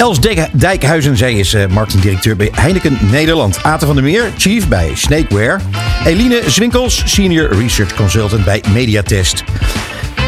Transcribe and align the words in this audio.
Els 0.00 0.20
Dijk- 0.20 0.48
Dijkhuizen, 0.52 1.16
zij 1.16 1.34
is 1.34 1.54
eh, 1.54 1.66
marketingdirecteur 1.66 2.36
bij 2.36 2.48
Heineken 2.52 2.98
Nederland. 3.10 3.62
Aten 3.62 3.86
van 3.86 3.96
der 3.96 4.04
Meer, 4.04 4.30
chief 4.36 4.68
bij 4.68 4.90
Snakeware. 4.94 5.58
Eline 6.04 6.42
Zwinkels, 6.46 7.02
senior 7.06 7.48
research 7.58 7.94
consultant 7.94 8.44
bij 8.44 8.62
Mediatest. 8.72 9.44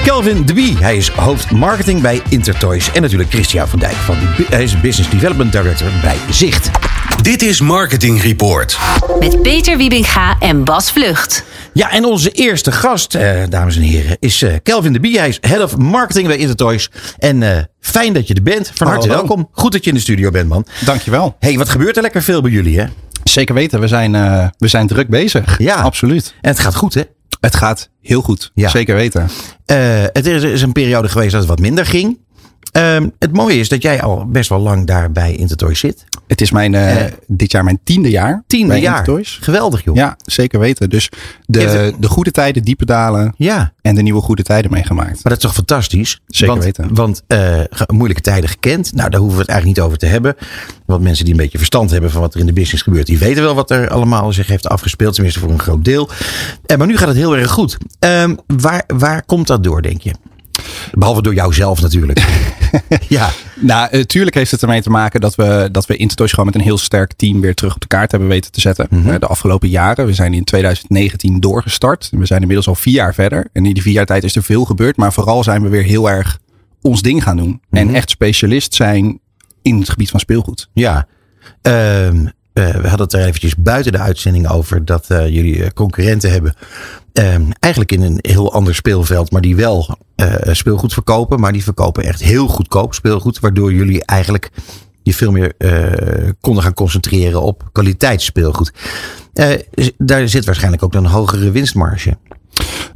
Kelvin 0.04 0.46
de 0.46 0.52
Bie, 0.52 0.76
hij 0.78 0.96
is 0.96 1.08
hoofd 1.08 1.50
marketing 1.50 2.00
bij 2.00 2.22
Intertoys. 2.28 2.92
En 2.92 3.02
natuurlijk 3.02 3.30
Christian 3.30 3.68
van 3.68 3.78
Dijk, 3.78 3.94
van, 3.94 4.16
hij 4.48 4.62
is 4.62 4.80
business 4.80 5.10
development 5.10 5.52
director 5.52 5.88
bij 6.02 6.16
Zicht. 6.30 6.70
Dit 7.22 7.42
is 7.42 7.60
Marketing 7.60 8.22
Report. 8.22 8.78
Met 9.20 9.42
Peter 9.42 9.76
Wiebinga 9.76 10.36
en 10.38 10.64
Bas 10.64 10.92
Vlucht. 10.92 11.44
Ja, 11.72 11.90
en 11.90 12.04
onze 12.04 12.30
eerste 12.30 12.72
gast, 12.72 13.14
eh, 13.14 13.42
dames 13.48 13.76
en 13.76 13.82
heren, 13.82 14.16
is 14.20 14.42
eh, 14.42 14.54
Kelvin 14.62 14.92
de 14.92 15.00
Bie. 15.00 15.18
Hij 15.18 15.28
is 15.28 15.38
head 15.40 15.62
of 15.62 15.76
marketing 15.76 16.26
bij 16.26 16.36
Intertoys. 16.36 16.90
En 17.18 17.42
eh, 17.42 17.62
fijn 17.80 18.12
dat 18.12 18.28
je 18.28 18.34
er 18.34 18.42
bent. 18.42 18.70
Van 18.74 18.86
harte 18.86 19.08
welkom. 19.08 19.48
Goed 19.52 19.72
dat 19.72 19.84
je 19.84 19.90
in 19.90 19.96
de 19.96 20.02
studio 20.02 20.30
bent, 20.30 20.48
man. 20.48 20.66
Dankjewel. 20.84 21.36
hey, 21.38 21.58
wat 21.58 21.68
gebeurt 21.68 21.96
er 21.96 22.02
lekker 22.02 22.22
veel 22.22 22.40
bij 22.40 22.50
jullie, 22.50 22.78
hè? 22.80 22.86
Zeker 23.24 23.54
weten, 23.54 23.80
we 23.80 23.88
zijn, 23.88 24.14
eh, 24.14 24.46
we 24.58 24.68
zijn 24.68 24.86
druk 24.86 25.08
bezig. 25.08 25.58
Ja. 25.58 25.74
absoluut. 25.74 26.34
En 26.40 26.50
het 26.50 26.58
gaat 26.58 26.74
goed, 26.74 26.94
hè? 26.94 27.02
Het 27.42 27.56
gaat 27.56 27.90
heel 28.00 28.22
goed. 28.22 28.50
Ja. 28.54 28.68
Zeker 28.68 28.94
weten. 28.94 29.28
Eh, 29.64 30.04
het 30.12 30.26
is, 30.26 30.42
is 30.42 30.62
een 30.62 30.72
periode 30.72 31.08
geweest 31.08 31.30
dat 31.30 31.40
het 31.40 31.48
wat 31.48 31.58
minder 31.58 31.86
ging. 31.86 32.18
Ehm, 32.72 33.08
het 33.18 33.32
mooie 33.32 33.58
is 33.58 33.68
dat 33.68 33.82
jij 33.82 34.02
al 34.02 34.26
best 34.26 34.48
wel 34.48 34.58
lang 34.60 34.86
daar 34.86 35.12
bij 35.12 35.34
Intertoys 35.34 35.78
zit. 35.78 36.04
Het 36.26 36.40
is 36.40 36.50
mijn, 36.50 36.74
eh, 36.74 37.04
Eh. 37.04 37.12
dit 37.26 37.52
jaar 37.52 37.64
mijn 37.64 37.78
tiende 37.84 38.10
jaar. 38.10 38.44
Tiende 38.46 38.80
jaar. 38.80 38.98
Intertoys. 38.98 39.38
Geweldig, 39.40 39.84
joh. 39.84 39.94
Ja, 39.96 40.16
zeker 40.24 40.58
weten. 40.60 40.90
Dus 40.90 41.08
de, 41.46 41.92
de 41.98 42.08
goede 42.08 42.30
tijden, 42.30 42.62
diepe 42.62 42.84
dalen 42.84 43.34
Ja, 43.36 43.72
en 43.82 43.94
de 43.94 44.02
nieuwe 44.02 44.20
goede 44.20 44.42
tijden 44.42 44.70
meegemaakt. 44.70 45.10
maar 45.10 45.20
dat 45.22 45.32
is 45.36 45.38
toch 45.38 45.54
fantastisch? 45.54 46.20
Zeker 46.26 46.52
want, 46.54 46.64
weten. 46.64 46.94
Want 46.94 47.22
eh, 47.26 47.60
moeilijke 47.86 48.22
tijden 48.22 48.48
gekend. 48.50 48.92
Nou, 48.94 49.10
daar 49.10 49.20
hoeven 49.20 49.36
we 49.38 49.42
het 49.42 49.50
eigenlijk 49.52 49.78
niet 49.78 49.86
over 49.86 49.98
te 49.98 50.06
hebben. 50.06 50.36
Want 50.86 51.02
mensen 51.02 51.24
die 51.24 51.34
een 51.34 51.40
beetje 51.40 51.58
verstand 51.58 51.90
hebben 51.90 52.10
van 52.10 52.20
wat 52.20 52.34
er 52.34 52.40
in 52.40 52.46
de 52.46 52.52
business 52.52 52.82
gebeurt, 52.82 53.06
die 53.06 53.18
weten 53.18 53.42
wel 53.42 53.54
wat 53.54 53.70
er 53.70 53.88
allemaal 53.90 54.32
zich 54.32 54.46
heeft 54.46 54.68
afgespeeld. 54.68 55.14
Tenminste 55.14 55.40
voor 55.40 55.50
een 55.50 55.58
groot 55.58 55.84
deel. 55.84 56.08
Maar 56.78 56.86
nu 56.86 56.96
gaat 56.96 57.08
het 57.08 57.16
heel 57.16 57.36
erg 57.36 57.50
goed. 57.50 57.78
Ehm, 57.98 58.34
waar, 58.46 58.84
waar 58.86 59.22
komt 59.24 59.46
dat 59.46 59.64
door, 59.64 59.82
denk 59.82 60.00
je? 60.00 60.12
Behalve 60.92 61.22
door 61.22 61.34
jouzelf 61.34 61.80
natuurlijk. 61.80 62.24
ja, 63.08 63.30
Nou, 63.54 63.90
eh, 63.90 64.00
tuurlijk 64.00 64.36
heeft 64.36 64.50
het 64.50 64.62
ermee 64.62 64.82
te 64.82 64.90
maken 64.90 65.20
dat 65.20 65.34
we, 65.34 65.68
dat 65.72 65.86
we 65.86 65.96
Intertoys 65.96 66.30
gewoon 66.30 66.46
met 66.46 66.54
een 66.54 66.60
heel 66.60 66.78
sterk 66.78 67.12
team 67.12 67.40
weer 67.40 67.54
terug 67.54 67.74
op 67.74 67.80
de 67.80 67.86
kaart 67.86 68.10
hebben 68.10 68.28
weten 68.28 68.52
te 68.52 68.60
zetten. 68.60 68.86
Mhm. 68.90 69.08
Eh, 69.08 69.18
de 69.20 69.26
afgelopen 69.26 69.68
jaren. 69.68 70.06
We 70.06 70.14
zijn 70.14 70.34
in 70.34 70.44
2019 70.44 71.40
doorgestart. 71.40 72.08
We 72.10 72.26
zijn 72.26 72.40
inmiddels 72.40 72.68
al 72.68 72.74
vier 72.74 72.94
jaar 72.94 73.14
verder. 73.14 73.48
En 73.52 73.66
in 73.66 73.72
die 73.74 73.82
vier 73.82 73.92
jaar 73.92 74.06
tijd 74.06 74.24
is 74.24 74.36
er 74.36 74.42
veel 74.42 74.64
gebeurd. 74.64 74.96
Maar 74.96 75.12
vooral 75.12 75.42
zijn 75.42 75.62
we 75.62 75.68
weer 75.68 75.82
heel 75.82 76.10
erg 76.10 76.38
ons 76.80 77.02
ding 77.02 77.22
gaan 77.22 77.36
doen. 77.36 77.60
Mhm. 77.70 77.80
En 77.80 77.94
echt 77.94 78.10
specialist 78.10 78.74
zijn 78.74 79.20
in 79.62 79.78
het 79.78 79.90
gebied 79.90 80.10
van 80.10 80.20
speelgoed. 80.20 80.68
Ja, 80.72 81.06
Ehm, 81.62 82.16
eh, 82.16 82.30
we 82.52 82.88
hadden 82.88 83.00
het 83.00 83.12
er 83.12 83.26
eventjes 83.26 83.56
buiten 83.56 83.92
de 83.92 83.98
uitzending 83.98 84.48
over 84.48 84.84
dat 84.84 85.10
eh, 85.10 85.28
jullie 85.28 85.64
eh, 85.64 85.70
concurrenten 85.74 86.30
hebben. 86.30 86.54
Ehm, 87.12 87.50
eigenlijk 87.58 87.92
in 87.92 88.02
een 88.02 88.18
heel 88.20 88.52
ander 88.52 88.74
speelveld, 88.74 89.30
maar 89.30 89.40
die 89.40 89.56
wel 89.56 89.98
eh, 90.14 90.54
speelgoed 90.54 90.92
verkopen. 90.92 91.40
Maar 91.40 91.52
die 91.52 91.62
verkopen 91.62 92.04
echt 92.04 92.22
heel 92.22 92.46
goedkoop 92.46 92.94
speelgoed. 92.94 93.40
Waardoor 93.40 93.72
jullie 93.72 94.04
eigenlijk 94.04 94.50
je 95.02 95.14
veel 95.14 95.30
meer 95.30 95.52
eh, 95.58 96.30
konden 96.40 96.62
gaan 96.62 96.74
concentreren 96.74 97.42
op 97.42 97.68
kwaliteitsspeelgoed. 97.72 98.72
Eh, 99.32 99.58
daar 99.98 100.28
zit 100.28 100.44
waarschijnlijk 100.44 100.82
ook 100.82 100.94
een 100.94 101.06
hogere 101.06 101.50
winstmarge. 101.50 102.16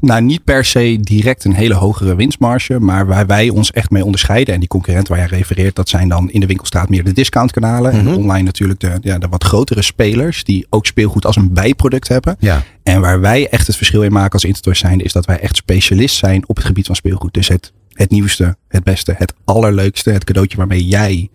Nou, 0.01 0.23
niet 0.23 0.45
per 0.45 0.65
se 0.65 0.99
direct 1.01 1.45
een 1.45 1.55
hele 1.55 1.75
hogere 1.75 2.15
winstmarge. 2.15 2.81
Maar 2.81 3.07
waar 3.07 3.27
wij 3.27 3.49
ons 3.49 3.71
echt 3.71 3.91
mee 3.91 4.05
onderscheiden. 4.05 4.55
En 4.55 4.61
die 4.61 4.69
concurrenten 4.69 5.17
waar 5.17 5.29
jij 5.29 5.39
refereert, 5.39 5.75
dat 5.77 5.89
zijn 5.89 6.09
dan 6.09 6.31
in 6.31 6.41
de 6.41 6.47
winkelstraat 6.47 6.89
meer 6.89 7.05
de 7.05 7.13
discountkanalen. 7.13 7.93
En 7.93 8.17
online 8.17 8.43
natuurlijk 8.43 8.81
de, 8.81 8.99
ja, 9.01 9.19
de 9.19 9.29
wat 9.29 9.45
grotere 9.45 9.83
spelers. 9.83 10.45
Die 10.45 10.67
ook 10.71 10.87
speelgoed 10.87 11.27
als 11.27 11.37
een 11.37 11.53
bijproduct 11.53 12.09
hebben. 12.09 12.37
Ja. 12.39 12.63
En 12.83 13.01
waar 13.01 13.21
wij 13.21 13.49
echt 13.49 13.67
het 13.67 13.77
verschil 13.77 14.03
in 14.03 14.13
maken 14.13 14.33
als 14.33 14.45
Intertoys 14.45 14.79
zijn, 14.79 15.01
is 15.01 15.13
dat 15.13 15.27
wij 15.27 15.41
echt 15.41 15.57
specialist 15.57 16.17
zijn 16.17 16.49
op 16.49 16.57
het 16.57 16.65
gebied 16.65 16.87
van 16.87 16.95
speelgoed. 16.95 17.35
Dus 17.35 17.49
het, 17.49 17.73
het 17.93 18.11
nieuwste, 18.11 18.57
het 18.69 18.85
beste, 18.85 19.15
het 19.19 19.35
allerleukste, 19.45 20.11
het 20.11 20.25
cadeautje 20.25 20.57
waarmee 20.57 20.87
jij 20.87 21.29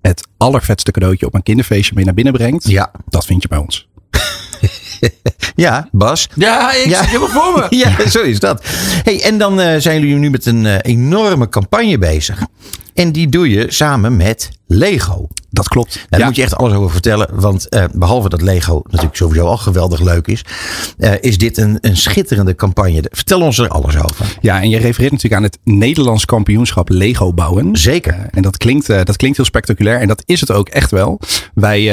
het 0.00 0.28
allervetste 0.36 0.90
cadeautje 0.90 1.26
op 1.26 1.34
een 1.34 1.42
kinderfeestje 1.42 1.94
mee 1.94 2.04
naar 2.04 2.14
binnen 2.14 2.32
brengt. 2.32 2.68
Ja. 2.68 2.90
Dat 3.08 3.26
vind 3.26 3.42
je 3.42 3.48
bij 3.48 3.58
ons. 3.58 3.88
Ja, 5.54 5.88
Bas. 5.92 6.28
Ja, 6.34 6.72
ik 6.72 6.86
Ja. 6.86 6.98
zit 6.98 7.06
helemaal 7.06 7.28
voor 7.28 7.52
me. 7.70 7.76
Ja, 7.76 8.08
zo 8.08 8.20
is 8.22 8.40
dat. 8.40 8.64
Hey, 9.02 9.22
en 9.22 9.38
dan 9.38 9.60
eh, 9.60 9.80
zijn 9.80 10.00
jullie 10.00 10.14
nu 10.16 10.30
met 10.30 10.46
een 10.46 10.66
eh, 10.66 10.78
enorme 10.82 11.48
campagne 11.48 11.98
bezig. 11.98 12.40
En 13.00 13.12
die 13.12 13.28
doe 13.28 13.50
je 13.50 13.66
samen 13.68 14.16
met 14.16 14.50
Lego. 14.66 15.28
Dat 15.50 15.68
klopt. 15.68 15.94
Nou, 15.94 16.06
daar 16.10 16.20
Ja. 16.20 16.26
moet 16.26 16.36
je 16.36 16.42
echt 16.42 16.56
alles 16.56 16.72
over 16.72 16.90
vertellen. 16.90 17.28
Want 17.32 17.68
eh, 17.68 17.84
behalve 17.92 18.28
dat 18.28 18.42
Lego 18.42 18.80
natuurlijk 18.84 19.16
sowieso 19.16 19.46
al 19.46 19.56
geweldig 19.56 20.00
leuk 20.00 20.26
is. 20.26 20.44
eh, 20.98 21.12
is 21.20 21.38
dit 21.38 21.56
een, 21.58 21.78
een 21.80 21.96
schitterende 21.96 22.54
campagne. 22.54 23.02
Vertel 23.10 23.40
ons 23.40 23.58
er 23.58 23.68
alles 23.68 23.96
over. 23.96 24.36
Ja, 24.40 24.60
en 24.62 24.68
je 24.70 24.78
refereert 24.78 25.12
natuurlijk 25.12 25.42
aan 25.42 25.48
het 25.48 25.58
Nederlands 25.64 26.24
kampioenschap 26.24 26.88
Lego 26.88 27.32
bouwen. 27.32 27.76
Zeker. 27.76 28.12
Eh, 28.12 28.20
en 28.30 28.42
dat 28.42 28.56
klinkt, 28.56 28.86
dat 28.86 29.16
klinkt 29.16 29.36
heel 29.36 29.46
spectaculair. 29.46 30.00
En 30.00 30.08
dat 30.08 30.22
is 30.26 30.40
het 30.40 30.50
ook 30.50 30.68
echt 30.68 30.90
wel. 30.90 31.20
Wij, 31.54 31.84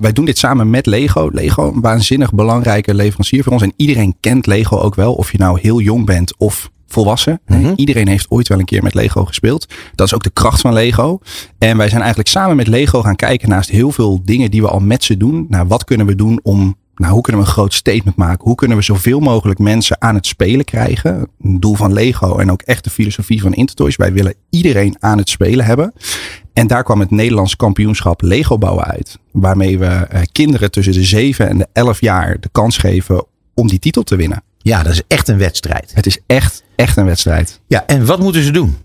wij 0.00 0.12
doen 0.12 0.24
dit 0.24 0.38
samen 0.38 0.70
met 0.70 0.86
Lego. 0.86 1.28
Lego, 1.32 1.72
een 1.72 1.80
waanzinnig 1.80 2.32
belangrijke 2.32 2.94
leverancier 2.94 3.42
voor 3.42 3.52
ons. 3.52 3.62
En 3.62 3.72
iedereen 3.76 4.16
kent 4.20 4.46
Lego 4.46 4.78
ook 4.78 4.94
wel. 4.94 5.14
Of 5.14 5.32
je 5.32 5.38
nou 5.38 5.60
heel 5.60 5.80
jong 5.80 6.06
bent 6.06 6.34
of 6.38 6.70
volwassen. 6.94 7.40
Mhm. 7.46 7.72
Iedereen 7.76 8.08
heeft 8.08 8.30
ooit 8.30 8.48
wel 8.48 8.58
een 8.58 8.64
keer 8.64 8.82
met 8.82 8.94
Lego 8.94 9.24
gespeeld. 9.24 9.66
Dat 9.94 10.06
is 10.06 10.14
ook 10.14 10.22
de 10.22 10.30
kracht 10.30 10.60
van 10.60 10.72
Lego. 10.72 11.18
En 11.58 11.76
wij 11.76 11.88
zijn 11.88 12.00
eigenlijk 12.00 12.30
samen 12.30 12.56
met 12.56 12.66
Lego 12.66 13.02
gaan 13.02 13.16
kijken 13.16 13.48
naast 13.48 13.70
heel 13.70 13.90
veel 13.90 14.20
dingen 14.24 14.50
die 14.50 14.62
we 14.62 14.68
al 14.68 14.80
met 14.80 15.04
ze 15.04 15.16
doen. 15.16 15.46
Naar 15.48 15.66
wat 15.66 15.84
kunnen 15.84 16.06
we 16.06 16.14
doen 16.14 16.40
om 16.42 16.76
nou, 16.94 17.12
hoe 17.12 17.22
kunnen 17.22 17.42
we 17.42 17.46
een 17.48 17.54
groot 17.54 17.74
statement 17.74 18.16
maken? 18.16 18.44
Hoe 18.44 18.54
kunnen 18.54 18.76
we 18.76 18.82
zoveel 18.82 19.20
mogelijk 19.20 19.58
mensen 19.58 20.00
aan 20.00 20.14
het 20.14 20.26
spelen 20.26 20.64
krijgen? 20.64 21.28
Een 21.42 21.60
doel 21.60 21.74
van 21.74 21.92
Lego 21.92 22.36
en 22.36 22.50
ook 22.50 22.62
echt 22.62 22.84
de 22.84 22.90
filosofie 22.90 23.40
van 23.40 23.52
Intertoys. 23.54 23.96
Wij 23.96 24.12
willen 24.12 24.34
iedereen 24.50 24.96
aan 24.98 25.18
het 25.18 25.28
spelen 25.28 25.64
hebben. 25.64 25.92
En 26.52 26.66
daar 26.66 26.82
kwam 26.82 27.00
het 27.00 27.10
Nederlands 27.10 27.56
kampioenschap 27.56 28.22
Lego 28.22 28.58
bouwen 28.58 28.84
uit. 28.84 29.18
Waarmee 29.32 29.78
we 29.78 29.86
eh, 29.86 30.22
kinderen 30.32 30.70
tussen 30.70 30.92
de 30.92 31.04
7 31.04 31.48
en 31.48 31.58
de 31.58 31.66
11 31.72 32.00
jaar 32.00 32.40
de 32.40 32.48
kans 32.52 32.78
geven 32.78 33.24
om 33.54 33.68
die 33.68 33.78
titel 33.78 34.02
te 34.02 34.16
winnen. 34.16 34.42
Ja, 34.64 34.82
dat 34.82 34.92
is 34.92 35.02
echt 35.08 35.28
een 35.28 35.38
wedstrijd. 35.38 35.90
Het 35.94 36.06
is 36.06 36.18
echt, 36.26 36.64
echt 36.76 36.96
een 36.96 37.04
wedstrijd. 37.04 37.60
Ja, 37.66 37.86
en 37.86 38.06
wat 38.06 38.18
moeten 38.18 38.42
ze 38.42 38.50
doen? 38.50 38.76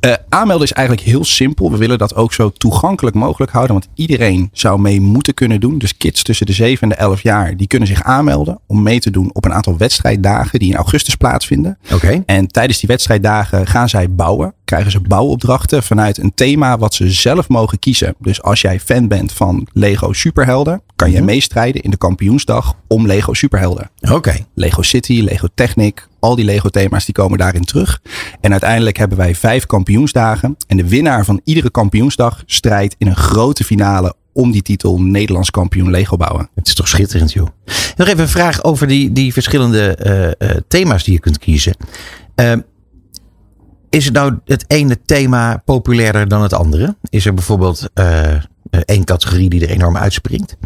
Eh, 0.00 0.12
aanmelden 0.28 0.66
is 0.66 0.72
eigenlijk 0.72 1.06
heel 1.06 1.24
simpel. 1.24 1.70
We 1.70 1.76
willen 1.76 1.98
dat 1.98 2.14
ook 2.14 2.32
zo 2.32 2.50
toegankelijk 2.50 3.16
mogelijk 3.16 3.52
houden. 3.52 3.72
Want 3.74 3.88
iedereen 3.94 4.50
zou 4.52 4.80
mee 4.80 5.00
moeten 5.00 5.34
kunnen 5.34 5.60
doen. 5.60 5.78
Dus 5.78 5.96
kids 5.96 6.22
tussen 6.22 6.46
de 6.46 6.52
7 6.52 6.82
en 6.82 6.88
de 6.88 6.94
11 6.94 7.22
jaar. 7.22 7.56
Die 7.56 7.66
kunnen 7.66 7.88
zich 7.88 8.02
aanmelden 8.02 8.58
om 8.66 8.82
mee 8.82 9.00
te 9.00 9.10
doen 9.10 9.30
op 9.32 9.44
een 9.44 9.52
aantal 9.52 9.76
wedstrijddagen. 9.76 10.58
Die 10.58 10.70
in 10.70 10.76
augustus 10.76 11.14
plaatsvinden. 11.14 11.78
Oké. 11.92 12.22
En 12.26 12.46
tijdens 12.46 12.78
die 12.78 12.88
wedstrijddagen 12.88 13.66
gaan 13.66 13.88
zij 13.88 14.10
bouwen. 14.10 14.54
Krijgen 14.64 14.90
ze 14.90 15.00
bouwopdrachten 15.00 15.82
vanuit 15.82 16.18
een 16.18 16.34
thema 16.34 16.78
wat 16.78 16.94
ze 16.94 17.10
zelf 17.10 17.48
mogen 17.48 17.78
kiezen. 17.78 18.14
Dus 18.18 18.42
als 18.42 18.60
jij 18.60 18.80
fan 18.80 19.08
bent 19.08 19.32
van 19.32 19.66
Lego 19.72 20.12
Superhelden. 20.12 20.80
Kan 20.96 21.10
jij 21.10 21.22
meestrijden 21.22 21.82
in 21.82 21.90
de 21.90 21.96
kampioensdag 21.96 22.74
om 22.86 23.06
Lego 23.06 23.34
Superhelden. 23.34 23.90
Oké. 24.10 24.36
Lego 24.54 24.82
City, 24.82 25.20
Lego 25.20 25.46
Technic, 25.54 26.08
al 26.18 26.34
die 26.34 26.44
Lego 26.44 26.68
thema's 26.68 27.04
die 27.04 27.14
komen 27.14 27.38
daarin 27.38 27.64
terug. 27.64 28.00
En 28.40 28.50
uiteindelijk 28.50 28.96
hebben 28.96 29.18
wij 29.18 29.34
vijf 29.34 29.66
kampioensdagen. 29.66 29.85
En 30.66 30.76
de 30.76 30.88
winnaar 30.88 31.24
van 31.24 31.40
iedere 31.44 31.70
kampioensdag 31.70 32.42
strijdt 32.46 32.94
in 32.98 33.06
een 33.06 33.16
grote 33.16 33.64
finale 33.64 34.14
om 34.32 34.50
die 34.50 34.62
titel 34.62 35.00
Nederlands 35.00 35.50
kampioen 35.50 35.90
Lego 35.90 36.16
bouwen. 36.16 36.48
Het 36.54 36.66
is 36.66 36.74
toch 36.74 36.88
schitterend, 36.88 37.32
joh. 37.32 37.46
Nog 37.96 38.08
even 38.08 38.20
een 38.20 38.28
vraag 38.28 38.64
over 38.64 38.86
die, 38.86 39.12
die 39.12 39.32
verschillende 39.32 39.94
eh, 39.94 40.26
eh, 40.26 40.62
thema's 40.68 41.04
die 41.04 41.12
je 41.12 41.20
kunt 41.20 41.38
kiezen. 41.38 41.76
Ehm, 42.34 42.60
is 43.90 44.04
het 44.04 44.14
nou 44.14 44.38
het 44.44 44.64
ene 44.66 44.98
thema 45.04 45.62
populairder 45.64 46.28
dan 46.28 46.42
het 46.42 46.52
andere? 46.52 46.96
Is 47.08 47.26
er 47.26 47.34
bijvoorbeeld 47.34 47.88
eh, 47.94 48.34
één 48.84 49.04
categorie 49.04 49.48
die 49.48 49.66
er 49.66 49.70
enorm 49.70 49.96
uitspringt? 49.96 50.56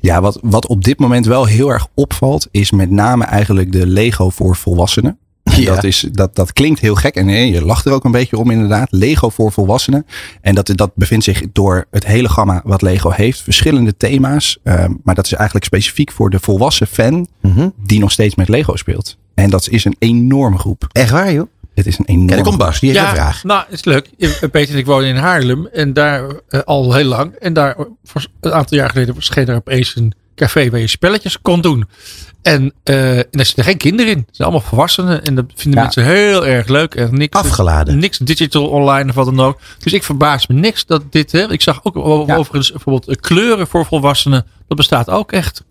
Ja, 0.00 0.20
wat, 0.20 0.38
wat 0.42 0.66
op 0.66 0.84
dit 0.84 0.98
moment 0.98 1.26
wel 1.26 1.44
heel 1.44 1.72
erg 1.72 1.86
opvalt, 1.94 2.48
is 2.50 2.70
met 2.70 2.90
name 2.90 3.24
eigenlijk 3.24 3.72
de 3.72 3.86
Lego 3.86 4.30
voor 4.30 4.56
volwassenen. 4.56 5.18
Ja. 5.44 5.74
dat, 5.74 5.84
is, 5.84 6.06
dat, 6.12 6.36
dat 6.36 6.52
klinkt 6.52 6.80
heel 6.80 6.94
gek. 6.94 7.14
En 7.14 7.26
nee, 7.26 7.52
je 7.52 7.64
lacht 7.64 7.86
er 7.86 7.92
ook 7.92 8.04
een 8.04 8.10
beetje 8.10 8.38
om 8.38 8.50
inderdaad. 8.50 8.88
Lego 8.90 9.28
voor 9.28 9.52
volwassenen. 9.52 10.06
En 10.40 10.54
dat, 10.54 10.70
dat 10.74 10.90
bevindt 10.94 11.24
zich 11.24 11.42
door 11.52 11.86
het 11.90 12.06
hele 12.06 12.28
gamma 12.28 12.60
wat 12.64 12.82
Lego 12.82 13.10
heeft. 13.10 13.40
Verschillende 13.40 13.96
thema's. 13.96 14.58
Ehm, 14.62 14.92
maar 15.02 15.14
dat 15.14 15.24
is 15.24 15.32
eigenlijk 15.32 15.64
specifiek 15.64 16.12
voor 16.12 16.30
de 16.30 16.40
volwassen 16.40 16.86
fan. 16.86 17.26
Mhm. 17.40 17.68
Die 17.76 18.00
nog 18.00 18.12
steeds 18.12 18.34
met 18.34 18.48
Lego 18.48 18.76
speelt. 18.76 19.16
En 19.34 19.50
dat 19.50 19.68
is 19.68 19.84
een 19.84 19.96
enorme 19.98 20.58
groep. 20.58 20.88
Echt 20.92 21.10
waar, 21.10 21.32
joh? 21.32 21.48
Het 21.74 21.86
is 21.86 21.98
een 21.98 22.04
enorme 22.04 22.34
daar 22.34 22.42
komt 22.42 22.58
Bas, 22.58 22.80
die 22.80 22.90
heeft 22.90 23.02
een 23.02 23.14
vraag. 23.14 23.44
nou, 23.44 23.64
is 23.68 23.84
leuk. 23.84 24.10
Eh, 24.18 24.30
Peter 24.50 24.74
en 24.74 24.80
ik 24.80 24.86
wonen 24.86 25.08
in 25.08 25.16
Haarlem. 25.16 25.66
En 25.66 25.92
daar 25.92 26.30
eh, 26.48 26.60
al 26.60 26.94
heel 26.94 27.04
lang. 27.04 27.34
En 27.34 27.52
daar 27.52 27.76
eh, 27.76 27.84
een 28.40 28.52
aantal 28.52 28.78
jaar 28.78 28.90
geleden 28.90 29.14
verscheen 29.14 29.48
er 29.48 29.56
opeens 29.56 29.96
een 29.96 30.14
café 30.34 30.70
waar 30.70 30.80
je 30.80 30.86
spelletjes 30.88 31.40
kon 31.40 31.60
doen. 31.60 31.84
En, 32.42 32.72
eh, 32.82 33.18
en 33.18 33.26
daar 33.30 33.44
zitten 33.46 33.64
geen 33.64 33.76
kinderen 33.76 34.12
in. 34.12 34.18
Het 34.18 34.36
zijn 34.36 34.48
allemaal 34.48 34.68
volwassenen. 34.68 35.24
En 35.24 35.34
dat 35.34 35.44
vinden 35.54 35.78
Ja. 35.78 35.84
mensen 35.84 36.04
heel 36.04 36.46
erg 36.46 36.68
leuk. 36.68 36.94
En 36.94 37.14
niks, 37.14 37.36
Afgeladen. 37.38 37.98
Niks 37.98 38.18
digital 38.18 38.66
online 38.68 39.08
of 39.08 39.14
wat 39.14 39.24
dan 39.24 39.40
ook. 39.40 39.58
Dus 39.78 39.92
ik 39.92 40.02
verbaas 40.04 40.46
me 40.46 40.54
niks 40.54 40.86
dat 40.86 41.02
dit. 41.12 41.32
Hè, 41.32 41.52
ik 41.52 41.62
zag 41.62 41.80
ook 41.82 41.94
Ja. 42.26 42.36
overigens 42.36 42.70
bijvoorbeeld 42.70 43.08
eh, 43.08 43.14
kleuren 43.20 43.66
voor 43.66 43.86
volwassenen. 43.86 44.46
Dat 44.68 44.76
bestaat 44.76 45.10
ook 45.10 45.32
echt. 45.32 45.64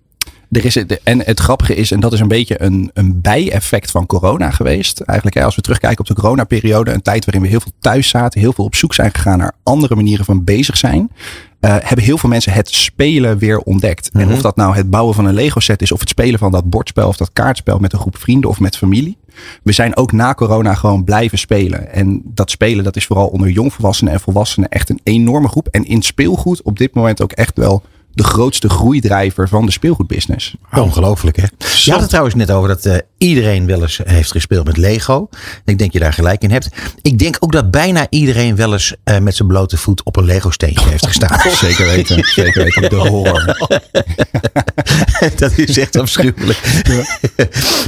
Er 0.51 0.65
is, 0.65 0.75
het- 0.75 1.00
en 1.04 1.19
het 1.25 1.39
grappige 1.39 1.75
is, 1.75 1.92
en 1.92 2.00
dat 2.00 2.13
is 2.13 2.19
een 2.19 2.27
beetje 2.27 2.62
een, 2.62 2.92
een 2.94 3.21
bijeffect 3.21 3.92
van 3.92 4.06
corona 4.06 4.51
geweest. 4.51 5.00
Eigenlijk 5.01 5.38
hè, 5.38 5.44
als 5.45 5.56
we 5.56 5.62
terugkijken 5.62 6.00
op 6.00 6.06
de 6.07 6.13
coronaperiode. 6.21 6.92
Een 6.92 7.01
tijd 7.01 7.25
waarin 7.25 7.42
we 7.44 7.48
heel 7.50 7.60
veel 7.62 7.71
thuis 7.80 8.10
zaten. 8.10 8.39
Heel 8.39 8.54
veel 8.54 8.65
op 8.65 8.75
zoek 8.75 8.94
zijn 8.94 9.12
gegaan 9.13 9.38
naar 9.38 9.51
andere 9.63 9.95
manieren 9.95 10.25
van 10.25 10.44
bezig 10.44 10.77
zijn. 10.77 11.12
Eh, 11.63 11.75
hebben 11.80 12.06
heel 12.06 12.18
veel 12.18 12.30
mensen 12.30 12.54
het 12.54 12.69
spelen 12.69 13.38
weer 13.38 13.60
ontdekt. 13.60 14.10
En 14.13 14.31
of 14.31 14.42
dat 14.42 14.56
nou 14.56 14.75
het 14.75 14.89
bouwen 14.89 15.15
van 15.15 15.25
een 15.25 15.33
Lego 15.33 15.60
set 15.60 15.81
is. 15.81 15.92
Of 15.92 16.00
het 16.00 16.10
spelen 16.10 16.39
van 16.39 16.51
dat 16.51 16.69
bordspel 16.69 17.07
of 17.07 17.18
dat 17.18 17.30
kaartspel 17.33 17.80
met 17.80 17.94
een 17.94 18.00
groep 18.00 18.18
vrienden 18.18 18.50
of 18.50 18.60
met 18.60 18.77
familie. 18.77 19.18
We 19.63 19.71
zijn 19.71 19.95
ook 19.98 20.12
na 20.12 20.33
corona 20.33 20.74
gewoon 20.74 21.04
blijven 21.04 21.38
spelen. 21.38 21.94
En 21.94 22.21
dat 22.25 22.51
spelen 22.51 22.83
dat 22.83 22.95
is 22.95 23.06
vooral 23.06 23.27
onder 23.27 23.50
jongvolwassenen 23.50 24.13
en 24.13 24.19
volwassenen 24.19 24.69
echt 24.69 24.89
een 24.89 25.00
enorme 25.04 25.48
groep. 25.48 25.68
En 25.68 25.86
in 25.86 26.01
speelgoed 26.01 26.62
op 26.62 26.77
dit 26.77 26.94
moment 26.94 27.21
ook 27.21 27.31
echt 27.31 27.57
wel 27.57 27.83
de 28.13 28.24
grootste 28.24 28.69
groeidrijver 28.69 29.48
van 29.48 29.65
de 29.65 29.71
speelgoedbusiness. 29.71 30.56
Ongelooflijk, 30.74 31.38
hè? 31.38 31.45
Je 31.83 31.92
had 31.92 32.00
het 32.00 32.10
trouwens 32.10 32.36
net 32.36 32.51
over 32.51 32.68
dat 32.68 32.86
eh, 32.86 32.98
iedereen 33.18 33.65
wel 33.65 33.81
eens 33.81 34.00
heeft 34.04 34.31
gespeeld 34.31 34.65
met 34.65 34.77
Lego. 34.77 35.30
Ik 35.65 35.77
denk 35.77 35.94
je 35.94 36.00
daar 36.00 36.13
gelijk 36.13 36.42
in 36.42 36.51
hebt. 36.51 36.69
Ik 37.01 37.19
denk 37.19 37.38
ook 37.39 37.51
dat 37.51 37.71
bijna 37.71 38.07
iedereen 38.10 38.56
wel 38.56 38.74
eens 38.74 38.95
eh, 39.04 39.19
met 39.19 39.36
zijn 39.36 39.48
blote 39.48 39.77
voet 39.77 40.04
op 40.04 40.15
een 40.15 40.25
Lego-steentje 40.25 40.89
heeft 40.89 41.06
gestaan. 41.06 41.39
Zeker 41.65 41.86
weten, 41.86 42.24
zeker 42.24 42.63
weten. 42.63 42.89
De 42.89 42.95
horror. 42.95 43.57
dat 45.36 45.57
is 45.57 45.77
echt 45.77 45.95
afschuwelijk. 45.95 46.60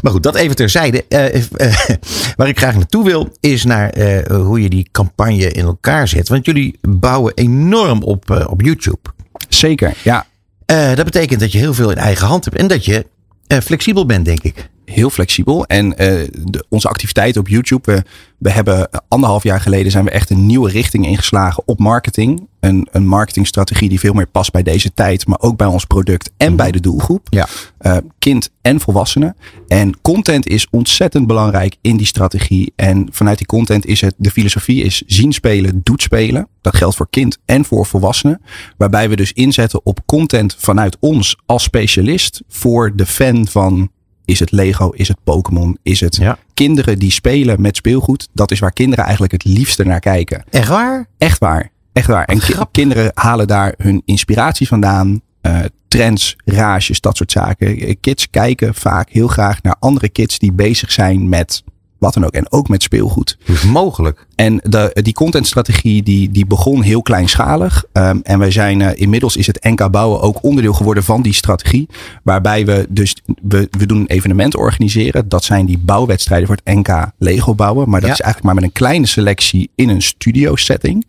maar 0.01 0.11
goed, 0.11 0.23
dat 0.23 0.35
even 0.35 0.55
terzijde. 0.55 1.05
Eh, 1.09 1.35
eh, 1.35 1.95
waar 2.35 2.47
ik 2.47 2.57
graag 2.57 2.75
naartoe 2.75 3.03
wil, 3.03 3.29
is 3.39 3.63
naar 3.63 3.89
eh, 3.89 4.35
hoe 4.35 4.61
je 4.61 4.69
die 4.69 4.87
campagne 4.91 5.51
in 5.51 5.65
elkaar 5.65 6.07
zet. 6.07 6.29
Want 6.29 6.45
jullie 6.45 6.77
bouwen 6.81 7.33
enorm 7.35 8.03
op, 8.03 8.31
eh, 8.31 8.47
op 8.49 8.61
YouTube. 8.61 8.99
Zeker, 9.49 9.93
ja. 10.03 10.25
Eh, 10.65 10.95
dat 10.95 11.05
betekent 11.05 11.39
dat 11.39 11.51
je 11.51 11.57
heel 11.57 11.73
veel 11.73 11.91
in 11.91 11.97
eigen 11.97 12.27
hand 12.27 12.45
hebt 12.45 12.57
en 12.57 12.67
dat 12.67 12.85
je 12.85 13.05
eh, 13.47 13.59
flexibel 13.59 14.05
bent, 14.05 14.25
denk 14.25 14.43
ik. 14.43 14.69
Heel 14.85 15.09
flexibel. 15.09 15.65
En 15.65 15.97
eh, 15.97 16.27
de, 16.43 16.65
onze 16.69 16.87
activiteiten 16.87 17.41
op 17.41 17.47
YouTube. 17.47 17.91
We, 17.91 18.03
we 18.37 18.49
hebben 18.49 18.91
eh, 18.91 18.99
anderhalf 19.07 19.43
jaar 19.43 19.61
geleden 19.61 19.91
zijn 19.91 20.05
we 20.05 20.11
echt 20.11 20.29
een 20.29 20.45
nieuwe 20.45 20.69
richting 20.69 21.05
ingeslagen 21.05 21.63
op 21.65 21.79
marketing. 21.79 22.47
Een, 22.59 22.87
een 22.91 23.07
marketingstrategie 23.07 23.89
die 23.89 23.99
veel 23.99 24.13
meer 24.13 24.27
past 24.27 24.51
bij 24.51 24.63
deze 24.63 24.93
tijd. 24.93 25.27
Maar 25.27 25.39
ook 25.39 25.57
bij 25.57 25.67
ons 25.67 25.85
product 25.85 26.31
en 26.37 26.55
bij 26.55 26.71
de 26.71 26.79
doelgroep. 26.79 27.27
Ja. 27.29 27.47
eh, 27.77 27.97
kind 28.19 28.49
en 28.61 28.79
volwassenen. 28.79 29.35
En 29.67 30.01
content 30.01 30.47
is 30.47 30.67
ontzettend 30.71 31.27
belangrijk 31.27 31.75
in 31.81 31.97
die 31.97 32.05
strategie. 32.05 32.73
En 32.75 33.07
vanuit 33.11 33.37
die 33.37 33.47
content 33.47 33.85
is 33.85 34.01
het, 34.01 34.13
de 34.17 34.31
filosofie 34.31 34.83
is 34.83 35.03
zien 35.05 35.33
spelen, 35.33 35.81
doet 35.83 36.01
spelen. 36.01 36.47
Dat 36.61 36.75
geldt 36.75 36.95
voor 36.95 37.09
kind 37.09 37.37
en 37.45 37.65
voor 37.65 37.85
volwassenen. 37.85 38.41
Waarbij 38.77 39.09
we 39.09 39.15
dus 39.15 39.33
inzetten 39.33 39.85
op 39.85 39.99
content 40.05 40.55
vanuit 40.59 40.97
ons 40.99 41.37
als 41.45 41.63
specialist 41.63 42.41
voor 42.47 42.95
de 42.95 43.05
fan 43.05 43.47
van 43.47 43.89
is 44.25 44.39
het 44.39 44.51
Lego, 44.51 44.89
is 44.89 45.07
het 45.07 45.17
Pokémon, 45.23 45.77
is 45.83 45.99
het 45.99 46.15
Ja. 46.15 46.37
kinderen 46.53 46.99
die 46.99 47.11
spelen 47.11 47.61
met 47.61 47.75
speelgoed. 47.75 48.27
Dat 48.33 48.51
is 48.51 48.59
waar 48.59 48.71
kinderen 48.73 49.03
eigenlijk 49.03 49.33
het 49.33 49.43
liefste 49.43 49.83
naar 49.83 49.99
kijken. 49.99 50.43
Echt 50.49 50.67
waar? 50.67 51.05
Echt 51.17 51.39
waar. 51.39 51.71
Echt 51.93 52.07
waar. 52.07 52.25
En 52.25 52.39
ki- 52.39 52.53
kinderen 52.71 53.11
halen 53.13 53.47
daar 53.47 53.73
hun 53.77 54.01
inspiratie 54.05 54.67
vandaan. 54.67 55.21
Eh, 55.41 55.59
trends, 55.87 56.35
rages, 56.45 56.99
dat 57.01 57.17
soort 57.17 57.31
zaken. 57.31 57.77
Eh, 57.79 57.95
Kids 58.01 58.29
kijken 58.29 58.73
vaak 58.75 59.09
heel 59.09 59.27
graag 59.27 59.61
naar 59.61 59.75
andere 59.79 60.09
kids 60.09 60.39
die 60.39 60.51
bezig 60.53 60.91
zijn 60.91 61.29
met 61.29 61.63
wat 62.05 62.13
dan 62.13 62.25
ook. 62.25 62.31
En 62.31 62.51
ook 62.51 62.67
met 62.69 62.83
speelgoed. 62.83 63.37
Het 63.43 63.63
mogelijk? 63.63 64.25
En 64.35 64.59
de, 64.63 64.97
die 65.01 65.13
contentstrategie 65.13 66.03
die, 66.03 66.31
die 66.31 66.45
begon 66.45 66.81
heel 66.81 67.01
kleinschalig. 67.01 67.83
Ehm, 67.91 68.19
en 68.23 68.39
wij 68.39 68.51
zijn 68.51 68.81
eh, 68.81 69.01
inmiddels 69.01 69.35
is 69.37 69.47
het 69.47 69.63
NK 69.63 69.91
Bouwen 69.91 70.21
ook 70.21 70.43
onderdeel 70.43 70.73
geworden 70.73 71.03
van 71.03 71.21
die 71.21 71.33
strategie. 71.33 71.87
Waarbij 72.23 72.65
we 72.65 72.85
dus, 72.89 73.15
we, 73.41 73.67
we 73.77 73.85
doen 73.85 73.97
een 73.99 74.07
evenement 74.07 74.55
organiseren. 74.55 75.29
Dat 75.29 75.43
zijn 75.43 75.65
die 75.65 75.77
bouwwedstrijden 75.77 76.47
voor 76.47 76.57
het 76.63 76.75
NK 76.75 77.11
Lego 77.17 77.55
bouwen. 77.55 77.89
Maar 77.89 77.99
dat 77.99 78.09
Ja. 78.09 78.15
is 78.15 78.21
eigenlijk 78.21 78.53
maar 78.53 78.63
met 78.63 78.71
een 78.71 78.79
kleine 78.79 79.05
selectie 79.05 79.69
in 79.75 79.89
een 79.89 80.01
studio 80.01 80.55
setting. 80.55 81.05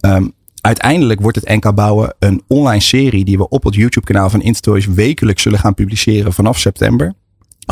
Ehm, 0.00 0.26
uiteindelijk 0.60 1.20
wordt 1.20 1.36
het 1.36 1.48
NK 1.48 1.74
Bouwen 1.74 2.14
een 2.18 2.42
online 2.46 2.80
serie 2.82 3.24
die 3.24 3.36
we 3.38 3.48
op 3.48 3.64
het 3.64 3.74
YouTube 3.74 4.06
kanaal 4.06 4.30
van 4.30 4.42
Intertoys 4.42 4.86
wekelijks 4.86 5.42
zullen 5.42 5.58
gaan 5.58 5.74
publiceren 5.74 6.32
vanaf 6.32 6.58
september. 6.58 7.14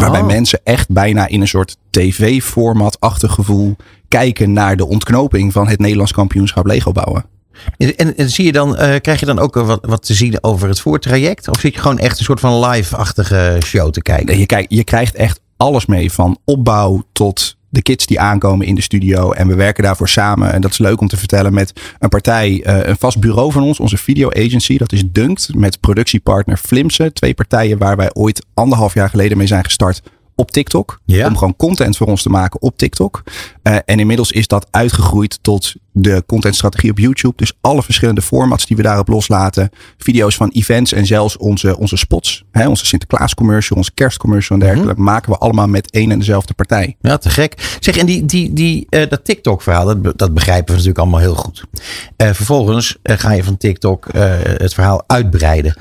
Waarbij 0.01 0.21
Oh. 0.21 0.27
mensen 0.27 0.61
echt 0.65 0.89
bijna 0.91 1.27
in 1.27 1.41
een 1.41 1.49
soort 1.49 1.77
tv-format-achtig 1.91 3.33
gevoel 3.33 3.77
kijken 4.09 4.53
naar 4.53 4.77
de 4.77 4.87
ontknoping 4.87 5.53
van 5.53 5.69
het 5.69 5.79
Nederlands 5.79 6.13
kampioenschap 6.13 6.67
Lego 6.67 6.93
bouwen. 6.93 7.25
En, 7.77 8.17
en, 8.17 8.31
zie 8.31 8.45
je 8.45 8.53
dan, 8.53 8.77
eh, 8.77 9.01
krijg 9.01 9.21
je 9.21 9.27
dan 9.27 9.39
ook 9.39 9.55
wat, 9.55 9.85
wat 9.87 10.07
te 10.07 10.15
zien 10.15 10.45
over 10.45 10.69
het 10.69 10.81
voortraject? 10.81 11.49
Of 11.49 11.61
zit 11.61 11.75
je 11.75 11.81
gewoon 11.81 11.99
echt 11.99 12.19
een 12.19 12.25
soort 12.25 12.41
van 12.41 12.67
live-achtige 12.67 13.59
show 13.65 13.91
te 13.91 14.03
kijken? 14.03 14.27
Nee, 14.27 14.39
je, 14.39 14.47
kijkt, 14.47 14.73
je 14.73 14.85
krijgt 14.85 15.15
echt 15.15 15.41
alles 15.57 15.87
mee. 15.87 16.13
Van 16.13 16.39
opbouw 16.45 17.03
tot 17.13 17.57
de 17.69 17.83
kids 17.83 18.07
die 18.07 18.21
aankomen 18.21 18.67
in 18.67 18.75
de 18.75 18.81
studio. 18.81 19.33
En 19.33 19.49
we 19.49 19.55
werken 19.55 19.83
daarvoor 19.83 20.09
samen. 20.09 20.53
En 20.53 20.61
dat 20.61 20.71
is 20.71 20.79
leuk 20.79 21.01
om 21.01 21.09
te 21.09 21.17
vertellen 21.17 21.55
met 21.55 21.73
een 21.99 22.09
partij, 22.09 22.63
eh, 22.65 22.89
een 22.89 22.97
vast 22.99 23.21
bureau 23.21 23.53
van 23.53 23.63
ons, 23.63 23.81
onze 23.81 23.97
video 23.97 24.31
agency. 24.31 24.79
Dat 24.79 24.93
is 24.93 25.03
Dunkt 25.07 25.55
met 25.55 25.81
productiepartner 25.81 26.57
Flimse. 26.57 27.13
Twee 27.13 27.35
partijen 27.35 27.79
waar 27.79 27.97
wij 27.97 28.11
ooit 28.15 28.47
anderhalf 28.55 28.95
jaar 28.95 29.11
geleden 29.11 29.39
mee 29.39 29.47
zijn 29.47 29.65
gestart 29.65 30.03
op 30.39 30.51
TikTok. 30.51 31.01
Ja. 31.05 31.27
Om 31.27 31.37
gewoon 31.37 31.57
content 31.57 31.97
voor 31.97 32.07
ons 32.07 32.23
te 32.23 32.29
maken 32.29 32.63
op 32.63 32.77
TikTok. 32.77 33.23
Eh, 33.63 33.77
en 33.85 33.99
inmiddels 34.01 34.33
is 34.33 34.47
dat 34.47 34.67
uitgegroeid 34.71 35.39
tot 35.43 35.75
de 35.93 36.23
contentstrategie 36.27 36.91
op 36.91 36.99
YouTube. 36.99 37.33
Dus 37.37 37.53
alle 37.61 37.83
verschillende 37.83 38.23
formats 38.23 38.67
die 38.67 38.77
we 38.77 38.83
daarop 38.83 39.09
loslaten. 39.09 39.71
Video's 39.97 40.37
van 40.37 40.49
events 40.53 40.93
en 40.93 41.07
zelfs 41.07 41.37
onze, 41.37 41.79
onze 41.79 41.97
spots. 41.97 42.45
Hè, 42.53 42.69
onze 42.69 42.87
Sinterklaas 42.87 43.35
commercial, 43.35 43.79
onze 43.79 43.93
kerstcommercial 43.95 44.59
en 44.59 44.67
dergelijke. 44.67 45.01
Maken 45.01 45.33
we 45.33 45.39
allemaal 45.39 45.67
met 45.67 45.91
één 45.91 46.11
en 46.11 46.19
dezelfde 46.19 46.55
partij. 46.55 46.97
Ja, 47.01 47.17
te 47.19 47.31
gek. 47.31 47.77
Zeg, 47.81 47.97
en 47.97 48.07
die, 48.07 48.25
die, 48.25 48.53
die, 48.53 48.87
eh, 48.89 49.09
dat 49.09 49.25
TikTok-verhaal, 49.25 49.85
dat, 49.85 50.03
be- 50.03 50.13
dat 50.17 50.35
begrijpen 50.35 50.67
we 50.67 50.73
natuurlijk 50.73 50.99
allemaal 50.99 51.21
heel 51.21 51.35
goed. 51.35 51.65
Eh, 52.17 52.31
vervolgens 52.33 52.97
ga 53.03 53.33
je 53.33 53.45
van 53.45 53.57
TikTok 53.57 54.07
het 54.59 54.75
verhaal 54.75 55.05
uitbreiden. 55.07 55.77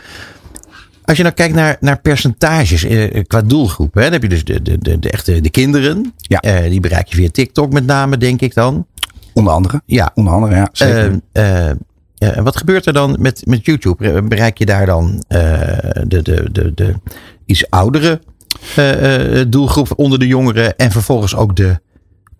Als 1.07 1.17
je 1.17 1.23
nou 1.23 1.35
kijkt 1.35 1.55
naar, 1.55 1.77
naar 1.79 1.99
percentages 1.99 2.83
eh, 2.83 3.23
qua 3.27 3.41
doelgroep, 3.41 3.93
hè, 3.93 4.01
dan 4.01 4.11
heb 4.11 4.21
je 4.21 4.29
dus 4.29 4.43
de, 4.43 4.61
de, 4.61 4.77
de, 4.77 4.99
de 4.99 5.09
echte 5.09 5.41
de 5.41 5.49
kinderen. 5.49 6.13
Ja. 6.17 6.39
Eh, 6.39 6.69
die 6.69 6.79
bereik 6.79 7.07
je 7.07 7.15
via 7.15 7.29
TikTok 7.31 7.73
met 7.73 7.85
name, 7.85 8.17
denk 8.17 8.41
ik 8.41 8.53
dan. 8.53 8.85
Onder 9.33 9.53
andere. 9.53 9.81
Ja. 9.85 10.11
Onder 10.15 10.33
andere, 10.33 10.55
ja. 10.55 10.69
Zeker. 10.71 11.19
Eh, 11.31 11.69
eh, 11.69 11.75
ja, 12.13 12.31
en 12.31 12.43
wat 12.43 12.57
gebeurt 12.57 12.85
er 12.85 12.93
dan 12.93 13.15
met, 13.19 13.41
met 13.45 13.65
YouTube? 13.65 14.23
Bereik 14.23 14.57
je 14.57 14.65
daar 14.65 14.85
dan 14.85 15.23
de, 15.27 16.05
de, 16.07 16.49
de, 16.51 16.71
de 16.75 16.93
iets 17.45 17.69
oudere 17.69 18.21
doelgroep 19.47 19.93
onder 19.95 20.19
de 20.19 20.27
jongeren 20.27 20.75
en 20.75 20.91
vervolgens 20.91 21.35
ook 21.35 21.55
de 21.55 21.79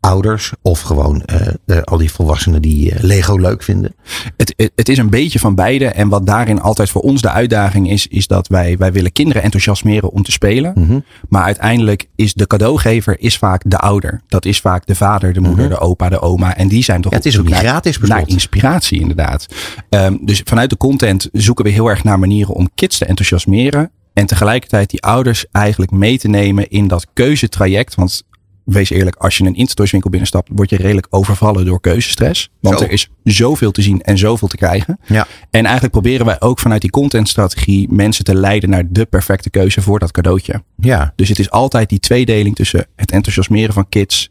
ouders 0.08 0.52
of 0.62 0.82
gewoon 0.82 1.22
eh, 1.22 1.48
de- 1.66 1.84
al 1.84 1.98
die 1.98 2.12
volwassenen 2.12 2.62
die 2.62 2.92
eh, 2.92 3.04
Lego 3.04 3.38
leuk 3.38 3.64
vinden? 3.64 3.96
Het, 4.38 4.54
het, 4.58 4.72
het 4.76 4.90
is 4.90 4.98
een 4.98 5.10
beetje 5.10 5.40
van 5.40 5.56
beide. 5.56 5.86
En 5.86 6.10
wat 6.10 6.26
daarin 6.26 6.62
altijd 6.62 6.90
voor 6.90 7.02
ons 7.02 7.22
de 7.22 7.30
uitdaging 7.32 7.90
is, 7.90 8.08
is 8.08 8.28
dat 8.28 8.48
wij, 8.48 8.78
wij 8.78 8.92
willen 8.92 9.12
kinderen 9.12 9.42
enthousiasmeren 9.44 10.12
om 10.12 10.24
te 10.24 10.32
spelen. 10.32 10.72
Mhm. 10.76 11.00
Maar 11.30 11.44
uiteindelijk 11.44 12.06
is 12.16 12.34
de 12.34 12.48
cadeaugever 12.48 13.20
is 13.20 13.38
vaak 13.38 13.62
de 13.66 13.78
ouder. 13.78 14.22
Dat 14.28 14.46
is 14.46 14.60
vaak 14.60 14.86
de 14.86 14.96
vader, 14.96 15.34
de 15.34 15.40
moeder, 15.40 15.70
de 15.70 15.80
opa, 15.80 16.10
de 16.10 16.22
oma. 16.22 16.56
En 16.56 16.68
die 16.68 16.84
zijn 16.84 17.02
toch 17.02 17.12
Mhm. 17.12 17.22
Ja, 17.22 17.28
het 17.28 17.34
is 17.34 17.40
ook 17.40 17.50
naar- 17.50 17.60
gratis 17.60 17.98
Naar 17.98 18.28
inspiratie 18.28 19.00
inderdaad. 19.00 19.46
Ehm, 19.90 20.16
dus 20.22 20.42
vanuit 20.46 20.70
de 20.70 20.78
content 20.78 21.30
zoeken 21.32 21.66
we 21.66 21.72
heel 21.72 21.88
erg 21.88 22.04
naar 22.04 22.20
manieren 22.20 22.54
om 22.54 22.70
kids 22.76 22.98
te 22.98 23.06
enthousiasmeren. 23.06 23.92
En 24.14 24.26
tegelijkertijd 24.26 24.90
die 24.90 25.02
ouders 25.02 25.46
eigenlijk 25.52 25.92
mee 25.92 26.18
te 26.20 26.28
nemen 26.28 26.70
in 26.70 26.88
dat 26.88 27.08
keuzetraject. 27.14 27.96
Want 27.96 28.24
wees 28.68 28.90
eerlijk, 28.90 29.16
als 29.16 29.38
je 29.38 29.44
een 29.44 29.56
Intertoys 29.56 29.92
winkel 29.92 30.10
binnenstapt, 30.10 30.50
word 30.54 30.70
je 30.70 30.76
redelijk 30.76 31.08
overvallen 31.10 31.66
door 31.66 31.82
keuzestress. 31.82 32.50
Want 32.60 32.80
Zo. 32.80 32.86
er 32.86 32.92
is 32.92 33.10
zoveel 33.24 33.72
te 33.72 33.82
zien 33.82 34.02
en 34.02 34.18
zoveel 34.18 34.48
te 34.48 34.58
krijgen. 34.58 35.00
Ja. 35.06 35.28
En 35.50 35.64
eigenlijk 35.64 35.92
proberen 35.92 36.26
wij 36.26 36.42
ook 36.42 36.60
vanuit 36.60 36.82
die 36.82 36.90
contentstrategie 36.90 37.88
mensen 37.92 38.24
te 38.24 38.36
leiden 38.36 38.70
naar 38.70 38.84
de 38.90 39.06
perfecte 39.06 39.50
keuze 39.50 39.82
voor 39.82 40.00
dat 40.00 40.12
cadeautje. 40.12 40.64
Ja. 40.76 41.14
Dus 41.16 41.30
het 41.30 41.40
is 41.40 41.50
altijd 41.50 41.90
die 41.90 42.00
tweedeling 42.00 42.56
tussen 42.56 42.88
het 42.96 43.12
enthousiasmeren 43.12 43.74
van 43.74 43.90
kids 43.90 44.30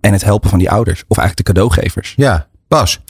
en 0.00 0.12
het 0.12 0.24
helpen 0.24 0.50
van 0.50 0.58
die 0.58 0.70
ouders. 0.70 1.04
Of 1.08 1.18
eigenlijk 1.18 1.48
de 1.48 1.52
cadeaugevers. 1.52 2.12
Ja. 2.16 2.48
Bas. 2.68 3.00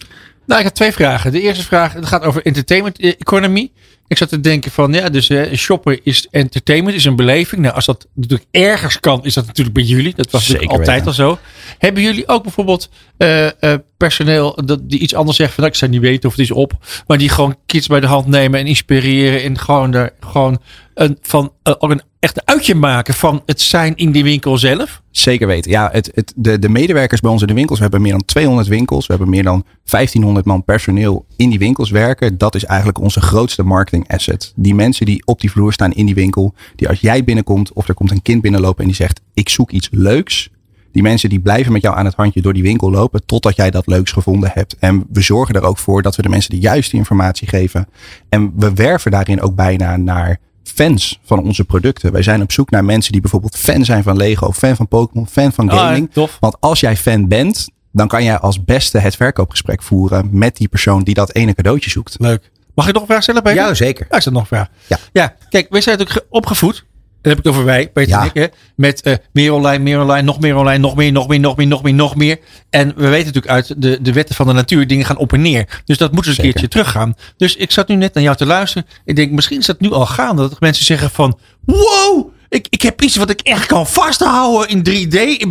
Nou, 0.46 0.58
ik 0.60 0.66
heb 0.66 0.74
twee 0.74 0.92
vragen. 0.92 1.32
De 1.32 1.40
eerste 1.40 1.64
vraag 1.64 1.92
het 1.92 2.06
gaat 2.06 2.22
over 2.22 2.46
entertainment 2.46 2.98
eh, 2.98 3.08
economy. 3.18 3.70
Ik 4.08 4.16
zat 4.16 4.28
te 4.28 4.40
denken 4.40 4.70
van, 4.70 4.92
ja, 4.92 5.08
dus 5.08 5.28
eh, 5.28 5.52
shoppen 5.56 6.00
is 6.04 6.26
entertainment, 6.30 6.96
is 6.96 7.04
een 7.04 7.16
beleving. 7.16 7.62
Nou, 7.62 7.74
als 7.74 7.86
dat 7.86 8.06
natuurlijk 8.14 8.48
ergens 8.50 9.00
kan, 9.00 9.24
is 9.24 9.34
dat 9.34 9.46
natuurlijk 9.46 9.76
bij 9.76 9.84
jullie. 9.84 10.14
Dat 10.14 10.30
was 10.30 10.46
Zeker 10.46 10.68
altijd 10.68 10.88
weten. 10.88 11.06
al 11.06 11.12
zo. 11.12 11.38
Hebben 11.78 12.02
jullie 12.02 12.28
ook 12.28 12.42
bijvoorbeeld 12.42 12.88
eh, 13.16 13.46
eh, 13.46 13.78
personeel 13.96 14.58
dat, 14.64 14.90
die 14.90 14.98
iets 14.98 15.14
anders 15.14 15.36
zegt 15.36 15.52
van, 15.52 15.62
nou, 15.62 15.74
ik 15.74 15.78
zou 15.78 15.90
niet 15.90 16.00
weten 16.00 16.28
of 16.28 16.36
het 16.36 16.44
is 16.44 16.50
op. 16.50 16.72
Maar 17.06 17.18
die 17.18 17.28
gewoon 17.28 17.56
kids 17.66 17.86
bij 17.86 18.00
de 18.00 18.06
hand 18.06 18.26
nemen 18.26 18.60
en 18.60 18.66
inspireren. 18.66 19.42
En 19.42 19.58
gewoon, 19.58 19.94
er, 19.94 20.12
gewoon 20.20 20.60
een, 20.96 21.18
van, 21.20 21.52
eh, 21.62 21.74
ook 21.78 21.90
een 21.90 22.02
echt 22.18 22.46
uitje 22.46 22.74
maken 22.74 23.14
van 23.14 23.42
het 23.46 23.60
zijn 23.60 23.96
in 23.96 24.12
die 24.12 24.22
winkel 24.22 24.58
zelf. 24.58 25.02
Zeker 25.10 25.46
weten. 25.46 25.70
Ja, 25.70 25.88
het, 25.92 26.10
het, 26.14 26.32
de, 26.36 26.58
de 26.58 26.68
medewerkers 26.68 27.20
bij 27.20 27.30
ons 27.30 27.40
in 27.40 27.46
de 27.46 27.54
winkels. 27.54 27.78
We 27.78 27.82
hebben 27.82 28.02
meer 28.02 28.12
dan 28.12 28.24
200 28.24 28.68
winkels. 28.68 29.06
We 29.06 29.12
hebben 29.12 29.30
meer 29.30 29.42
dan 29.42 29.64
1500 29.84 30.46
man 30.46 30.64
personeel 30.64 31.24
in 31.36 31.50
die 31.50 31.58
winkels 31.58 31.90
werken. 31.90 32.38
Dat 32.38 32.54
is 32.54 32.64
eigenlijk 32.64 33.00
onze 33.00 33.20
grootste 33.20 33.62
marketing 33.62 34.08
asset. 34.08 34.52
Die 34.56 34.74
mensen 34.74 35.06
die 35.06 35.22
op 35.26 35.40
die 35.40 35.50
vloer 35.50 35.72
staan 35.72 35.92
in 35.92 36.06
die 36.06 36.14
winkel. 36.14 36.54
Die 36.76 36.88
als 36.88 37.00
jij 37.00 37.24
binnenkomt 37.24 37.72
of 37.72 37.88
er 37.88 37.94
komt 37.94 38.10
een 38.10 38.22
kind 38.22 38.42
binnenlopen 38.42 38.80
en 38.80 38.86
die 38.86 38.96
zegt 38.96 39.20
ik 39.34 39.48
zoek 39.48 39.70
iets 39.70 39.88
leuks. 39.90 40.50
Die 40.92 41.02
mensen 41.02 41.28
die 41.28 41.40
blijven 41.40 41.72
met 41.72 41.82
jou 41.82 41.96
aan 41.96 42.04
het 42.04 42.14
handje 42.14 42.42
door 42.42 42.52
die 42.52 42.62
winkel 42.62 42.90
lopen 42.90 43.26
totdat 43.26 43.56
jij 43.56 43.70
dat 43.70 43.86
leuks 43.86 44.12
gevonden 44.12 44.50
hebt. 44.52 44.76
En 44.78 45.06
we 45.12 45.22
zorgen 45.22 45.54
er 45.54 45.62
ook 45.62 45.78
voor 45.78 46.02
dat 46.02 46.16
we 46.16 46.22
de 46.22 46.28
mensen 46.28 46.50
de 46.50 46.60
juiste 46.60 46.96
informatie 46.96 47.48
geven. 47.48 47.88
En 48.28 48.52
we 48.56 48.74
werven 48.74 49.10
daarin 49.10 49.40
ook 49.40 49.54
bijna 49.54 49.96
naar 49.96 50.38
fans 50.74 51.20
van 51.24 51.42
onze 51.44 51.64
producten. 51.64 52.12
Wij 52.12 52.22
zijn 52.22 52.42
op 52.42 52.52
zoek 52.52 52.70
naar 52.70 52.84
mensen 52.84 53.12
die 53.12 53.20
bijvoorbeeld 53.20 53.56
fan 53.56 53.84
zijn 53.84 54.02
van 54.02 54.16
Lego, 54.16 54.52
fan 54.52 54.76
van 54.76 54.88
Pokémon, 54.88 55.28
fan 55.28 55.52
van 55.52 55.70
gaming. 55.70 56.06
Ah, 56.08 56.12
tof. 56.14 56.36
Want 56.40 56.56
als 56.60 56.80
jij 56.80 56.96
fan 56.96 57.28
bent, 57.28 57.68
dan 57.92 58.08
kan 58.08 58.24
jij 58.24 58.38
als 58.38 58.64
beste 58.64 58.98
het 58.98 59.16
verkoopgesprek 59.16 59.82
voeren 59.82 60.28
met 60.30 60.56
die 60.56 60.68
persoon 60.68 61.02
die 61.02 61.14
dat 61.14 61.32
ene 61.34 61.54
cadeautje 61.54 61.90
zoekt. 61.90 62.14
Leuk. 62.18 62.50
Mag 62.74 62.86
ik 62.88 62.92
nog 62.92 63.02
een 63.02 63.08
vraag 63.08 63.22
stellen, 63.22 63.42
Peter? 63.42 63.62
Ja, 63.64 63.74
zeker. 63.74 64.06
Ja, 64.10 64.16
is 64.16 64.24
dat 64.24 64.32
nog 64.32 64.42
een 64.42 64.48
vraag? 64.48 64.68
Ja. 64.86 64.98
ja. 65.12 65.34
Kijk, 65.48 65.66
wij 65.70 65.80
zijn 65.80 65.98
natuurlijk 65.98 66.26
ge- 66.26 66.32
opgevoed. 66.36 66.84
Dan 67.26 67.34
heb 67.36 67.44
ik 67.44 67.50
het 67.50 67.60
over 67.60 67.64
wij, 67.72 67.88
Peter 67.88 68.10
Ja. 68.10 68.20
en 68.20 68.26
ik. 68.26 68.34
Hè, 68.34 68.46
met 68.76 69.02
eh, 69.02 69.14
meer 69.32 69.52
online, 69.52 69.82
meer 69.82 70.00
online, 70.00 70.22
nog 70.22 70.40
meer 70.40 70.56
online, 70.56 70.78
nog 70.78 70.96
meer, 70.96 71.12
nog 71.12 71.28
meer, 71.28 71.40
nog 71.40 71.56
meer, 71.56 71.66
nog 71.66 71.82
meer, 71.82 71.94
nog 71.94 72.16
meer. 72.16 72.38
En 72.70 72.88
we 72.96 73.08
weten 73.08 73.26
natuurlijk 73.26 73.52
uit 73.52 73.74
de, 73.82 73.98
de 74.02 74.12
wetten 74.12 74.34
van 74.34 74.46
de 74.46 74.52
natuur, 74.52 74.86
dingen 74.86 75.06
gaan 75.06 75.16
op 75.16 75.32
en 75.32 75.42
neer. 75.42 75.82
Dus 75.84 75.98
dat 75.98 76.12
moet 76.12 76.18
eens 76.26 76.28
een 76.28 76.34
Zeker. 76.44 76.50
keertje 76.60 76.68
teruggaan. 76.68 77.14
Dus 77.36 77.56
ik 77.56 77.70
zat 77.70 77.88
nu 77.88 77.94
net 77.94 78.14
naar 78.14 78.22
jou 78.22 78.36
te 78.36 78.46
luisteren. 78.46 78.88
Ik 79.04 79.16
denk, 79.16 79.30
misschien 79.32 79.58
is 79.58 79.66
dat 79.66 79.80
nu 79.80 79.90
al 79.92 80.06
gaande. 80.06 80.48
Dat 80.48 80.60
mensen 80.60 80.84
zeggen 80.84 81.10
van, 81.10 81.38
wow, 81.64 82.30
ik, 82.48 82.66
ik 82.70 82.82
heb 82.82 83.02
iets 83.02 83.16
wat 83.16 83.30
ik 83.30 83.40
echt 83.40 83.66
kan 83.66 83.86
vasthouden 83.86 84.68
in 84.68 85.08
3D. 85.08 85.46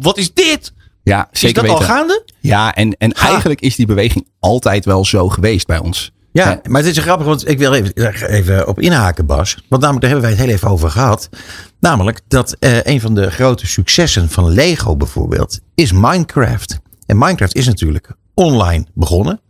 Wat 0.00 0.18
is 0.18 0.34
dit? 0.34 0.72
Ja, 1.02 1.28
Is 1.32 1.40
zeker 1.40 1.62
dat 1.62 1.72
al 1.72 1.80
gaande? 1.80 2.24
Ja, 2.40 2.74
en, 2.74 2.96
en 2.98 3.12
Ha. 3.16 3.28
eigenlijk 3.28 3.60
is 3.60 3.76
die 3.76 3.86
beweging 3.86 4.26
altijd 4.40 4.84
wel 4.84 5.04
zo 5.04 5.28
geweest 5.28 5.66
bij 5.66 5.78
ons. 5.78 6.12
Ja, 6.32 6.60
maar 6.68 6.82
het 6.82 6.96
is 6.96 7.02
grappig, 7.02 7.26
want 7.26 7.48
ik 7.48 7.58
wil 7.58 7.72
even, 7.72 8.28
even 8.28 8.68
op 8.68 8.80
inhaken, 8.80 9.26
Bas. 9.26 9.64
Want 9.68 9.82
namelijk, 9.82 10.00
daar 10.00 10.10
hebben 10.10 10.28
wij 10.30 10.30
het 10.30 10.46
heel 10.46 10.56
even 10.56 10.68
over 10.68 10.90
gehad. 10.90 11.28
Namelijk 11.80 12.20
dat 12.28 12.56
eh, 12.58 12.82
een 12.82 13.00
van 13.00 13.14
de 13.14 13.30
grote 13.30 13.66
successen 13.66 14.28
van 14.28 14.50
Lego 14.50 14.96
bijvoorbeeld 14.96 15.60
is 15.74 15.92
Minecraft. 15.92 16.78
En 17.06 17.18
Minecraft 17.18 17.54
is 17.54 17.66
natuurlijk 17.66 18.10
online 18.34 18.86
begonnen. 18.94 19.40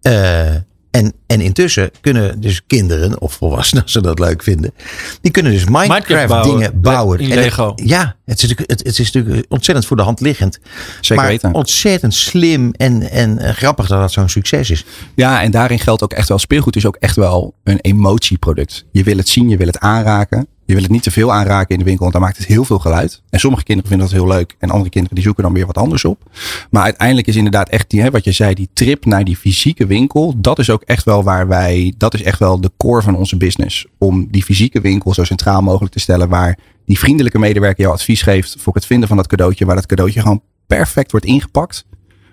Eh, 0.00 0.54
en, 0.96 1.12
en 1.26 1.40
intussen 1.40 1.90
kunnen 2.00 2.40
dus 2.40 2.66
kinderen 2.66 3.20
of 3.20 3.32
volwassenen, 3.32 3.82
als 3.82 3.92
ze 3.92 4.02
dat 4.02 4.18
leuk 4.18 4.42
vinden, 4.42 4.74
die 5.20 5.30
kunnen 5.32 5.52
dus 5.52 5.64
Minecraft, 5.64 6.44
dingen 6.44 6.80
bouwen. 6.80 7.18
In 7.18 7.24
En 7.30 7.36
het- 7.36 7.44
Lego. 7.44 7.72
ja, 7.76 8.16
het 8.24 8.42
is, 8.42 8.48
natuurlijk, 8.48 8.70
het, 8.70 8.86
het 8.86 8.98
is 8.98 9.12
natuurlijk 9.12 9.46
ontzettend 9.48 9.86
voor 9.86 9.96
de 9.96 10.02
hand 10.02 10.20
liggend. 10.20 10.58
Zeker 11.00 11.16
maar 11.22 11.26
weten. 11.32 11.54
ontzettend 11.54 12.14
slim 12.14 12.72
en, 12.72 13.10
en 13.10 13.54
grappig 13.54 13.86
dat 13.86 14.00
dat 14.00 14.12
zo'n 14.12 14.28
succes 14.28 14.70
is. 14.70 14.84
Ja, 15.14 15.42
en 15.42 15.50
daarin 15.50 15.78
geldt 15.78 16.02
ook 16.02 16.12
echt 16.12 16.28
wel, 16.28 16.38
speelgoed 16.38 16.76
is 16.76 16.86
ook 16.86 16.96
echt 16.96 17.16
wel 17.16 17.54
een 17.64 17.78
emotieproduct. 17.80 18.84
Je 18.90 19.02
wil 19.02 19.16
het 19.16 19.28
zien, 19.28 19.48
je 19.48 19.56
wil 19.56 19.66
het 19.66 19.78
aanraken. 19.78 20.46
Je 20.66 20.74
wil 20.74 20.82
het 20.82 20.92
niet 20.92 21.02
te 21.02 21.10
veel 21.10 21.32
aanraken 21.32 21.72
in 21.72 21.78
de 21.78 21.84
winkel, 21.84 22.02
want 22.02 22.12
dan 22.12 22.22
maakt 22.22 22.36
het 22.36 22.46
heel 22.46 22.64
veel 22.64 22.78
geluid. 22.78 23.22
En 23.30 23.40
sommige 23.40 23.64
kinderen 23.64 23.90
vinden 23.90 24.08
dat 24.08 24.16
heel 24.16 24.28
leuk 24.28 24.56
en 24.58 24.70
andere 24.70 24.90
kinderen 24.90 25.14
die 25.14 25.24
zoeken 25.24 25.42
dan 25.42 25.52
weer 25.52 25.66
wat 25.66 25.78
anders 25.78 26.04
op. 26.04 26.30
Maar 26.70 26.82
uiteindelijk 26.82 27.26
is 27.26 27.36
inderdaad 27.36 27.68
echt 27.68 27.90
die, 27.90 28.00
hè, 28.00 28.10
wat 28.10 28.24
je 28.24 28.32
zei, 28.32 28.54
die 28.54 28.68
trip 28.72 29.04
naar 29.04 29.24
die 29.24 29.36
fysieke 29.36 29.86
winkel. 29.86 30.34
Dat 30.36 30.58
is 30.58 30.70
ook 30.70 30.82
echt 30.82 31.04
wel 31.04 31.22
waar 31.22 31.48
wij, 31.48 31.94
dat 31.98 32.14
is 32.14 32.22
echt 32.22 32.38
wel 32.38 32.60
de 32.60 32.70
core 32.76 33.02
van 33.02 33.16
onze 33.16 33.36
business. 33.36 33.86
Om 33.98 34.28
die 34.30 34.44
fysieke 34.44 34.80
winkel 34.80 35.14
zo 35.14 35.24
centraal 35.24 35.62
mogelijk 35.62 35.92
te 35.92 36.00
stellen 36.00 36.28
waar 36.28 36.58
die 36.84 36.98
vriendelijke 36.98 37.38
medewerker 37.38 37.82
jou 37.82 37.94
advies 37.94 38.22
geeft 38.22 38.56
voor 38.58 38.74
het 38.74 38.86
vinden 38.86 39.08
van 39.08 39.16
dat 39.16 39.26
cadeautje. 39.26 39.64
Waar 39.64 39.76
dat 39.76 39.86
cadeautje 39.86 40.20
gewoon 40.20 40.42
perfect 40.66 41.10
wordt 41.10 41.26
ingepakt. 41.26 41.84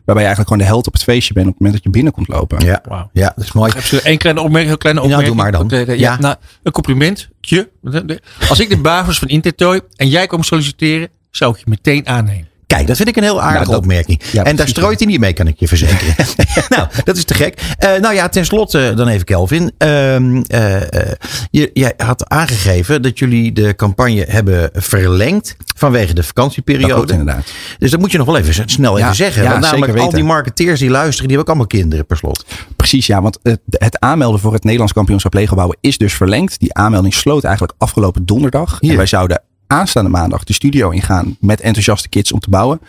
Waarbij 0.05 0.23
je 0.23 0.29
eigenlijk 0.29 0.47
gewoon 0.47 0.57
de 0.57 0.73
held 0.73 0.87
op 0.87 0.93
het 0.93 1.03
feestje 1.03 1.33
bent 1.33 1.45
op 1.47 1.51
het 1.53 1.61
moment 1.61 1.77
dat 1.83 1.85
je 1.93 1.99
binnenkomt 1.99 2.27
lopen. 2.27 2.65
Ja, 2.65 2.81
Wauw. 2.87 3.09
ja 3.13 3.33
dat 3.35 3.43
is 3.45 3.51
mooi. 3.51 3.71
Heb 3.75 4.01
één 4.01 4.17
kleine 4.17 4.41
opmerking, 4.41 4.67
heel 4.69 4.77
kleine 4.77 5.01
Ja, 5.01 5.07
doe 5.07 5.15
opmerking. 5.29 5.69
maar 5.69 5.85
dan. 5.85 5.95
Ja, 5.97 6.13
Ja. 6.13 6.19
Nou, 6.19 6.35
een 6.63 6.71
complimentje. 6.71 7.69
Als 8.49 8.59
ik 8.59 8.69
de 8.69 8.77
baas 8.77 9.05
was 9.05 9.19
van 9.19 9.27
Intertoy 9.27 9.81
en 9.95 10.09
jij 10.09 10.27
kwam 10.27 10.43
solliciteren, 10.43 11.09
zou 11.31 11.51
ik 11.53 11.57
je 11.57 11.65
meteen 11.67 12.07
aannemen. 12.07 12.47
Kijk, 12.75 12.87
dat 12.87 12.97
vind 12.97 13.09
ik 13.09 13.15
een 13.15 13.23
heel 13.23 13.41
aardige 13.41 13.57
Nou, 13.59 13.69
dat- 13.71 13.77
opmerking. 13.79 14.21
ja, 14.31 14.43
en 14.43 14.55
daar 14.55 14.67
strooit 14.67 14.99
hij 14.99 15.07
niet 15.07 15.19
mee, 15.19 15.33
kan 15.33 15.47
ik 15.47 15.59
je 15.59 15.67
verzekeren. 15.67 16.15
nou, 16.75 16.87
dat 17.03 17.17
is 17.17 17.23
te 17.23 17.33
gek. 17.33 17.61
Eh, 17.77 17.89
nou 18.01 18.13
ja, 18.13 18.29
tenslotte 18.29 18.93
dan 18.95 19.07
even 19.07 19.25
Kelvin. 19.25 19.71
Ehm, 19.77 20.41
eh, 20.47 20.81
eh, 20.81 21.11
je, 21.51 21.69
jij 21.73 21.93
had 21.97 22.29
aangegeven 22.29 23.01
dat 23.01 23.19
jullie 23.19 23.51
de 23.51 23.75
campagne 23.75 24.25
hebben 24.27 24.69
verlengd 24.73 25.55
vanwege 25.75 26.07
de 26.07 26.13
Dat 26.13 26.25
vakantieperiode. 26.25 26.93
klopt 26.93 27.11
inderdaad. 27.11 27.51
Dus 27.79 27.91
dat 27.91 27.99
moet 27.99 28.11
je 28.11 28.17
nog 28.17 28.27
wel 28.27 28.37
even 28.37 28.69
snel 28.69 28.97
Ja, 28.97 29.03
even 29.03 29.15
zeggen. 29.15 29.43
ja, 29.43 29.49
Want 29.49 29.61
namelijk 29.61 29.97
al 29.97 30.09
die 30.09 30.23
marketeers 30.23 30.79
die 30.79 30.89
luisteren, 30.89 31.27
die 31.27 31.37
hebben 31.37 31.39
ook 31.39 31.47
allemaal 31.47 31.79
kinderen 31.79 32.05
per 32.05 32.17
slot. 32.17 32.45
Precies, 32.75 33.07
ja. 33.07 33.21
Want 33.21 33.39
het, 33.43 33.59
het 33.69 33.99
aanmelden 33.99 34.39
voor 34.39 34.53
het 34.53 34.63
Nederlands 34.63 34.93
kampioenschap 34.93 35.33
Lego 35.33 35.55
bouwen 35.55 35.77
is 35.81 35.97
dus 35.97 36.13
verlengd. 36.13 36.59
Die 36.59 36.73
aanmelding 36.73 37.13
sloot 37.13 37.43
eigenlijk 37.43 37.73
afgelopen 37.77 38.25
donderdag. 38.25 38.77
Hier. 38.79 38.91
En 38.91 38.97
wij 38.97 39.05
zouden 39.05 39.41
aanstaande 39.73 40.09
maandag 40.09 40.43
de 40.43 40.53
studio 40.53 40.89
ingaan 40.89 41.37
met 41.39 41.61
enthousiaste 41.61 42.09
kids 42.09 42.31
om 42.31 42.39
te 42.39 42.49
bouwen. 42.49 42.79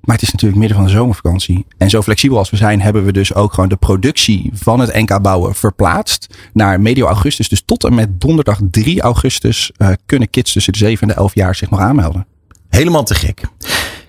Maar 0.00 0.14
het 0.14 0.24
is 0.24 0.32
natuurlijk 0.32 0.60
midden 0.60 0.78
van 0.78 0.86
de 0.86 0.92
zomervakantie. 0.92 1.66
En 1.78 1.90
zo 1.90 2.02
flexibel 2.02 2.38
als 2.38 2.50
we 2.50 2.56
zijn, 2.56 2.80
hebben 2.80 3.04
we 3.04 3.12
dus 3.12 3.34
ook 3.34 3.52
gewoon 3.52 3.68
de 3.68 3.76
productie 3.76 4.50
van 4.54 4.80
het 4.80 4.94
NK 4.94 5.22
bouwen 5.22 5.54
verplaatst 5.54 6.36
naar 6.52 6.80
medio 6.80 7.06
augustus. 7.06 7.48
Dus 7.48 7.62
tot 7.64 7.84
en 7.84 7.94
met 7.94 8.20
donderdag 8.20 8.60
3 8.70 9.00
augustus 9.00 9.72
eh, 9.76 9.88
kunnen 10.06 10.30
kids 10.30 10.52
tussen 10.52 10.72
de 10.72 10.78
7 10.78 11.02
en 11.02 11.14
de 11.14 11.20
11 11.20 11.34
jaar 11.34 11.54
zich 11.54 11.70
nog 11.70 11.80
aanmelden. 11.80 12.26
Helemaal 12.68 13.04
te 13.04 13.14
gek. 13.14 13.42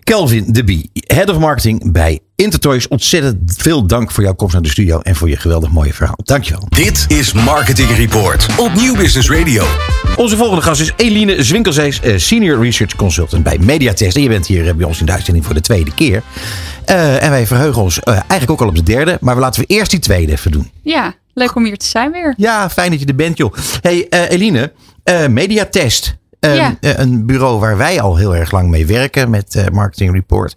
Kelvin 0.07 0.45
de 0.47 0.63
Bie, 0.63 0.89
Head 0.93 1.29
of 1.29 1.37
Marketing 1.37 1.91
bij 1.91 2.19
Intertoys. 2.35 2.87
Ontzettend 2.87 3.53
veel 3.57 3.87
dank 3.87 4.11
voor 4.11 4.23
jouw 4.23 4.33
komst 4.33 4.53
naar 4.53 4.63
de 4.63 4.69
studio 4.69 4.99
en 4.99 5.15
voor 5.15 5.29
je 5.29 5.35
geweldig 5.35 5.71
mooie 5.71 5.93
verhaal. 5.93 6.17
Dankjewel. 6.23 6.63
Dit 6.69 7.05
is 7.07 7.33
Marketing 7.33 7.89
Report 7.89 8.47
op 8.57 8.73
Nieuw 8.73 8.95
Business 8.95 9.29
Radio. 9.29 9.63
Onze 10.15 10.37
volgende 10.37 10.61
gast 10.61 10.81
is 10.81 10.91
Eline 10.95 11.43
Zwinkelzees, 11.43 11.99
eh, 11.99 12.17
Senior 12.17 12.63
Research 12.63 12.95
Consultant 12.95 13.43
bij 13.43 13.57
Mediatest. 13.57 14.15
En 14.15 14.21
je 14.21 14.29
bent 14.29 14.47
hier 14.47 14.67
eh, 14.67 14.73
bij 14.73 14.85
ons 14.85 14.99
in 14.99 15.05
de 15.05 15.11
uitzending 15.11 15.45
voor 15.45 15.53
de 15.53 15.61
tweede 15.61 15.93
keer. 15.93 16.23
Eh, 16.85 17.23
en 17.23 17.29
wij 17.29 17.47
verheugen 17.47 17.81
ons 17.81 17.99
eh, 17.99 18.13
eigenlijk 18.13 18.51
ook 18.51 18.61
al 18.61 18.67
op 18.67 18.75
de 18.75 18.83
derde. 18.83 19.17
Maar 19.21 19.35
we 19.35 19.41
laten 19.41 19.61
we 19.61 19.67
eerst 19.67 19.91
die 19.91 19.99
tweede 19.99 20.31
even 20.31 20.51
doen. 20.51 20.71
Ja, 20.81 21.13
leuk 21.33 21.55
om 21.55 21.65
hier 21.65 21.77
te 21.77 21.85
zijn 21.85 22.11
weer. 22.11 22.33
Ja, 22.37 22.69
fijn 22.69 22.91
dat 22.91 22.99
je 22.99 23.05
er 23.05 23.15
bent, 23.15 23.37
joh. 23.37 23.53
Hey, 23.81 24.07
eh, 24.09 24.29
Eline, 24.29 24.71
eh, 25.03 25.27
Mediatest. 25.27 26.15
Eh, 26.39 26.55
Ja. 26.55 26.77
eh, 26.81 26.97
een 26.99 27.25
bureau 27.25 27.59
waar 27.59 27.77
wij 27.77 28.01
al 28.01 28.15
heel 28.17 28.35
erg 28.35 28.51
lang 28.51 28.69
mee 28.69 28.85
werken 28.85 29.29
met 29.29 29.55
eh, 29.55 29.65
Marketing 29.71 30.13
Report. 30.13 30.55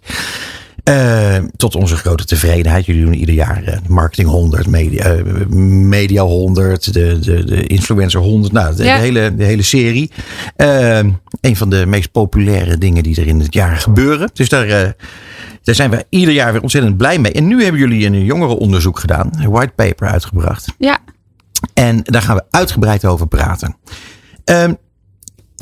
Eh, 0.83 1.37
tot 1.55 1.75
onze 1.75 1.95
grote 1.95 2.25
tevredenheid. 2.25 2.85
Jullie 2.85 3.03
doen 3.03 3.13
ieder 3.13 3.35
jaar 3.35 3.63
eh, 3.63 3.77
Marketing 3.87 4.27
100, 4.29 4.67
Media, 4.67 5.03
eh, 5.03 5.45
media 5.87 6.21
100, 6.23 6.93
de, 6.93 7.19
de, 7.19 7.43
de 7.43 7.67
Influencer 7.67 8.19
100. 8.19 8.53
Nou, 8.53 8.75
de, 8.75 8.83
Ja. 8.83 8.95
de 8.95 9.01
hele, 9.01 9.35
de 9.35 9.43
hele 9.43 9.61
serie. 9.61 10.11
Eh, 10.55 10.97
een 11.41 11.55
van 11.55 11.69
de 11.69 11.85
meest 11.85 12.11
populaire 12.11 12.77
dingen 12.77 13.03
die 13.03 13.21
er 13.21 13.27
in 13.27 13.39
het 13.39 13.53
jaar 13.53 13.77
gebeuren. 13.77 14.29
Dus 14.33 14.49
daar, 14.49 14.67
daar 15.63 15.75
zijn 15.75 15.89
we 15.89 16.05
ieder 16.09 16.33
jaar 16.33 16.51
weer 16.51 16.61
ontzettend 16.61 16.97
blij 16.97 17.19
mee. 17.19 17.31
En 17.31 17.47
nu 17.47 17.63
hebben 17.63 17.81
jullie 17.81 18.05
een 18.05 18.23
jongerenonderzoek 18.25 18.99
gedaan. 18.99 19.29
Een 19.37 19.49
white 19.49 19.73
paper 19.75 20.07
uitgebracht. 20.07 20.73
Ja, 20.77 20.97
En 21.73 21.99
daar 22.03 22.21
gaan 22.21 22.35
we 22.35 22.43
uitgebreid 22.49 23.05
over 23.05 23.27
praten. 23.27 23.77
Ehm, 24.43 24.73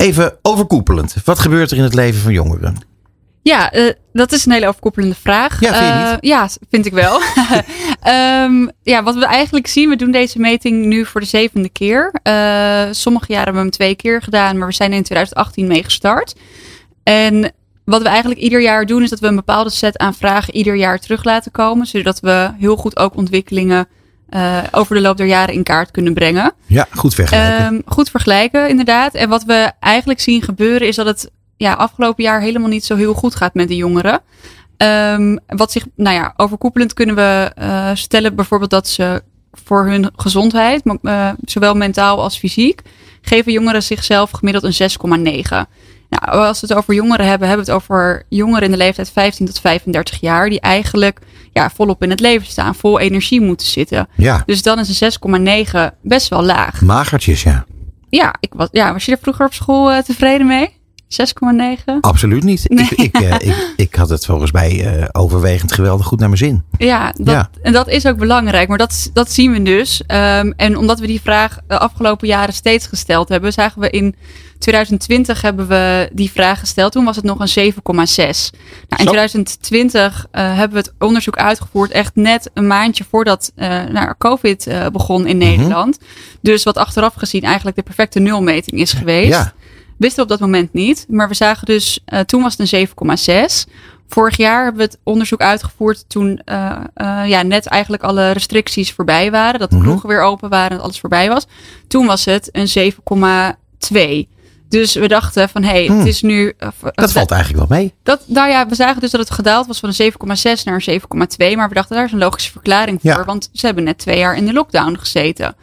even 0.00 0.38
overkoepelend. 0.42 1.14
Wat 1.24 1.38
gebeurt 1.38 1.70
er 1.70 1.76
in 1.76 1.82
het 1.82 1.94
leven 1.94 2.20
van 2.20 2.32
jongeren? 2.32 2.88
ja 3.42 3.70
eh, 3.70 3.92
dat 4.12 4.32
is 4.32 4.46
een 4.46 4.52
hele 4.52 4.68
overkoepelende 4.68 5.14
vraag. 5.14 5.60
Ja, 5.60 5.72
vind 5.72 6.10
je 6.10 6.16
Eh, 6.16 6.16
ja, 6.20 6.48
vind 6.70 6.86
ik 6.86 6.92
wel. 6.92 7.20
Ehm, 8.00 8.68
ja, 8.82 9.02
wat 9.02 9.14
we 9.14 9.26
eigenlijk 9.26 9.66
zien, 9.66 9.88
we 9.88 9.96
doen 9.96 10.10
deze 10.10 10.38
meting 10.38 10.84
nu 10.86 11.06
voor 11.06 11.20
de 11.20 11.26
zevende 11.26 11.68
keer. 11.68 12.14
Eh, 12.22 12.86
sommige 12.90 13.26
jaren 13.28 13.44
hebben 13.44 13.62
we 13.62 13.68
hem 13.68 13.70
twee 13.70 13.94
keer 13.94 14.22
gedaan, 14.22 14.58
maar 14.58 14.68
we 14.68 14.74
zijn 14.74 14.92
in 14.92 15.02
2018 15.02 15.66
mee 15.66 15.84
gestart. 15.84 16.34
En 17.02 17.52
wat 17.84 18.02
we 18.02 18.08
eigenlijk 18.08 18.40
ieder 18.40 18.60
jaar 18.60 18.86
doen, 18.86 19.02
is 19.02 19.10
dat 19.10 19.20
we 19.20 19.26
een 19.26 19.34
bepaalde 19.34 19.70
set 19.70 19.98
aan 19.98 20.14
vragen 20.14 20.54
ieder 20.54 20.74
jaar 20.74 20.98
terug 20.98 21.24
laten 21.24 21.52
komen. 21.52 21.86
Zodat 21.86 22.20
we 22.20 22.50
heel 22.58 22.76
goed 22.76 22.96
ook 22.98 23.16
ontwikkelingen 23.16 23.88
uh, 24.30 24.58
over 24.70 24.94
de 24.94 25.00
loop 25.00 25.16
der 25.16 25.26
jaren 25.26 25.54
in 25.54 25.62
kaart 25.62 25.90
kunnen 25.90 26.14
brengen. 26.14 26.52
Ja, 26.66 26.86
goed 26.90 27.14
vergelijken. 27.14 27.66
Um, 27.66 27.82
goed 27.86 28.10
vergelijken, 28.10 28.68
inderdaad. 28.68 29.14
En 29.14 29.28
wat 29.28 29.44
we 29.44 29.72
eigenlijk 29.80 30.20
zien 30.20 30.42
gebeuren, 30.42 30.88
is 30.88 30.96
dat 30.96 31.06
het 31.06 31.30
ja, 31.56 31.72
afgelopen 31.72 32.24
jaar 32.24 32.40
helemaal 32.40 32.68
niet 32.68 32.84
zo 32.84 32.96
heel 32.96 33.14
goed 33.14 33.34
gaat 33.34 33.54
met 33.54 33.68
de 33.68 33.76
jongeren. 33.76 34.20
Um, 34.76 35.38
wat 35.46 35.72
zich, 35.72 35.86
nou 35.96 36.16
ja, 36.16 36.32
overkoepelend 36.36 36.92
kunnen 36.92 37.14
we 37.14 37.52
uh, 37.58 37.90
stellen 37.94 38.34
bijvoorbeeld 38.34 38.70
dat 38.70 38.88
ze 38.88 39.22
voor 39.52 39.86
hun 39.86 40.10
gezondheid, 40.16 40.82
uh, 41.02 41.30
zowel 41.44 41.74
mentaal 41.74 42.22
als 42.22 42.38
fysiek, 42.38 42.82
geven 43.20 43.52
jongeren 43.52 43.82
zichzelf 43.82 44.30
gemiddeld 44.30 44.64
een 44.80 44.90
6,9. 44.90 45.68
Nou, 46.10 46.46
als 46.46 46.60
we 46.60 46.66
het 46.66 46.76
over 46.76 46.94
jongeren 46.94 47.26
hebben, 47.26 47.48
hebben 47.48 47.66
we 47.66 47.72
het 47.72 47.82
over 47.82 48.22
jongeren 48.28 48.64
in 48.64 48.70
de 48.70 48.76
leeftijd 48.76 49.10
15 49.10 49.46
tot 49.46 49.60
35 49.60 50.20
jaar, 50.20 50.48
die 50.48 50.60
eigenlijk 50.60 51.18
ja, 51.52 51.70
volop 51.70 52.02
in 52.02 52.10
het 52.10 52.20
leven 52.20 52.46
staan, 52.46 52.74
vol 52.74 52.98
energie 52.98 53.40
moeten 53.40 53.66
zitten. 53.66 54.08
Ja. 54.16 54.42
Dus 54.46 54.62
dan 54.62 54.78
is 54.78 55.00
een 55.00 55.12
6,9 55.72 55.96
best 56.02 56.28
wel 56.28 56.42
laag. 56.42 56.80
Magertjes, 56.80 57.42
ja. 57.42 57.64
Ja, 58.08 58.34
ik 58.40 58.52
was, 58.54 58.68
ja, 58.72 58.92
was 58.92 59.04
je 59.04 59.12
er 59.12 59.18
vroeger 59.22 59.46
op 59.46 59.54
school 59.54 59.92
uh, 59.92 59.98
tevreden 59.98 60.46
mee? 60.46 60.79
6,9? 61.10 62.00
Absoluut 62.00 62.44
niet. 62.44 62.68
Nee. 62.68 62.86
Ik, 62.90 62.98
ik, 62.98 63.20
uh, 63.20 63.34
ik, 63.48 63.72
ik, 63.76 63.94
had 63.94 64.08
het 64.08 64.26
volgens 64.26 64.52
mij 64.52 64.98
uh, 64.98 65.04
overwegend 65.12 65.72
geweldig 65.72 66.06
goed 66.06 66.18
naar 66.18 66.28
mijn 66.28 66.40
zin. 66.40 66.62
Ja, 66.78 67.12
dat, 67.16 67.34
Ja. 67.34 67.50
en 67.62 67.72
dat 67.72 67.88
is 67.88 68.06
ook 68.06 68.16
belangrijk. 68.16 68.68
Maar 68.68 68.78
dat, 68.78 69.10
dat 69.12 69.32
zien 69.32 69.52
we 69.52 69.62
dus. 69.62 70.02
Um, 70.06 70.52
en 70.56 70.76
omdat 70.76 71.00
we 71.00 71.06
die 71.06 71.20
vraag 71.20 71.58
de 71.66 71.78
afgelopen 71.78 72.28
jaren 72.28 72.54
steeds 72.54 72.86
gesteld 72.86 73.28
hebben, 73.28 73.52
zagen 73.52 73.80
we 73.80 73.90
in 73.90 74.14
2020 74.58 75.42
hebben 75.42 75.68
we 75.68 76.10
die 76.12 76.30
vraag 76.30 76.58
gesteld. 76.58 76.92
Toen 76.92 77.04
was 77.04 77.16
het 77.16 77.24
nog 77.24 77.38
een 77.38 77.72
7,6. 77.72 77.82
Nou, 77.84 78.12
in 78.88 79.04
Zo. 79.04 79.04
2020 79.04 80.26
uh, 80.32 80.56
hebben 80.56 80.82
we 80.82 80.88
het 80.88 80.92
onderzoek 80.98 81.36
uitgevoerd 81.36 81.90
echt 81.90 82.14
net 82.14 82.50
een 82.54 82.66
maandje 82.66 83.04
voordat 83.10 83.52
nou, 83.56 84.14
COVID 84.18 84.68
begon 84.92 85.26
in 85.26 85.38
Nederland. 85.38 85.98
Dus 86.40 86.62
wat 86.62 86.76
achteraf 86.76 87.14
gezien 87.14 87.42
eigenlijk 87.42 87.76
de 87.76 87.82
perfecte 87.82 88.18
nulmeting 88.20 88.80
is 88.80 88.92
geweest. 88.92 89.28
Ja. 89.28 89.52
Wisten 90.00 90.16
we 90.16 90.22
op 90.22 90.38
dat 90.38 90.40
moment 90.48 90.72
niet. 90.72 91.06
Maar 91.08 91.28
we 91.28 91.34
zagen 91.34 91.66
dus, 91.66 92.00
uh, 92.08 92.20
toen 92.20 92.42
was 92.42 92.56
het 92.56 92.72
een 92.72 92.88
7,6. 92.88 93.66
Vorig 94.08 94.36
jaar 94.36 94.62
hebben 94.64 94.80
we 94.86 94.88
het 94.92 94.98
onderzoek 95.02 95.40
uitgevoerd 95.40 96.04
toen 96.08 96.40
uh, 96.46 96.76
uh, 96.96 97.22
ja, 97.26 97.42
net 97.42 97.66
eigenlijk 97.66 98.02
alle 98.02 98.30
restricties 98.30 98.92
voorbij 98.92 99.30
waren. 99.30 99.60
Dat 99.60 99.70
de 99.70 99.76
Mhm. 99.76 99.84
kroegen 99.84 100.08
weer 100.08 100.22
open 100.22 100.48
waren 100.48 100.76
en 100.76 100.82
alles 100.82 101.00
voorbij 101.00 101.28
was. 101.28 101.46
Toen 101.88 102.06
was 102.06 102.24
het 102.24 102.48
een 102.52 102.68
7,2. 102.68 104.28
Dus 104.68 104.94
we 104.94 105.08
dachten 105.08 105.48
van, 105.48 105.62
hé, 105.62 105.70
hey, 105.70 105.86
Hmm. 105.86 105.98
het 105.98 106.06
is 106.06 106.22
nu... 106.22 106.52
uh, 106.60 106.68
Dat 106.94 107.12
valt 107.12 107.30
eigenlijk 107.30 107.68
wel 107.68 107.78
mee. 107.78 107.94
dat, 108.02 108.22
nou 108.26 108.48
ja, 108.50 108.66
we 108.66 108.74
zagen 108.74 109.00
dus 109.00 109.10
dat 109.10 109.20
het 109.20 109.30
gedaald 109.30 109.66
was 109.66 109.80
van 109.80 109.88
een 109.88 110.12
7,6 110.12 110.64
naar 110.64 110.74
een 110.74 111.00
7,2. 111.00 111.56
Maar 111.56 111.68
we 111.68 111.74
dachten, 111.74 111.96
daar 111.96 112.04
is 112.04 112.12
een 112.12 112.18
logische 112.18 112.50
verklaring 112.52 113.00
voor. 113.00 113.10
Ja. 113.10 113.24
Want 113.24 113.48
ze 113.52 113.66
hebben 113.66 113.84
net 113.84 113.98
twee 113.98 114.18
jaar 114.18 114.36
in 114.36 114.46
de 114.46 114.52
lockdown 114.52 114.96
gezeten. 114.98 115.56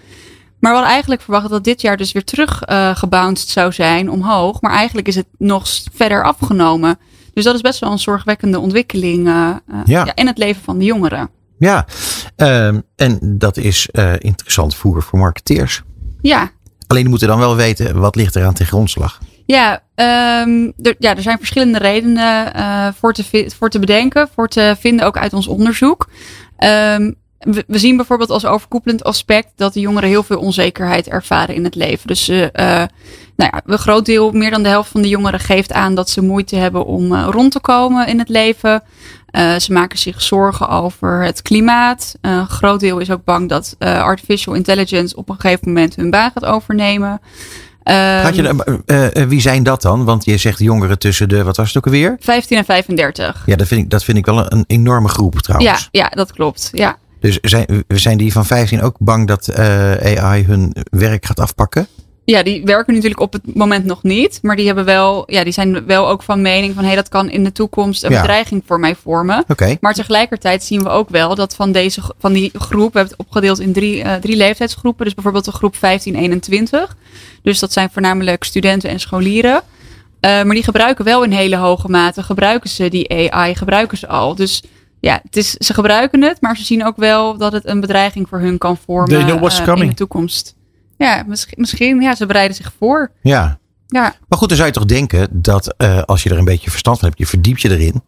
Maar 0.60 0.72
we 0.72 0.78
hadden 0.78 0.92
eigenlijk 0.94 1.22
verwacht 1.22 1.50
dat 1.50 1.64
dit 1.64 1.82
jaar 1.82 1.98
dus 1.98 2.12
weer 2.12 2.24
terug 2.24 2.70
uh, 2.70 2.96
gebounced 2.96 3.50
zou 3.50 3.72
zijn 3.72 4.12
omhoog. 4.12 4.62
Maar 4.62 4.72
eigenlijk 4.72 5.08
is 5.08 5.16
het 5.16 5.28
nog 5.38 5.68
verder 5.94 6.24
afgenomen. 6.24 7.00
Dus 7.34 7.44
dat 7.44 7.56
is 7.56 7.62
best 7.62 7.80
wel 7.80 7.92
een 7.92 8.00
zorgwekkende 8.00 8.60
ontwikkeling 8.60 9.28
uh, 9.28 9.34
uh, 9.72 9.80
Ja. 9.86 10.06
ja, 10.06 10.16
in 10.16 10.28
het 10.28 10.38
leven 10.38 10.64
van 10.64 10.78
de 10.78 10.86
jongeren. 10.86 11.30
Ja, 11.60 11.86
Ehm, 12.36 12.80
en 12.96 13.20
dat 13.22 13.58
is 13.58 13.90
eh, 13.92 14.14
interessant 14.18 14.76
voer 14.76 15.04
voor 15.04 15.20
marketeers. 15.20 15.82
Ja, 16.22 16.52
Alleen 16.88 17.02
die 17.02 17.10
moeten 17.10 17.28
dan 17.28 17.40
wel 17.40 17.56
weten 17.56 18.00
wat 18.00 18.16
ligt 18.16 18.36
er 18.36 18.46
aan 18.46 18.54
ten 18.54 18.66
grondslag. 18.66 19.20
Ja, 19.46 19.84
um, 20.44 20.74
er, 20.82 20.96
ja, 21.00 21.16
er 21.16 21.22
zijn 21.22 21.38
verschillende 21.38 21.78
redenen 21.78 22.54
voor, 22.94 23.14
te 23.14 23.52
voor 23.58 23.70
te 23.70 23.80
bedenken, 23.80 24.30
voor 24.36 24.48
te 24.48 24.76
vinden 24.80 25.06
ook 25.06 25.18
uit 25.18 25.34
ons 25.34 25.48
onderzoek. 25.48 26.10
Um, 26.60 27.16
we, 27.40 27.64
we 27.68 27.80
zien 27.80 27.96
bijvoorbeeld 27.96 28.30
als 28.30 28.46
overkoepelend 28.46 29.04
aspect 29.04 29.48
dat 29.56 29.74
de 29.74 29.80
jongeren 29.80 30.10
heel 30.10 30.24
veel 30.24 30.40
onzekerheid 30.40 31.08
ervaren 31.08 31.56
in 31.56 31.64
het 31.64 31.76
leven. 31.76 32.08
Dus 32.08 32.30
uh, 32.30 32.38
nou 33.36 33.52
ja, 33.52 33.62
een 33.66 33.78
groot 33.78 34.06
deel, 34.06 34.32
meer 34.32 34.52
dan 34.52 34.64
de 34.64 34.70
helft 34.70 34.92
van 34.92 35.02
de 35.02 35.10
jongeren 35.10 35.40
geeft 35.40 35.74
aan 35.74 35.96
dat 35.96 36.10
ze 36.10 36.22
moeite 36.22 36.56
hebben 36.56 36.86
om 36.86 37.12
uh, 37.12 37.28
rond 37.32 37.52
te 37.52 37.60
komen 37.60 38.08
in 38.08 38.20
het 38.20 38.30
leven. 38.30 38.84
Uh, 39.32 39.56
ze 39.56 39.74
maken 39.74 39.98
zich 39.98 40.22
zorgen 40.22 40.70
over 40.70 41.24
het 41.24 41.42
klimaat. 41.42 42.16
Uh, 42.22 42.32
een 42.32 42.48
groot 42.48 42.80
deel 42.80 43.00
is 43.00 43.12
ook 43.12 43.24
bang 43.24 43.50
dat 43.50 43.76
artificial 43.80 44.54
intelligence 44.54 45.16
op 45.16 45.30
een 45.30 45.40
gegeven 45.40 45.68
moment 45.68 45.96
hun 45.96 46.10
baan 46.10 46.32
gaat 46.34 46.46
overnemen. 46.46 47.22
Had 48.24 48.36
je, 48.36 48.82
eh, 48.86 49.22
eh, 49.22 49.28
wie 49.30 49.42
zijn 49.42 49.64
dat 49.64 49.82
dan? 49.82 50.06
Want 50.06 50.26
je 50.26 50.38
zegt 50.38 50.60
jongeren 50.60 51.00
tussen 51.00 51.30
de, 51.30 51.44
wat 51.44 51.58
was 51.58 51.68
het 51.68 51.78
ook 51.78 51.86
alweer? 51.86 52.18
15 52.20 52.58
en 52.58 52.66
35. 52.66 53.44
Ja, 53.46 53.56
dat 53.56 53.68
vind 53.68 53.82
ik, 53.82 53.90
dat 53.90 54.04
vind 54.04 54.18
ik 54.18 54.26
wel 54.26 54.38
een, 54.38 54.52
een 54.52 54.64
enorme 54.68 55.08
groep 55.08 55.34
Ja, 55.34 55.40
trouwens. 55.40 55.88
ja, 55.92 56.10
dat 56.10 56.32
klopt. 56.32 56.70
Ja. 56.74 56.98
Dus 57.20 57.40
zijn, 57.42 57.84
zijn 57.88 58.18
die 58.18 58.32
van 58.32 58.46
15 58.46 58.82
ook 58.82 58.96
bang 59.00 59.28
dat 59.28 59.48
eh, 59.48 60.22
AI 60.24 60.44
hun 60.44 60.76
werk 60.90 61.26
gaat 61.26 61.40
afpakken? 61.40 61.88
ja, 62.32 62.44
die 62.44 62.64
werken 62.64 62.94
natuurlijk 62.94 63.22
op 63.22 63.34
het 63.34 63.56
moment 63.56 63.86
nog 63.86 64.04
niet. 64.04 64.40
Maar 64.42 64.56
die, 64.56 64.66
hebben 64.66 64.86
wel, 64.86 65.24
ja, 65.32 65.44
die 65.44 65.54
zijn 65.54 65.86
wel 65.86 66.10
ook 66.10 66.24
van 66.24 66.42
mening 66.42 66.74
van... 66.74 66.82
hé, 66.82 66.88
hey, 66.88 66.96
dat 66.96 67.10
kan 67.10 67.30
in 67.30 67.44
de 67.44 67.52
toekomst 67.52 68.04
een 68.04 68.12
Ja. 68.12 68.20
bedreiging 68.20 68.64
voor 68.66 68.80
mij 68.80 68.96
vormen. 68.96 69.46
Maar 69.82 69.94
tegelijkertijd 69.94 70.64
zien 70.64 70.84
we 70.84 70.90
ook 70.90 71.10
wel 71.10 71.36
dat 71.36 71.56
van, 71.56 71.72
deze, 71.72 72.02
van 72.20 72.34
die 72.34 72.52
groep... 72.54 72.94
we 72.94 73.00
hebben 73.00 73.18
het 73.18 73.28
opgedeeld 73.28 73.60
in 73.60 73.74
drie, 73.74 74.04
uh, 74.04 74.14
drie 74.16 74.36
leeftijdsgroepen. 74.36 75.06
Dus 75.06 75.14
bijvoorbeeld 75.14 75.46
de 75.46 75.52
groep 75.52 75.76
15-21. 75.76 76.96
Dus 77.42 77.60
dat 77.60 77.74
zijn 77.74 77.90
voornamelijk 77.92 78.44
studenten 78.44 78.90
en 78.90 79.00
scholieren. 79.00 79.56
Uh, 79.56 79.62
maar 80.22 80.56
die 80.56 80.64
gebruiken 80.64 81.06
wel 81.06 81.24
in 81.24 81.32
hele 81.32 81.56
hoge 81.58 81.90
mate... 81.90 82.24
gebruiken 82.24 82.70
ze 82.70 82.90
die 82.90 83.32
AI, 83.32 83.56
gebruiken 83.56 83.98
ze 83.98 84.08
al. 84.08 84.36
Dus 84.36 84.64
ja, 85.00 85.20
het 85.24 85.38
is, 85.38 85.52
ze 85.52 85.74
gebruiken 85.74 86.22
het... 86.22 86.42
maar 86.42 86.58
ze 86.58 86.64
zien 86.64 86.86
ook 86.86 86.98
wel 86.98 87.38
dat 87.38 87.52
het 87.52 87.68
een 87.68 87.80
bedreiging 87.80 88.30
voor 88.30 88.40
hun 88.40 88.58
kan 88.58 88.78
vormen... 88.78 89.20
Uh, 89.20 89.64
coming. 89.64 89.82
in 89.82 89.90
de 89.90 89.94
toekomst. 89.94 90.56
Ja, 90.98 91.24
misschien, 91.28 91.58
misschien 91.60 92.02
ja, 92.02 92.16
ze 92.16 92.26
bereiden 92.26 92.56
zich 92.56 92.74
voor. 92.80 93.12
Ja. 93.22 93.60
Ja, 93.88 94.16
Maar 94.28 94.40
goed, 94.40 94.48
dan 94.48 94.58
zou 94.58 94.70
je 94.70 94.76
toch 94.76 94.86
denken 94.86 95.28
dat 95.32 95.74
eh, 95.78 96.02
als 96.02 96.24
je 96.24 96.30
er 96.30 96.38
een 96.38 96.46
beetje 96.46 96.70
verstand 96.70 97.00
van 97.00 97.08
hebt, 97.08 97.20
je 97.20 97.28
verdiept 97.28 97.62
je 97.62 97.70
erin. 97.70 98.04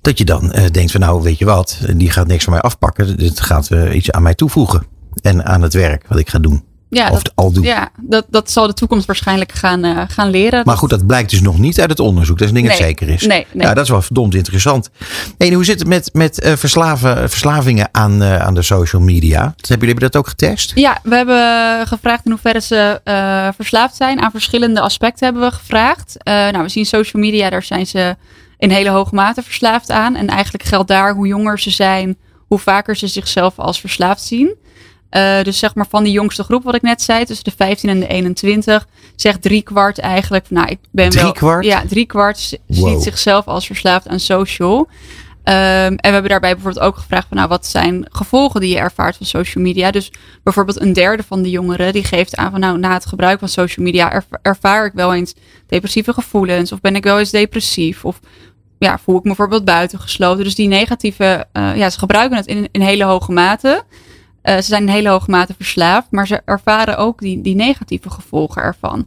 Dat 0.00 0.18
je 0.18 0.24
dan 0.24 0.52
eh, 0.52 0.70
denkt 0.70 0.90
van 0.90 1.00
nou, 1.00 1.22
weet 1.22 1.38
je 1.38 1.44
wat, 1.44 1.78
die 1.96 2.10
gaat 2.10 2.26
niks 2.26 2.44
van 2.44 2.52
mij 2.52 2.62
afpakken. 2.62 3.16
Dit 3.16 3.40
gaat 3.40 3.70
eh, 3.70 3.94
iets 3.94 4.10
aan 4.10 4.22
mij 4.22 4.34
toevoegen. 4.34 4.86
En 5.22 5.44
aan 5.44 5.62
het 5.62 5.72
werk 5.72 6.08
wat 6.08 6.18
ik 6.18 6.28
ga 6.28 6.38
doen. 6.38 6.64
Ja, 6.94 7.10
of 7.10 7.22
dat, 7.22 7.32
al 7.34 7.52
doen. 7.52 7.62
ja 7.62 7.88
dat, 8.00 8.26
dat 8.30 8.50
zal 8.50 8.66
de 8.66 8.72
toekomst 8.74 9.06
waarschijnlijk 9.06 9.52
gaan, 9.52 9.84
uh, 9.84 10.02
gaan 10.08 10.30
leren. 10.30 10.62
Maar 10.64 10.76
goed, 10.76 10.90
dat 10.90 11.06
blijkt 11.06 11.30
dus 11.30 11.40
nog 11.40 11.58
niet 11.58 11.80
uit 11.80 11.90
het 11.90 12.00
onderzoek. 12.00 12.38
Dat 12.38 12.48
is 12.48 12.54
een 12.54 12.60
ding 12.60 12.68
dat 12.68 12.86
zeker 12.86 13.08
is. 13.08 13.26
nee, 13.26 13.46
nee. 13.52 13.66
Ja, 13.66 13.74
dat 13.74 13.84
is 13.84 13.90
wel 13.90 14.02
verdomd 14.02 14.34
interessant. 14.34 14.90
En 15.38 15.52
hoe 15.52 15.64
zit 15.64 15.78
het 15.78 15.88
met, 15.88 16.10
met 16.12 16.40
eh, 16.40 16.52
verslaven, 16.56 17.30
verslavingen 17.30 17.88
aan, 17.92 18.22
eh, 18.22 18.36
aan 18.36 18.54
de 18.54 18.62
social 18.62 19.02
media? 19.02 19.54
Dat 19.56 19.68
hebben 19.68 19.86
jullie 19.86 20.02
dat 20.02 20.16
ook 20.16 20.28
getest? 20.28 20.72
Ja, 20.74 20.98
we 21.02 21.16
hebben 21.16 21.86
gevraagd 21.86 22.24
in 22.24 22.30
hoeverre 22.30 22.60
ze 22.60 23.00
verslaafd 23.56 23.96
zijn. 23.96 24.20
Aan 24.20 24.30
verschillende 24.30 24.80
aspecten 24.80 25.24
hebben 25.24 25.48
we 25.48 25.54
gevraagd. 25.54 26.16
Nou, 26.24 26.62
we 26.62 26.68
zien 26.68 26.86
social 26.86 27.22
media, 27.22 27.50
daar 27.50 27.62
zijn 27.62 27.86
ze 27.86 28.16
in 28.58 28.70
hele 28.70 28.90
hoge 28.90 29.14
mate 29.14 29.42
verslaafd 29.42 29.90
aan. 29.90 30.16
En 30.16 30.26
eigenlijk 30.26 30.64
geldt 30.64 30.88
daar 30.88 31.14
hoe 31.14 31.26
jonger 31.26 31.60
ze 31.60 31.70
zijn, 31.70 32.16
hoe 32.46 32.58
vaker 32.58 32.96
ze 32.96 33.06
zichzelf 33.06 33.58
als 33.58 33.80
verslaafd 33.80 34.22
zien. 34.22 34.54
Uh, 35.16 35.42
dus 35.42 35.58
zeg 35.58 35.74
maar 35.74 35.86
van 35.88 36.04
die 36.04 36.12
jongste 36.12 36.42
groep, 36.42 36.64
wat 36.64 36.74
ik 36.74 36.82
net 36.82 37.02
zei, 37.02 37.24
tussen 37.24 37.44
de 37.44 37.52
15 37.56 37.88
en 37.88 38.00
de 38.00 38.06
21, 38.06 38.86
zegt 39.16 39.42
drie 39.42 39.62
kwart 39.62 39.98
eigenlijk. 39.98 40.50
Nou, 40.50 40.68
ik 40.68 40.78
ben 40.90 41.10
drie 41.10 41.22
wel. 41.22 41.32
kwart? 41.32 41.64
Ja, 41.64 41.82
drie 41.88 42.06
kwart 42.06 42.58
Wow. 42.66 42.88
ziet 42.88 43.02
zichzelf 43.02 43.46
als 43.46 43.66
verslaafd 43.66 44.08
aan 44.08 44.20
social. 44.20 44.78
Um, 44.78 45.54
en 45.54 45.96
we 46.00 46.08
hebben 46.08 46.30
daarbij 46.30 46.54
bijvoorbeeld 46.54 46.84
ook 46.84 46.96
gevraagd 46.96 47.26
van 47.28 47.36
nou, 47.36 47.48
wat 47.48 47.66
zijn 47.66 48.06
gevolgen 48.10 48.60
die 48.60 48.70
je 48.70 48.78
ervaart 48.78 49.16
van 49.16 49.26
social 49.26 49.64
media? 49.64 49.90
Dus 49.90 50.12
bijvoorbeeld 50.42 50.80
een 50.80 50.92
derde 50.92 51.22
van 51.22 51.42
de 51.42 51.50
jongeren 51.50 51.92
die 51.92 52.04
geeft 52.04 52.36
aan 52.36 52.50
van 52.50 52.60
nou, 52.60 52.78
na 52.78 52.92
het 52.92 53.06
gebruik 53.06 53.38
van 53.38 53.48
social 53.48 53.84
media 53.86 54.12
erv 54.12 54.24
ervaar 54.42 54.86
ik 54.86 54.92
wel 54.92 55.14
eens 55.14 55.34
depressieve 55.66 56.12
gevoelens 56.12 56.72
of 56.72 56.80
ben 56.80 56.96
ik 56.96 57.04
wel 57.04 57.18
eens 57.18 57.30
depressief 57.30 58.04
of 58.04 58.20
ja, 58.78 58.98
voel 58.98 59.16
ik 59.16 59.22
me 59.22 59.28
bijvoorbeeld 59.28 59.64
buitengesloten. 59.64 60.44
Dus 60.44 60.54
die 60.54 60.68
negatieve, 60.68 61.46
uh, 61.52 61.76
ja, 61.76 61.90
ze 61.90 61.98
gebruiken 61.98 62.36
het 62.36 62.46
in, 62.46 62.68
in 62.72 62.80
hele 62.80 63.04
hoge 63.04 63.32
mate. 63.32 63.84
Uh, 64.44 64.54
ze 64.56 64.62
zijn 64.62 64.82
in 64.82 64.88
hele 64.88 65.08
hoge 65.08 65.30
mate 65.30 65.54
verslaafd, 65.56 66.06
maar 66.10 66.26
ze 66.26 66.42
ervaren 66.44 66.96
ook 66.96 67.20
die, 67.20 67.40
die 67.40 67.54
negatieve 67.54 68.10
gevolgen 68.10 68.62
ervan. 68.62 69.06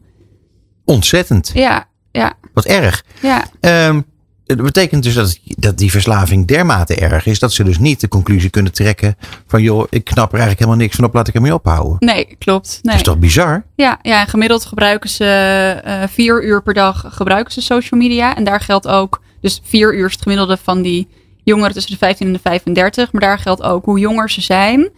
Ontzettend. 0.85 1.51
Ja, 1.53 1.85
ja, 2.11 2.33
Wat 2.53 2.65
erg. 2.65 3.03
ja. 3.21 3.45
Um, 3.87 4.05
dat 4.45 4.61
betekent 4.61 5.03
dus 5.03 5.13
dat, 5.13 5.39
dat 5.45 5.77
die 5.77 5.91
verslaving 5.91 6.47
dermate 6.47 6.95
erg 6.95 7.25
is 7.25 7.39
dat 7.39 7.53
ze 7.53 7.63
dus 7.63 7.77
niet 7.79 7.99
de 8.01 8.07
conclusie 8.07 8.49
kunnen 8.49 8.71
trekken 8.71 9.15
van 9.47 9.61
joh, 9.61 9.87
ik 9.89 10.03
knap 10.03 10.27
er 10.27 10.39
eigenlijk 10.39 10.59
helemaal 10.59 10.79
niks 10.81 10.95
van 10.95 11.05
op, 11.05 11.13
laat 11.13 11.27
ik 11.27 11.35
ermee 11.35 11.53
ophouden. 11.53 11.95
Nee, 11.99 12.35
klopt. 12.39 12.69
Nee. 12.69 12.81
Dat 12.81 12.95
is 12.95 13.01
toch 13.01 13.17
bizar? 13.17 13.65
Ja, 13.75 13.99
ja, 14.01 14.25
gemiddeld 14.25 14.65
gebruiken 14.65 15.09
ze 15.09 15.81
uh, 15.85 16.03
vier 16.07 16.43
uur 16.43 16.61
per 16.63 16.73
dag 16.73 17.05
gebruiken 17.09 17.53
ze 17.53 17.61
social 17.61 17.99
media. 17.99 18.35
En 18.35 18.43
daar 18.43 18.59
geldt 18.61 18.87
ook, 18.87 19.21
dus 19.41 19.61
vier 19.63 19.95
uur 19.95 20.05
is 20.05 20.11
het 20.11 20.21
gemiddelde 20.21 20.57
van 20.57 20.81
die 20.81 21.07
jongeren 21.43 21.73
tussen 21.73 21.91
de 21.91 21.97
15 21.97 22.27
en 22.27 22.33
de 22.33 22.39
35. 22.39 23.11
Maar 23.11 23.21
daar 23.21 23.39
geldt 23.39 23.61
ook 23.61 23.85
hoe 23.85 23.99
jonger 23.99 24.29
ze 24.29 24.41
zijn, 24.41 24.89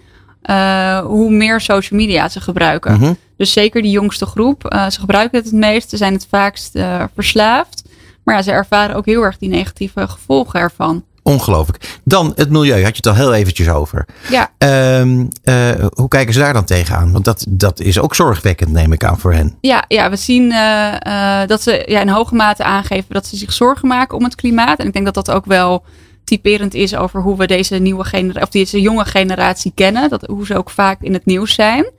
uh, 0.45 0.99
hoe 0.99 1.31
meer 1.31 1.61
social 1.61 1.99
media 1.99 2.29
ze 2.29 2.41
gebruiken. 2.41 2.93
Mm 2.93 2.99
-hmm. 2.99 3.17
Dus 3.37 3.53
zeker 3.53 3.81
die 3.81 3.91
jongste 3.91 4.25
groep, 4.25 4.73
uh, 4.73 4.89
ze 4.89 4.99
gebruiken 4.99 5.37
het 5.37 5.47
het 5.47 5.59
meest, 5.59 5.89
ze 5.89 5.97
zijn 5.97 6.13
het 6.13 6.27
vaakst 6.29 6.75
uh, 6.75 7.03
verslaafd. 7.13 7.83
Maar 8.23 8.35
ja, 8.35 8.41
ze 8.41 8.51
ervaren 8.51 8.95
ook 8.95 9.05
heel 9.05 9.21
erg 9.21 9.37
die 9.37 9.49
negatieve 9.49 10.07
gevolgen 10.07 10.59
ervan. 10.59 11.03
Ongelooflijk. 11.23 11.99
Dan 12.03 12.33
het 12.35 12.49
milieu, 12.49 12.83
had 12.83 12.89
je 12.89 12.95
het 12.95 13.07
al 13.07 13.13
heel 13.13 13.33
eventjes 13.33 13.69
over. 13.69 14.05
Ja, 14.29 14.49
Ehm, 14.59 15.25
eh, 15.43 15.69
hoe 15.93 16.07
kijken 16.07 16.33
ze 16.33 16.39
daar 16.39 16.53
dan 16.53 16.65
tegenaan? 16.65 17.11
Want 17.11 17.25
dat, 17.25 17.45
dat 17.49 17.79
is 17.79 17.99
ook 17.99 18.15
zorgwekkend, 18.15 18.71
neem 18.71 18.93
ik 18.93 19.03
aan, 19.03 19.19
voor 19.19 19.33
hen. 19.33 19.55
ja, 19.61 19.85
ja 19.87 20.09
we 20.09 20.15
zien 20.15 20.51
eh, 20.51 21.41
eh, 21.41 21.47
dat 21.47 21.61
ze 21.61 21.83
ja, 21.85 22.01
in 22.01 22.09
hoge 22.09 22.35
mate 22.35 22.63
aangeven 22.63 23.13
dat 23.13 23.27
ze 23.27 23.37
zich 23.37 23.53
zorgen 23.53 23.87
maken 23.87 24.17
om 24.17 24.23
het 24.23 24.35
klimaat. 24.35 24.79
En 24.79 24.87
ik 24.87 24.93
denk 24.93 25.05
dat 25.05 25.13
dat 25.13 25.31
ook 25.31 25.45
wel 25.45 25.83
typerend 26.29 26.73
is 26.73 26.95
over 26.95 27.21
hoe 27.21 27.37
we 27.37 27.47
deze 27.47 27.75
nieuwe 27.75 28.03
generatie, 28.03 28.41
of 28.41 28.49
deze 28.49 28.81
jonge 28.81 29.05
generatie 29.05 29.71
kennen. 29.75 30.09
Dat, 30.09 30.21
hoe 30.21 30.45
ze 30.45 30.57
ook 30.57 30.69
vaak 30.69 31.01
in 31.01 31.13
het 31.13 31.25
nieuws 31.25 31.53
zijn. 31.53 31.91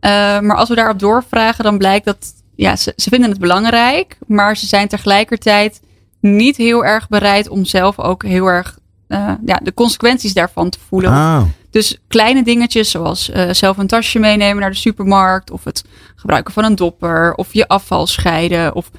Eh, 0.00 0.10
maar 0.40 0.56
als 0.56 0.68
we 0.68 0.74
daarop 0.74 0.98
doorvragen, 0.98 1.64
dan 1.64 1.78
blijkt 1.78 2.04
dat 2.04 2.32
ja, 2.56 2.76
ze, 2.76 2.92
ze 2.96 3.08
vinden 3.08 3.30
het 3.30 3.38
belangrijk, 3.38 4.18
maar 4.26 4.56
ze 4.56 4.66
zijn 4.66 4.88
tegelijkertijd 4.88 5.80
niet 6.20 6.56
heel 6.56 6.84
erg 6.84 7.08
bereid 7.08 7.48
om 7.48 7.64
zelf 7.64 7.98
ook 7.98 8.22
heel 8.24 8.46
erg 8.46 8.78
eh, 9.06 9.32
ja, 9.44 9.60
de 9.62 9.74
consequenties 9.74 10.34
daarvan 10.34 10.70
te 10.70 10.78
voelen. 10.88 11.10
Ah, 11.10 11.42
Dus 11.70 11.98
kleine 12.08 12.42
dingetjes 12.42 12.90
zoals 12.90 13.30
eh, 13.30 13.52
zelf 13.52 13.76
een 13.76 13.86
tasje 13.86 14.18
meenemen 14.18 14.60
naar 14.60 14.70
de 14.70 14.76
supermarkt. 14.76 15.50
Of 15.50 15.64
het 15.64 15.84
gebruiken 16.16 16.52
van 16.52 16.64
een 16.64 16.74
dopper. 16.74 17.34
Of 17.34 17.54
je 17.54 17.68
afval 17.68 18.06
scheiden. 18.06 18.74
Of 18.74 18.90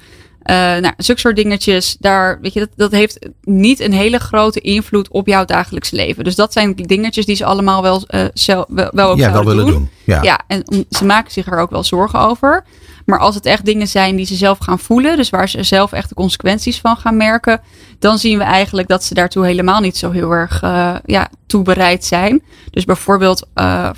eh 0.42 0.54
nou, 0.56 0.92
zulke 0.96 1.20
soort 1.20 1.36
dingetjes. 1.36 1.96
Daar, 2.00 2.38
weet 2.40 2.52
je, 2.52 2.60
dat, 2.60 2.68
dat 2.76 2.90
heeft 2.90 3.28
niet 3.42 3.80
een 3.80 3.92
hele 3.92 4.18
grote 4.18 4.60
invloed 4.60 5.08
op 5.08 5.26
jouw 5.26 5.44
dagelijks 5.44 5.90
leven. 5.90 6.24
Dus 6.24 6.34
dat 6.34 6.52
zijn 6.52 6.74
dingetjes 6.74 7.26
die 7.26 7.36
ze 7.36 7.44
allemaal 7.44 7.82
wel, 7.82 8.02
eh, 8.06 8.24
zelf, 8.34 8.64
wel, 8.68 9.16
ja, 9.16 9.32
wel 9.32 9.44
willen 9.44 9.66
doen. 9.66 9.90
Ja. 10.04 10.22
ja, 10.22 10.40
en 10.46 10.86
ze 10.90 11.04
maken 11.04 11.32
zich 11.32 11.46
er 11.46 11.58
ook 11.58 11.70
wel 11.70 11.84
zorgen 11.84 12.18
over. 12.18 12.64
Maar 13.06 13.18
als 13.18 13.34
het 13.34 13.46
echt 13.46 13.64
dingen 13.64 13.88
zijn 13.88 14.16
die 14.16 14.26
ze 14.26 14.34
zelf 14.34 14.58
gaan 14.58 14.78
voelen, 14.78 15.16
dus 15.16 15.30
waar 15.30 15.48
ze 15.48 15.62
zelf 15.62 15.92
echt 15.92 16.08
de 16.08 16.14
consequenties 16.14 16.80
van 16.80 16.96
gaan 16.96 17.16
merken, 17.16 17.60
dan 17.98 18.18
zien 18.18 18.38
we 18.38 18.44
eigenlijk 18.44 18.88
dat 18.88 19.04
ze 19.04 19.14
daartoe 19.14 19.46
helemaal 19.46 19.80
niet 19.80 19.96
zo 19.96 20.10
heel 20.10 20.30
erg 20.30 20.62
eh, 20.62 20.94
ja, 21.04 21.28
toe 21.46 21.62
bereid 21.62 22.04
zijn. 22.04 22.42
Dus 22.70 22.84
bijvoorbeeld 22.84 23.46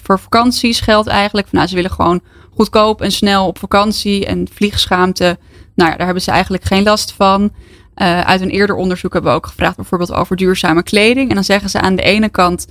voor 0.03 0.19
vakanties 0.19 0.81
geldt 0.81 1.09
eigenlijk 1.09 1.49
van 1.49 1.59
nou, 1.59 1.71
ze 1.71 1.75
willen 1.75 1.91
gewoon 1.91 2.21
goedkoop 2.55 3.01
en 3.01 3.13
snel 3.13 3.47
op 3.47 3.59
vakantie 3.59 4.27
en 4.27 4.49
vliegschaamte. 4.53 5.39
Nou 5.75 5.91
ja, 5.91 5.97
daar 5.97 6.07
hebben 6.07 6.23
ze 6.25 6.31
eigenlijk 6.31 6.65
geen 6.65 6.83
last 6.83 7.13
van. 7.13 7.53
Eh, 7.95 8.21
uit 8.21 8.41
een 8.41 8.51
eerder 8.51 8.77
onderzoek 8.77 9.13
hebben 9.13 9.31
we 9.31 9.37
ook 9.37 9.47
gevraagd 9.47 9.77
bijvoorbeeld 9.77 10.13
over 10.13 10.37
duurzame 10.37 10.83
kleding. 10.83 11.29
En 11.29 11.35
dan 11.35 11.45
zeggen 11.45 11.71
ze 11.71 11.81
aan 11.81 11.97
de 11.97 12.03
ene 12.03 12.29
kant 12.29 12.67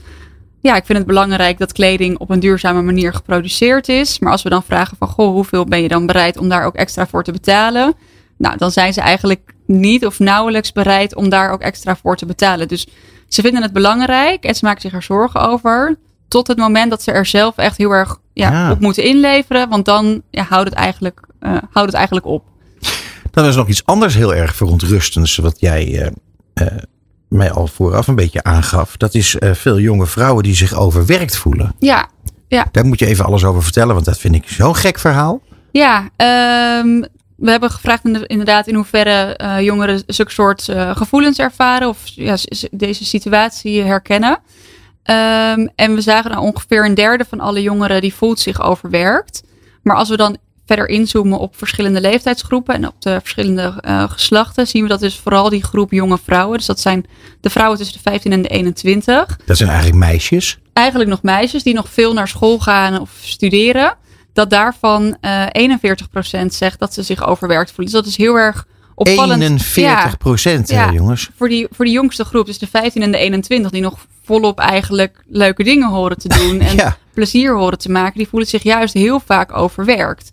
ja, 0.63 0.75
ik 0.75 0.85
vind 0.85 0.97
het 0.97 1.07
belangrijk 1.07 1.57
dat 1.57 1.71
kleding 1.71 2.17
op 2.17 2.29
een 2.29 2.39
duurzame 2.39 2.81
manier 2.81 3.13
geproduceerd 3.13 3.87
is. 3.87 4.19
Maar 4.19 4.31
als 4.31 4.43
we 4.43 4.49
dan 4.49 4.63
vragen 4.63 4.97
van, 4.97 5.07
goh, 5.07 5.31
hoeveel 5.31 5.65
ben 5.65 5.81
je 5.81 5.87
dan 5.87 6.05
bereid 6.05 6.37
om 6.37 6.49
daar 6.49 6.65
ook 6.65 6.75
extra 6.75 7.07
voor 7.07 7.23
te 7.23 7.31
betalen? 7.31 7.93
Nou, 8.37 8.57
dan 8.57 8.71
zijn 8.71 8.93
ze 8.93 9.01
eigenlijk 9.01 9.53
niet 9.65 10.05
of 10.05 10.19
nauwelijks 10.19 10.71
bereid 10.71 11.15
om 11.15 11.29
daar 11.29 11.51
ook 11.51 11.61
extra 11.61 11.95
voor 11.95 12.17
te 12.17 12.25
betalen. 12.25 12.67
Dus 12.67 12.87
ze 13.27 13.41
vinden 13.41 13.61
het 13.61 13.73
belangrijk 13.73 14.43
en 14.43 14.55
ze 14.55 14.65
maken 14.65 14.81
zich 14.81 14.93
er 14.93 15.03
zorgen 15.03 15.41
over. 15.41 15.97
Tot 16.27 16.47
het 16.47 16.57
moment 16.57 16.89
dat 16.89 17.03
ze 17.03 17.11
er 17.11 17.25
zelf 17.25 17.57
echt 17.57 17.77
heel 17.77 17.91
erg 17.91 18.17
ja, 18.33 18.51
Ja. 18.51 18.71
op 18.71 18.79
moeten 18.79 19.03
inleveren. 19.03 19.69
Want 19.69 19.85
dan 19.85 20.21
ja, 20.29 20.43
houdt, 20.43 20.69
het 20.69 20.77
eigenlijk, 20.77 21.19
eh, 21.39 21.51
houdt 21.51 21.89
het 21.89 21.93
eigenlijk 21.93 22.25
op. 22.25 22.43
Dan 23.33 23.45
is 23.45 23.55
nog 23.55 23.67
iets 23.67 23.85
anders 23.85 24.15
heel 24.15 24.35
erg 24.35 24.55
verontrustends. 24.55 25.35
Wat 25.37 25.59
jij 25.59 25.99
eh, 26.01 26.07
eh, 26.53 26.77
mij 27.29 27.51
al 27.51 27.67
vooraf 27.67 28.07
een 28.07 28.15
beetje 28.15 28.43
aangaf. 28.43 28.97
Dat 28.97 29.13
is 29.13 29.35
eh, 29.37 29.51
veel 29.53 29.79
jonge 29.79 30.05
vrouwen 30.07 30.43
die 30.43 30.55
zich 30.55 30.73
overwerkt 30.73 31.35
voelen. 31.37 31.75
Ja, 31.79 32.07
Daar 32.71 32.85
moet 32.85 32.99
je 32.99 33.05
even 33.05 33.25
alles 33.25 33.43
over 33.43 33.63
vertellen. 33.63 33.93
Want 33.93 34.05
dat 34.05 34.17
vind 34.19 34.35
ik 34.35 34.49
zo'n 34.49 34.75
gek 34.75 34.99
verhaal. 34.99 35.41
Ja, 35.71 36.09
ehm, 36.15 37.01
we 37.35 37.51
hebben 37.51 37.71
gevraagd 37.71 38.05
in 38.05 38.13
de- 38.13 38.27
inderdaad 38.27 38.67
in 38.67 38.75
hoeverre 38.75 39.37
jongeren 39.63 40.03
zulke 40.07 40.31
soort 40.31 40.69
gevoelens 40.93 41.39
ervaren 41.39 41.87
of 41.87 42.01
ja, 42.05 42.35
deze 42.71 43.05
situatie 43.05 43.81
herkennen. 43.81 44.37
Ehm, 45.03 45.67
en 45.75 45.95
we 45.95 46.01
zagen 46.01 46.31
nou 46.31 46.43
ongeveer 46.43 46.85
een 46.85 46.93
derde 46.93 47.25
van 47.29 47.39
alle 47.39 47.61
jongeren 47.61 48.01
die 48.01 48.13
voelt 48.13 48.39
zich 48.39 48.61
overwerkt. 48.61 49.43
Maar 49.83 49.95
als 49.95 50.09
we 50.09 50.17
dan 50.17 50.37
verder 50.65 50.89
inzoomen 50.89 51.39
op 51.39 51.57
verschillende 51.57 52.01
leeftijdsgroepen 52.01 52.75
en 52.75 52.87
op 52.87 52.95
de 53.01 53.19
verschillende 53.21 53.73
eh, 53.81 54.03
geslachten, 54.09 54.67
zien 54.67 54.83
we 54.83 54.89
dat 54.89 54.99
dus 54.99 55.19
vooral 55.19 55.49
die 55.49 55.63
groep 55.63 55.91
jonge 55.91 56.17
vrouwen. 56.23 56.57
Dus 56.57 56.65
dat 56.67 56.79
zijn 56.79 57.05
de 57.41 57.49
vrouwen 57.49 57.77
tussen 57.77 57.95
de 57.95 58.01
15 58.03 58.31
en 58.31 58.41
de 58.41 58.47
21 58.47 59.37
Dat 59.45 59.57
zijn 59.57 59.69
eigenlijk 59.69 59.99
meisjes. 59.99 60.57
eigenlijk 60.73 61.09
nog 61.09 61.21
meisjes 61.21 61.63
die 61.63 61.73
nog 61.73 61.89
veel 61.89 62.13
naar 62.13 62.27
school 62.27 62.59
gaan 62.59 62.99
of 62.99 63.09
studeren. 63.21 63.95
Dat 64.33 64.49
daarvan 64.49 65.17
eh 65.21 65.45
41% 66.43 66.45
zegt 66.45 66.79
dat 66.79 66.93
ze 66.93 67.03
zich 67.03 67.25
overwerkt 67.25 67.71
voelen. 67.71 67.93
Dus 67.93 68.01
dat 68.03 68.09
is 68.11 68.17
heel 68.17 68.35
erg 68.35 68.65
opvallend. 68.95 69.41
41 69.41 70.17
procent, 70.17 70.69
Ja. 70.69 70.91
jongens. 70.91 71.29
Voor 71.37 71.49
die, 71.49 71.67
voor 71.71 71.85
die 71.85 71.93
jongste 71.93 72.23
groep, 72.25 72.45
dus 72.45 72.57
de 72.59 72.67
15 72.67 73.01
en 73.01 73.11
de 73.11 73.17
21, 73.17 73.71
die 73.71 73.81
nog 73.81 73.97
volop 74.23 74.59
eigenlijk 74.59 75.23
leuke 75.27 75.63
dingen 75.63 75.89
horen 75.89 76.17
te 76.17 76.27
doen 76.27 76.59
en 76.69 76.75
Ja. 76.75 76.97
Plezier 77.13 77.55
horen 77.55 77.77
te 77.77 77.91
maken, 77.91 78.17
die 78.17 78.27
voelen 78.27 78.49
zich 78.49 78.63
juist 78.63 78.93
heel 78.93 79.19
vaak 79.19 79.57
overwerkt. 79.57 80.31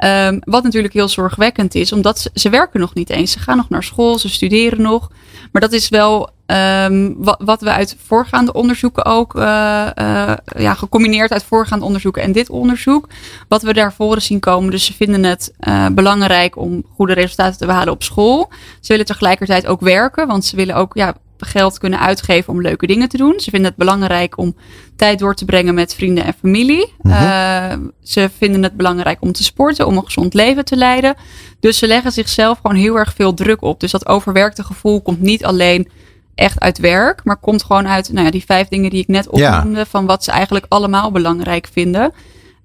Ehm, 0.00 0.38
wat 0.44 0.62
natuurlijk 0.62 0.94
heel 0.94 1.08
zorgwekkend 1.08 1.74
is, 1.74 1.92
omdat 1.92 2.30
ze, 2.34 2.50
werken 2.50 2.80
nog 2.80 2.94
niet 2.94 3.10
eens. 3.10 3.32
Ze 3.32 3.38
gaan 3.38 3.56
nog 3.56 3.68
naar 3.68 3.82
school, 3.82 4.18
ze 4.18 4.28
studeren 4.28 4.82
nog. 4.82 5.10
Maar 5.52 5.62
dat 5.62 5.72
is 5.72 5.88
wel 5.88 6.30
ehm, 6.46 7.12
wat, 7.16 7.40
wat 7.44 7.60
we 7.60 7.70
uit 7.70 7.96
voorgaande 8.06 8.52
onderzoeken 8.52 9.04
ook, 9.04 9.36
eh, 9.36 9.86
eh, 9.96 10.36
ja, 10.58 10.74
gecombineerd 10.74 11.32
uit 11.32 11.42
voorgaande 11.42 11.84
onderzoeken 11.84 12.22
en 12.22 12.32
dit 12.32 12.50
onderzoek, 12.50 13.08
wat 13.48 13.62
we 13.62 13.72
daar 13.72 13.92
voren 13.92 14.22
zien 14.22 14.40
komen. 14.40 14.70
Dus 14.70 14.84
ze 14.84 14.92
vinden 14.92 15.24
het 15.24 15.52
eh, 15.58 15.86
belangrijk 15.92 16.56
om 16.56 16.84
goede 16.94 17.12
resultaten 17.12 17.58
te 17.58 17.66
behalen 17.66 17.92
op 17.92 18.02
school. 18.02 18.48
Ze 18.80 18.88
willen 18.88 19.06
tegelijkertijd 19.06 19.66
ook 19.66 19.80
werken, 19.80 20.26
want 20.26 20.44
ze 20.44 20.56
willen 20.56 20.74
ook 20.74 20.94
ja, 20.94 21.14
geld 21.46 21.78
kunnen 21.78 22.00
uitgeven 22.00 22.52
om 22.52 22.60
leuke 22.62 22.86
dingen 22.86 23.08
te 23.08 23.16
doen. 23.16 23.40
Ze 23.40 23.50
vinden 23.50 23.68
het 23.68 23.78
belangrijk 23.78 24.38
om 24.38 24.56
tijd 24.96 25.18
door 25.18 25.34
te 25.34 25.44
brengen 25.44 25.74
met 25.74 25.94
vrienden 25.94 26.24
en 26.24 26.34
familie. 26.40 26.92
Eh, 27.02 27.72
ze 28.02 28.30
vinden 28.38 28.62
het 28.62 28.76
belangrijk 28.76 29.18
om 29.20 29.32
te 29.32 29.42
sporten, 29.44 29.86
om 29.86 29.96
een 29.96 30.04
gezond 30.04 30.34
leven 30.34 30.64
te 30.64 30.76
leiden. 30.76 31.14
Dus 31.60 31.78
ze 31.78 31.86
leggen 31.86 32.12
zichzelf 32.12 32.58
gewoon 32.62 32.76
heel 32.76 32.96
erg 32.98 33.12
veel 33.14 33.34
druk 33.34 33.62
op. 33.62 33.80
Dus 33.80 33.90
dat 33.90 34.06
overwerkte 34.06 34.64
gevoel 34.64 35.00
komt 35.02 35.20
niet 35.20 35.44
alleen 35.44 35.88
echt 36.34 36.60
uit 36.60 36.78
werk, 36.78 37.20
maar 37.24 37.36
komt 37.36 37.62
gewoon 37.62 37.88
uit 37.88 38.12
nou 38.12 38.24
ja, 38.24 38.30
die 38.30 38.44
vijf 38.44 38.68
dingen 38.68 38.90
die 38.90 39.00
ik 39.02 39.08
net 39.08 39.28
Ja. 39.32 39.56
opnoemde, 39.58 39.86
van 39.86 40.06
wat 40.06 40.24
ze 40.24 40.30
eigenlijk 40.30 40.66
allemaal 40.68 41.10
belangrijk 41.10 41.68
vinden. 41.72 42.12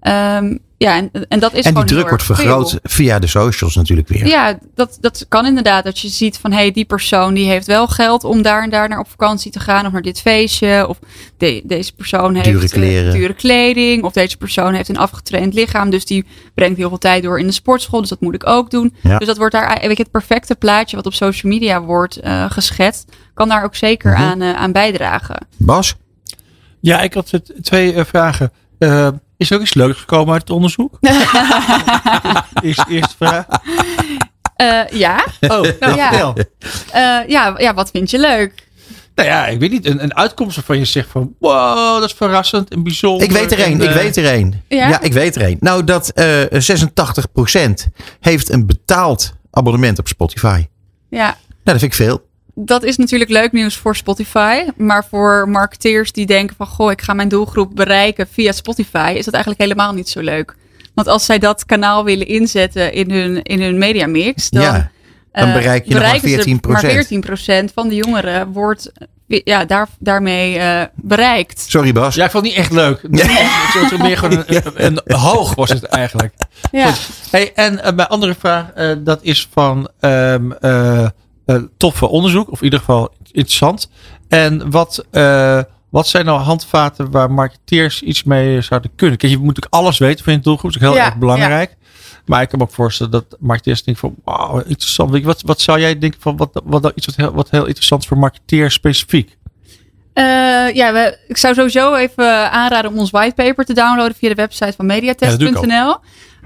Ehm, 0.06 0.58
ja, 0.78 0.96
en, 0.98 1.10
en 1.28 1.40
dat 1.40 1.54
is 1.54 1.66
En 1.66 1.74
die 1.74 1.84
druk 1.84 2.08
wordt 2.10 2.24
veel. 2.24 2.36
vergroot 2.36 2.80
via 2.84 3.20
de 3.20 3.28
socials 3.28 3.76
natuurlijk 3.76 4.08
weer. 4.08 4.28
Ja, 4.28 4.58
dat, 4.76 4.98
dat 5.02 5.26
kan 5.30 5.46
inderdaad. 5.46 5.84
Dat 5.84 6.00
je 6.00 6.08
ziet 6.08 6.38
van, 6.38 6.52
hé, 6.52 6.58
hey, 6.58 6.72
die 6.72 6.86
persoon 6.86 7.34
die 7.34 7.48
heeft 7.50 7.68
wel 7.68 7.88
geld 7.88 8.24
om 8.24 8.42
daar 8.42 8.64
en 8.64 8.70
daar 8.70 8.90
naar 8.90 9.00
op 9.00 9.10
vakantie 9.10 9.52
te 9.52 9.60
gaan. 9.60 9.86
Of 9.86 9.92
naar 9.92 10.02
dit 10.02 10.22
feestje. 10.22 10.86
Of 10.88 11.00
de- 11.38 11.62
deze 11.66 11.94
persoon 11.94 12.34
heeft 12.36 12.46
Dure 12.46 12.64
eh, 12.66 12.70
kleren. 12.72 13.14
dure 13.14 13.34
kleding. 13.34 14.04
Of 14.04 14.14
deze 14.14 14.38
persoon 14.38 14.74
heeft 14.74 14.90
een 14.90 14.98
afgetraind 14.98 15.54
lichaam. 15.54 15.90
Dus 15.90 16.06
die 16.06 16.26
brengt 16.54 16.78
heel 16.78 16.90
veel 16.90 16.98
tijd 16.98 17.24
door 17.24 17.40
in 17.40 17.48
de 17.48 17.54
sportschool. 17.54 18.00
Dus 18.00 18.10
dat 18.10 18.22
moet 18.22 18.36
ik 18.36 18.48
ook 18.48 18.72
doen. 18.72 18.94
Ja. 19.02 19.18
Dus 19.18 19.28
dat 19.28 19.38
wordt 19.38 19.54
daar, 19.54 19.78
weet 19.82 19.98
je, 19.98 20.04
het 20.04 20.12
perfecte 20.12 20.56
plaatje 20.56 20.96
wat 20.96 21.06
op 21.06 21.14
social 21.14 21.52
media 21.52 21.82
wordt 21.82 22.18
eh, 22.20 22.46
geschetst. 22.52 23.12
Kan 23.34 23.50
daar 23.50 23.64
ook 23.64 23.76
zeker 23.76 24.12
Mhm. 24.12 24.22
aan, 24.22 24.42
eh, 24.42 24.54
aan 24.54 24.72
bijdragen. 24.72 25.48
Bas? 25.58 25.96
Ja, 26.80 27.02
ik 27.02 27.14
had 27.14 27.40
twee 27.62 28.04
vragen. 28.04 28.52
Is 29.38 29.50
er 29.50 29.56
ook 29.56 29.62
iets 29.62 29.74
leuks 29.74 30.00
gekomen 30.00 30.34
uit 30.34 30.42
het 30.42 30.50
onderzoek? 30.52 30.98
Eerst, 32.62 32.86
eerste 32.90 33.16
vraag. 33.18 33.46
Eh, 34.56 34.82
ja. 34.92 35.26
Oh, 35.40 35.50
nou, 35.80 35.96
Ja. 35.96 36.10
vertel. 36.10 36.36
Eh, 36.92 37.28
ja, 37.28 37.54
ja, 37.58 37.74
wat 37.74 37.90
vind 37.92 38.12
je 38.12 38.20
leuk? 38.20 38.68
Nou 39.16 39.30
ja, 39.30 39.48
ik 39.48 39.60
weet 39.60 39.72
niet. 39.72 39.86
Een, 39.86 40.04
een 40.04 40.16
uitkomst 40.16 40.56
waarvan 40.56 40.78
je 40.78 40.86
zegt 40.86 41.10
van... 41.10 41.36
Wow, 41.40 42.00
dat 42.00 42.10
is 42.10 42.16
verrassend 42.16 42.70
en 42.70 42.84
bijzonder. 42.84 43.24
Ik 43.28 43.32
weet 43.32 43.52
er 43.52 43.60
één, 43.60 43.82
ik 43.82 43.90
eh, 43.90 43.96
weet 43.96 44.18
er 44.18 44.26
één. 44.26 44.64
Ja? 44.68 44.88
Ja, 44.88 45.02
ik 45.02 45.14
weet 45.14 45.36
er 45.36 45.42
één. 45.42 45.58
Nou, 45.60 45.84
dat 45.84 46.10
eh 46.10 46.42
86% 46.44 47.88
heeft 48.20 48.50
een 48.50 48.66
betaald 48.66 49.34
abonnement 49.52 50.00
op 50.00 50.08
Spotify. 50.08 50.66
Ja. 51.10 51.24
Nou, 51.26 51.36
dat 51.64 51.80
vind 51.80 51.84
ik 51.92 51.94
veel. 51.94 52.25
Dat 52.56 52.84
is 52.84 52.98
natuurlijk 52.98 53.32
leuk 53.32 53.52
nieuws 53.52 53.78
voor 53.78 53.96
Spotify. 53.96 54.64
Maar 54.78 55.06
voor 55.10 55.50
marketeers 55.50 56.12
die 56.12 56.26
denken 56.26 56.56
van... 56.56 56.68
goh, 56.68 56.92
ik 56.92 57.02
ga 57.02 57.14
mijn 57.14 57.30
doelgroep 57.30 57.76
bereiken 57.76 58.28
via 58.32 58.52
Spotify... 58.52 59.14
is 59.18 59.26
dat 59.26 59.34
eigenlijk 59.34 59.64
helemaal 59.64 59.94
niet 59.94 60.10
zo 60.10 60.22
leuk. 60.22 60.56
Want 60.94 61.08
als 61.08 61.26
zij 61.26 61.40
dat 61.40 61.66
kanaal 61.66 62.04
willen 62.04 62.28
inzetten 62.28 62.94
in 62.94 63.12
hun, 63.12 63.44
in 63.44 63.62
hun 63.62 63.78
mediamix... 63.78 64.50
dan, 64.50 64.62
ja, 64.62 64.92
dan 65.32 65.48
eh, 65.48 65.54
bereik 65.54 65.86
je 65.86 65.94
nog 65.94 66.02
maar 66.02 66.20
bereiken 66.22 66.44
ze 66.44 66.56
14%. 66.56 67.50
Maar 67.52 67.66
14% 67.70 67.74
van 67.74 67.88
de 67.88 67.96
jongeren 67.96 68.52
wordt 68.52 68.92
ja, 69.28 69.66
daar, 69.66 69.88
daarmee 70.00 70.58
eh, 70.58 70.82
bereikt. 70.96 71.66
Sorry 71.70 71.92
Bas. 71.92 72.16
Ja, 72.16 72.26
ik 72.26 72.32
vond 72.32 72.46
het 72.46 72.54
niet 72.56 72.64
echt 72.64 72.72
leuk. 72.72 73.02
Het 73.02 73.90
was 73.90 74.00
meer 74.02 74.18
gewoon 74.18 74.44
een, 74.48 74.62
een, 74.76 75.02
een 75.06 75.18
hoog 75.18 75.56
was 75.56 75.70
het 75.70 75.84
eigenlijk. 75.84 76.34
Ja. 76.72 76.94
Hey, 77.32 77.52
en 77.56 77.84
eh, 77.84 77.94
mijn 77.94 78.08
andere 78.08 78.36
vraag, 78.40 78.72
eh, 78.72 78.92
dat 79.00 79.20
is 79.22 79.50
van 79.52 79.90
ehm 80.00 80.52
eh, 81.46 81.56
eh, 81.56 81.64
toffe 81.78 82.08
onderzoek, 82.08 82.52
of 82.52 82.58
in 82.58 82.64
ieder 82.64 82.80
geval 82.80 83.14
interessant. 83.32 83.90
En 84.28 84.72
wat, 84.72 85.06
eh, 85.12 85.62
wat 85.90 86.08
zijn 86.08 86.26
nou 86.26 86.40
handvaten 86.40 87.12
waar 87.12 87.32
marketeers 87.32 88.02
iets 88.02 88.24
mee 88.24 88.62
zouden 88.62 88.92
kunnen? 88.96 89.18
Kijk, 89.18 89.32
je 89.32 89.38
moet 89.38 89.48
natuurlijk 89.48 89.74
alles 89.74 89.98
weten 89.98 90.24
van 90.24 90.34
je 90.34 90.40
doelgroep, 90.40 90.74
dat 90.74 90.82
is 90.82 90.88
heel 90.88 90.98
Ja, 90.98 91.06
erg 91.06 91.18
belangrijk. 91.18 91.76
Maar 92.26 92.42
ik 92.42 92.50
kan 92.50 92.60
me 92.60 92.66
ook 92.66 92.72
voorstellen 92.72 93.12
dat 93.12 93.38
marketeers 93.40 93.84
denken 93.84 94.02
van, 94.02 94.16
wauw, 94.24 94.58
interessant. 94.58 95.24
Wat, 95.24 95.42
wat 95.42 95.62
zou 95.62 95.80
jij 95.80 96.00
denken 96.00 96.22
van, 96.22 96.38
wat, 96.38 96.62
wat, 96.64 96.92
iets 96.96 97.06
wat 97.06 97.16
heel, 97.16 97.34
wat 97.34 97.50
heel 97.50 97.66
interessant 97.66 98.02
is 98.02 98.08
voor 98.08 98.18
marketeers 98.18 98.74
specifiek? 98.74 99.38
Uh, 100.16 100.24
ja, 100.74 100.94
we, 100.94 101.18
ik 101.28 101.38
zou 101.38 101.54
sowieso 101.54 101.96
even 101.96 102.52
aanraden 102.52 102.92
om 102.92 102.98
ons 102.98 103.10
whitepaper 103.10 103.66
te 103.66 103.74
downloaden 103.74 104.16
via 104.16 104.30
de 104.30 104.36
website 104.36 104.74
van 104.76 104.86
mediatest.nl. 104.86 105.68
Ja, 105.68 106.00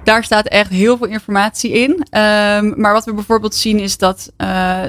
daar 0.09 0.23
staat 0.23 0.47
echt 0.47 0.69
heel 0.69 0.97
veel 0.97 1.07
informatie 1.07 1.71
in. 1.71 1.91
Um, 1.91 2.73
maar 2.81 2.93
wat 2.93 3.05
we 3.05 3.13
bijvoorbeeld 3.13 3.55
zien 3.55 3.79
is 3.79 3.97
dat 3.97 4.31
uh, 4.37 4.47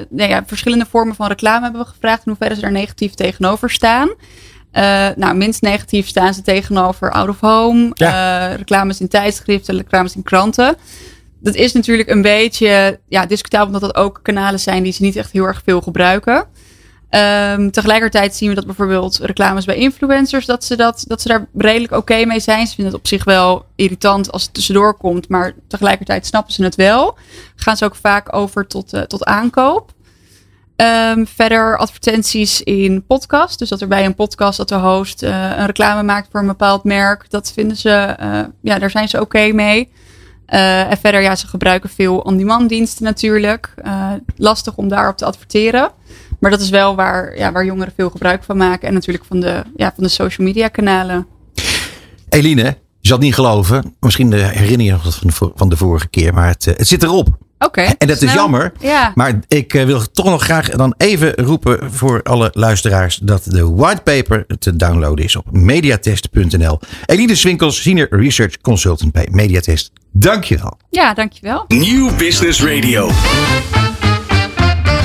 nou 0.09 0.29
ja, 0.29 0.43
verschillende 0.45 0.85
vormen 0.89 1.15
van 1.15 1.27
reclame 1.27 1.63
hebben 1.63 1.81
we 1.81 1.87
gevraagd. 1.87 2.25
In 2.25 2.31
hoeverre 2.31 2.55
ze 2.55 2.61
daar 2.61 2.71
negatief 2.71 3.13
tegenover 3.13 3.69
staan. 3.69 4.07
Uh, 4.07 5.09
nou, 5.15 5.35
minst 5.35 5.61
negatief 5.61 6.07
staan 6.07 6.33
ze 6.33 6.41
tegenover 6.41 7.11
out 7.11 7.29
of 7.29 7.39
home, 7.39 7.91
ja. 7.93 8.49
uh, 8.51 8.57
reclames 8.57 8.99
in 8.99 9.07
tijdschriften, 9.07 9.77
reclames 9.77 10.15
in 10.15 10.23
kranten. 10.23 10.75
Dat 11.39 11.55
is 11.55 11.73
natuurlijk 11.73 12.09
een 12.09 12.21
beetje 12.21 12.99
ja, 13.07 13.25
discutabel, 13.25 13.65
omdat 13.65 13.81
dat 13.81 13.95
ook 13.95 14.19
kanalen 14.21 14.59
zijn 14.59 14.83
die 14.83 14.93
ze 14.93 15.01
niet 15.01 15.15
echt 15.15 15.31
heel 15.31 15.45
erg 15.45 15.61
veel 15.65 15.81
gebruiken. 15.81 16.45
Um, 17.15 17.71
tegelijkertijd 17.71 18.35
zien 18.35 18.49
we 18.49 18.55
dat 18.55 18.65
bijvoorbeeld 18.65 19.17
reclames 19.17 19.65
bij 19.65 19.75
influencers, 19.75 20.45
dat 20.45 20.63
ze, 20.63 20.75
dat, 20.75 21.03
dat 21.07 21.21
ze 21.21 21.27
daar 21.27 21.47
redelijk 21.57 21.93
oké 21.93 22.25
mee 22.25 22.39
zijn. 22.39 22.67
Ze 22.67 22.75
vinden 22.75 22.93
het 22.93 23.01
op 23.01 23.07
zich 23.07 23.23
wel 23.23 23.65
irritant 23.75 24.31
als 24.31 24.43
het 24.43 24.53
tussendoor 24.53 24.97
komt, 24.97 25.29
maar 25.29 25.53
tegelijkertijd 25.67 26.25
snappen 26.25 26.53
ze 26.53 26.63
het 26.63 26.75
wel. 26.75 27.17
Gaan 27.55 27.77
ze 27.77 27.85
ook 27.85 27.95
vaak 27.95 28.35
over 28.35 28.67
tot, 28.67 28.93
uh, 28.93 29.01
tot 29.01 29.25
aankoop. 29.25 29.91
Um, 30.75 31.27
verder 31.27 31.77
advertenties 31.77 32.61
in 32.61 33.05
podcast. 33.05 33.59
Dus 33.59 33.69
dat 33.69 33.81
er 33.81 33.87
bij 33.87 34.05
een 34.05 34.15
podcast 34.15 34.57
dat 34.57 34.69
de 34.69 34.75
host 34.75 35.23
uh, 35.23 35.29
een 35.57 35.65
reclame 35.65 36.03
maakt 36.03 36.27
voor 36.31 36.39
een 36.39 36.47
bepaald 36.47 36.83
merk. 36.83 37.29
Dat 37.29 37.51
vinden 37.51 37.77
ze, 37.77 38.15
uh, 38.21 38.39
ja, 38.61 38.79
daar 38.79 38.89
zijn 38.89 39.09
ze 39.09 39.21
oké 39.21 39.51
mee. 39.51 39.91
En 40.45 40.97
verder, 40.97 41.21
ja, 41.21 41.35
ze 41.35 41.47
gebruiken 41.47 41.89
veel 41.89 42.17
on-demand 42.17 42.69
diensten 42.69 43.03
natuurlijk. 43.03 43.73
lastig 44.35 44.75
om 44.75 44.87
daarop 44.87 45.17
te 45.17 45.25
adverteren. 45.25 45.91
Maar 46.41 46.51
dat 46.51 46.61
is 46.61 46.69
wel 46.69 46.95
waar, 46.95 47.37
ja, 47.37 47.51
waar 47.51 47.65
jongeren 47.65 47.93
veel 47.95 48.09
gebruik 48.09 48.43
van 48.43 48.57
maken. 48.57 48.87
En 48.87 48.93
natuurlijk 48.93 49.25
van 49.27 49.39
de, 49.39 49.63
ja, 49.75 49.91
van 49.95 50.03
de 50.03 50.09
social 50.09 50.47
media 50.47 50.67
kanalen. 50.67 51.27
Eline, 52.29 52.63
je 52.99 53.07
zal 53.07 53.17
het 53.17 53.25
niet 53.25 53.35
geloven. 53.35 53.95
Misschien 53.99 54.33
herinner 54.33 54.85
je 54.85 54.91
nog 54.91 55.19
van 55.19 55.27
de, 55.27 55.51
van 55.55 55.69
de 55.69 55.77
vorige 55.77 56.07
keer. 56.09 56.33
Maar 56.33 56.47
het, 56.47 56.65
het 56.65 56.87
zit 56.87 57.03
erop. 57.03 57.27
Oké. 57.27 57.79
Okay, 57.79 57.95
en 57.97 58.07
dat 58.07 58.21
is 58.21 58.33
jammer. 58.33 58.71
Ja. 58.79 59.11
Maar 59.15 59.39
ik 59.47 59.73
uh, 59.73 59.83
wil 59.83 60.11
toch 60.11 60.25
nog 60.25 60.43
graag 60.43 60.69
dan 60.69 60.93
even 60.97 61.33
roepen 61.33 61.91
voor 61.91 62.23
alle 62.23 62.49
luisteraars 62.53 63.19
dat 63.23 63.43
de 63.43 63.69
whitepaper 63.69 64.45
te 64.59 64.75
downloaden 64.75 65.25
is 65.25 65.35
op 65.35 65.51
mediatest.nl. 65.51 66.79
Eline 67.05 67.35
Swinkels, 67.35 67.81
Senior 67.81 68.07
Research 68.09 68.57
Consultant 68.61 69.11
bij 69.11 69.27
Mediatest. 69.31 69.91
Dankjewel. 70.11 70.77
Ja, 70.89 71.13
dankjewel. 71.13 71.65
Nieuw 71.67 72.15
Business 72.15 72.63
Radio. 72.63 73.09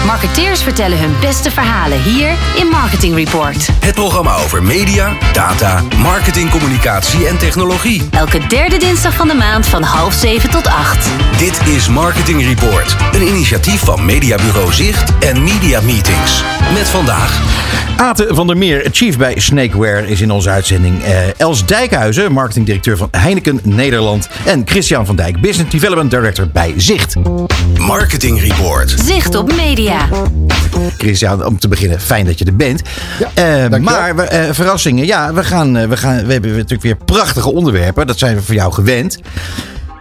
Marketeers 0.07 0.62
vertellen 0.62 0.99
hun 0.99 1.14
beste 1.21 1.51
verhalen 1.51 2.03
hier 2.03 2.31
in 2.57 2.66
Marketing 2.66 3.14
Report. 3.14 3.69
Het 3.81 3.95
programma 3.95 4.35
over 4.37 4.62
media, 4.62 5.12
data, 5.33 5.83
marketing, 5.97 6.51
communicatie 6.51 7.27
en 7.27 7.38
technologie. 7.38 8.03
Elke 8.11 8.47
derde 8.47 8.77
dinsdag 8.77 9.14
van 9.14 9.29
de 9.29 9.35
maand 9.35 9.66
van 9.66 9.83
half 9.83 10.14
zeven 10.14 10.51
tot 10.51 10.66
acht. 10.66 11.09
Dit 11.38 11.66
is 11.66 11.88
Marketing 11.88 12.42
Report, 12.42 12.97
een 13.12 13.27
initiatief 13.27 13.81
van 13.81 14.05
Mediabureau 14.05 14.73
Zicht 14.73 15.12
en 15.19 15.42
Media 15.42 15.81
Meetings. 15.81 16.42
Met 16.73 16.88
vandaag. 16.88 17.40
Ate 17.97 18.27
van 18.31 18.47
der 18.47 18.57
Meer, 18.57 18.88
chief 18.90 19.19
bij 19.19 19.35
Snakeware, 19.38 20.09
is 20.09 20.21
in 20.21 20.31
onze 20.31 20.51
uitzending. 20.51 21.05
Uh, 21.05 21.40
Els 21.40 21.66
Dijkhuizen, 21.66 22.33
marketingdirecteur 22.33 22.97
van 22.97 23.09
Heineken 23.11 23.61
Nederland. 23.62 24.29
En 24.45 24.62
Christian 24.64 25.07
van 25.07 25.16
Dijk, 25.16 25.40
business 25.40 25.71
development 25.71 26.11
director 26.11 26.49
bij 26.49 26.75
Zicht. 26.77 27.14
Marketing 27.87 28.40
Report. 28.40 28.94
Zicht 29.05 29.35
op 29.35 29.55
media. 29.55 30.09
Christian, 30.99 31.44
om 31.44 31.59
te 31.59 31.68
beginnen, 31.68 32.01
fijn 32.01 32.27
dat 32.27 32.38
je 32.38 32.44
er 32.44 32.57
bent. 32.57 32.83
Ja, 33.37 33.68
uh, 33.70 33.79
maar 33.81 34.14
uh, 34.33 34.51
verrassingen, 34.53 35.07
ja, 35.07 35.33
we, 35.33 35.44
gaan, 35.44 35.88
we, 35.88 35.96
gaan, 35.96 36.27
we 36.27 36.33
hebben 36.33 36.51
natuurlijk 36.51 36.83
weer 36.83 36.96
prachtige 36.96 37.53
onderwerpen. 37.53 38.07
Dat 38.07 38.18
zijn 38.18 38.37
we 38.37 38.42
voor 38.42 38.55
jou 38.55 38.72
gewend. 38.72 39.18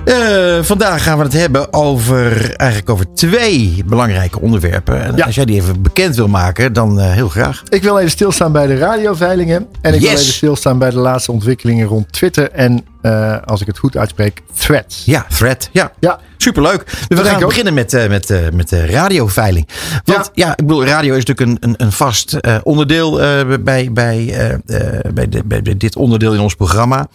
Uh, 0.05 0.57
vandaag 0.61 1.03
gaan 1.03 1.17
we 1.17 1.23
het 1.23 1.33
hebben 1.33 1.73
over, 1.73 2.55
eigenlijk 2.55 2.89
over 2.89 3.13
twee 3.13 3.83
belangrijke 3.85 4.41
onderwerpen. 4.41 5.03
En 5.03 5.15
Ja. 5.15 5.25
als 5.25 5.35
jij 5.35 5.45
die 5.45 5.55
even 5.61 5.81
bekend 5.81 6.15
wil 6.15 6.27
maken, 6.27 6.73
dan 6.73 6.99
uh, 6.99 7.11
heel 7.11 7.29
graag. 7.29 7.63
Ik 7.69 7.83
wil 7.83 7.97
even 7.97 8.11
stilstaan 8.11 8.51
bij 8.51 8.67
de 8.67 8.77
radioveilingen. 8.77 9.67
En 9.81 9.93
ik 9.93 9.99
wil 10.01 10.09
even 10.09 10.23
stilstaan 10.23 10.77
bij 10.77 10.89
de 10.89 10.97
laatste 10.97 11.31
ontwikkelingen 11.31 11.87
rond 11.87 12.11
Twitter. 12.13 12.51
En 12.51 12.85
eh, 13.05 13.37
als 13.45 13.61
ik 13.61 13.67
het 13.67 13.77
goed 13.77 13.97
uitspreek, 13.97 14.41
threads. 14.53 15.05
Ja, 15.05 15.25
Fred. 15.29 15.69
Ja, 15.71 15.91
Ja, 15.99 16.19
superleuk. 16.37 16.85
Dus 17.07 17.19
we 17.19 17.25
gaan 17.25 17.39
beginnen 17.39 17.73
met, 17.73 17.93
eh, 17.93 18.09
met, 18.09 18.29
eh, 18.29 18.49
met 18.53 18.69
de 18.69 18.85
radioveiling. 18.85 19.67
Want 20.03 20.31
ja. 20.33 20.51
ik 20.51 20.65
bedoel, 20.65 20.85
radio 20.85 21.15
is 21.15 21.25
natuurlijk 21.25 21.63
een, 21.63 21.69
een, 21.69 21.85
een 21.85 21.91
vast 21.91 22.37
onderdeel 22.63 23.15
bij, 23.15 23.91
bij, 23.91 23.91
bij, 23.93 25.29
de, 25.29 25.41
bij, 25.45 25.61
dit 25.77 25.95
onderdeel 25.95 26.33
in 26.33 26.39
ons 26.39 26.55
programma. 26.55 27.07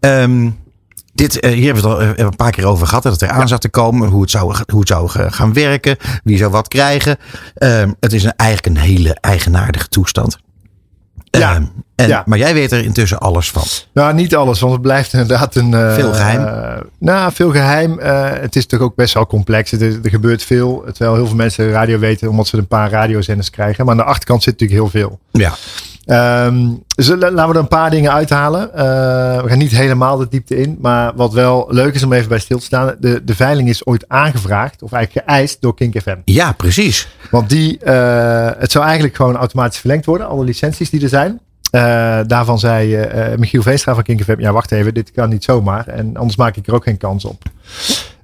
Ehm, 0.00 0.50
dit, 1.14 1.32
hier 1.44 1.74
hebben 1.74 1.82
we 1.82 2.04
het 2.04 2.18
al 2.18 2.26
een 2.26 2.36
paar 2.36 2.52
keer 2.52 2.66
over 2.66 2.86
gehad. 2.86 3.02
Dat 3.02 3.12
het 3.12 3.22
eraan 3.22 3.48
zat 3.48 3.60
te 3.60 3.68
komen. 3.68 4.08
Hoe 4.08 4.20
het 4.20 4.30
zou, 4.30 4.54
hoe 4.66 4.80
het 4.80 4.88
zou 4.88 5.08
gaan 5.08 5.52
werken. 5.52 5.96
Wie 6.24 6.36
zou 6.36 6.50
wat 6.50 6.68
krijgen. 6.68 7.16
Ehm, 7.54 7.92
het 8.00 8.12
is 8.12 8.24
een, 8.24 8.36
eigenlijk 8.36 8.76
een 8.76 8.82
hele 8.82 9.16
eigenaardige 9.20 9.88
toestand. 9.88 10.38
Ja. 11.30 11.54
Ehm, 11.54 11.62
en, 11.94 12.08
Ja. 12.08 12.22
Maar 12.26 12.38
jij 12.38 12.54
weet 12.54 12.72
er 12.72 12.84
intussen 12.84 13.18
alles 13.18 13.50
van. 13.50 13.62
nou 13.92 14.14
niet 14.14 14.34
alles, 14.36 14.60
want 14.60 14.72
het 14.72 14.82
blijft 14.82 15.12
inderdaad 15.12 15.54
een... 15.54 15.74
eh, 15.74 15.94
Veel 15.94 16.12
geheim. 16.12 16.44
eh, 16.46 16.82
nou, 16.98 17.32
veel 17.32 17.50
geheim. 17.50 17.98
Eh, 17.98 18.22
het 18.30 18.56
is 18.56 18.62
natuurlijk 18.62 18.90
ook 18.90 18.96
best 18.96 19.14
wel 19.14 19.26
complex. 19.26 19.70
Het 19.70 19.80
is- 19.80 19.94
er 20.02 20.10
gebeurt 20.10 20.42
veel. 20.42 20.84
Terwijl 20.92 21.14
heel 21.14 21.26
veel 21.26 21.36
mensen 21.36 21.70
radio 21.70 21.98
weten 21.98 22.28
omdat 22.28 22.46
ze 22.46 22.56
een 22.56 22.66
paar 22.66 22.90
radiozenders 22.90 23.50
krijgen. 23.50 23.84
Maar 23.84 23.94
aan 23.94 24.00
de 24.00 24.06
achterkant 24.10 24.42
zit 24.42 24.60
natuurlijk 24.60 24.80
heel 24.92 25.00
veel. 25.02 25.18
Ja. 25.30 25.52
Dus 26.94 27.08
la- 27.08 27.16
laten 27.30 27.48
we 27.48 27.54
er 27.54 27.56
een 27.56 27.68
paar 27.68 27.90
dingen 27.90 28.12
uithalen. 28.12 28.74
Eh, 28.74 29.42
we 29.42 29.48
gaan 29.48 29.58
niet 29.58 29.70
helemaal 29.70 30.16
de 30.16 30.26
diepte 30.30 30.56
in. 30.56 30.78
Maar 30.80 31.12
wat 31.16 31.32
wel 31.32 31.66
leuk 31.70 31.94
is 31.94 32.02
om 32.02 32.12
even 32.12 32.28
bij 32.28 32.38
stil 32.38 32.58
te 32.58 32.64
staan. 32.64 32.94
De, 33.00 33.24
de 33.24 33.34
veiling 33.34 33.68
is 33.68 33.86
ooit 33.86 34.04
aangevraagd. 34.08 34.82
Of 34.82 34.92
eigenlijk 34.92 35.26
geëist 35.28 35.60
door 35.60 35.74
Kink 35.74 36.00
FM. 36.00 36.16
ja, 36.24 36.52
precies. 36.52 37.08
Want 37.30 37.48
die, 37.48 37.78
eh, 37.78 38.50
het 38.58 38.72
zou 38.72 38.84
eigenlijk 38.84 39.16
gewoon 39.16 39.36
automatisch 39.36 39.78
verlengd 39.78 40.06
worden. 40.06 40.28
Alle 40.28 40.44
licenties 40.44 40.90
die 40.90 41.02
er 41.02 41.08
zijn. 41.08 41.40
Eh, 41.70 42.18
daarvan 42.26 42.58
zei 42.58 43.06
Michiel 43.36 43.62
Veenstra 43.62 43.94
van 43.94 44.02
Kink 44.02 44.22
FM. 44.22 44.36
Ja, 44.40 44.52
wacht 44.52 44.72
even. 44.72 44.94
Dit 44.94 45.10
kan 45.12 45.28
niet 45.28 45.44
zomaar. 45.44 45.86
En 45.88 46.16
anders 46.16 46.36
maak 46.36 46.56
ik 46.56 46.66
er 46.66 46.74
ook 46.74 46.84
geen 46.84 46.96
kans 46.98 47.24
op. 47.24 47.42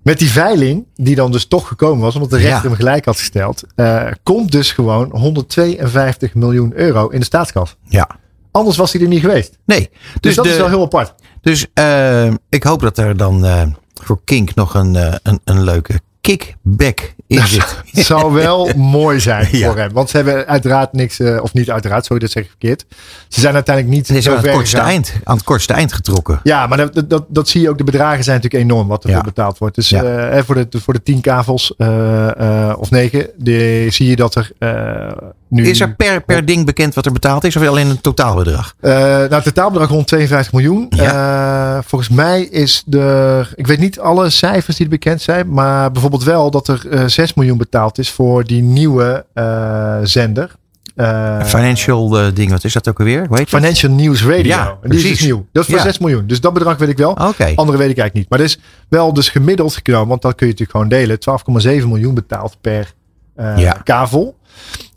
Met 0.04 0.18
die 0.18 0.30
veiling, 0.30 0.86
die 0.94 1.14
dan 1.14 1.32
dus 1.32 1.46
toch 1.46 1.68
gekomen 1.68 2.02
was, 2.02 2.14
omdat 2.14 2.30
de 2.30 2.36
rechter 2.36 2.54
Ja. 2.62 2.62
hem 2.68 2.74
gelijk 2.74 3.04
had 3.04 3.18
gesteld, 3.18 3.62
eh, 3.74 4.06
komt 4.22 4.52
dus 4.52 4.72
gewoon 4.72 5.08
152 5.16 6.34
miljoen 6.34 6.72
euro 6.74 7.08
in 7.08 7.18
de 7.18 7.24
staatskas. 7.26 7.76
Ja. 7.88 8.08
Anders 8.50 8.76
was 8.76 8.92
hij 8.92 9.02
er 9.02 9.08
niet 9.08 9.20
geweest. 9.20 9.58
Nee. 9.66 9.90
Dus, 9.90 10.20
Dus, 10.20 10.34
dat 10.34 10.44
de, 10.44 10.50
is 10.50 10.56
wel 10.56 10.68
heel 10.68 10.82
apart. 10.82 11.14
Dus 11.40 11.66
eh, 11.74 12.30
ik 12.48 12.62
hoop 12.62 12.80
dat 12.80 12.98
er 12.98 13.16
dan 13.16 13.44
eh, 13.46 13.62
voor 14.02 14.20
Kink 14.24 14.54
nog 14.54 14.74
een, 14.74 14.96
eh, 14.96 15.14
een, 15.22 15.40
een 15.44 15.62
leuke 15.62 16.00
kickback 16.24 17.12
in 17.26 17.46
zit. 17.46 17.82
Het 17.92 18.04
zou 18.04 18.32
wel 18.32 18.70
mooi 18.76 19.20
zijn 19.20 19.48
Ja. 19.52 19.66
voor 19.66 19.76
hem. 19.76 19.92
Want 19.92 20.10
ze 20.10 20.16
hebben 20.16 20.46
uiteraard 20.46 20.92
niks, 20.92 21.20
eh, 21.20 21.42
of 21.42 21.52
niet 21.52 21.70
uiteraard, 21.70 22.04
sorry, 22.04 22.22
dat 22.22 22.30
zeg 22.30 22.42
ik 22.42 22.48
verkeerd. 22.48 22.84
Ze 23.28 23.40
zijn 23.40 23.54
uiteindelijk 23.54 23.96
niet 23.96 24.22
zo 24.22 24.28
aan 24.30 24.36
het 24.36 24.44
ver 24.44 24.54
kortste 24.54 24.76
gegaan. 24.76 24.90
eind, 24.92 25.14
aan 25.24 25.36
het 25.36 25.44
kortste 25.44 25.72
eind 25.72 25.92
getrokken. 25.92 26.40
Ja, 26.42 26.66
maar 26.66 26.78
dat, 26.78 27.02
dat, 27.10 27.24
dat 27.28 27.48
zie 27.48 27.60
je 27.60 27.68
ook. 27.68 27.78
De 27.78 27.84
bedragen 27.84 28.24
zijn 28.24 28.36
natuurlijk 28.36 28.64
enorm 28.70 28.88
wat 28.88 29.04
er 29.04 29.10
Ja. 29.10 29.20
betaald 29.20 29.58
wordt. 29.58 29.74
Dus 29.74 29.88
Ja. 29.88 30.02
eh, 30.28 30.42
voor, 30.44 30.54
de, 30.54 30.80
voor 30.80 30.94
de 30.94 31.02
tien 31.02 31.20
kavels 31.20 31.74
eh, 31.76 32.68
eh, 32.70 32.78
of 32.78 32.90
negen, 32.90 33.30
die, 33.36 33.90
zie 33.90 34.08
je 34.08 34.16
dat 34.16 34.34
er 34.34 34.50
eh, 34.58 35.12
nu... 35.54 35.68
Is 35.68 35.80
er 35.80 35.94
per, 35.94 36.22
per 36.24 36.44
ding 36.44 36.66
bekend 36.66 36.94
wat 36.94 37.06
er 37.06 37.12
betaald 37.12 37.44
is 37.44 37.56
of 37.56 37.66
alleen 37.66 37.88
een 37.88 38.00
totaalbedrag? 38.00 38.74
Eh, 38.80 38.90
nou, 38.92 39.34
het 39.34 39.44
totaalbedrag 39.44 39.88
rond 39.88 40.06
52 40.06 40.52
miljoen. 40.52 40.88
Eh, 40.90 41.78
volgens 41.84 42.10
mij 42.10 42.42
is 42.42 42.84
er, 42.90 43.52
ik 43.54 43.66
weet 43.66 43.78
niet 43.78 44.00
alle 44.00 44.30
cijfers 44.30 44.76
die 44.76 44.84
er 44.86 44.90
bekend 44.92 45.22
zijn, 45.22 45.52
maar 45.52 45.90
bijvoorbeeld 45.92 46.24
wel 46.24 46.50
dat 46.50 46.68
er 46.68 46.86
eh 46.90 47.04
6 47.06 47.34
miljoen 47.34 47.58
betaald 47.58 47.98
is 47.98 48.10
voor 48.10 48.44
die 48.44 48.62
nieuwe 48.62 49.24
eh, 49.32 49.96
zender. 50.02 50.50
Eh, 50.94 51.44
Financial 51.44 52.18
eh, 52.18 52.26
ding, 52.34 52.50
wat 52.50 52.64
is 52.64 52.72
dat 52.72 52.88
ook 52.88 52.98
alweer? 52.98 53.28
Dat? 53.28 53.48
Financial 53.48 53.92
News 53.92 54.22
Radio. 54.24 54.42
Ja, 54.44 54.78
en 54.82 54.90
die 54.90 54.98
is 54.98 55.08
dus 55.08 55.20
nieuw. 55.20 55.46
Dat 55.52 55.62
is 55.62 55.68
voor 55.68 55.78
Ja. 55.78 55.84
6 55.84 55.98
miljoen. 55.98 56.26
Dus 56.26 56.40
dat 56.40 56.52
bedrag 56.52 56.76
weet 56.78 56.88
ik 56.88 56.96
wel. 56.96 57.10
Oké. 57.10 57.52
Andere 57.54 57.78
weet 57.78 57.90
ik 57.90 57.98
eigenlijk 57.98 58.14
niet. 58.14 58.28
Maar 58.28 58.38
dat 58.38 58.48
is 58.48 58.58
wel 58.88 59.12
dus 59.12 59.28
gemiddeld 59.28 59.80
genomen, 59.82 60.08
want 60.08 60.22
dat 60.22 60.34
kun 60.34 60.46
je 60.46 60.52
natuurlijk 60.52 60.78
gewoon 60.78 61.18
delen. 61.58 61.80
12,7 61.82 61.88
miljoen 61.88 62.14
betaald 62.14 62.56
per 62.60 62.92
eh, 63.34 63.58
Ja. 63.58 63.72
kavel. 63.84 64.36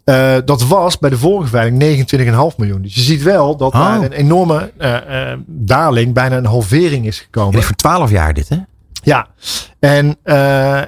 Eh, 0.08 0.36
dat 0.46 0.64
was 0.68 0.98
bij 0.98 1.10
de 1.10 1.18
vorige 1.18 1.50
veiling 1.50 1.78
29,5 1.78 2.58
miljoen. 2.58 2.82
Dus 2.82 2.96
je 2.96 3.02
ziet 3.02 3.24
wel 3.24 3.58
dat 3.58 3.74
Oh. 3.74 3.80
daar 3.80 4.02
een 4.02 4.12
enorme 4.12 4.72
eh, 4.78 5.32
eh, 5.32 5.40
daling, 5.46 6.14
bijna 6.14 6.38
een 6.38 6.46
halvering 6.46 7.06
is 7.06 7.20
gekomen. 7.20 7.60
is 7.60 7.66
voor 7.66 7.76
12 7.76 8.10
jaar 8.12 8.34
dit, 8.34 8.50
hè? 8.50 8.58
Ja, 9.04 9.28
en 9.80 10.10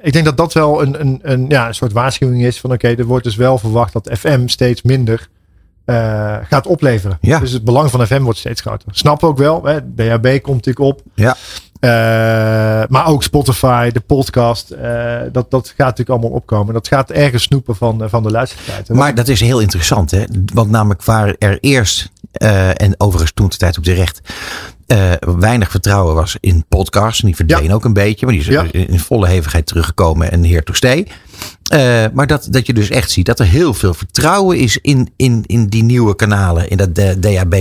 ik 0.02 0.14
denk 0.14 0.26
dat 0.26 0.38
dat 0.38 0.54
wel 0.54 0.82
een, 0.82 1.00
een, 1.00 1.20
een, 1.22 1.46
ja, 1.50 1.68
een 1.68 1.76
soort 1.76 1.92
waarschuwing 1.92 2.44
is 2.44 2.60
van 2.60 2.72
oké, 2.72 2.88
er 2.88 3.06
wordt 3.06 3.24
dus 3.24 3.36
wel 3.36 3.58
verwacht 3.58 3.94
dat 3.94 4.10
FM 4.20 4.48
steeds 4.48 4.82
minder 4.82 5.30
gaat 6.44 6.68
opleveren. 6.68 7.18
Ja. 7.22 7.40
Dus 7.40 7.52
het 7.52 7.64
belang 7.64 7.92
van 7.92 8.06
FM 8.08 8.22
wordt 8.22 8.40
steeds 8.40 8.62
groter. 8.62 8.88
Snap 8.92 9.24
ook 9.24 9.38
wel, 9.38 9.64
hè, 9.64 9.94
DHB 9.96 10.42
komt 10.42 10.66
natuurlijk 10.66 10.80
op. 10.80 11.02
Ja. 11.16 11.36
Eh, 11.80 11.90
maar 12.90 13.06
ook 13.06 13.24
Spotify, 13.24 13.92
de 13.92 14.00
podcast. 14.00 14.72
eh, 14.72 15.18
dat, 15.32 15.52
dat 15.52 15.68
gaat 15.68 15.78
natuurlijk 15.78 16.10
allemaal 16.10 16.30
opkomen. 16.30 16.74
Dat 16.74 16.88
gaat 16.88 17.12
ergens 17.12 17.44
snoepen 17.44 17.76
van, 17.76 18.04
eh, 18.04 18.10
van 18.10 18.24
de 18.24 18.32
luistertijd. 18.32 18.90
Maar 18.90 19.16
dat 19.16 19.28
is 19.28 19.40
heel 19.40 19.60
interessant, 19.60 20.12
hè? 20.12 20.24
Want 20.54 20.70
namelijk 20.70 21.04
waar 21.04 21.36
er 21.38 21.58
eerst, 21.60 22.12
en 22.32 22.96
overigens 22.98 23.32
toen 23.34 23.50
de 23.50 23.58
tijd 23.58 23.78
op 23.78 23.84
terecht, 23.84 24.22
eh 24.90 25.12
weinig 25.40 25.72
vertrouwen 25.72 26.16
was 26.16 26.38
in 26.40 26.66
podcasts. 26.70 27.20
En 27.22 27.26
die 27.28 27.36
verdween 27.36 27.74
ook 27.74 27.86
een 27.86 27.94
beetje, 27.94 28.26
maar 28.26 28.36
die 28.36 28.44
is 28.44 28.50
Ja. 28.50 28.66
in 28.72 29.00
volle 29.00 29.28
hevigheid 29.28 29.66
teruggekomen 29.66 30.32
en 30.32 30.46
here 30.46 30.64
to 30.64 30.74
stay. 30.74 31.08
Eh, 31.72 32.06
maar 32.14 32.28
dat, 32.28 32.48
dat 32.52 32.66
je 32.66 32.74
dus 32.74 32.90
echt 32.90 33.12
ziet 33.12 33.26
dat 33.26 33.40
er 33.40 33.46
heel 33.46 33.74
veel 33.74 33.94
vertrouwen 33.94 34.58
is 34.58 34.78
in, 34.82 35.10
in, 35.16 35.44
in 35.46 35.68
die 35.68 35.84
nieuwe 35.84 36.16
kanalen. 36.16 36.70
In 36.70 36.78
dat 36.78 36.94
D- 36.96 37.22
DAB+. 37.24 37.54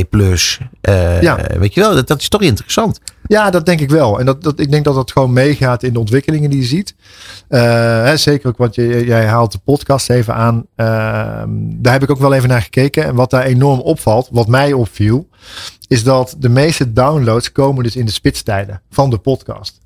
eh, 0.80 1.22
Ja. 1.22 1.38
Weet 1.58 1.74
je 1.74 1.80
wel, 1.80 1.94
dat, 1.94 2.06
dat 2.08 2.20
is 2.20 2.28
toch 2.28 2.42
interessant. 2.42 3.00
Ja, 3.26 3.50
dat 3.50 3.66
denk 3.66 3.80
ik 3.80 3.90
wel. 3.90 4.18
En 4.18 4.26
dat, 4.26 4.42
dat, 4.42 4.60
ik 4.60 4.70
denk 4.70 4.84
dat 4.84 4.94
dat 4.94 5.12
gewoon 5.12 5.32
meegaat 5.32 5.82
in 5.82 5.92
de 5.92 5.98
ontwikkelingen 5.98 6.50
die 6.50 6.58
je 6.60 6.66
ziet. 6.66 6.94
Eh, 7.48 7.60
hè, 8.04 8.16
zeker 8.16 8.48
ook, 8.48 8.56
want 8.58 8.74
je, 8.74 9.04
jij 9.06 9.26
haalt 9.26 9.52
de 9.52 9.58
podcast 9.64 10.10
even 10.10 10.34
aan. 10.34 10.66
Ehm, 10.76 11.48
daar 11.58 11.92
heb 11.92 12.02
ik 12.02 12.10
ook 12.10 12.18
wel 12.18 12.32
even 12.32 12.48
naar 12.48 12.62
gekeken. 12.62 13.04
En 13.04 13.14
wat 13.14 13.30
daar 13.30 13.44
enorm 13.44 13.80
opvalt, 13.80 14.28
wat 14.32 14.48
mij 14.48 14.72
opviel, 14.72 15.28
is 15.88 16.04
dat 16.04 16.34
de 16.38 16.48
meeste 16.48 16.92
downloads 16.92 17.52
komen 17.52 17.84
dus 17.84 17.96
in 17.96 18.06
de 18.06 18.12
spitstijden 18.12 18.82
van 18.90 19.10
de 19.10 19.18
podcast. 19.18 19.78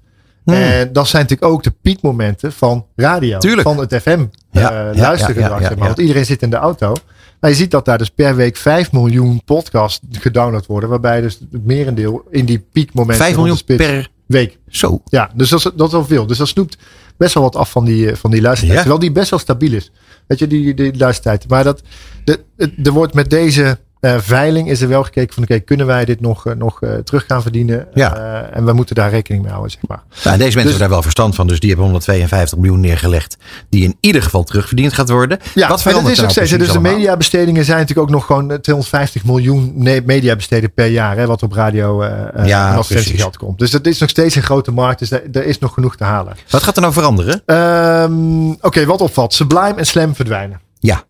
Hmm. 0.44 0.54
En 0.54 0.92
dat 0.92 1.08
zijn 1.08 1.22
natuurlijk 1.22 1.52
ook 1.52 1.62
de 1.62 1.72
piekmomenten 1.82 2.52
van 2.52 2.86
radio. 2.96 3.38
Tuurlijk. 3.38 3.62
Van 3.62 3.78
het 3.78 3.94
FM 3.94 4.24
Ja, 4.50 4.90
eh, 4.90 4.94
ja, 4.94 5.38
maar. 5.60 5.76
Want 5.76 5.98
iedereen 5.98 6.24
zit 6.24 6.42
in 6.42 6.50
de 6.50 6.56
auto. 6.56 6.94
Maar 7.40 7.50
je 7.50 7.56
ziet 7.56 7.70
dat 7.70 7.84
daar 7.84 7.98
dus 7.98 8.10
per 8.10 8.36
week 8.36 8.56
5 8.56 8.92
miljoen 8.92 9.42
podcasts 9.44 10.00
gedownload 10.10 10.66
worden. 10.66 10.88
Waarbij 10.88 11.20
dus 11.20 11.38
het 11.50 11.66
merendeel 11.66 12.24
in 12.30 12.44
die 12.44 12.58
piekmomenten 12.72 13.24
5 13.24 13.34
van 13.34 13.44
de 13.44 13.48
miljoen 13.48 13.76
per 13.76 14.10
week. 14.26 14.58
zo. 14.68 15.02
Ja, 15.04 15.30
dus 15.34 15.48
dat 15.48 15.58
is, 15.58 15.70
dat 15.74 15.86
is 15.86 15.92
wel 15.92 16.04
veel. 16.04 16.26
Dus 16.26 16.38
dat 16.38 16.48
snoept 16.48 16.76
best 17.16 17.34
wel 17.34 17.42
wat 17.42 17.56
af 17.56 17.70
van 17.70 17.84
die, 17.84 18.10
eh, 18.10 18.16
van 18.16 18.30
die 18.30 18.40
luistertijd. 18.40 18.78
Terwijl 18.78 19.00
die 19.00 19.12
best 19.12 19.30
wel 19.30 19.38
stabiel 19.38 19.72
is. 19.72 19.90
Weet 20.26 20.38
je, 20.38 20.46
die, 20.46 20.74
die 20.74 20.96
luistertijd. 20.96 21.48
Maar 21.48 21.64
dat, 21.64 21.82
de, 22.24 22.40
er 22.82 22.92
wordt 22.92 23.14
met 23.14 23.30
deze 23.30 23.78
eh, 24.02 24.14
veiling 24.18 24.70
is 24.70 24.80
er 24.80 24.88
wel 24.88 25.02
gekeken 25.02 25.34
van 25.34 25.42
oké, 25.42 25.58
kunnen 25.58 25.86
wij 25.86 26.04
dit 26.04 26.20
nog, 26.20 26.46
eh, 26.46 26.54
nog 26.54 26.82
eh, 26.82 26.94
terug 26.94 27.24
gaan 27.26 27.42
verdienen? 27.42 27.86
Ja. 27.94 28.14
En 28.52 28.64
we 28.64 28.72
moeten 28.72 28.94
daar 28.94 29.10
rekening 29.10 29.42
mee 29.42 29.52
houden, 29.52 29.72
zeg 29.72 29.80
maar. 29.88 30.02
Nou, 30.08 30.22
deze 30.22 30.36
mensen 30.36 30.52
Dus- 30.52 30.62
hebben 30.62 30.78
daar 30.78 30.88
wel 30.88 31.02
verstand 31.02 31.34
van. 31.34 31.46
Dus 31.46 31.60
die 31.60 31.68
hebben 31.68 31.86
152 31.86 32.58
miljoen 32.58 32.80
neergelegd. 32.80 33.36
Die 33.68 33.84
in 33.84 33.96
ieder 34.00 34.22
geval 34.22 34.44
terugverdiend 34.44 34.92
gaat 34.92 35.08
worden. 35.08 35.38
Ja, 35.38 35.44
Wat 35.44 35.54
maar 35.54 35.68
dat 35.68 35.82
verandert 35.82 36.12
is 36.12 36.18
er 36.18 36.24
ook 36.28 36.34
nou 36.34 36.46
steeds. 36.46 36.64
Dus 36.64 36.72
de 36.72 36.80
mediabestedingen 36.80 37.64
zijn 37.64 37.78
natuurlijk 37.78 38.08
ook 38.08 38.14
nog 38.14 38.26
gewoon 38.26 38.50
eh, 38.50 38.56
250 38.58 39.24
miljoen 39.24 39.72
mediabesteden 40.04 40.72
per 40.72 40.86
jaar. 40.86 41.16
Hè, 41.16 41.26
wat 41.26 41.42
op 41.42 41.52
radio 41.52 42.02
eh, 42.02 42.46
Ja, 42.46 42.82
geld 42.82 43.36
komt. 43.36 43.58
Dus 43.58 43.70
dat 43.70 43.86
is 43.86 43.98
nog 43.98 44.08
steeds 44.08 44.34
een 44.34 44.42
grote 44.42 44.72
markt. 44.72 44.98
Dus 44.98 45.08
daar, 45.08 45.22
daar 45.30 45.44
is 45.44 45.58
nog 45.58 45.74
genoeg 45.74 45.96
te 45.96 46.04
halen. 46.04 46.36
Wat 46.50 46.62
gaat 46.62 46.76
er 46.76 46.82
nou 46.82 46.92
veranderen? 46.94 47.42
Ehm, 47.46 48.50
Oké, 48.60 48.84
wat 48.84 49.00
opvalt. 49.00 49.34
Sublime 49.34 49.74
en 49.74 49.86
Slam 49.86 50.14
verdwijnen. 50.14 50.60
Ja. 50.80 51.04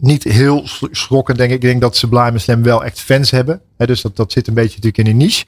Niet 0.00 0.24
heel 0.24 0.62
sch- 0.66 0.82
schrokkend, 0.90 1.38
denk 1.38 1.50
ik. 1.50 1.56
Ik 1.56 1.62
denk 1.62 1.80
dat 1.80 1.96
Sublime 1.96 2.38
Slam 2.38 2.62
wel 2.62 2.84
echt 2.84 3.00
fans 3.00 3.30
hebben. 3.30 3.60
Hè, 3.76 3.86
dus 3.86 4.02
dat, 4.02 4.16
dat 4.16 4.32
zit 4.32 4.48
een 4.48 4.54
beetje 4.54 4.78
natuurlijk 4.82 4.98
in 4.98 5.04
die 5.04 5.14
niche. 5.14 5.44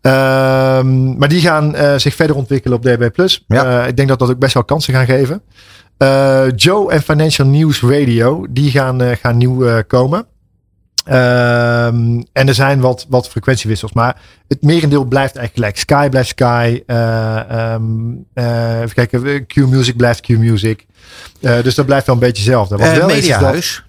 Ehm, 0.00 1.18
maar 1.18 1.28
die 1.28 1.40
gaan 1.40 1.74
eh, 1.74 1.96
zich 1.96 2.14
verder 2.14 2.36
ontwikkelen 2.36 2.76
op 2.76 2.82
DB+. 2.82 3.08
Ja. 3.46 3.82
Eh, 3.82 3.88
ik 3.88 3.96
denk 3.96 4.08
dat 4.08 4.18
dat 4.18 4.30
ook 4.30 4.38
best 4.38 4.54
wel 4.54 4.64
kansen 4.64 4.94
gaan 4.94 5.06
geven. 5.06 5.42
Eh, 5.96 6.46
Joe 6.56 6.92
en 6.92 7.02
Financial 7.02 7.48
News 7.48 7.80
Radio, 7.82 8.46
die 8.50 8.70
gaan, 8.70 9.16
gaan 9.16 9.36
nieuw 9.36 9.82
komen. 9.86 10.26
Ehm, 11.08 12.20
en 12.32 12.48
er 12.48 12.54
zijn 12.54 12.80
wat, 12.80 13.06
wat 13.08 13.28
frequentiewissels, 13.28 13.92
maar 13.92 14.16
het 14.48 14.62
merendeel 14.62 15.04
blijft 15.04 15.36
eigenlijk 15.36 15.54
gelijk. 15.54 15.76
Sky 16.02 16.08
blijft 16.08 16.28
Sky. 16.28 16.82
eh, 16.86 17.50
ehm, 17.50 17.82
eh, 18.34 18.80
even 18.80 18.94
kijken, 18.94 19.46
Q-Music 19.46 19.96
blijft 19.96 20.20
Q-Music. 20.20 20.86
Eh, 21.40 21.62
dus 21.62 21.74
dat 21.74 21.86
blijft 21.86 22.06
wel 22.06 22.14
een 22.14 22.20
beetje 22.20 22.42
hetzelfde. 22.42 22.76
Wat 22.76 22.96
wel 22.96 23.08
is, 23.08 23.16
is 23.16 23.28
dat- 23.28 23.30
Mediahuis. 23.40 23.84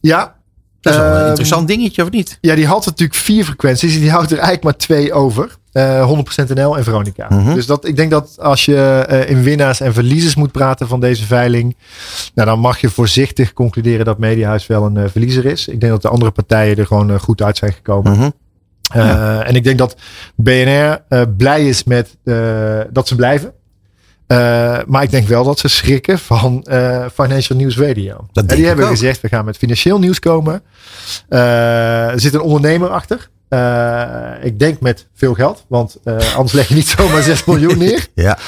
ja, 0.00 0.36
Dat 0.80 0.92
is 0.92 0.98
wel 0.98 1.08
een 1.10 1.18
Ehm, 1.20 1.28
interessant 1.28 1.68
dingetje, 1.68 2.02
of 2.02 2.10
niet? 2.10 2.38
ja, 2.40 2.54
die 2.54 2.66
had 2.66 2.84
natuurlijk 2.86 3.18
vier 3.18 3.44
frequenties. 3.44 3.94
en 3.94 4.00
Die 4.00 4.10
houdt 4.10 4.26
er 4.30 4.36
eigenlijk 4.38 4.64
maar 4.64 4.76
twee 4.76 5.12
over. 5.12 5.56
Eh 5.72 6.04
100% 6.06 6.54
NL 6.54 6.76
en 6.76 6.84
Veronica. 6.84 7.26
Mhm. 7.28 7.54
Dus 7.54 7.66
dat, 7.66 7.86
ik 7.86 7.96
denk 7.96 8.10
dat 8.10 8.36
als 8.40 8.64
je 8.64 8.76
eh, 9.08 9.30
in 9.30 9.42
winnaars 9.42 9.80
en 9.80 9.92
verliezers 9.94 10.34
moet 10.34 10.52
praten 10.52 10.88
van 10.88 11.00
deze 11.00 11.26
veiling. 11.26 11.76
Nou, 12.34 12.48
dan 12.48 12.58
mag 12.58 12.80
je 12.80 12.90
voorzichtig 12.90 13.52
concluderen 13.52 14.04
dat 14.04 14.18
Mediahuis 14.18 14.66
wel 14.66 14.84
een 14.84 14.96
eh, 14.96 15.04
verliezer 15.10 15.44
is. 15.44 15.68
Ik 15.68 15.80
denk 15.80 15.92
dat 15.92 16.02
de 16.02 16.08
andere 16.08 16.30
partijen 16.30 16.76
er 16.76 16.86
gewoon 16.86 17.10
eh, 17.10 17.18
goed 17.18 17.42
uit 17.42 17.56
zijn 17.56 17.72
gekomen. 17.72 18.12
Mhm. 18.12 18.30
En 19.42 19.54
ik 19.54 19.64
denk 19.64 19.78
dat 19.78 19.96
BNR 20.36 21.00
blij 21.36 21.68
is 21.68 21.84
met 21.84 22.16
dat 22.90 23.08
ze 23.08 23.14
blijven. 23.16 23.52
Eh, 24.28 24.78
maar 24.86 25.02
ik 25.02 25.10
denk 25.10 25.28
wel 25.28 25.44
dat 25.44 25.58
ze 25.58 25.68
schrikken 25.68 26.18
van 26.18 26.62
eh, 26.62 27.04
Financial 27.14 27.58
News 27.58 27.78
Radio. 27.78 28.26
En 28.32 28.46
die 28.46 28.66
hebben 28.66 28.84
ook. 28.84 28.90
gezegd, 28.90 29.20
we 29.20 29.28
gaan 29.28 29.44
met 29.44 29.56
financieel 29.56 29.98
nieuws 29.98 30.18
komen. 30.18 30.62
Eh, 31.28 32.08
er 32.10 32.20
zit 32.20 32.34
een 32.34 32.40
ondernemer 32.40 32.88
achter. 32.88 33.28
Ik 34.42 34.58
denk 34.58 34.80
met 34.80 35.06
veel 35.14 35.34
geld, 35.34 35.64
want 35.68 35.96
anders 36.34 36.52
leg 36.52 36.68
je 36.68 36.74
niet 36.74 36.88
zomaar 36.98 37.22
6 37.22 37.44
miljoen 37.44 37.78
neer. 37.78 38.06
Ja. 38.14 38.38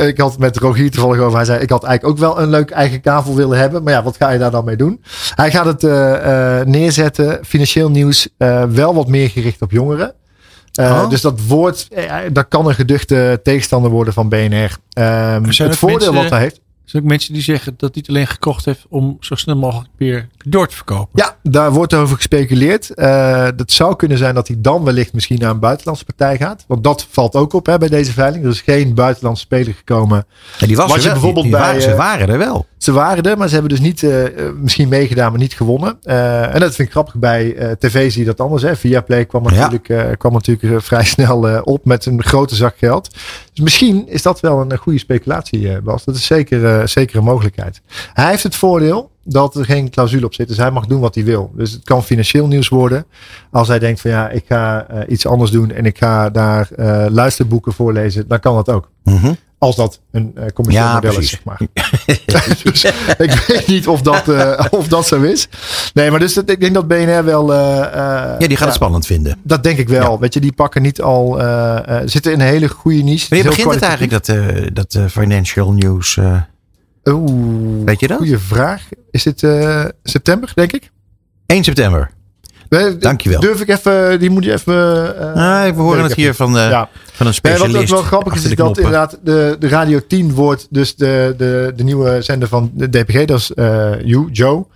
Ik 0.00 0.18
had 0.18 0.38
met 0.38 0.56
Rogier 0.56 0.90
toevallig 0.90 1.20
over. 1.20 1.36
Hij 1.36 1.44
zei: 1.44 1.60
Ik 1.60 1.70
had 1.70 1.84
eigenlijk 1.84 2.14
ook 2.14 2.26
wel 2.26 2.42
een 2.42 2.50
leuk 2.50 2.70
eigen 2.70 3.00
kavel 3.00 3.34
willen 3.34 3.58
hebben. 3.58 3.82
Maar 3.82 3.92
ja, 3.92 4.02
wat 4.02 4.16
ga 4.16 4.30
je 4.30 4.38
daar 4.38 4.50
dan 4.50 4.64
mee 4.64 4.76
doen? 4.76 5.02
Hij 5.34 5.50
gaat 5.50 5.82
het 5.82 5.82
neerzetten. 6.66 7.38
Financieel 7.44 7.90
nieuws. 7.90 8.28
wel 8.68 8.94
wat 8.94 9.08
meer 9.08 9.30
gericht 9.30 9.62
op 9.62 9.70
jongeren. 9.70 10.14
Eh, 10.74 11.00
Oh. 11.02 11.10
Dus 11.10 11.20
dat 11.20 11.40
woord, 11.46 11.88
eh, 11.90 12.14
dat 12.32 12.48
kan 12.48 12.66
een 12.68 12.74
geduchte 12.74 13.40
tegenstander 13.42 13.90
worden 13.90 14.14
van 14.14 14.28
BNR. 14.28 14.76
Ehm, 14.92 15.44
het 15.44 15.76
voordeel 15.76 15.98
mensen- 15.98 16.14
wat 16.14 16.30
hij 16.30 16.40
heeft. 16.40 16.60
Er 16.84 16.90
zijn 16.90 17.02
ook 17.02 17.08
mensen 17.08 17.32
die 17.32 17.42
zeggen 17.42 17.74
dat 17.76 17.90
hij 17.94 18.02
het 18.06 18.08
alleen 18.08 18.26
gekocht 18.26 18.64
heeft 18.64 18.86
om 18.88 19.16
zo 19.20 19.34
snel 19.34 19.56
mogelijk 19.56 19.88
weer 19.96 20.28
door 20.46 20.68
te 20.68 20.74
verkopen. 20.76 21.08
Ja, 21.14 21.36
daar 21.42 21.72
wordt 21.72 21.94
over 21.94 22.16
gespeculeerd. 22.16 22.90
Eh, 22.90 23.48
dat 23.56 23.72
zou 23.72 23.96
kunnen 23.96 24.18
zijn 24.18 24.34
dat 24.34 24.48
hij 24.48 24.56
dan 24.60 24.84
wellicht 24.84 25.12
misschien 25.12 25.38
naar 25.38 25.50
een 25.50 25.58
buitenlandse 25.58 26.04
partij 26.04 26.36
gaat. 26.36 26.64
Want 26.68 26.84
dat 26.84 27.06
valt 27.10 27.34
ook 27.34 27.52
op 27.52 27.66
hè, 27.66 27.78
bij 27.78 27.88
deze 27.88 28.12
veiling. 28.12 28.44
Er 28.44 28.50
is 28.50 28.60
geen 28.60 28.94
buitenlandse 28.94 29.42
speler 29.42 29.74
gekomen. 29.74 30.26
En 30.60 30.66
die 30.66 30.76
was 30.76 30.86
Wat 30.86 30.96
er 30.96 31.02
je 31.02 31.08
wel. 31.08 31.12
bijvoorbeeld 31.12 31.44
die, 31.44 31.54
die 31.54 31.62
bij, 31.62 31.68
waren, 31.70 31.82
ze 31.82 31.90
eh, 31.90 31.96
waren 31.96 32.28
er 32.28 32.38
wel. 32.38 32.66
Ze 32.78 32.92
waren 32.92 33.22
er, 33.24 33.38
maar 33.38 33.46
ze 33.48 33.52
hebben 33.54 33.72
dus 33.72 33.80
niet 33.80 34.02
eh, 34.02 34.24
misschien 34.56 34.88
meegedaan, 34.88 35.30
maar 35.30 35.40
niet 35.40 35.54
gewonnen. 35.54 35.96
Eh, 36.02 36.54
en 36.54 36.60
dat 36.60 36.74
vind 36.74 36.88
ik 36.88 36.90
grappig. 36.90 37.14
Bij 37.14 37.54
eh, 37.56 37.70
tv 37.70 38.10
zie 38.12 38.20
je 38.20 38.26
dat 38.26 38.40
anders. 38.40 38.62
Hè. 38.62 38.76
Viaplay 38.76 39.24
kwam 39.26 39.44
Ja. 39.44 39.50
natuurlijk, 39.50 39.88
eh, 39.88 40.04
kwam 40.18 40.32
natuurlijk 40.32 40.82
vrij 40.82 41.04
snel 41.04 41.48
eh, 41.48 41.60
op 41.64 41.84
met 41.84 42.06
een 42.06 42.22
grote 42.22 42.54
zak 42.54 42.74
geld. 42.78 43.10
Dus 43.52 43.64
misschien 43.64 44.08
is 44.08 44.22
dat 44.22 44.40
wel 44.40 44.60
een 44.60 44.76
goede 44.78 44.98
speculatie, 44.98 45.80
Bas. 45.80 46.04
Dat 46.04 46.14
is 46.14 46.26
zeker, 46.26 46.60
eh, 46.80 46.86
zeker 46.86 47.16
een 47.16 47.24
mogelijkheid. 47.24 47.80
Hij 48.12 48.30
heeft 48.30 48.42
het 48.42 48.56
voordeel 48.56 49.12
dat 49.24 49.54
er 49.54 49.64
geen 49.64 49.90
clausule 49.90 50.26
op 50.26 50.34
zit. 50.34 50.48
Dus 50.48 50.56
hij 50.56 50.70
mag 50.70 50.86
doen 50.86 51.00
wat 51.00 51.14
hij 51.14 51.24
wil. 51.24 51.52
Dus 51.56 51.72
het 51.72 51.84
kan 51.84 52.04
financieel 52.04 52.46
nieuws 52.46 52.68
worden. 52.68 53.06
Als 53.50 53.68
hij 53.68 53.78
denkt 53.78 54.00
van 54.00 54.10
ja, 54.10 54.28
ik 54.28 54.44
ga 54.48 54.86
eh, 54.88 55.00
iets 55.08 55.26
anders 55.26 55.50
doen 55.50 55.70
en 55.70 55.86
ik 55.86 55.98
ga 55.98 56.30
daar 56.30 56.70
eh, 56.76 57.06
luisterboeken 57.08 57.72
voorlezen, 57.72 58.28
dan 58.28 58.40
kan 58.40 58.54
dat 58.54 58.70
ook. 58.70 58.90
Mhm. 59.04 59.32
Als 59.58 59.76
dat 59.76 60.00
een 60.10 60.32
eh, 60.34 60.46
commercieel 60.54 60.86
Ja, 60.86 60.94
model 60.94 61.12
precies. 61.12 61.32
is, 61.32 61.38
zeg 61.38 61.44
maar. 61.44 61.60
dus 62.72 62.84
ik 63.18 63.44
weet 63.46 63.66
niet 63.66 63.88
of 63.88 64.02
dat, 64.02 64.28
of 64.70 64.88
dat 64.88 65.06
zo 65.06 65.22
is. 65.22 65.48
Nee, 65.94 66.10
maar 66.10 66.20
dus 66.20 66.34
dat, 66.34 66.50
ik 66.50 66.60
denk 66.60 66.74
dat 66.74 66.88
BNR 66.88 67.24
wel... 67.24 67.52
Ja, 67.52 68.36
die 68.38 68.56
gaat 68.56 68.66
het 68.66 68.74
spannend 68.74 69.06
vinden. 69.06 69.38
Dat 69.42 69.62
denk 69.62 69.78
ik 69.78 69.88
wel. 69.88 70.18
Weet 70.18 70.34
je, 70.34 70.40
die 70.40 70.52
pakken 70.52 70.82
niet 70.82 71.00
al... 71.00 71.38
zitten 72.04 72.32
in 72.32 72.40
een 72.40 72.46
hele 72.46 72.68
goede 72.68 73.02
niche. 73.02 73.26
Wanneer 73.28 73.48
begint 73.48 73.74
het 73.74 73.82
eigenlijk, 73.82 74.24
dat, 74.74 74.92
dat 74.92 75.10
financial 75.10 75.72
news? 75.72 76.18
Eh, 77.04 77.14
Oeh, 77.14 77.84
Weet 77.84 78.00
je 78.00 78.06
dat? 78.06 78.16
Goeie 78.16 78.38
vraag. 78.38 78.82
Is 79.10 79.22
dit 79.22 79.42
eh, 79.42 79.84
september, 80.02 80.52
denk 80.54 80.72
ik? 80.72 80.90
1 81.46 81.64
september. 81.64 82.10
Eh, 82.68 82.86
Dankjewel. 82.98 83.40
Durf 83.40 83.60
ik 83.60 83.68
even... 83.68 84.18
Die 84.20 84.30
moet 84.30 84.44
je 84.44 84.52
even... 84.52 84.74
eh, 85.34 85.66
Ah, 85.66 85.74
we 85.76 85.80
horen 85.82 86.02
het 86.02 86.14
hier 86.14 86.34
van, 86.34 86.58
eh, 86.58 86.68
Ja. 86.70 86.88
van 87.12 87.16
een 87.18 87.24
Nee, 87.24 87.32
specialist. 87.32 87.72
wat 87.72 87.82
ook 87.82 87.88
wel 87.88 88.02
grappig 88.02 88.32
is, 88.34 88.38
achter 88.38 88.50
is 88.50 88.56
de 88.56 88.62
dat 88.62 88.72
knoppen. 88.72 88.84
inderdaad 88.84 89.18
de, 89.22 89.56
de 89.58 89.68
Radio 89.68 90.00
10 90.08 90.34
wordt 90.34 90.66
dus 90.70 90.96
de, 90.96 91.34
de, 91.36 91.72
de 91.76 91.82
nieuwe 91.84 92.22
zender 92.22 92.48
van 92.48 92.70
de 92.74 92.88
DPG. 92.90 93.24
Dat 93.24 93.38
is 93.38 93.52
eh 93.54 94.00
You, 94.02 94.28
Joe. 94.32 94.66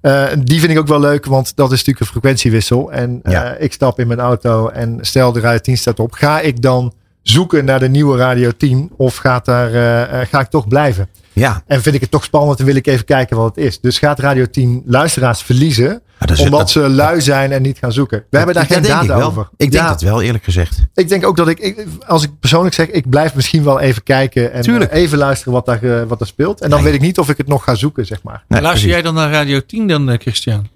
Eh, 0.00 0.24
die 0.44 0.60
vind 0.60 0.72
ik 0.72 0.78
ook 0.78 0.86
wel 0.86 1.00
leuk, 1.00 1.24
want 1.26 1.52
dat 1.56 1.66
is 1.72 1.78
natuurlijk 1.78 2.00
een 2.00 2.06
frequentiewissel. 2.12 2.92
En 2.92 3.20
eh, 3.22 3.50
ik 3.58 3.72
stap 3.72 3.98
in 4.00 4.06
mijn 4.06 4.20
auto 4.20 4.68
en 4.68 4.98
stel 5.00 5.32
de 5.32 5.40
Radio 5.40 5.58
10 5.58 5.76
staat 5.78 6.00
op. 6.00 6.12
Ga 6.12 6.40
ik 6.40 6.62
dan 6.62 6.94
zoeken 7.28 7.64
naar 7.64 7.78
de 7.78 7.88
nieuwe 7.88 8.16
Radio 8.16 8.50
10 8.56 8.90
of 8.96 9.16
gaat 9.16 9.44
daar, 9.44 9.72
eh, 9.74 10.20
eh, 10.20 10.28
ga 10.28 10.40
ik 10.40 10.46
toch 10.48 10.68
blijven? 10.68 11.08
Ja, 11.32 11.62
En 11.66 11.82
vind 11.82 11.94
ik 11.94 12.00
het 12.00 12.10
toch 12.10 12.24
spannend 12.24 12.58
en 12.58 12.64
wil 12.64 12.74
ik 12.74 12.86
even 12.86 13.04
kijken 13.04 13.36
wat 13.36 13.54
het 13.56 13.64
is. 13.64 13.80
Dus 13.80 13.98
gaat 13.98 14.18
Radio 14.18 14.46
10 14.50 14.82
luisteraars 14.86 15.42
verliezen 15.42 16.02
is- 16.32 16.40
omdat 16.40 16.58
dat- 16.60 16.70
ze 16.70 16.80
lui 16.88 17.20
zijn 17.20 17.52
en 17.52 17.62
niet 17.62 17.78
gaan 17.78 17.92
zoeken. 17.92 18.24
We 18.30 18.36
hebben 18.36 18.54
daar 18.54 18.66
geen 18.66 18.78
ik 18.78 18.86
data 18.86 19.06
wel. 19.18 19.26
over. 19.26 19.48
Ik 19.56 19.70
denk 19.70 19.84
Ja. 19.84 19.88
dat 19.88 20.00
wel, 20.00 20.22
eerlijk 20.22 20.44
gezegd. 20.44 20.78
Ik 20.94 21.08
denk 21.08 21.26
ook 21.26 21.36
dat 21.36 21.48
ik, 21.48 21.58
ik, 21.58 21.86
als 22.06 22.22
ik 22.22 22.30
persoonlijk 22.40 22.74
zeg, 22.74 22.90
ik 22.90 23.08
blijf 23.10 23.34
misschien 23.34 23.64
wel 23.64 23.80
even 23.80 24.02
kijken 24.02 24.52
en 24.52 24.62
Tuurlijk. 24.62 24.90
eh, 24.90 25.00
even 25.02 25.18
luisteren 25.18 25.52
wat 25.52 25.66
daar, 25.66 26.06
wat 26.06 26.20
er 26.20 26.26
speelt. 26.26 26.60
En 26.60 26.70
dan 26.70 26.78
Nee. 26.82 26.88
weet 26.90 27.00
ik 27.00 27.06
niet 27.06 27.18
of 27.18 27.28
ik 27.28 27.36
het 27.36 27.48
nog 27.48 27.64
ga 27.64 27.74
zoeken, 27.74 28.06
zeg 28.06 28.22
maar. 28.22 28.44
Nee, 28.48 28.60
Luister 28.60 28.70
precies. 28.70 28.90
jij 28.90 29.02
dan 29.02 29.14
naar 29.14 29.30
Radio 29.30 29.60
10 29.66 29.88
dan, 29.88 30.16
Christian? 30.20 30.66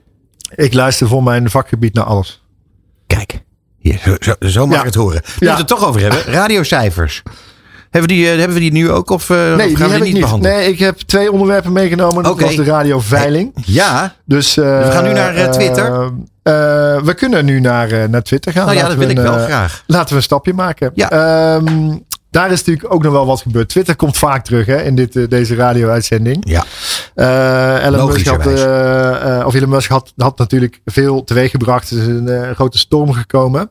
Ik 0.54 0.74
luister 0.74 1.08
voor 1.08 1.22
mijn 1.22 1.50
vakgebied 1.50 1.94
naar 1.94 2.04
alles. 2.04 2.42
Hier, 3.80 4.00
zo, 4.04 4.14
zo, 4.20 4.34
zo 4.48 4.64
mag 4.66 4.74
Ja. 4.74 4.78
ik 4.80 4.86
het 4.86 4.94
horen. 4.94 5.22
We 5.38 5.44
Ja. 5.46 5.56
het 5.56 5.66
toch 5.66 5.86
over 5.86 6.00
hebben. 6.00 6.22
Radiocijfers. 6.40 7.22
Hebben 7.90 8.10
we 8.10 8.16
die, 8.16 8.30
eh, 8.30 8.36
hebben 8.38 8.54
we 8.54 8.60
die 8.62 8.72
nu 8.72 8.90
ook 8.90 9.10
of, 9.10 9.30
eh, 9.30 9.36
of 9.36 9.56
Nee, 9.56 9.76
gaan 9.76 9.76
die 9.76 9.76
we 9.86 9.92
die 9.94 10.02
niet 10.02 10.12
niet. 10.12 10.20
behandelen? 10.22 10.56
Nee, 10.56 10.68
ik 10.72 10.78
heb 10.78 10.98
twee 10.98 11.32
onderwerpen 11.32 11.72
meegenomen. 11.72 12.22
Dat 12.22 12.40
was 12.40 12.56
de 12.56 12.64
radioveiling. 12.64 13.52
Ja, 13.66 14.14
Dus, 14.24 14.56
eh, 14.56 14.64
we 14.84 14.90
gaan 14.92 15.04
nu 15.04 15.12
naar, 15.12 15.34
eh, 15.34 15.48
Twitter. 15.50 15.84
eh, 15.92 16.02
eh, 16.42 17.02
we 17.02 17.14
kunnen 17.14 17.44
nu 17.44 17.60
naar, 17.60 17.90
eh, 17.90 18.08
naar 18.08 18.22
Twitter 18.22 18.52
gaan. 18.52 18.66
nou 18.66 18.76
ja, 18.78 18.88
dat 18.88 18.96
wil 18.96 19.08
ik 19.08 19.16
we 19.16 19.22
wel 19.22 19.36
eh, 19.36 19.44
graag. 19.44 19.82
Laten 19.86 20.08
we 20.10 20.14
een 20.16 20.22
stapje 20.22 20.52
maken. 20.54 20.90
Ja. 20.94 21.10
Ehm, 21.10 21.96
daar 22.30 22.50
is 22.50 22.58
natuurlijk 22.58 22.94
ook 22.94 23.02
nog 23.02 23.12
wel 23.12 23.26
wat 23.26 23.40
gebeurd. 23.40 23.68
Twitter 23.68 23.96
komt 23.96 24.18
vaak 24.18 24.44
terug 24.44 24.66
hè, 24.66 24.82
in 24.82 24.94
dit, 24.94 25.16
eh, 25.16 25.28
deze 25.28 25.54
radio-uitzending. 25.54 26.48
Ja, 26.48 26.64
Eh 27.14 27.84
Elon 27.84 28.06
Musk, 28.06 28.26
had, 28.26 28.46
eh, 28.46 29.42
of 29.46 29.54
Elon 29.54 29.68
Musk 29.68 29.90
had, 29.90 30.12
had 30.16 30.38
natuurlijk 30.38 30.80
veel 30.84 31.24
teweeggebracht. 31.24 31.90
Er 31.90 31.98
is 31.98 32.06
een 32.06 32.54
grote 32.54 32.78
storm 32.78 33.12
gekomen. 33.12 33.70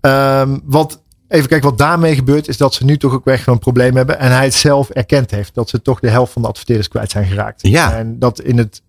Ehm, 0.00 0.58
wat, 0.64 1.02
even 1.28 1.48
kijken 1.48 1.68
wat 1.68 1.78
daarmee 1.78 2.14
gebeurt. 2.14 2.48
Is 2.48 2.56
dat 2.56 2.74
ze 2.74 2.84
nu 2.84 2.96
toch 2.96 3.12
ook 3.12 3.26
echt 3.26 3.46
wel 3.46 3.54
een 3.54 3.60
probleem 3.60 3.96
hebben. 3.96 4.18
En 4.18 4.30
hij 4.30 4.44
het 4.44 4.54
zelf 4.54 4.90
erkend 4.90 5.30
heeft. 5.30 5.54
Dat 5.54 5.68
ze 5.68 5.82
toch 5.82 6.00
de 6.00 6.10
helft 6.10 6.32
van 6.32 6.42
de 6.42 6.48
adverteerders 6.48 6.88
kwijt 6.88 7.10
zijn 7.10 7.26
geraakt. 7.26 7.68
Ja. 7.68 7.96
En 7.96 8.18
dat 8.18 8.40
in 8.40 8.58
het, 8.58 8.82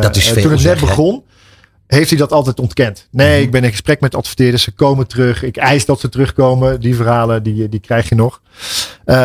Dat 0.00 0.16
is 0.16 0.28
veel 0.28 0.42
toen 0.42 0.52
het 0.52 0.62
net 0.62 0.80
begon. 0.80 1.24
Heeft 1.92 2.10
hij 2.10 2.18
dat 2.18 2.32
altijd 2.32 2.60
ontkend? 2.60 3.08
Nee, 3.10 3.34
Mhm. 3.36 3.42
ik 3.44 3.50
ben 3.50 3.64
in 3.64 3.70
gesprek 3.70 4.00
met 4.00 4.14
adverteerders. 4.14 4.62
Ze 4.62 4.70
komen 4.72 5.06
terug. 5.06 5.42
Ik 5.42 5.56
eis 5.56 5.84
dat 5.84 6.00
ze 6.00 6.08
terugkomen. 6.08 6.80
Die 6.80 6.96
verhalen, 6.96 7.42
die, 7.42 7.68
die 7.68 7.80
krijg 7.80 8.08
je 8.08 8.14
nog. 8.14 8.40
Eh, 9.04 9.16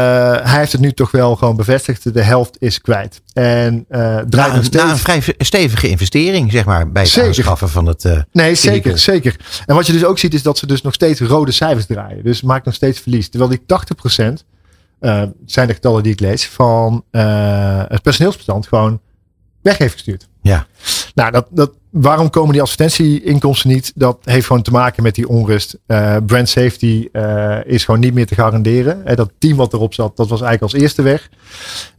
hij 0.43 0.59
heeft 0.59 0.72
het 0.72 0.82
nu 0.82 0.91
toch 0.91 1.11
wel 1.11 1.36
gewoon 1.36 1.55
bevestigd. 1.55 2.13
De 2.13 2.22
helft 2.22 2.55
is 2.59 2.82
kwijt. 2.82 3.22
En 3.34 3.86
eh 3.89 3.99
draait 3.99 4.30
na, 4.30 4.45
nog 4.47 4.55
een- 4.55 4.63
steeds. 4.63 4.84
na 4.84 4.91
een 4.91 4.97
vrij 4.97 5.22
stevige 5.38 5.89
investering, 5.89 6.51
zeg 6.51 6.65
maar, 6.65 6.91
bij 6.91 7.01
het 7.01 7.11
Zeker. 7.11 7.28
aanschaffen 7.28 7.70
van 7.70 7.86
het... 7.86 8.05
eh, 8.05 8.22
Nee, 8.32 8.55
zeker, 8.55 8.97
zeker. 8.99 9.36
En 9.65 9.76
wat 9.76 9.86
je 9.88 9.93
dus 9.93 10.05
ook 10.05 10.20
ziet 10.20 10.34
is 10.34 10.43
dat 10.43 10.57
ze 10.57 10.68
dus 10.68 10.82
nog 10.82 10.93
steeds 10.93 11.20
rode 11.20 11.51
cijfers 11.51 11.86
draaien. 11.86 12.24
Dus 12.24 12.41
maakt 12.41 12.65
nog 12.65 12.74
steeds 12.74 12.99
verlies. 12.99 13.30
Terwijl 13.30 13.49
die 13.51 13.61
80% 13.65 14.43
eh 14.99 15.24
zijn 15.45 15.68
de 15.68 15.74
getallen 15.74 16.03
die 16.03 16.11
ik 16.13 16.20
lees 16.20 16.47
van 16.47 17.03
het 17.88 18.01
personeelsbestand 18.01 18.68
gewoon 18.68 19.01
weg 19.61 19.78
heeft 19.78 19.93
gestuurd. 19.93 20.28
Ja. 20.47 20.67
Nou, 21.15 21.31
dat, 21.31 21.47
dat, 21.49 21.71
waarom 21.89 22.29
komen 22.29 22.51
die 22.51 22.61
advertentieinkomsten 22.61 23.69
niet? 23.69 23.91
Dat 23.95 24.17
heeft 24.23 24.45
gewoon 24.45 24.61
te 24.61 24.71
maken 24.71 25.03
met 25.03 25.15
die 25.15 25.27
onrust. 25.27 25.77
Eh, 25.85 26.15
brand 26.25 26.49
safety 26.49 27.07
eh, 27.11 27.57
is 27.65 27.85
gewoon 27.85 27.99
niet 27.99 28.13
meer 28.13 28.25
te 28.25 28.35
garanderen. 28.35 29.05
Eh, 29.05 29.15
dat 29.15 29.31
team 29.39 29.57
wat 29.57 29.73
erop 29.73 29.93
zat, 29.93 30.17
dat 30.17 30.27
was 30.27 30.41
eigenlijk 30.41 30.73
als 30.73 30.81
eerste 30.81 31.01
weg. 31.01 31.29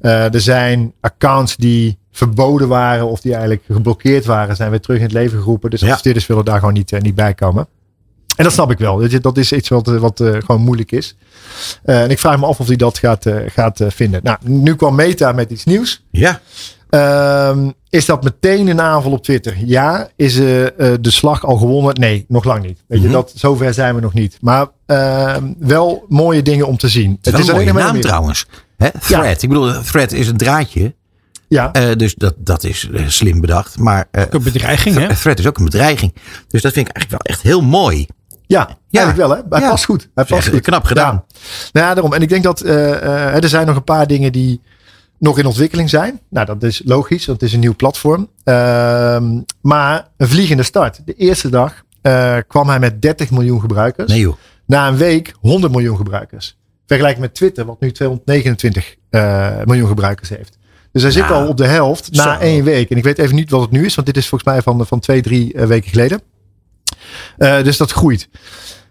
Er 0.01 0.41
zijn 0.41 0.93
accounts 1.01 1.57
die 1.57 1.99
verboden 2.13 2.69
waren 2.69 3.09
of 3.09 3.21
die 3.21 3.33
eigenlijk 3.33 3.63
geblokkeerd 3.71 4.25
waren, 4.25 4.57
zijn 4.57 4.71
weer 4.71 4.81
terug 4.81 4.97
in 4.97 5.03
het 5.03 5.13
leven 5.13 5.39
geroepen. 5.39 5.71
Dus 5.71 5.81
Ja. 5.81 5.87
adverteerders 5.87 6.27
willen 6.27 6.45
daar 6.45 6.59
gewoon 6.59 6.75
niet, 6.75 7.03
niet 7.03 7.15
bij 7.15 7.35
komen. 7.35 7.69
En 8.37 8.45
dat 8.45 8.53
snap 8.53 8.71
ik 8.71 8.79
wel. 8.79 9.09
Dat 9.21 9.37
is 9.37 9.53
iets 9.53 9.69
wat, 9.69 9.87
wat 9.87 10.23
gewoon 10.25 10.61
moeilijk 10.61 10.93
is. 10.93 11.17
En 11.83 12.11
ik 12.11 12.19
vraag 12.19 12.39
me 12.39 12.47
af 12.47 12.61
of 12.61 12.67
hij 12.67 12.77
dat 12.77 12.99
gaat, 12.99 13.27
gaat 13.47 13.81
vinden. 13.87 14.21
Nou, 14.23 14.39
nu 14.43 14.77
kwam 14.77 14.95
Meta 14.95 15.33
met 15.33 15.51
iets 15.51 15.65
nieuws. 15.65 16.05
Ja, 16.11 16.41
Ehm, 16.91 17.71
is 17.91 18.05
dat 18.07 18.23
meteen 18.23 18.67
een 18.69 18.81
aanval 18.81 19.13
op 19.13 19.23
Twitter? 19.23 19.55
Ja. 19.65 20.09
Is 20.17 20.39
eh, 20.39 20.67
eh, 20.67 20.99
de 21.01 21.11
slag 21.11 21.47
al 21.47 21.57
gewonnen? 21.57 21.95
Nee, 22.01 22.25
nog 22.29 22.45
lang 22.45 22.63
niet. 22.67 22.83
Weet 22.87 22.99
je, 23.01 23.05
Mhm. 23.05 23.15
dat, 23.15 23.33
zover 23.35 23.75
zijn 23.75 23.95
we 23.95 24.01
nog 24.01 24.13
niet. 24.15 24.39
Maar 24.41 24.67
ehm, 24.87 25.53
wel 25.59 26.05
mooie 26.09 26.43
dingen 26.43 26.67
om 26.67 26.77
te 26.77 26.89
zien. 26.89 27.19
het 27.23 27.27
is 27.27 27.33
wel 27.33 27.41
een 27.41 27.47
mooie 27.47 27.61
alleen 27.61 27.75
maar 27.75 27.93
naam 27.93 28.01
trouwens. 28.01 28.47
Hè? 28.77 28.89
Thread. 29.01 29.43
Ik 29.43 29.49
bedoel, 29.49 29.83
thread 29.83 30.13
is 30.13 30.29
een 30.29 30.37
draadje. 30.37 30.95
Ja, 31.49 31.73
eh, 31.73 31.97
dus 31.97 32.15
dat, 32.15 32.35
dat 32.39 32.65
is 32.65 32.89
slim 33.07 33.41
bedacht. 33.41 33.79
Maar 33.79 34.09
eh, 34.11 34.23
Een 34.31 34.43
bedreiging, 34.43 34.97
hè? 34.97 35.17
thread 35.17 35.39
is 35.39 35.47
ook 35.47 35.59
een 35.59 35.65
bedreiging. 35.65 36.15
Dus 36.49 36.63
dat 36.63 36.73
vind 36.73 36.89
ik 36.89 36.95
eigenlijk 36.97 37.11
wel 37.25 37.35
echt 37.35 37.43
heel 37.43 37.61
mooi. 37.63 38.07
ja, 38.47 38.77
eigenlijk 38.91 39.29
wel. 39.29 39.37
Hè? 39.37 39.43
Hij 39.51 39.61
Ja. 39.61 39.71
past 39.71 39.85
goed. 39.85 40.09
Hij 40.15 40.25
past 40.25 40.45
Echt 40.47 40.55
goed. 40.55 40.61
knap 40.65 40.85
gedaan. 40.85 41.25
Nou 41.73 41.87
ja, 41.87 41.95
daarom. 41.95 42.13
En 42.13 42.23
ik 42.23 42.29
denk 42.29 42.43
dat 42.43 42.61
er 42.61 43.49
zijn 43.49 43.67
nog 43.67 43.77
een 43.77 43.85
paar 43.85 44.07
dingen 44.07 44.33
die 44.33 44.61
nog 45.19 45.39
in 45.39 45.47
ontwikkeling 45.47 45.91
zijn. 45.91 46.21
Nou, 46.31 46.47
dat 46.47 46.63
is 46.63 46.83
logisch, 46.85 47.27
want 47.27 47.41
het 47.41 47.49
is 47.49 47.55
een 47.55 47.61
nieuw 47.61 47.77
platform. 47.77 48.29
Ehm, 48.45 49.41
maar 49.61 50.09
een 50.17 50.29
vliegende 50.29 50.63
start. 50.63 51.01
De 51.05 51.15
eerste 51.15 51.49
dag 51.49 51.83
eh, 52.03 52.37
kwam 52.47 52.69
hij 52.69 52.79
met 52.79 53.03
30 53.03 53.31
miljoen 53.31 53.61
gebruikers. 53.61 54.11
Nee 54.11 54.21
joh. 54.21 54.37
Na 54.67 54.89
een 54.89 54.97
week 54.97 55.35
100 55.41 55.73
miljoen 55.73 55.97
gebruikers. 55.97 56.57
Vergelijk 56.87 57.19
met 57.19 57.35
Twitter, 57.35 57.65
wat 57.65 57.81
nu 57.81 57.93
229 57.93 58.97
eh, 59.11 59.51
miljoen 59.65 59.89
gebruikers 59.89 60.29
heeft. 60.29 60.59
Dus 60.93 61.03
hij 61.03 61.11
zit 61.11 61.23
Nou, 61.29 61.35
al 61.43 61.49
op 61.49 61.57
de 61.57 61.67
helft 61.67 62.13
na 62.13 62.23
zo. 62.35 62.41
één 62.41 62.65
week. 62.65 62.91
En 62.91 62.97
ik 62.97 63.03
weet 63.05 63.19
even 63.19 63.35
niet 63.35 63.51
wat 63.51 63.61
het 63.61 63.71
nu 63.71 63.85
is, 63.85 63.95
want 63.95 64.07
dit 64.07 64.17
is 64.17 64.29
volgens 64.29 64.51
mij 64.51 64.63
van, 64.63 64.87
van 64.87 65.01
twee, 65.01 65.23
drie 65.23 65.55
eh, 65.55 65.67
weken 65.67 65.91
geleden. 65.91 66.21
Eh, 67.39 67.63
dus 67.63 67.77
dat 67.77 67.91
groeit. 67.93 68.29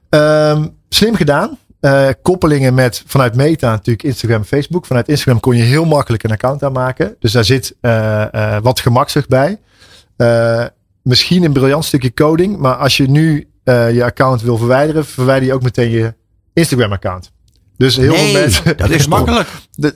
Ehm, 0.10 0.68
slim 0.90 1.16
gedaan. 1.16 1.58
Eh, 1.80 2.10
koppelingen 2.22 2.74
met 2.74 3.04
vanuit 3.06 3.36
Meta 3.36 3.70
natuurlijk 3.70 4.04
Instagram, 4.04 4.44
Facebook. 4.44 4.86
Vanuit 4.86 5.08
Instagram 5.08 5.40
kon 5.40 5.56
je 5.56 5.64
heel 5.64 5.86
makkelijk 5.86 6.24
een 6.24 6.32
account 6.32 6.64
aanmaken. 6.64 7.16
Dus 7.20 7.32
daar 7.32 7.44
zit 7.44 7.76
eh, 7.82 8.56
eh, 8.56 8.62
wat 8.62 8.80
gemaksig 8.80 9.28
bij. 9.28 9.60
Misschien 11.02 11.44
een 11.44 11.54
briljant 11.54 11.86
stukje 11.86 12.14
coding. 12.14 12.58
Maar 12.58 12.76
als 12.76 12.98
je 12.98 13.10
nu 13.10 13.48
je 13.64 14.04
account 14.04 14.42
wil 14.42 14.58
verwijderen, 14.58 15.06
verwijder 15.06 15.48
je 15.48 15.54
ook 15.54 15.64
meteen 15.64 15.90
je 15.90 16.14
Instagram 16.54 16.92
account. 16.92 17.32
Dus 17.78 17.96
heel 17.96 18.12
nee, 18.12 18.32
veel 18.32 18.40
mensen. 18.42 18.78
dat 18.78 18.90
is. 18.90 19.08
Makkelijk. 19.18 19.48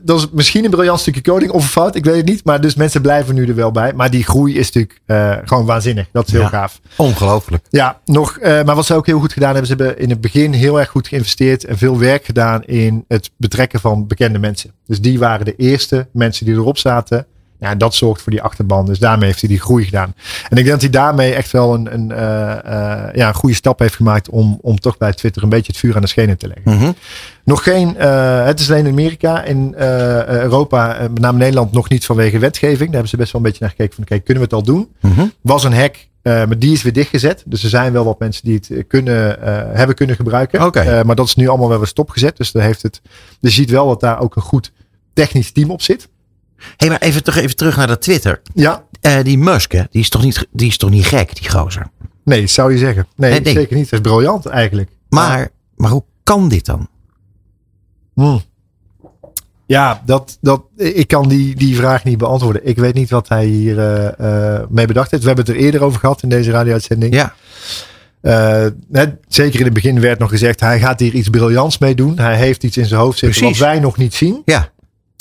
Dat 0.04 0.20
is 0.20 0.28
misschien 0.32 0.64
een 0.66 0.70
briljant 0.72 1.00
stukje 1.00 1.22
coding 1.22 1.52
of 1.52 1.64
een 1.64 1.70
fout, 1.70 1.96
ik 1.96 2.04
weet 2.06 2.16
het 2.16 2.26
niet. 2.26 2.44
Maar 2.46 2.62
dus 2.62 2.76
mensen 2.76 3.02
blijven 3.02 3.36
nu 3.36 3.48
er 3.48 3.56
wel 3.56 3.72
bij. 3.72 3.94
Maar 3.94 4.10
die 4.10 4.24
groei 4.24 4.56
is 4.58 4.66
natuurlijk 4.72 5.00
eh, 5.06 5.38
gewoon 5.46 5.66
waanzinnig. 5.66 6.08
Dat 6.12 6.28
is 6.28 6.34
heel 6.34 6.42
Ja. 6.42 6.48
gaaf. 6.48 6.80
Ongelooflijk. 6.96 7.66
Ja, 7.70 8.00
nog, 8.06 8.38
eh, 8.38 8.64
maar 8.64 8.76
wat 8.76 8.86
ze 8.86 8.94
ook 8.96 9.06
heel 9.06 9.20
goed 9.20 9.34
gedaan 9.34 9.50
hebben, 9.56 9.68
ze 9.68 9.76
hebben 9.76 10.00
in 10.00 10.10
het 10.10 10.22
begin 10.22 10.54
heel 10.54 10.80
erg 10.80 10.90
goed 10.90 11.08
geïnvesteerd 11.08 11.66
en 11.66 11.78
veel 11.78 12.00
werk 12.00 12.26
gedaan 12.26 12.64
in 12.64 13.06
het 13.08 13.30
betrekken 13.38 13.80
van 13.80 14.08
bekende 14.08 14.40
mensen. 14.40 14.72
Dus 14.88 15.02
die 15.02 15.20
waren 15.20 15.46
de 15.46 15.56
eerste 15.56 16.08
mensen 16.14 16.46
die 16.46 16.56
erop 16.56 16.78
zaten. 16.78 17.26
Ja, 17.60 17.76
dat 17.76 17.96
zorgt 17.96 18.22
voor 18.22 18.32
die 18.32 18.42
achterban. 18.42 18.86
Dus 18.86 19.00
daarmee 19.00 19.28
heeft 19.28 19.40
hij 19.40 19.50
die 19.50 19.60
groei 19.60 19.84
gedaan. 19.86 20.14
En 20.50 20.58
ik 20.58 20.64
denk 20.66 20.68
dat 20.68 20.82
hij 20.82 20.90
daarmee 20.90 21.34
echt 21.34 21.52
wel 21.52 21.74
een, 21.74 21.94
een, 21.94 22.12
eh, 22.12 23.16
ja, 23.16 23.28
een 23.28 23.34
goede 23.34 23.56
stap 23.56 23.80
heeft 23.80 23.96
gemaakt 23.96 24.30
om, 24.30 24.58
om 24.62 24.80
toch 24.80 24.98
bij 24.98 25.14
Twitter 25.14 25.44
een 25.44 25.50
beetje 25.50 25.72
het 25.72 25.78
vuur 25.82 25.96
aan 25.96 26.02
de 26.02 26.08
schenen 26.08 26.38
te 26.38 26.48
leggen. 26.48 26.74
Mhm. 26.78 26.92
Nog 27.44 27.64
geen, 27.64 27.98
eh, 27.98 28.46
het 28.46 28.60
is 28.60 28.72
alleen 28.72 28.86
in 28.86 28.92
Amerika, 28.92 29.44
in 29.44 29.76
eh, 29.76 30.28
Europa, 30.28 30.96
eh, 30.96 31.02
met 31.02 31.20
name 31.20 31.38
Nederland, 31.38 31.72
nog 31.72 31.90
niet 31.90 32.06
vanwege 32.06 32.40
wetgeving. 32.40 32.80
Daar 32.80 32.92
hebben 32.92 33.10
ze 33.10 33.18
best 33.18 33.32
wel 33.32 33.42
een 33.42 33.48
beetje 33.48 33.64
naar 33.64 33.74
gekeken 33.76 33.96
van, 33.96 34.04
oké, 34.04 34.20
kunnen 34.20 34.44
we 34.44 34.56
het 34.56 34.68
al 34.68 34.74
doen? 34.74 34.90
Mhm. 35.00 35.28
Was 35.42 35.64
een 35.64 35.74
hack, 35.74 35.96
maar 36.24 36.60
die 36.60 36.72
is 36.72 36.82
weer 36.82 36.94
dichtgezet. 36.94 37.44
Dus 37.46 37.64
er 37.64 37.70
zijn 37.70 37.94
wel 37.94 38.06
wat 38.06 38.20
mensen 38.20 38.44
die 38.44 38.54
het 38.54 38.88
kunnen, 38.88 39.38
hebben 39.78 39.96
kunnen 39.96 40.16
gebruiken. 40.16 40.60
Eh, 40.60 41.04
maar 41.04 41.16
dat 41.16 41.26
is 41.26 41.36
nu 41.36 41.48
allemaal 41.48 41.70
wel 41.70 41.78
weer 41.78 41.88
stopgezet. 41.88 42.38
Dus, 42.38 42.52
daar 42.52 42.64
heeft 42.64 42.82
het, 42.82 43.02
dus 43.40 43.56
je 43.56 43.62
ziet 43.62 43.70
wel 43.70 43.88
dat 43.88 44.00
daar 44.00 44.20
ook 44.20 44.36
een 44.36 44.42
goed 44.42 44.72
technisch 45.14 45.52
team 45.52 45.70
op 45.72 45.82
zit. 45.82 46.10
hey, 46.78 46.90
maar 46.90 47.00
even, 47.00 47.24
toch 47.24 47.36
even 47.36 47.56
terug 47.56 47.78
naar 47.78 47.88
dat 47.88 48.02
Twitter. 48.02 48.42
Ja, 48.54 48.84
die 49.24 49.38
Musk, 49.38 49.72
hè, 49.72 49.84
die 49.90 50.02
is, 50.02 50.10
toch 50.10 50.24
niet, 50.24 50.48
die 50.52 50.68
is 50.68 50.78
toch 50.78 50.90
niet 50.90 51.06
gek, 51.06 51.36
die 51.36 51.50
gozer? 51.50 51.90
nee, 52.24 52.48
zou 52.48 52.72
je 52.72 52.78
zeggen. 52.78 53.08
Nee, 53.16 53.32
Nee, 53.32 53.42
nee. 53.42 53.54
zeker 53.54 53.76
niet. 53.76 53.90
Dat 53.90 54.00
is 54.00 54.12
briljant 54.12 54.46
eigenlijk. 54.46 54.90
Maar, 55.10 55.50
maar 55.76 55.92
hoe 55.92 56.04
kan 56.24 56.50
dit 56.50 56.66
dan? 56.66 56.88
Hmm. 58.22 58.42
Ja, 59.66 60.02
dat, 60.06 60.38
dat, 60.42 60.62
ik 60.76 61.08
kan 61.08 61.28
die, 61.28 61.56
die 61.56 61.76
vraag 61.76 62.04
niet 62.04 62.18
beantwoorden. 62.18 62.68
Ik 62.68 62.78
weet 62.78 62.94
niet 62.94 63.10
wat 63.10 63.30
hij 63.30 63.46
hier 63.46 63.80
eh, 63.80 64.56
eh, 64.58 64.62
mee 64.70 64.86
bedacht 64.86 65.12
heeft. 65.12 65.24
We 65.24 65.28
hebben 65.30 65.46
het 65.46 65.56
er 65.56 65.62
eerder 65.62 65.84
over 65.84 66.00
gehad 66.00 66.24
in 66.24 66.30
deze 66.30 66.52
radio-uitzending. 66.52 67.14
Ja, 67.14 67.34
Eh, 68.22 68.66
net, 68.88 69.16
zeker 69.28 69.60
in 69.60 69.66
het 69.66 69.74
begin 69.74 70.00
werd 70.00 70.20
nog 70.20 70.30
gezegd, 70.30 70.60
hij 70.60 70.80
gaat 70.80 71.00
hier 71.00 71.14
iets 71.14 71.30
briljants 71.30 71.78
mee 71.78 71.96
doen. 71.96 72.20
Hij 72.20 72.36
heeft 72.36 72.64
iets 72.64 72.78
in 72.78 72.86
zijn 72.86 73.00
hoofd 73.00 73.18
zitten 73.20 73.40
Precies. 73.42 73.60
wat 73.60 73.68
wij 73.70 73.80
nog 73.80 73.98
niet 73.98 74.14
zien. 74.14 74.42
ja. 74.46 74.70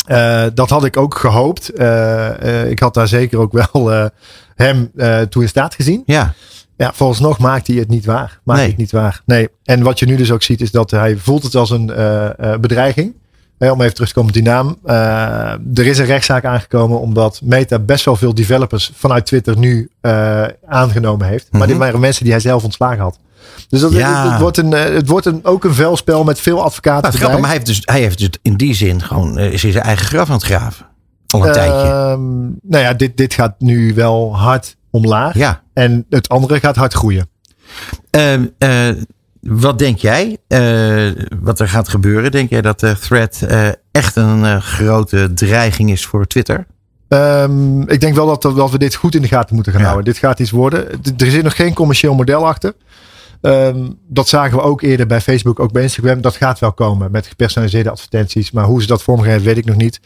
Eh, 0.07 0.45
dat 0.55 0.71
had 0.71 0.85
ik 0.85 0.97
ook 0.97 1.15
gehoopt. 1.15 1.69
Eh, 1.69 2.63
eh, 2.63 2.71
ik 2.71 2.79
had 2.79 2.95
daar 2.95 3.09
zeker 3.09 3.39
ook 3.39 3.53
wel 3.53 3.93
eh, 3.93 4.07
hem 4.55 4.91
eh, 4.97 5.21
toe 5.21 5.43
in 5.43 5.49
staat 5.49 5.75
gezien. 5.75 6.03
ja. 6.07 6.35
Ja, 6.81 6.91
vooralsnog 6.95 7.39
maakt 7.39 7.67
hij 7.67 7.77
het 7.77 7.89
niet 7.89 8.05
waar. 8.05 8.41
Maakt 8.45 8.45
Nee. 8.45 8.57
hij 8.57 8.67
het 8.69 8.77
niet 8.77 8.91
waar. 8.93 9.23
Nee. 9.27 9.49
En 9.65 9.83
wat 9.83 9.99
je 9.99 10.07
nu 10.07 10.17
dus 10.17 10.31
ook 10.33 10.43
ziet 10.43 10.61
is 10.61 10.71
dat 10.71 10.91
hij 10.91 11.17
voelt 11.17 11.43
het 11.43 11.55
als 11.55 11.71
een 11.71 11.91
eh, 11.93 12.53
eh, 12.53 12.61
bedreiging. 12.61 13.15
Om 13.59 13.81
even 13.81 13.95
terug 13.95 14.09
te 14.09 14.15
komen 14.15 14.31
op 14.31 14.35
die 14.37 14.45
naam. 14.45 14.77
Eh, 14.85 14.97
er 15.75 15.87
is 15.87 15.99
een 15.99 16.05
rechtszaak 16.05 16.45
aangekomen 16.45 17.01
omdat 17.01 17.41
Meta 17.45 17.79
best 17.79 18.05
wel 18.05 18.17
veel 18.17 18.35
developers 18.35 18.91
vanuit 18.95 19.27
Twitter 19.27 19.59
nu 19.59 19.91
aangenomen 20.67 21.27
heeft. 21.27 21.49
Maar 21.51 21.61
Mhm. 21.61 21.69
dit 21.71 21.79
waren 21.79 22.01
mensen 22.01 22.23
die 22.25 22.33
hij 22.33 22.41
zelf 22.41 22.65
ontslagen 22.65 22.99
had. 23.03 23.19
Dus 23.69 23.81
dat, 23.81 23.93
Ja. 23.93 24.23
het, 24.23 24.31
het 24.33 24.41
wordt, 24.41 24.57
een, 24.57 24.71
het 24.73 25.09
wordt 25.09 25.27
een, 25.27 25.41
ook 25.45 25.65
een 25.65 25.75
veldspel 25.75 26.25
met 26.25 26.41
veel 26.41 26.63
advocaten 26.63 27.05
erbij. 27.05 27.19
grappig, 27.21 27.39
maar 27.41 27.49
hij 27.49 27.57
heeft, 27.59 27.67
dus, 27.67 27.81
hij 27.85 28.01
heeft 28.01 28.19
dus 28.19 28.29
in 28.43 28.57
die 28.57 28.75
zin 28.75 29.03
gewoon 29.03 29.39
is 29.39 29.61
zijn 29.61 29.75
eigen 29.75 30.07
graf 30.07 30.29
aan 30.29 30.35
het 30.35 30.45
graven. 30.45 30.87
Al 31.27 31.47
een 31.47 31.53
tijdje. 31.53 31.89
Ehm, 31.89 32.41
nou 32.63 32.85
ja, 32.85 32.95
dit, 32.95 33.17
dit 33.17 33.35
gaat 33.35 33.55
nu 33.59 33.95
wel 33.95 34.37
hard 34.37 34.77
omlaag. 34.91 35.35
Ja. 35.35 35.63
En 35.81 36.07
het 36.11 36.29
andere 36.29 36.61
gaat 36.61 36.77
hard 36.77 36.93
groeien. 36.93 37.29
Ehm, 38.11 38.47
eh, 38.59 38.89
wat 39.41 39.79
denk 39.79 39.99
jij? 39.99 40.37
eh, 40.49 41.09
wat 41.41 41.61
er 41.61 41.69
gaat 41.69 41.89
gebeuren? 41.89 42.31
Denk 42.31 42.51
jij 42.51 42.63
dat 42.63 42.81
de 42.81 42.99
thread 42.99 43.43
eh, 43.49 43.69
echt 43.91 44.17
een 44.17 44.63
grote 44.63 45.33
dreiging 45.35 45.91
is 45.91 46.07
voor 46.07 46.27
Twitter? 46.27 46.67
Ehm, 47.09 47.81
ik 47.81 48.01
denk 48.01 48.15
wel 48.15 48.27
dat, 48.27 48.43
dat 48.43 48.71
we 48.71 48.79
dit 48.79 48.95
goed 48.95 49.15
in 49.15 49.23
de 49.23 49.29
gaten 49.29 49.55
moeten 49.55 49.73
gaan 49.73 49.81
Ja. 49.83 49.87
houden. 49.89 50.13
Dit 50.13 50.23
gaat 50.23 50.39
iets 50.41 50.51
worden. 50.51 50.89
Er 51.17 51.31
zit 51.31 51.43
nog 51.43 51.57
geen 51.57 51.75
commercieel 51.75 52.15
model 52.15 52.47
achter. 52.47 52.75
Ehm, 53.41 53.89
dat 54.09 54.29
zagen 54.29 54.57
we 54.57 54.63
ook 54.63 54.83
eerder 54.83 55.07
bij 55.07 55.21
Facebook, 55.21 55.61
ook 55.61 55.73
bij 55.73 55.83
Instagram. 55.83 56.21
Dat 56.21 56.37
gaat 56.37 56.59
wel 56.59 56.73
komen 56.73 57.11
met 57.11 57.27
gepersonaliseerde 57.27 57.91
advertenties. 57.91 58.51
Maar 58.51 58.65
hoe 58.65 58.81
ze 58.81 58.87
dat 58.87 59.03
vormgeven, 59.03 59.43
weet 59.43 59.57
ik 59.59 59.65
nog 59.65 59.77
niet. 59.77 60.01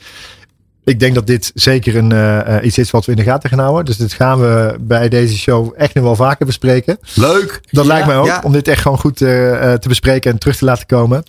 Ik 0.85 1.01
denk 1.01 1.14
dat 1.14 1.26
dit 1.26 1.51
zeker 1.55 1.97
een, 1.97 2.12
uh, 2.12 2.57
iets 2.62 2.78
is 2.78 2.91
wat 2.91 3.05
we 3.05 3.11
in 3.11 3.18
de 3.18 3.24
gaten 3.24 3.51
gaan 3.51 3.59
houden. 3.59 3.85
Dus 3.85 3.97
dit 3.97 4.12
gaan 4.12 4.41
we 4.41 4.76
bij 4.80 5.09
deze 5.09 5.37
show 5.37 5.72
echt 5.76 5.95
nog 5.95 6.05
wel 6.05 6.16
vaker 6.16 6.47
bespreken. 6.47 6.99
Leuk. 7.14 7.61
Dat 7.70 7.87
lijkt 7.87 8.07
mij 8.07 8.16
ook. 8.16 8.45
Om 8.45 8.53
dit 8.53 8.68
echt 8.68 8.82
gewoon 8.82 8.99
goed 8.99 9.20
uh, 9.20 9.28
te 9.72 9.89
bespreken 9.89 10.30
en 10.32 10.39
terug 10.39 10.57
te 10.57 10.64
laten 10.64 10.87
komen. 10.87 11.24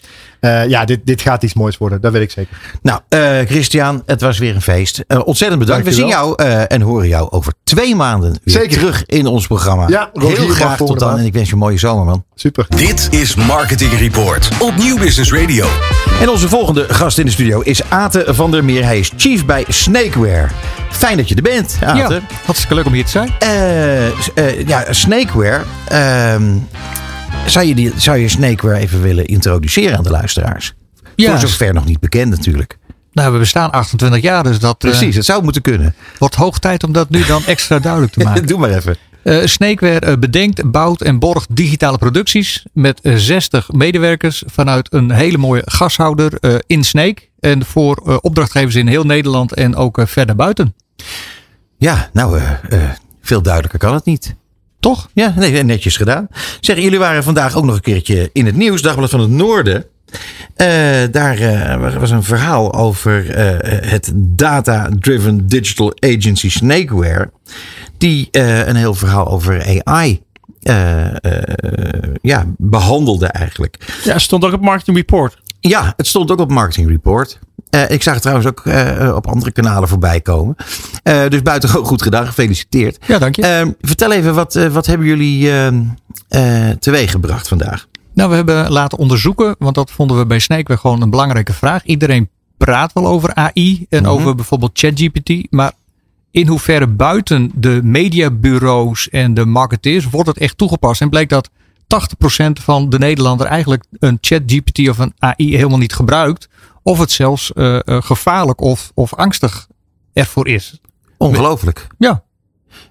Uh, 0.45 0.67
ja, 0.67 0.85
dit, 0.85 0.99
dit 1.03 1.21
gaat 1.21 1.43
iets 1.43 1.53
moois 1.53 1.77
worden. 1.77 2.01
Dat 2.01 2.11
weet 2.11 2.21
ik 2.21 2.31
zeker. 2.31 2.57
Nou, 2.81 2.99
uh, 3.09 3.39
Christian, 3.45 4.03
het 4.05 4.21
was 4.21 4.37
weer 4.37 4.55
een 4.55 4.61
feest. 4.61 5.03
Uh, 5.07 5.27
ontzettend 5.27 5.59
bedankt. 5.59 5.85
We 5.85 5.93
zien 5.93 6.07
jou 6.07 6.43
en 6.43 6.81
horen 6.81 7.07
jou 7.07 7.31
over 7.31 7.53
twee 7.63 7.95
maanden 7.95 8.29
weer 8.43 8.55
zeker. 8.55 8.77
terug 8.77 9.03
in 9.05 9.25
ons 9.25 9.47
programma. 9.47 9.87
Ja, 9.87 10.09
Heel 10.13 10.47
graag 10.47 10.77
tot 10.77 10.99
dan. 10.99 11.17
En 11.17 11.25
ik 11.25 11.33
wens 11.33 11.47
je 11.47 11.53
een 11.53 11.59
mooie 11.59 11.77
zomer, 11.77 12.05
man. 12.05 12.23
Super. 12.35 12.65
Dit 12.69 13.07
is 13.11 13.35
Marketing 13.35 13.99
Report 13.99 14.49
op 14.59 14.75
Nieuw 14.75 14.97
Business 14.97 15.33
Radio. 15.33 15.67
En 16.21 16.29
onze 16.29 16.49
volgende 16.49 16.85
gast 16.93 17.17
in 17.17 17.25
de 17.25 17.31
studio 17.31 17.61
is 17.61 17.81
Ate 17.89 18.25
van 18.27 18.51
der 18.51 18.63
Meer. 18.63 18.83
Hij 18.83 18.99
is 18.99 19.11
chief 19.17 19.45
bij 19.45 19.65
Snakeware. 19.67 20.47
Fijn 20.91 21.17
dat 21.17 21.29
je 21.29 21.35
er 21.35 21.41
bent, 21.41 21.77
Ate. 21.83 22.13
Ja, 22.13 22.21
hartstikke 22.45 22.75
leuk 22.75 22.85
om 22.85 22.93
hier 22.93 23.05
te 23.05 23.11
zijn. 23.11 23.31
ja, 24.67 24.93
Snakeware... 24.93 25.63
Zou 27.45 27.65
je, 27.65 27.75
die, 27.75 27.91
zou 27.97 28.17
je 28.17 28.27
Snakeware 28.27 28.79
even 28.79 29.01
willen 29.01 29.25
introduceren 29.25 29.97
aan 29.97 30.03
de 30.03 30.09
luisteraars? 30.09 30.73
Ja. 31.15 31.29
Voor 31.29 31.49
zover 31.49 31.73
nog 31.73 31.85
niet 31.85 31.99
bekend 31.99 32.29
natuurlijk. 32.29 32.77
Nou, 33.11 33.33
we 33.33 33.39
bestaan 33.39 33.71
28 33.71 34.21
jaar, 34.21 34.43
dus 34.43 34.59
dat... 34.59 34.77
Precies, 34.77 35.09
uh, 35.09 35.15
het 35.15 35.25
zou 35.25 35.43
moeten 35.43 35.61
kunnen. 35.61 35.95
Wordt 36.17 36.35
hoog 36.35 36.59
tijd 36.59 36.83
om 36.83 36.91
dat 36.91 37.09
nu 37.09 37.25
dan 37.25 37.45
extra 37.55 37.79
duidelijk 37.79 38.13
te 38.13 38.23
maken. 38.23 38.47
Doe 38.47 38.59
maar 38.59 38.69
even. 38.69 38.97
Uh, 39.23 39.45
Snakeware 39.45 40.17
bedenkt, 40.17 40.71
bouwt 40.71 41.01
en 41.01 41.19
borgt 41.19 41.55
digitale 41.55 41.97
producties 41.97 42.65
met 42.73 42.99
60 43.03 43.71
medewerkers 43.71 44.43
vanuit 44.45 44.93
een 44.93 45.11
hele 45.11 45.37
mooie 45.37 45.61
gashouder 45.65 46.37
uh, 46.41 46.55
in 46.67 46.83
Snake. 46.83 47.21
En 47.39 47.65
voor 47.65 48.03
uh, 48.07 48.17
opdrachtgevers 48.21 48.75
in 48.75 48.87
heel 48.87 49.03
Nederland 49.03 49.53
en 49.53 49.75
ook 49.75 49.99
verder 50.03 50.35
buiten. 50.35 50.75
Ja, 51.77 52.09
nou, 52.13 52.41
veel 53.21 53.41
duidelijker 53.41 53.79
kan 53.79 53.93
het 53.93 54.05
niet. 54.05 54.35
Toch? 54.85 55.09
Ja, 55.13 55.33
nee, 55.35 55.63
netjes 55.63 55.97
gedaan. 55.97 56.27
Zeg, 56.59 56.77
jullie 56.79 56.99
waren 56.99 57.23
vandaag 57.23 57.55
ook 57.55 57.63
nog 57.63 57.75
een 57.75 57.81
keertje 57.81 58.29
in 58.33 58.45
het 58.45 58.55
nieuws, 58.55 58.81
Dagblad 58.81 59.09
van 59.09 59.19
het 59.19 59.29
Noorden. 59.29 59.85
Uh, 60.57 60.67
daar 61.11 61.39
uh, 61.39 61.99
was 61.99 62.11
een 62.11 62.23
verhaal 62.23 62.73
over 62.73 63.25
uh, 63.25 63.89
het 63.89 64.11
data-driven 64.15 65.47
digital 65.47 65.93
agency 65.99 66.49
Snakeware. 66.49 67.31
Die 67.97 68.27
een 68.31 68.75
heel 68.75 68.93
verhaal 68.93 69.27
over 69.27 69.81
AI 69.83 70.21
ja, 72.21 72.45
behandelde 72.57 73.27
eigenlijk. 73.27 73.77
Ja, 74.03 74.19
stond 74.19 74.45
ook 74.45 74.53
op 74.53 74.61
Marketing 74.61 74.97
Report. 74.97 75.37
Ja, 75.69 75.93
het 75.97 76.07
stond 76.07 76.31
ook 76.31 76.39
op 76.39 76.51
Marketing 76.51 76.89
Report. 76.89 77.39
Uh, 77.69 77.89
ik 77.89 78.03
zag 78.03 78.13
het 78.13 78.21
trouwens 78.21 78.49
ook 78.49 78.65
uh, 78.65 79.13
op 79.15 79.27
andere 79.27 79.51
kanalen 79.51 79.89
voorbij 79.89 80.21
komen. 80.21 80.55
Uh, 81.03 81.27
dus 81.27 81.41
buitengewoon 81.41 81.85
goed 81.93 82.01
gedaan. 82.01 82.25
Gefeliciteerd. 82.25 82.97
Ja, 83.07 83.17
dank 83.17 83.35
je. 83.35 83.75
vertel 83.81 84.11
even, 84.11 84.33
wat, 84.33 84.53
wat 84.53 84.85
hebben 84.85 85.07
jullie 85.07 85.51
teweeg 86.79 87.11
gebracht 87.11 87.47
vandaag? 87.47 87.87
Nou, 88.13 88.29
we 88.29 88.35
hebben 88.35 88.71
laten 88.71 88.97
onderzoeken, 88.97 89.55
want 89.59 89.75
dat 89.75 89.91
vonden 89.91 90.17
we 90.17 90.25
bij 90.25 90.39
Snakeware 90.39 90.79
gewoon 90.79 91.01
een 91.01 91.09
belangrijke 91.09 91.53
vraag. 91.53 91.85
Iedereen 91.85 92.29
praat 92.57 92.93
wel 92.93 93.07
over 93.07 93.33
AI 93.33 93.85
en 93.89 93.99
mm 93.99 94.05
-hmm. 94.05 94.13
over 94.13 94.35
bijvoorbeeld 94.35 94.79
ChatGPT, 94.79 95.51
maar 95.51 95.71
in 96.31 96.47
hoeverre 96.47 96.87
buiten 96.87 97.51
de 97.55 97.79
mediabureaus 97.83 99.09
en 99.09 99.33
de 99.33 99.45
marketeers 99.45 100.09
wordt 100.09 100.27
het 100.27 100.37
echt 100.37 100.57
toegepast? 100.57 101.01
En 101.01 101.09
bleek 101.09 101.29
dat 101.29 101.49
80% 101.85 102.63
van 102.63 102.89
de 102.89 102.97
Nederlander 102.97 103.47
eigenlijk 103.47 103.85
een 103.99 104.17
ChatGPT 104.21 104.89
of 104.89 104.97
een 104.97 105.13
AI 105.19 105.55
helemaal 105.55 105.77
niet 105.77 105.93
gebruikt. 105.93 106.49
Of 106.83 106.99
het 106.99 107.11
zelfs 107.11 107.51
uh, 107.55 107.79
gevaarlijk 107.85 108.61
of, 108.61 108.91
of 108.93 109.13
angstig 109.13 109.67
ervoor 110.13 110.47
is. 110.47 110.79
Ongelooflijk. 111.17 111.87
Ja. 111.97 112.23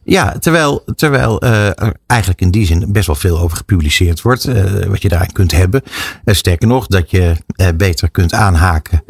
Ja, 0.04 0.34
terwijl, 0.40 0.84
terwijl 0.96 1.44
uh, 1.44 1.66
er 1.66 1.94
eigenlijk 2.06 2.40
in 2.40 2.50
die 2.50 2.66
zin 2.66 2.92
best 2.92 3.06
wel 3.06 3.16
veel 3.16 3.38
over 3.38 3.56
gepubliceerd 3.56 4.22
wordt. 4.22 4.48
Uh, 4.48 4.62
wat 4.86 5.02
je 5.02 5.08
daarin 5.08 5.32
kunt 5.32 5.52
hebben. 5.52 5.82
Uh, 6.24 6.34
sterker 6.34 6.68
nog, 6.68 6.86
dat 6.86 7.10
je 7.10 7.36
beter 7.76 8.10
kunt 8.10 8.32
aanhaken. 8.32 9.04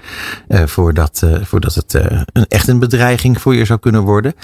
voordat, 0.48 1.22
voordat 1.42 1.74
het 1.74 1.94
een, 2.32 2.46
echt 2.48 2.68
een 2.68 2.78
bedreiging 2.78 3.40
voor 3.40 3.54
je 3.54 3.64
zou 3.64 3.78
kunnen 3.78 4.02
worden. 4.02 4.34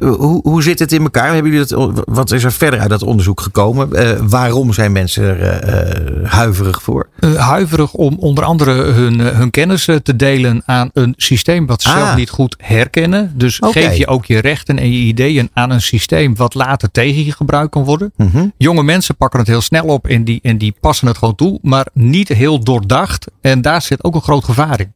hoe, 0.00 0.40
hoe 0.42 0.62
zit 0.62 0.78
het 0.78 0.92
in 0.92 1.02
elkaar? 1.02 1.32
Hebben 1.34 1.52
jullie 1.52 1.66
dat, 1.66 2.02
wat 2.04 2.32
is 2.32 2.44
er 2.44 2.52
verder 2.52 2.80
uit 2.80 2.90
dat 2.90 3.02
onderzoek 3.02 3.40
gekomen? 3.40 4.28
waarom 4.28 4.72
zijn 4.72 4.92
mensen 4.92 5.40
er 5.40 6.28
huiverig 6.28 6.82
voor? 6.82 7.08
huiverig 7.36 7.92
om 7.92 8.16
onder 8.18 8.44
andere 8.44 8.72
hun, 8.72 9.18
hun 9.18 9.50
kennis 9.50 9.84
te 10.02 10.16
delen 10.16 10.62
aan 10.66 10.90
een 10.92 11.14
systeem 11.16 11.66
wat 11.66 11.82
ze 11.82 11.88
ah. 11.88 11.96
zelf 11.96 12.16
niet 12.16 12.30
goed 12.30 12.56
herkennen. 12.58 13.32
Dus 13.34 13.60
okay. 13.60 13.82
geef 13.82 13.96
je 13.96 14.06
ook 14.06 14.24
je 14.24 14.38
rechten 14.38 14.78
en 14.78 14.92
je 14.92 14.98
ideeën 14.98 15.50
aan 15.52 15.70
een 15.70 15.82
systeem 15.84 16.36
wat 16.36 16.54
later 16.54 16.90
tegen 16.90 17.24
je 17.24 17.32
gebruikt 17.32 17.70
kan 17.70 17.84
worden. 17.84 18.12
Mm 18.16 18.30
-hmm. 18.32 18.52
Jonge 18.56 18.82
mensen 18.82 19.16
pakken 19.16 19.38
het 19.38 19.48
heel 19.48 19.60
snel 19.60 19.84
op 19.84 20.06
en 20.06 20.24
die, 20.24 20.38
en 20.42 20.58
die 20.58 20.74
passen 20.80 21.06
het 21.06 21.18
gewoon 21.18 21.34
toe, 21.34 21.58
maar 21.62 21.86
niet 21.92 22.28
heel 22.28 22.60
doordacht. 22.60 23.26
En 23.40 23.62
daar 23.62 23.82
zit 23.82 24.04
ook 24.04 24.14
een 24.14 24.22
groot 24.22 24.44
gevaar 24.44 24.80
in. 24.80 24.92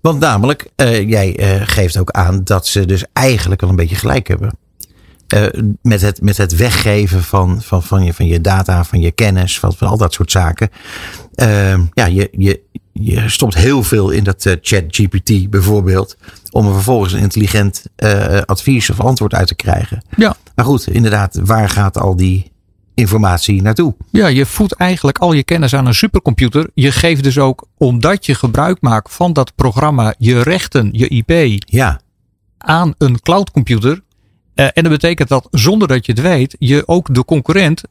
Want 0.00 0.20
namelijk, 0.20 0.70
uh, 0.76 1.08
jij 1.08 1.40
uh, 1.40 1.62
geeft 1.64 1.98
ook 1.98 2.10
aan 2.10 2.44
dat 2.44 2.66
ze 2.66 2.86
dus 2.86 3.04
eigenlijk 3.12 3.60
wel 3.60 3.70
een 3.70 3.76
beetje 3.76 3.96
gelijk 3.96 4.28
hebben. 4.28 4.56
Uh, 5.34 5.46
met, 5.82 6.00
het, 6.00 6.20
met 6.20 6.36
het 6.36 6.56
weggeven 6.56 7.22
van, 7.22 7.62
van, 7.62 7.82
van, 7.82 8.04
je, 8.04 8.14
van 8.14 8.26
je 8.26 8.40
data, 8.40 8.84
van 8.84 9.00
je 9.00 9.10
kennis, 9.10 9.58
van, 9.58 9.72
van 9.72 9.88
al 9.88 9.96
dat 9.96 10.12
soort 10.12 10.30
zaken. 10.30 10.70
ja, 11.94 12.06
je, 12.06 12.28
je, 12.30 12.60
je 12.92 13.28
stopt 13.28 13.54
heel 13.54 13.82
veel 13.82 14.10
in 14.10 14.24
dat 14.24 14.44
uh, 14.44 14.54
chat 14.60 14.84
GPT 14.88 15.50
bijvoorbeeld. 15.50 16.16
Om 16.50 16.66
er 16.66 16.72
vervolgens 16.72 17.12
een 17.12 17.20
intelligent 17.20 17.84
uh, 17.96 18.40
advies 18.40 18.90
of 18.90 19.00
antwoord 19.00 19.34
uit 19.34 19.46
te 19.46 19.54
krijgen. 19.54 20.04
Ja. 20.16 20.36
Maar 20.54 20.64
goed, 20.64 20.86
inderdaad, 20.86 21.40
waar 21.44 21.68
gaat 21.68 21.98
al 21.98 22.16
die 22.16 22.50
informatie 22.94 23.62
naartoe? 23.62 23.94
Ja, 24.10 24.26
je 24.26 24.46
voedt 24.46 24.74
eigenlijk 24.74 25.18
al 25.18 25.32
je 25.32 25.44
kennis 25.44 25.74
aan 25.74 25.86
een 25.86 25.94
supercomputer. 25.94 26.70
Je 26.74 26.92
geeft 26.92 27.22
dus 27.22 27.38
ook, 27.38 27.66
omdat 27.78 28.26
je 28.26 28.34
gebruik 28.34 28.80
maakt 28.80 29.12
van 29.12 29.32
dat 29.32 29.54
programma, 29.54 30.14
je 30.18 30.42
rechten, 30.42 30.88
je 30.92 31.08
IP. 31.08 31.62
Ja. 31.64 32.00
Aan 32.58 32.94
een 32.98 33.20
cloudcomputer. 33.20 34.02
Uh, 34.54 34.64
en 34.64 34.82
dat 34.82 34.88
betekent 34.88 35.28
dat 35.28 35.48
zonder 35.50 35.88
dat 35.88 36.06
je 36.06 36.12
het 36.12 36.20
weet, 36.20 36.56
je 36.58 36.88
ook 36.88 37.14
de 37.14 37.24
concurrent 37.24 37.82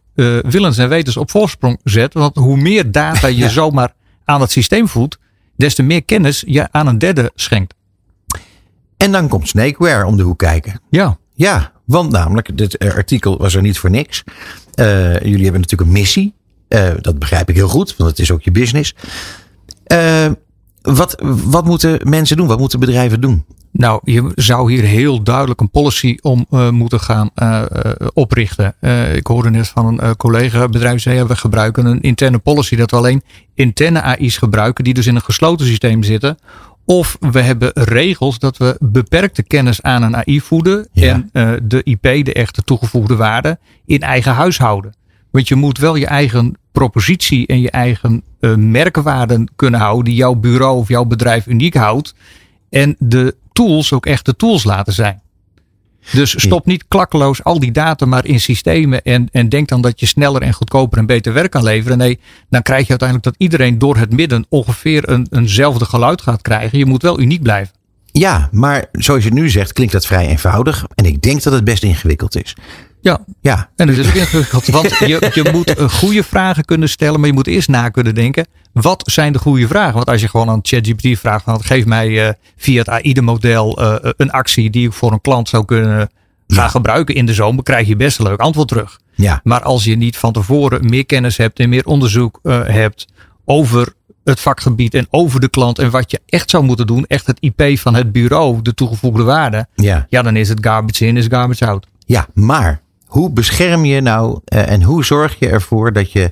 willens 0.42 0.78
en 0.78 0.90
wetens 0.90 1.18
op 1.18 1.32
voorsprong 1.32 1.80
zet. 1.84 2.14
Want 2.14 2.36
hoe 2.36 2.58
meer 2.58 2.92
data 2.92 3.28
je 3.28 3.38
ja. 3.48 3.50
zomaar 3.50 3.94
aan 4.32 4.42
het 4.42 4.52
systeem 4.52 4.88
voedt, 4.88 5.18
des 5.56 5.76
te 5.76 5.84
meer 5.84 6.04
kennis 6.04 6.44
je 6.48 6.68
aan 6.72 6.88
een 6.88 6.98
derde 6.98 7.32
schenkt. 7.36 7.74
En 8.98 9.12
dan 9.12 9.28
komt 9.28 9.48
Snakeware 9.48 10.06
om 10.06 10.18
de 10.18 10.24
hoek 10.24 10.38
kijken. 10.38 10.82
Ja. 10.90 11.20
Ja, 11.34 11.72
want 11.86 12.12
namelijk, 12.12 12.58
dit 12.58 12.80
artikel 12.80 13.38
was 13.38 13.56
er 13.56 13.62
niet 13.62 13.78
voor 13.78 13.90
niks. 13.90 14.24
Uh, 14.76 15.20
jullie 15.20 15.44
hebben 15.44 15.62
natuurlijk 15.62 15.90
een 15.90 15.98
missie. 15.98 16.34
Uh, 16.70 16.90
dat 17.02 17.20
begrijp 17.20 17.50
ik 17.50 17.56
heel 17.56 17.68
goed, 17.68 17.96
want 17.98 18.10
het 18.10 18.20
is 18.20 18.32
ook 18.32 18.42
je 18.42 18.52
business. 18.52 18.96
Uh, 19.92 20.32
wat, 20.82 21.16
wat 21.24 21.66
moeten 21.66 22.00
mensen 22.04 22.38
doen? 22.38 22.48
Wat 22.48 22.60
moeten 22.60 22.80
bedrijven 22.80 23.22
doen? 23.22 23.46
Nou, 23.72 24.00
je 24.04 24.32
zou 24.36 24.72
hier 24.72 24.84
heel 24.84 25.24
duidelijk 25.24 25.62
een 25.62 25.70
policy 25.70 26.18
om 26.22 26.46
uh, 26.52 26.70
moeten 26.70 27.00
gaan 27.00 27.30
uh, 27.36 27.64
oprichten. 28.14 28.76
Uh, 28.82 29.16
ik 29.16 29.28
hoorde 29.28 29.50
net 29.50 29.68
van 29.68 30.02
een 30.02 30.16
collega 30.16 30.68
bedrijf 30.68 31.02
zei, 31.02 31.24
we 31.24 31.36
gebruiken 31.36 31.86
een 31.86 32.02
interne 32.02 32.38
policy 32.38 32.76
dat 32.76 32.92
we 32.92 32.98
alleen 32.98 33.24
interne 33.54 34.02
AI's 34.02 34.38
gebruiken 34.38 34.84
die 34.84 34.94
dus 34.94 35.08
in 35.08 35.16
een 35.16 35.22
gesloten 35.22 35.66
systeem 35.66 36.04
zitten. 36.04 36.38
Of 36.86 37.18
we 37.20 37.42
hebben 37.42 37.72
regels 37.74 38.40
dat 38.40 38.58
we 38.58 38.78
beperkte 38.80 39.44
kennis 39.44 39.82
aan 39.82 40.04
een 40.04 40.16
AI 40.16 40.42
voeden 40.42 40.88
ja. 40.92 41.24
en 41.32 41.60
de 41.64 41.84
IP, 41.84 42.26
de 42.26 42.34
echte 42.34 42.62
toegevoegde 42.62 43.16
waarde, 43.16 43.60
in 43.86 44.00
eigen 44.00 44.34
huis 44.34 44.58
houden. 44.58 44.94
Want 45.32 45.48
je 45.48 45.56
moet 45.56 45.78
wel 45.78 45.96
je 45.96 46.06
eigen 46.06 46.58
propositie 46.72 47.48
en 47.48 47.62
je 47.62 47.72
eigen 47.72 48.24
merkwaarden 48.56 49.48
kunnen 49.56 49.80
houden 49.80 50.06
die 50.06 50.16
jouw 50.16 50.36
bureau 50.36 50.78
of 50.78 50.88
jouw 50.88 51.06
bedrijf 51.06 51.48
uniek 51.48 51.76
houdt. 51.76 52.16
En 52.70 52.96
de 53.00 53.36
tools 53.54 53.94
ook 53.94 54.06
echt 54.06 54.26
de 54.26 54.36
tools 54.36 54.64
laten 54.64 54.94
zijn. 54.94 55.22
Dus 56.12 56.42
stop 56.42 56.66
niet 56.66 56.86
klakkeloos 56.88 57.44
al 57.44 57.60
die 57.60 57.72
data 57.72 58.06
maar 58.06 58.26
in 58.26 58.40
systemen 58.40 59.02
en, 59.02 59.30
en 59.32 59.50
denk 59.50 59.68
dan 59.68 59.82
dat 59.82 60.00
je 60.00 60.06
sneller 60.06 60.42
en 60.42 60.54
goedkoper 60.54 60.98
en 60.98 61.06
beter 61.06 61.34
werk 61.34 61.52
kan 61.52 61.64
leveren. 61.64 61.98
Nee, 61.98 62.20
dan 62.50 62.62
krijg 62.62 62.84
je 62.84 62.90
uiteindelijk 62.90 63.28
dat 63.28 63.36
iedereen 63.38 63.78
door 63.78 63.98
het 63.98 64.14
midden 64.14 64.46
ongeveer 64.50 65.10
een, 65.10 65.28
eenzelfde 65.30 65.86
geluid 65.86 66.22
gaat 66.22 66.42
krijgen. 66.42 66.78
Je 66.78 66.86
moet 66.86 67.02
wel 67.02 67.20
uniek 67.20 67.42
blijven. 67.42 67.76
Ja, 68.12 68.50
maar 68.52 68.86
zoals 68.92 69.24
je 69.24 69.34
nu 69.34 69.50
zegt, 69.50 69.74
klinkt 69.74 69.94
dat 69.94 70.06
vrij 70.06 70.28
eenvoudig. 70.28 70.86
En 70.96 71.06
ik 71.06 71.22
denk 71.22 71.44
dat 71.44 71.54
het 71.54 71.64
best 71.64 71.84
ingewikkeld 71.84 72.44
is. 72.44 72.56
Ja, 73.02 73.26
ja. 73.42 73.70
en 73.76 73.88
het 73.88 73.98
is 73.98 74.08
ook 74.08 74.14
ingewikkeld. 74.14 74.66
Want 74.66 74.90
je, 75.00 75.32
je 75.34 75.50
moet 75.52 75.92
goede 75.92 76.24
vragen 76.24 76.66
kunnen 76.66 76.90
stellen, 76.90 77.20
maar 77.20 77.30
je 77.30 77.36
moet 77.36 77.48
eerst 77.48 77.70
na 77.70 77.90
kunnen 77.90 78.16
denken. 78.16 78.48
Wat 78.72 79.04
zijn 79.06 79.34
de 79.34 79.40
goede 79.40 79.68
vragen? 79.68 79.94
Want 79.94 80.10
als 80.10 80.22
je 80.22 80.28
gewoon 80.28 80.50
aan 80.50 80.60
ChatGPT 80.62 81.20
vraagt, 81.20 81.44
van, 81.44 81.64
geef 81.64 81.86
mij 81.86 82.08
uh, 82.10 82.30
via 82.58 82.78
het 82.78 82.90
AI-model 82.90 83.82
uh, 83.82 84.12
een 84.18 84.32
actie 84.32 84.70
die 84.70 84.88
ik 84.88 84.94
voor 84.94 85.12
een 85.12 85.22
klant 85.22 85.50
zou 85.50 85.66
kunnen 85.66 86.10
ga 86.56 86.68
gebruiken 86.68 87.16
in 87.16 87.26
de 87.26 87.34
zomer, 87.34 87.64
krijg 87.64 87.88
je 87.88 87.96
best 87.96 88.20
een 88.20 88.26
leuk 88.26 88.40
antwoord 88.40 88.68
terug. 88.68 89.00
Ja. 89.16 89.40
Maar 89.44 89.62
als 89.62 89.84
je 89.84 89.96
niet 89.96 90.18
van 90.18 90.34
tevoren 90.34 90.90
meer 90.90 91.06
kennis 91.06 91.38
hebt 91.38 91.60
en 91.60 91.70
meer 91.70 91.86
onderzoek 91.86 92.40
uh, 92.44 92.62
hebt 92.66 93.08
over 93.46 93.94
het 94.24 94.40
vakgebied 94.40 94.94
en 94.94 95.08
over 95.10 95.40
de 95.40 95.50
klant 95.50 95.80
en 95.80 95.90
wat 95.90 96.12
je 96.12 96.20
echt 96.26 96.50
zou 96.50 96.64
moeten 96.64 96.88
doen, 96.88 97.06
echt 97.08 97.28
het 97.28 97.38
IP 97.40 97.80
van 97.80 97.96
het 97.96 98.12
bureau, 98.12 98.62
de 98.62 98.74
toegevoegde 98.74 99.24
waarde, 99.24 99.68
Ja. 99.76 100.06
ja, 100.10 100.22
dan 100.22 100.36
is 100.36 100.50
het 100.50 100.66
garbage 100.66 101.06
in, 101.06 101.18
is 101.18 101.26
garbage 101.30 101.66
out. 101.66 101.88
Ja, 102.06 102.28
maar 102.34 102.82
hoe 103.12 103.30
bescherm 103.30 103.86
je 103.86 104.02
nou 104.02 104.40
eh, 104.46 104.70
en 104.70 104.84
hoe 104.84 105.06
zorg 105.06 105.40
je 105.40 105.48
ervoor 105.50 105.94
dat 105.94 106.12
je 106.12 106.32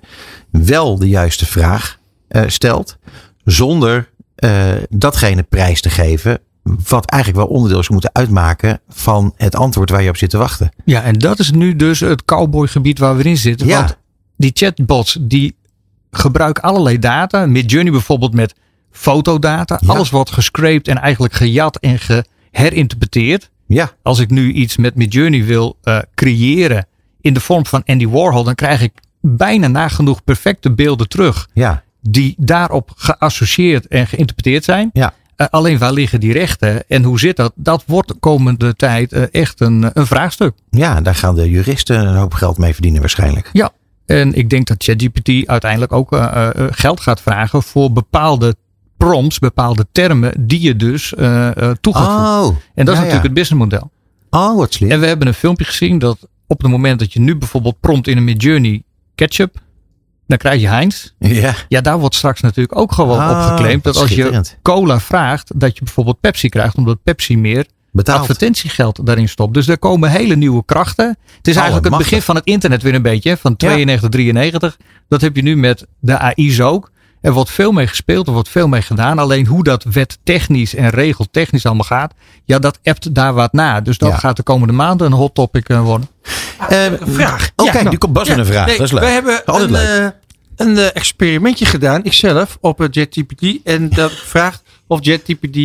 wel 0.51 0.99
de 0.99 1.09
juiste 1.09 1.45
vraag 1.45 1.99
eh, 2.27 2.43
stelt, 2.47 2.97
zonder 3.43 4.09
eh, 4.35 4.71
datgene 4.89 5.43
prijs 5.43 5.81
te 5.81 5.89
geven, 5.89 6.39
wat 6.87 7.05
eigenlijk 7.05 7.43
wel 7.43 7.55
onderdeel 7.55 7.81
zou 7.81 7.93
moeten 7.93 8.13
uitmaken 8.13 8.81
van 8.89 9.33
het 9.35 9.55
antwoord 9.55 9.89
waar 9.89 10.03
je 10.03 10.09
op 10.09 10.17
zit 10.17 10.29
te 10.29 10.37
wachten? 10.37 10.71
Ja, 10.85 11.03
en 11.03 11.13
dat 11.13 11.39
is 11.39 11.51
nu 11.51 11.75
dus 11.75 11.99
het 11.99 12.25
cowboygebied 12.25 12.99
waar 12.99 13.17
we 13.17 13.23
in 13.23 13.37
zitten. 13.37 13.67
Ja. 13.67 13.79
Want 13.79 13.97
die 14.37 14.51
chatbots 14.53 15.17
die 15.21 15.55
gebruiken 16.11 16.63
allerlei 16.63 16.99
data. 16.99 17.45
Midjourney 17.45 17.91
bijvoorbeeld 17.91 18.33
met 18.33 18.55
fotodata. 18.91 19.77
Ja. 19.81 19.93
Alles 19.93 20.09
wordt 20.09 20.31
gescraped 20.31 20.87
en 20.87 20.97
eigenlijk 20.97 21.33
gejat 21.33 21.77
en 21.77 21.99
geherinterpreteerd. 21.99 23.49
Ja, 23.71 23.91
Als 24.01 24.19
ik 24.19 24.29
nu 24.29 24.51
iets 24.51 24.77
met 24.77 24.95
Midjourney 24.95 25.43
wil 25.43 25.77
eh, 25.83 25.99
creëren 26.15 26.87
in 27.21 27.33
de 27.33 27.39
vorm 27.39 27.65
van 27.65 27.83
Andy 27.85 28.07
Warhol, 28.07 28.43
dan 28.43 28.55
krijg 28.55 28.81
ik 28.81 28.91
bijna 29.21 29.67
nagenoeg 29.67 30.23
perfecte 30.23 30.71
beelden 30.71 31.07
terug. 31.09 31.47
ja, 31.53 31.83
Die 32.01 32.35
daarop 32.37 32.91
geassocieerd 32.95 33.87
en 33.87 34.07
geïnterpreteerd 34.07 34.63
zijn. 34.63 34.89
ja. 34.93 35.13
Eh, 35.35 35.47
alleen 35.49 35.77
waar 35.77 35.93
liggen 35.93 36.19
die 36.19 36.33
rechten 36.33 36.83
en 36.87 37.03
hoe 37.03 37.19
zit 37.19 37.35
dat? 37.35 37.51
Dat 37.55 37.83
wordt 37.87 38.07
de 38.07 38.13
komende 38.13 38.75
tijd 38.75 39.13
eh, 39.13 39.23
echt 39.31 39.59
een, 39.59 39.89
een 39.93 40.07
vraagstuk. 40.07 40.53
Ja, 40.69 41.01
daar 41.01 41.15
gaan 41.15 41.35
de 41.35 41.49
juristen 41.49 42.07
een 42.07 42.15
hoop 42.15 42.33
geld 42.33 42.57
mee 42.57 42.73
verdienen 42.73 42.99
waarschijnlijk. 42.99 43.49
Ja, 43.53 43.71
en 44.05 44.33
ik 44.33 44.49
denk 44.49 44.67
dat 44.67 44.83
ChatGPT 44.83 45.47
uiteindelijk 45.47 45.91
ook 45.91 46.13
eh, 46.13 46.49
geld 46.69 46.99
gaat 46.99 47.21
vragen 47.21 47.63
voor 47.63 47.91
bepaalde 47.91 48.55
prompts, 48.99 49.39
bepaalde 49.39 49.85
termen 49.91 50.33
die 50.47 50.61
je 50.61 50.75
dus 50.75 51.13
eh 51.15 51.47
eh, 51.47 51.75
toe 51.81 51.93
gaat 51.95 52.05
voegen. 52.11 52.49
Oh, 52.49 52.55
En 52.75 52.85
dat 52.85 52.93
is 52.95 52.99
ja, 52.99 53.05
natuurlijk 53.05 53.11
ja. 53.11 53.21
het 53.21 53.33
businessmodel. 53.33 53.91
Oh, 54.29 54.57
wat 54.57 54.73
slim. 54.73 54.91
En 54.91 54.99
we 54.99 55.05
hebben 55.05 55.27
een 55.27 55.33
filmpje 55.33 55.65
gezien 55.65 55.99
dat 55.99 56.17
op 56.47 56.61
het 56.61 56.71
moment 56.71 56.99
dat 56.99 57.13
je 57.13 57.19
nu 57.19 57.35
bijvoorbeeld 57.35 57.79
prompt 57.79 58.07
in 58.07 58.17
een 58.17 58.23
Midjourney 58.23 58.83
ketchup, 59.15 59.55
dan 60.27 60.37
krijg 60.37 60.61
je 60.61 60.67
Heinz. 60.67 61.09
Ja, 61.19 61.55
Ja, 61.67 61.81
daar 61.81 61.99
wordt 61.99 62.15
straks 62.15 62.41
natuurlijk 62.41 62.77
ook 62.77 62.91
gewoon 62.91 63.19
Ah, 63.19 63.29
op 63.29 63.51
geclaimd 63.57 63.83
dat 63.83 63.95
als 63.97 64.09
je 64.09 64.41
cola 64.61 64.99
vraagt, 64.99 65.59
dat 65.59 65.77
je 65.77 65.83
bijvoorbeeld 65.83 66.19
Pepsi 66.19 66.49
krijgt, 66.49 66.75
omdat 66.75 67.03
Pepsi 67.03 67.37
meer 67.37 67.65
betaald. 67.91 68.19
advertentiegeld 68.19 69.05
daarin 69.05 69.29
stopt. 69.29 69.53
Dus 69.53 69.67
er 69.67 69.77
komen 69.79 70.09
hele 70.11 70.35
nieuwe 70.35 70.63
krachten. 70.65 71.17
Het 71.37 71.47
is 71.47 71.53
Oh, 71.55 71.61
eigenlijk 71.61 71.89
het 71.93 72.03
begin 72.03 72.21
van 72.21 72.35
het 72.35 72.45
internet 72.45 72.81
weer 72.81 72.95
een 72.95 73.01
beetje. 73.01 73.37
Van 73.37 73.51
Ja. 73.51 73.67
92, 73.67 74.09
93. 74.09 74.77
Dat 75.07 75.21
heb 75.21 75.35
je 75.35 75.41
nu 75.41 75.57
met 75.57 75.85
de 75.99 76.17
AI's 76.19 76.59
ook. 76.59 76.91
Er 77.21 77.31
wordt 77.31 77.49
veel 77.49 77.71
mee 77.71 77.87
gespeeld, 77.87 78.27
er 78.27 78.33
wordt 78.33 78.49
veel 78.49 78.67
mee 78.67 78.81
gedaan. 78.81 79.19
Alleen 79.19 79.45
hoe 79.45 79.63
dat 79.63 79.83
wettechnisch 79.83 80.75
en 80.75 80.89
regeltechnisch 80.89 81.65
allemaal 81.65 81.85
gaat. 81.85 82.13
Ja, 82.45 82.59
dat 82.59 82.79
appt 82.83 83.15
daar 83.15 83.33
wat 83.33 83.53
na. 83.53 83.81
Dus 83.81 83.97
dat 83.97 84.09
Ja. 84.09 84.17
gaat 84.17 84.35
de 84.35 84.43
komende 84.43 84.73
maanden 84.73 85.07
een 85.07 85.13
hot 85.13 85.35
topic 85.35 85.69
eh, 85.69 85.81
worden. 85.81 86.07
Eh, 86.69 86.85
Een 86.85 86.97
vraag. 87.07 87.49
Oh, 87.55 87.65
Ja, 87.65 87.71
kijk, 87.71 87.83
nou, 87.83 87.89
nu 87.89 87.97
komt 87.97 88.13
Bas 88.13 88.27
met 88.27 88.35
ja, 88.37 88.41
een 88.43 88.47
vraag. 88.47 88.65
nee, 88.65 88.77
dat 88.77 88.85
is 88.85 88.91
leuk. 88.91 89.01
Wij 89.01 89.11
hebben 89.13 89.45
Altijd 89.45 89.69
een, 89.69 89.75
leuk. 89.75 90.13
eh, 90.55 90.67
een 90.67 90.91
experimentje 90.93 91.65
gedaan, 91.65 92.03
ikzelf, 92.03 92.57
op 92.61 92.77
het 92.77 92.95
JetGPT. 92.95 93.57
En 93.63 93.89
dat 93.89 94.11
vraagt 94.11 94.61
of 94.89 95.05
JetGPT 95.05 95.55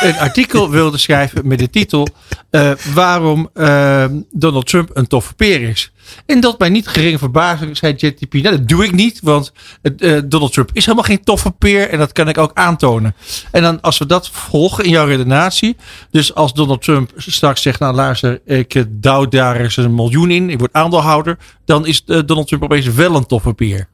een 0.00 0.18
artikel 0.18 0.70
wilde 0.70 0.98
schrijven 0.98 1.46
met 1.46 1.58
de 1.58 1.70
titel 1.70 2.06
eh, 2.50 2.70
Waarom 2.94 3.50
eh, 3.54 4.04
Donald 4.30 4.66
Trump 4.66 4.90
een 4.92 5.06
toffe 5.06 5.34
peer 5.34 5.62
is. 5.62 5.92
En 6.26 6.40
dat 6.40 6.58
mij 6.58 6.68
niet 6.68 6.88
gering 6.88 7.18
verbazing 7.18 7.76
zei 7.76 7.94
JetGPT, 7.96 8.32
nou 8.42 8.56
dat 8.56 8.68
doe 8.68 8.84
ik 8.84 8.92
niet, 8.92 9.20
want 9.22 9.52
eh, 9.82 10.20
Donald 10.24 10.52
Trump 10.52 10.70
is 10.72 10.84
helemaal 10.84 11.06
geen 11.06 11.24
toffe 11.24 11.50
peer 11.50 11.88
en 11.88 11.98
dat 11.98 12.12
kan 12.12 12.28
ik 12.28 12.38
ook 12.38 12.50
aantonen. 12.54 13.14
En 13.50 13.62
dan 13.62 13.80
als 13.80 13.98
we 13.98 14.06
dat 14.06 14.28
volgen 14.28 14.84
in 14.84 14.90
jouw 14.90 15.06
redenatie, 15.06 15.76
dus 16.10 16.34
als 16.34 16.54
Donald 16.54 16.82
Trump 16.82 17.12
straks 17.16 17.62
zegt, 17.62 17.80
nou 17.80 17.94
luister, 17.94 18.40
ik 18.44 18.84
douw 18.88 19.28
daar 19.28 19.56
eens 19.56 19.76
een 19.76 19.94
miljoen 19.94 20.30
in, 20.30 20.50
ik 20.50 20.58
word 20.58 20.72
aandeelhouder, 20.72 21.38
dan 21.64 21.86
is 21.86 22.04
Donald 22.04 22.46
Trump 22.46 22.62
opeens 22.62 22.86
wel 22.86 23.16
een 23.16 23.26
toffe 23.26 23.52
peer. 23.52 23.88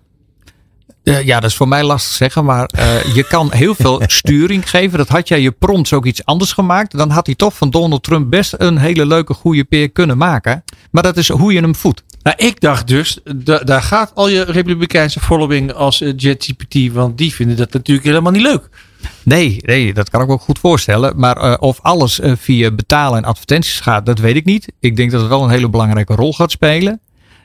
Eh, 1.09 1.27
ja, 1.27 1.41
dat 1.41 1.51
is 1.51 1.57
voor 1.57 1.69
mij 1.69 1.85
lastig 1.85 2.13
zeggen. 2.13 2.45
Maar 2.45 2.65
eh, 2.67 3.15
je 3.15 3.23
kan 3.23 3.53
heel 3.53 3.75
veel 3.75 4.03
sturing 4.07 4.71
geven. 4.71 4.99
Dat 4.99 5.09
had 5.09 5.29
jij 5.29 5.41
je 5.41 5.51
prompts 5.51 5.93
ook 5.93 6.07
iets 6.07 6.25
anders 6.25 6.53
gemaakt. 6.53 6.97
Dan 6.97 7.11
had 7.11 7.27
hij 7.27 7.35
toch 7.35 7.55
van 7.57 7.71
Donald 7.71 8.03
Trump 8.03 8.31
best 8.31 8.55
een 8.59 8.79
hele 8.79 9.07
leuke 9.07 9.35
goede 9.35 9.65
peer 9.65 9.91
kunnen 9.91 10.19
maken. 10.19 10.65
Maar 10.91 11.03
dat 11.03 11.17
is 11.17 11.29
hoe 11.29 11.53
je 11.53 11.61
hem 11.61 11.75
voedt. 11.75 12.03
Nou, 12.23 12.37
ik 12.39 12.61
dacht 12.61 12.87
dus, 12.87 13.19
da- 13.37 13.59
daar 13.59 13.83
gaat 13.83 14.13
al 14.15 14.29
je 14.29 14.43
republikeinse 14.43 15.21
following 15.21 15.73
als 15.73 16.01
eh, 16.01 16.13
JetGPT, 16.17 16.93
want 16.93 17.19
die 17.19 17.35
vinden 17.35 17.57
dat 17.57 17.73
natuurlijk 17.73 18.07
helemaal 18.07 18.33
niet 18.33 18.43
leuk. 18.43 18.69
Nee, 19.23 19.59
nee, 19.63 19.95
dat 19.95 20.11
kan 20.11 20.21
ik 20.21 20.27
me 20.27 20.33
ook 20.33 20.41
goed 20.41 20.59
voorstellen. 20.59 21.13
Maar 21.17 21.59
of 21.59 21.79
alles 21.83 22.21
via 22.23 22.71
betalen 22.71 23.19
en 23.19 23.25
advertenties 23.25 23.81
gaat, 23.81 24.07
dat 24.07 24.19
weet 24.19 24.37
ik 24.37 24.45
niet. 24.45 24.73
Ik 24.81 24.97
denk 24.97 25.11
dat 25.11 25.21
het 25.21 25.29
wel 25.29 25.43
een 25.45 25.51
hele 25.51 25.69
belangrijke 25.69 26.15
rol 26.15 26.33
gaat 26.33 26.51
spelen. 26.51 27.01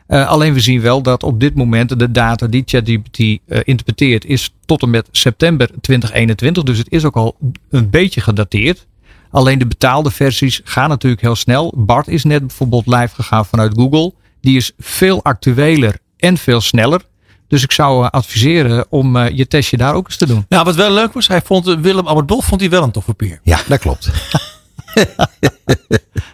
Eh, 0.08 0.28
alleen 0.28 0.54
we 0.54 0.60
zien 0.60 0.82
wel 0.82 1.02
dat 1.02 1.24
op 1.24 1.40
dit 1.40 1.56
moment 1.56 2.00
de 2.00 2.12
data 2.12 2.48
die 2.48 2.64
ChatGPT 2.66 3.20
eh, 3.20 3.38
interpreteert 3.64 4.26
is 4.26 4.54
tot 4.66 4.82
en 4.82 4.90
met 4.90 5.08
september 5.12 5.70
2021. 5.82 6.64
Dus 6.64 6.78
het 6.78 6.92
is 6.92 7.06
ook 7.06 7.16
al 7.16 7.36
een 7.70 7.90
beetje 7.90 8.22
gedateerd. 8.22 8.88
Alleen 9.32 9.60
de 9.60 9.68
betaalde 9.68 10.12
versies 10.12 10.62
gaan 10.64 10.90
natuurlijk 10.90 11.22
heel 11.22 11.36
snel. 11.36 11.74
Bart 11.76 12.08
is 12.08 12.24
net 12.24 12.48
bijvoorbeeld 12.48 12.88
live 12.88 13.16
gegaan 13.16 13.46
vanuit 13.46 13.74
Google. 13.76 14.14
Die 14.42 14.58
is 14.58 14.72
veel 14.80 15.24
actueler 15.24 15.98
en 16.18 16.38
veel 16.38 16.62
sneller. 16.62 17.02
Dus 17.48 17.64
ik 17.64 17.72
zou 17.72 18.04
eh, 18.04 18.10
adviseren 18.10 18.86
om 18.90 19.18
je 19.18 19.48
testje 19.48 19.78
daar 19.78 19.94
ook 19.94 20.06
eens 20.06 20.18
te 20.18 20.28
doen. 20.28 20.46
Nou, 20.50 20.64
wat 20.64 20.76
wel 20.76 20.92
leuk 20.92 21.14
was, 21.14 21.28
hij 21.28 21.42
vond 21.42 21.66
Willem 21.66 22.08
Albert 22.08 22.44
vond 22.44 22.62
hij 22.62 22.70
wel 22.70 22.84
een 22.84 22.92
toffe 22.92 23.14
peer. 23.14 23.40
Ja, 23.44 23.60
dat 23.68 23.80
klopt. 23.80 24.10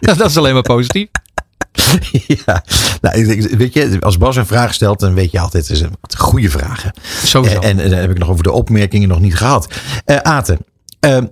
dat 0.00 0.20
is 0.20 0.36
alleen 0.36 0.54
maar 0.54 0.62
positief. 0.62 1.08
ja. 2.46 2.64
Nou, 3.00 3.36
weet 3.56 3.72
je, 3.72 3.96
als 4.00 4.18
Bas 4.18 4.36
een 4.36 4.46
vraag 4.46 4.74
stelt, 4.74 5.00
dan 5.00 5.14
weet 5.14 5.30
je 5.30 5.40
altijd, 5.40 5.68
het 5.68 5.76
is 5.76 5.82
een 5.82 5.96
goede 6.16 6.50
vragen. 6.50 6.92
Sowieso. 7.24 7.58
En, 7.58 7.78
en 7.78 7.90
dan 7.90 7.98
heb 7.98 8.10
ik 8.10 8.18
nog 8.18 8.28
over 8.28 8.42
de 8.42 8.52
opmerkingen 8.52 9.08
nog 9.08 9.20
niet 9.20 9.36
gehad. 9.36 9.74
Eh 10.04 10.16
Aten, 10.16 10.58
eh, 11.00 11.22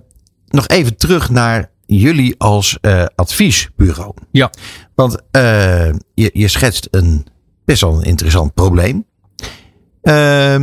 nog 0.47 0.67
even 0.67 0.97
terug 0.97 1.29
naar 1.29 1.69
jullie 1.85 2.35
als 2.37 2.77
eh, 2.81 3.05
adviesbureau. 3.15 4.13
Ja. 4.31 4.51
Want 4.95 5.17
eh, 5.31 5.91
je, 6.13 6.29
je 6.33 6.47
schetst 6.47 6.87
een 6.91 7.25
best 7.65 7.81
wel 7.81 7.93
een 7.93 8.03
interessant 8.03 8.53
probleem. 8.53 9.05
Eh, 10.01 10.55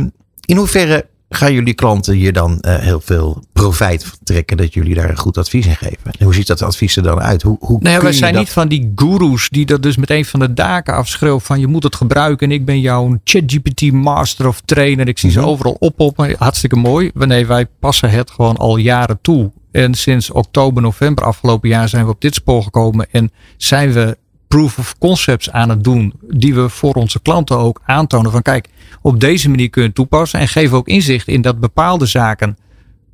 in 0.45 0.57
hoeverre 0.57 1.09
gaan 1.29 1.53
jullie 1.53 1.73
klanten 1.73 2.13
hier 2.13 2.33
dan 2.33 2.59
eh, 2.59 2.75
heel 2.75 3.01
veel 3.01 3.43
profijt 3.53 4.05
van 4.05 4.17
trekken 4.23 4.57
dat 4.57 4.73
jullie 4.73 4.95
daar 4.95 5.09
een 5.09 5.17
goed 5.17 5.37
advies 5.37 5.65
in 5.65 5.75
geven? 5.75 6.11
En 6.17 6.23
hoe 6.25 6.33
ziet 6.33 6.47
dat 6.47 6.61
advies 6.61 6.95
er 6.95 7.03
dan 7.03 7.19
uit? 7.21 7.41
Hoe, 7.41 7.57
hoe 7.59 7.77
Nou 7.79 7.89
ja, 7.89 7.93
kun 7.95 8.03
wij 8.03 8.13
zijn 8.13 8.33
dat- 8.33 8.41
niet 8.41 8.51
van 8.51 8.67
die 8.67 8.91
gurus 8.95 9.49
die 9.49 9.65
dat 9.65 9.83
dus 9.83 9.97
meteen 9.97 10.25
van 10.25 10.39
de 10.39 10.53
daken 10.53 10.93
afschreeuwen 10.93 11.41
van 11.41 11.59
je 11.59 11.67
moet 11.67 11.83
het 11.83 11.95
gebruiken 11.95 12.47
en 12.49 12.53
ik 12.53 12.65
ben 12.65 12.79
jouw 12.79 13.19
ChatGPT 13.23 13.91
master 13.91 14.47
of 14.47 14.61
trainer. 14.65 15.07
Ik 15.07 15.17
zie 15.19 15.31
ze 15.31 15.39
Mhm. 15.39 15.47
overal 15.47 15.75
oppoppen. 15.79 16.35
Hartstikke 16.37 16.75
mooi. 16.75 17.11
Nee, 17.13 17.45
wij 17.45 17.65
passen 17.79 18.09
het 18.09 18.31
gewoon 18.31 18.57
al 18.57 18.77
jaren 18.77 19.19
toe. 19.21 19.51
En 19.71 19.93
sinds 19.93 20.31
oktober, 20.31 20.81
november 20.81 21.23
afgelopen 21.25 21.69
jaar 21.69 21.89
zijn 21.89 22.05
we 22.05 22.11
op 22.11 22.21
dit 22.21 22.33
spoor 22.35 22.63
gekomen 22.63 23.07
en 23.11 23.31
zijn 23.57 23.91
we 23.91 24.17
proof 24.47 24.77
of 24.77 24.95
concepts 24.97 25.51
aan 25.51 25.69
het 25.69 25.83
doen 25.83 26.13
die 26.29 26.55
we 26.55 26.69
voor 26.69 26.93
onze 26.93 27.19
klanten 27.21 27.57
ook 27.57 27.81
aantonen 27.85 28.31
van 28.31 28.41
kijk, 28.41 28.67
op 29.07 29.19
deze 29.19 29.49
manier 29.49 29.69
kun 29.69 29.81
je 29.81 29.87
het 29.87 29.97
toepassen 29.97 30.39
en 30.39 30.47
geven 30.47 30.77
ook 30.77 30.87
inzicht 30.87 31.27
in 31.27 31.41
dat 31.41 31.59
bepaalde 31.59 32.05
zaken 32.05 32.57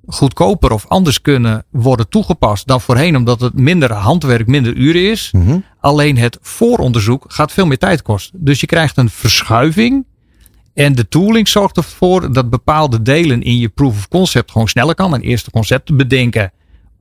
goedkoper 0.08 0.72
of 0.72 0.88
anders 0.88 1.22
kunnen 1.22 1.66
worden 1.70 2.10
toegepast 2.10 2.68
dan 2.68 2.82
voorheen, 2.82 3.16
omdat 3.16 3.42
het 3.42 3.54
minder 3.54 3.94
handwerk, 3.94 4.48
minder 4.48 4.74
uren 4.74 5.12
is. 5.12 5.30
Mhm. 5.32 5.58
Alleen 5.80 6.18
het 6.18 6.38
vooronderzoek 6.42 7.26
gaat 7.28 7.52
veel 7.52 7.66
meer 7.66 7.78
tijd 7.78 8.02
kosten. 8.02 8.40
Dus 8.44 8.60
je 8.60 8.66
krijgt 8.66 8.98
een 8.98 9.10
verschuiving. 9.10 10.06
En 10.74 10.96
de 10.96 11.08
tooling 11.08 11.48
zorgt 11.48 11.78
ervoor 11.78 12.34
dat 12.34 12.50
bepaalde 12.50 13.02
delen 13.02 13.42
in 13.42 13.58
je 13.58 13.70
proof 13.70 13.98
of 13.98 14.08
concept 14.08 14.52
gewoon 14.52 14.68
sneller 14.68 14.96
kan. 14.96 15.14
Een 15.14 15.22
eerste 15.22 15.52
concept 15.52 15.98
bedenken 15.98 16.52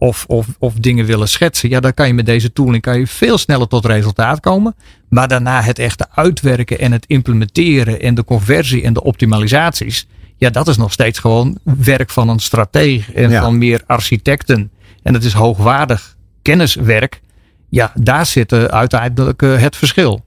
of, 0.02 0.24
of, 0.28 0.46
of 0.58 0.74
dingen 0.74 1.04
willen 1.06 1.28
schetsen. 1.28 1.68
Ja, 1.68 1.80
dan 1.80 1.94
kan 1.94 2.06
je 2.06 2.14
met 2.14 2.26
deze 2.26 2.52
tooling 2.52 2.82
kan 2.82 2.98
je 2.98 3.06
veel 3.06 3.38
sneller 3.38 3.68
tot 3.68 3.84
resultaat 3.84 4.40
komen. 4.40 4.74
Maar 5.08 5.28
daarna 5.28 5.60
het 5.62 5.78
echte 5.78 6.06
uitwerken 6.14 6.78
en 6.78 6.92
het 6.92 7.04
implementeren 7.06 8.00
en 8.00 8.14
de 8.14 8.24
conversie 8.24 8.82
en 8.82 8.92
de 8.92 9.02
optimalisaties. 9.02 10.06
Ja, 10.36 10.50
dat 10.50 10.68
is 10.68 10.76
nog 10.76 10.92
steeds 10.92 11.18
gewoon 11.18 11.58
werk 11.62 12.10
van 12.10 12.28
een 12.28 12.38
strateeg 12.38 13.12
en 13.12 13.30
Ja. 13.30 13.42
van 13.42 13.58
meer 13.58 13.82
architecten. 13.86 14.70
En 15.02 15.14
het 15.14 15.24
is 15.24 15.32
hoogwaardig 15.32 16.16
kenniswerk. 16.42 17.20
Ja, 17.68 17.92
daar 17.94 18.26
zit 18.26 18.52
eh, 18.52 18.64
uiteindelijk 18.64 19.42
eh, 19.42 19.58
het 19.58 19.76
verschil. 19.76 20.24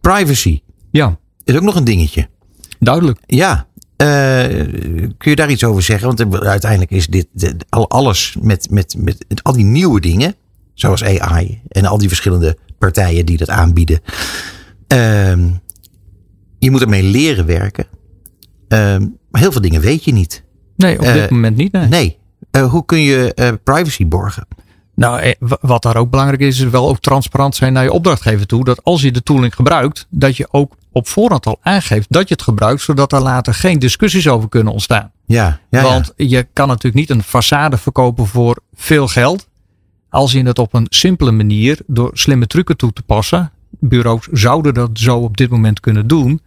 Privacy 0.00 0.60
Ja, 0.90 1.16
is 1.44 1.54
ook 1.54 1.62
nog 1.62 1.74
een 1.76 1.84
dingetje. 1.84 2.28
duidelijk. 2.78 3.18
Ja, 3.26 3.66
kun 5.18 5.30
je 5.30 5.36
daar 5.36 5.50
iets 5.50 5.64
over 5.64 5.82
zeggen? 5.82 6.06
Want 6.16 6.34
eh, 6.42 6.48
uiteindelijk 6.50 6.90
is 6.90 7.06
dit 7.06 7.26
dit- 7.32 7.64
al 7.68 7.90
alles 7.90 8.36
met, 8.40 8.70
met, 8.70 8.96
met 8.98 9.24
al 9.42 9.52
die 9.52 9.64
nieuwe 9.64 10.00
dingen, 10.00 10.34
zoals 10.74 11.04
AI 11.04 11.60
en 11.68 11.84
al 11.84 11.98
die 11.98 12.08
verschillende 12.08 12.56
partijen 12.78 13.26
die 13.26 13.36
dat 13.36 13.48
aanbieden. 13.50 14.00
Ehm, 14.86 15.48
je 16.58 16.70
moet 16.70 16.80
ermee 16.80 17.02
leren 17.02 17.46
werken. 17.46 17.86
Ehm, 18.68 19.00
maar 19.30 19.40
heel 19.40 19.52
veel 19.52 19.60
dingen 19.60 19.80
weet 19.80 20.04
je 20.04 20.12
niet. 20.12 20.44
Nee, 20.76 20.98
op 20.98 21.04
Eh, 21.04 21.12
dit 21.12 21.30
moment 21.30 21.56
niet. 21.56 21.72
Nee. 21.72 21.88
Nee. 21.88 22.18
Eh, 22.50 22.70
hoe 22.70 22.84
kun 22.84 23.00
je 23.00 23.34
eh, 23.34 23.52
privacy 23.64 24.06
borgen? 24.06 24.46
Nou, 24.94 25.20
eh, 25.20 25.32
wa- 25.38 25.58
wat 25.60 25.82
daar 25.82 25.96
ook 25.96 26.10
belangrijk 26.10 26.40
is, 26.40 26.60
is 26.60 26.68
wel 26.70 26.88
ook 26.88 26.98
transparant 27.00 27.54
zijn 27.56 27.72
naar 27.72 27.82
je 27.82 27.92
opdrachtgever 27.92 28.46
toe. 28.46 28.64
Dat 28.64 28.84
als 28.84 29.02
je 29.02 29.12
de 29.12 29.22
tooling 29.22 29.54
gebruikt, 29.54 30.06
dat 30.10 30.36
je 30.36 30.48
ook 30.50 30.76
op 30.92 31.08
voorhand 31.08 31.46
al 31.46 31.58
aangeeft 31.62 32.06
dat 32.10 32.28
je 32.28 32.34
het 32.34 32.42
gebruikt, 32.42 32.82
zodat 32.82 33.12
er 33.12 33.20
later 33.20 33.54
geen 33.54 33.78
discussies 33.78 34.28
over 34.28 34.48
kunnen 34.48 34.72
ontstaan. 34.72 35.12
Ja, 35.26 35.60
ja, 35.70 35.82
Want 35.82 36.12
je 36.16 36.46
kan 36.52 36.68
natuurlijk 36.68 37.08
niet 37.08 37.10
een 37.10 37.24
façade 37.24 37.78
verkopen 37.78 38.26
voor 38.26 38.58
veel 38.74 39.08
geld. 39.08 39.48
Als 40.08 40.32
je 40.32 40.42
het 40.42 40.58
op 40.58 40.74
een 40.74 40.86
simpele 40.88 41.32
manier 41.32 41.78
door 41.86 42.10
slimme 42.12 42.46
trucken 42.46 42.76
toe 42.76 42.92
te 42.92 43.02
passen. 43.02 43.52
Bureaus 43.80 44.26
zouden 44.32 44.74
dat 44.74 44.90
zo 44.92 45.18
op 45.18 45.36
dit 45.36 45.50
moment 45.50 45.80
kunnen 45.80 46.06
doen. 46.06 46.40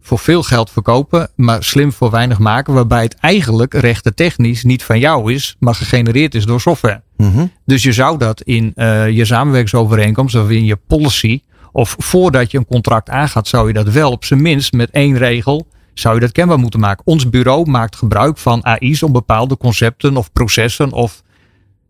Voor 0.00 0.18
veel 0.18 0.42
geld 0.42 0.70
verkopen, 0.70 1.30
maar 1.36 1.64
slim 1.64 1.92
voor 1.92 2.10
weinig 2.10 2.38
maken. 2.38 2.74
Waarbij 2.74 3.02
het 3.02 3.14
eigenlijk 3.14 3.74
rechtentechnisch 3.74 4.64
niet 4.64 4.84
van 4.84 4.98
jou 4.98 5.32
is, 5.32 5.56
maar 5.58 5.74
gegenereerd 5.74 6.34
is 6.34 6.44
door 6.44 6.60
software. 6.60 7.02
Mhm. 7.16 7.46
Dus 7.64 7.82
je 7.82 7.92
zou 7.92 8.18
dat 8.18 8.40
in 8.40 8.72
eh, 8.74 9.10
je 9.10 9.24
samenwerkingsovereenkomst 9.24 10.34
of 10.34 10.50
in 10.50 10.64
je 10.64 10.76
policy. 10.86 11.40
Of 11.76 11.96
voordat 11.98 12.50
je 12.50 12.58
een 12.58 12.66
contract 12.66 13.08
aangaat, 13.08 13.48
zou 13.48 13.66
je 13.66 13.72
dat 13.72 13.88
wel 13.88 14.10
op 14.10 14.24
zijn 14.24 14.42
minst 14.42 14.72
met 14.72 14.90
één 14.90 15.18
regel. 15.18 15.66
Zou 15.94 16.14
je 16.14 16.20
dat 16.20 16.32
kenbaar 16.32 16.58
moeten 16.58 16.80
maken. 16.80 17.06
Ons 17.06 17.28
bureau 17.28 17.70
maakt 17.70 17.96
gebruik 17.96 18.38
van 18.38 18.62
AI's 18.62 19.02
om 19.02 19.12
bepaalde 19.12 19.56
concepten 19.56 20.16
of 20.16 20.32
processen 20.32 20.92
of 20.92 21.22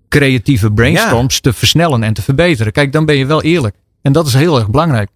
creatieve 0.09 0.72
brainstorms 0.72 1.41
te 1.41 1.53
versnellen 1.53 2.03
en 2.03 2.14
te 2.14 2.22
verbeteren. 2.22 2.72
Kijk, 2.72 2.93
dan 2.93 3.05
ben 3.05 3.16
je 3.16 3.26
wel 3.26 3.43
eerlijk. 3.43 3.76
En 4.03 4.12
dat 4.12 4.26
is 4.26 4.34
heel 4.34 4.59
erg 4.59 4.70
belangrijk. 4.70 5.11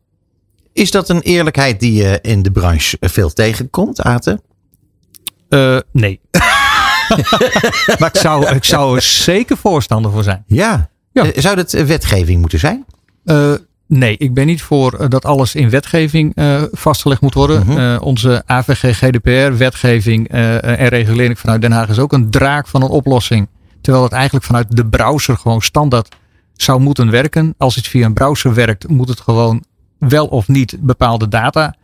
Is 0.72 0.90
dat 0.90 1.08
een 1.08 1.20
eerlijkheid 1.20 1.80
die 1.80 1.92
je 1.92 2.18
in 2.22 2.42
de 2.42 2.50
branche 2.50 2.96
veel 3.00 3.32
tegenkomt, 3.32 4.02
Aten? 4.02 4.42
Eh, 5.48 5.78
nee. 5.92 6.20
maar 7.98 8.10
ik 8.12 8.20
zou, 8.20 8.46
ik 8.54 8.64
zou 8.64 8.96
er 8.96 9.02
zeker 9.02 9.56
voorstander 9.56 10.12
voor 10.12 10.22
zijn. 10.22 10.44
Ja. 10.46 10.90
Ja. 11.12 11.24
Eh, 11.24 11.42
Zou 11.42 11.56
dat 11.56 11.74
eh, 11.74 11.84
wetgeving 11.84 12.40
moeten 12.40 12.58
zijn? 12.58 12.84
Eh, 13.24 13.54
nee, 13.90 14.16
ik 14.16 14.34
ben 14.34 14.46
niet 14.46 14.62
voor 14.62 14.92
eh, 14.94 15.08
dat 15.08 15.24
alles 15.24 15.54
in 15.54 15.70
wetgeving 15.70 16.34
eh, 16.34 16.62
vastgelegd 16.72 17.20
moet 17.20 17.34
worden. 17.34 17.66
Mhm. 17.66 17.78
Eh, 17.78 17.96
onze 18.02 18.42
AVG, 18.46 18.96
GDPR, 18.98 19.56
wetgeving 19.56 20.28
en 20.28 20.88
regulering 20.88 21.38
vanuit 21.38 21.60
Den 21.60 21.72
Haag 21.72 21.88
is 21.88 21.98
ook 21.98 22.12
een 22.12 22.30
draak 22.30 22.66
van 22.68 22.82
een 22.82 22.88
oplossing. 22.88 23.48
Terwijl 23.80 24.04
het 24.04 24.12
eigenlijk 24.12 24.44
vanuit 24.44 24.76
de 24.76 24.86
browser 24.86 25.36
gewoon 25.36 25.62
standaard 25.62 26.16
zou 26.54 26.80
moeten 26.80 27.10
werken. 27.10 27.54
Als 27.58 27.76
iets 27.76 27.88
via 27.88 28.06
een 28.06 28.14
browser 28.14 28.54
werkt, 28.54 28.88
moet 28.88 29.08
het 29.08 29.20
gewoon 29.20 29.64
wel 29.98 30.26
of 30.26 30.48
niet 30.48 30.76
bepaalde 30.80 31.28
data 31.28 31.74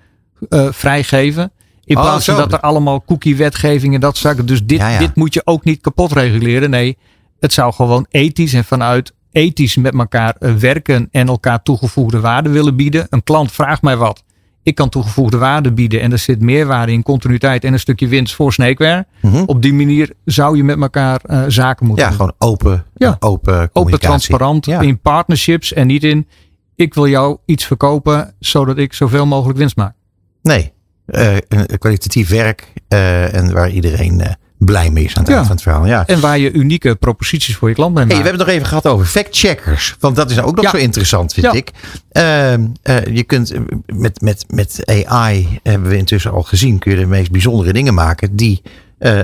vrijgeven. 0.70 1.52
In 1.84 1.96
Oh, 1.96 2.02
plaats 2.02 2.24
van 2.24 2.36
dat 2.36 2.52
er 2.52 2.61
allemaal 2.61 3.04
cookie-wetgeving 3.04 3.94
en 3.94 4.00
dat 4.00 4.16
zaken. 4.16 4.46
Dus 4.46 4.64
dit, 4.64 4.78
Ja, 4.78 4.88
ja. 4.88 4.98
dit 4.98 5.14
moet 5.14 5.34
je 5.34 5.42
ook 5.44 5.64
niet 5.64 5.80
kapot 5.80 6.12
reguleren. 6.12 6.70
Nee, 6.70 6.96
het 7.40 7.52
zou 7.52 7.72
gewoon 7.72 8.07
ethisch 8.11 8.52
en 8.52 8.64
vanuit 8.64 9.12
ethisch 9.37 9.76
met 9.76 9.95
elkaar 9.95 10.37
eh, 10.39 10.55
werken 10.55 11.09
en 11.11 11.28
elkaar 11.28 11.62
toegevoegde 11.62 12.20
waarde 12.20 12.49
willen 12.49 12.76
bieden. 12.76 13.07
Een 13.11 13.22
klant 13.24 13.53
vraagt 13.53 13.82
mij 13.82 13.97
wat. 13.97 14.24
Ik 14.62 14.74
kan 14.74 14.89
toegevoegde 14.89 15.39
waarde 15.39 15.72
bieden 15.72 16.01
en 16.01 16.12
er 16.12 16.18
zit 16.18 16.41
meerwaarde 16.41 16.93
in 16.93 17.03
continuïteit 17.03 17.64
en 17.64 17.72
een 17.72 17.78
stukje 17.80 18.09
winst 18.09 18.34
voor 18.34 18.53
Snakeware. 18.53 19.07
Mhm. 19.22 19.43
Op 19.47 19.62
die 19.62 19.74
manier 19.74 20.12
zou 20.24 20.57
je 20.57 20.64
met 20.64 20.80
elkaar 20.80 21.20
eh, 21.24 21.43
zaken 21.49 21.87
moeten 21.87 22.05
Ja, 22.05 22.11
doen. 22.11 22.18
gewoon 22.18 22.34
open, 22.53 22.84
Ja. 22.97 23.16
open 23.20 23.70
Open, 23.72 24.01
transparant, 24.01 24.66
Ja. 24.66 24.80
in 24.80 24.99
partnerships 25.01 25.72
en 25.72 25.87
niet 25.87 26.05
in 26.05 26.26
ik 26.74 26.95
wil 26.95 27.07
jou 27.09 27.39
iets 27.45 27.64
verkopen 27.64 28.34
zodat 28.39 28.78
ik 28.78 28.93
zoveel 28.93 29.26
mogelijk 29.26 29.59
winst 29.59 29.76
maak. 29.76 29.95
Nee, 30.43 30.72
eh, 31.07 31.37
een 31.49 31.78
kwalitatief 31.78 32.28
werk 32.28 32.72
eh, 32.89 33.34
en 33.34 33.53
waar 33.53 33.70
iedereen 33.70 34.20
eh, 34.20 34.32
blij 34.59 34.90
mee 34.90 35.04
is 35.04 35.14
aan 35.14 35.22
het 35.22 35.28
Ja. 35.30 35.34
eind 35.34 35.46
van 35.46 35.57
het 35.57 35.64
verhaal. 35.64 35.86
Ja. 35.86 36.07
En 36.07 36.20
waar 36.20 36.38
je 36.38 36.52
unieke 36.52 36.94
proposities 36.94 37.57
voor 37.57 37.68
je 37.68 37.74
klant 37.74 37.94
mee 37.94 38.04
Hey, 38.04 38.14
maakt. 38.14 38.22
we 38.24 38.28
hebben 38.28 38.46
het 38.46 38.54
nog 38.62 38.66
even 38.66 38.80
gehad 38.82 38.94
over 38.94 39.07
fact-checkers. 39.07 39.96
Want 40.00 40.16
dat 40.16 40.30
is 40.30 40.40
ook 40.40 40.54
nog 40.57 40.64
Ja. 40.64 40.70
zo 40.70 40.76
interessant, 40.76 41.32
vind 41.32 41.46
Ja. 41.46 41.52
ik. 41.52 41.70
Ehm, 42.12 42.66
eh, 42.82 43.04
je 43.16 43.22
kunt 43.22 43.50
eh, 43.52 43.61
met, 43.86 44.20
met, 44.20 44.44
met 44.48 44.82
AI, 45.04 45.59
hebben 45.62 45.88
we 45.90 45.96
intussen 45.96 46.30
al 46.32 46.42
gezien, 46.42 46.78
kun 46.78 46.92
je 46.92 46.98
de 46.98 47.07
meest 47.07 47.30
bijzondere 47.30 47.72
dingen 47.72 47.94
maken 47.94 48.36
die 48.36 48.62
eh, 48.98 49.20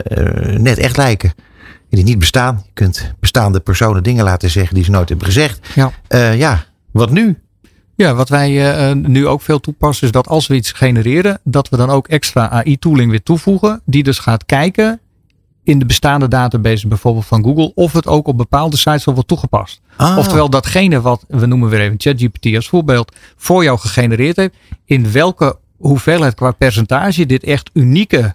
net 0.57 0.79
echt 0.79 0.97
lijken. 0.97 1.33
Die 1.91 2.05
niet 2.05 2.19
bestaan. 2.19 2.63
Je 2.65 2.71
kunt 2.73 3.13
bestaande 3.21 3.61
personen 3.61 4.03
dingen 4.03 4.25
laten 4.25 4.51
zeggen 4.51 4.75
die 4.75 4.85
ze 4.85 4.91
nooit 4.91 5.09
hebben 5.09 5.27
gezegd. 5.27 5.69
Ja. 5.75 5.93
Ja, 6.35 6.65
wat 6.91 7.11
nu? 7.11 7.39
Ja, 7.95 8.15
wat 8.15 8.29
wij 8.29 8.95
nu 8.95 9.27
ook 9.27 9.43
veel 9.43 9.61
toepassen 9.61 10.07
is 10.07 10.13
dat 10.13 10.29
als 10.29 10.47
we 10.47 10.55
iets 10.55 10.73
genereren, 10.73 11.41
dat 11.45 11.69
we 11.69 11.77
dan 11.77 11.91
ook 11.91 12.09
extra 12.09 12.51
AI-tooling 12.51 13.11
weer 13.11 13.23
toevoegen. 13.23 13.81
Die 13.85 14.03
dus 14.03 14.19
gaat 14.19 14.47
kijken 14.47 15.01
in 15.65 15.79
de 15.79 15.87
bestaande 15.87 16.29
database 16.29 16.89
bijvoorbeeld 16.89 17.27
van 17.27 17.45
Google 17.45 17.73
of 17.75 17.93
het 17.93 18.07
ook 18.07 18.27
op 18.27 18.37
bepaalde 18.37 18.77
sites 18.77 19.07
al 19.07 19.13
wordt 19.13 19.29
toegepast. 19.29 19.81
Ah, 19.97 20.19
Oftewel 20.19 20.51
datgene 20.51 21.01
wat, 21.01 21.25
we 21.29 21.47
noemen 21.47 21.69
weer 21.69 21.81
even 21.81 22.01
ChatGPT 22.01 22.55
als 22.57 22.69
voorbeeld, 22.69 23.17
voor 23.37 23.65
jou 23.65 23.79
gegenereerd 23.79 24.37
heeft. 24.37 24.55
In 24.85 25.13
welke 25.13 25.59
hoeveelheid 25.77 26.35
qua 26.35 26.51
percentage 26.51 27.27
dit 27.27 27.45
echt 27.45 27.71
unieke 27.73 28.35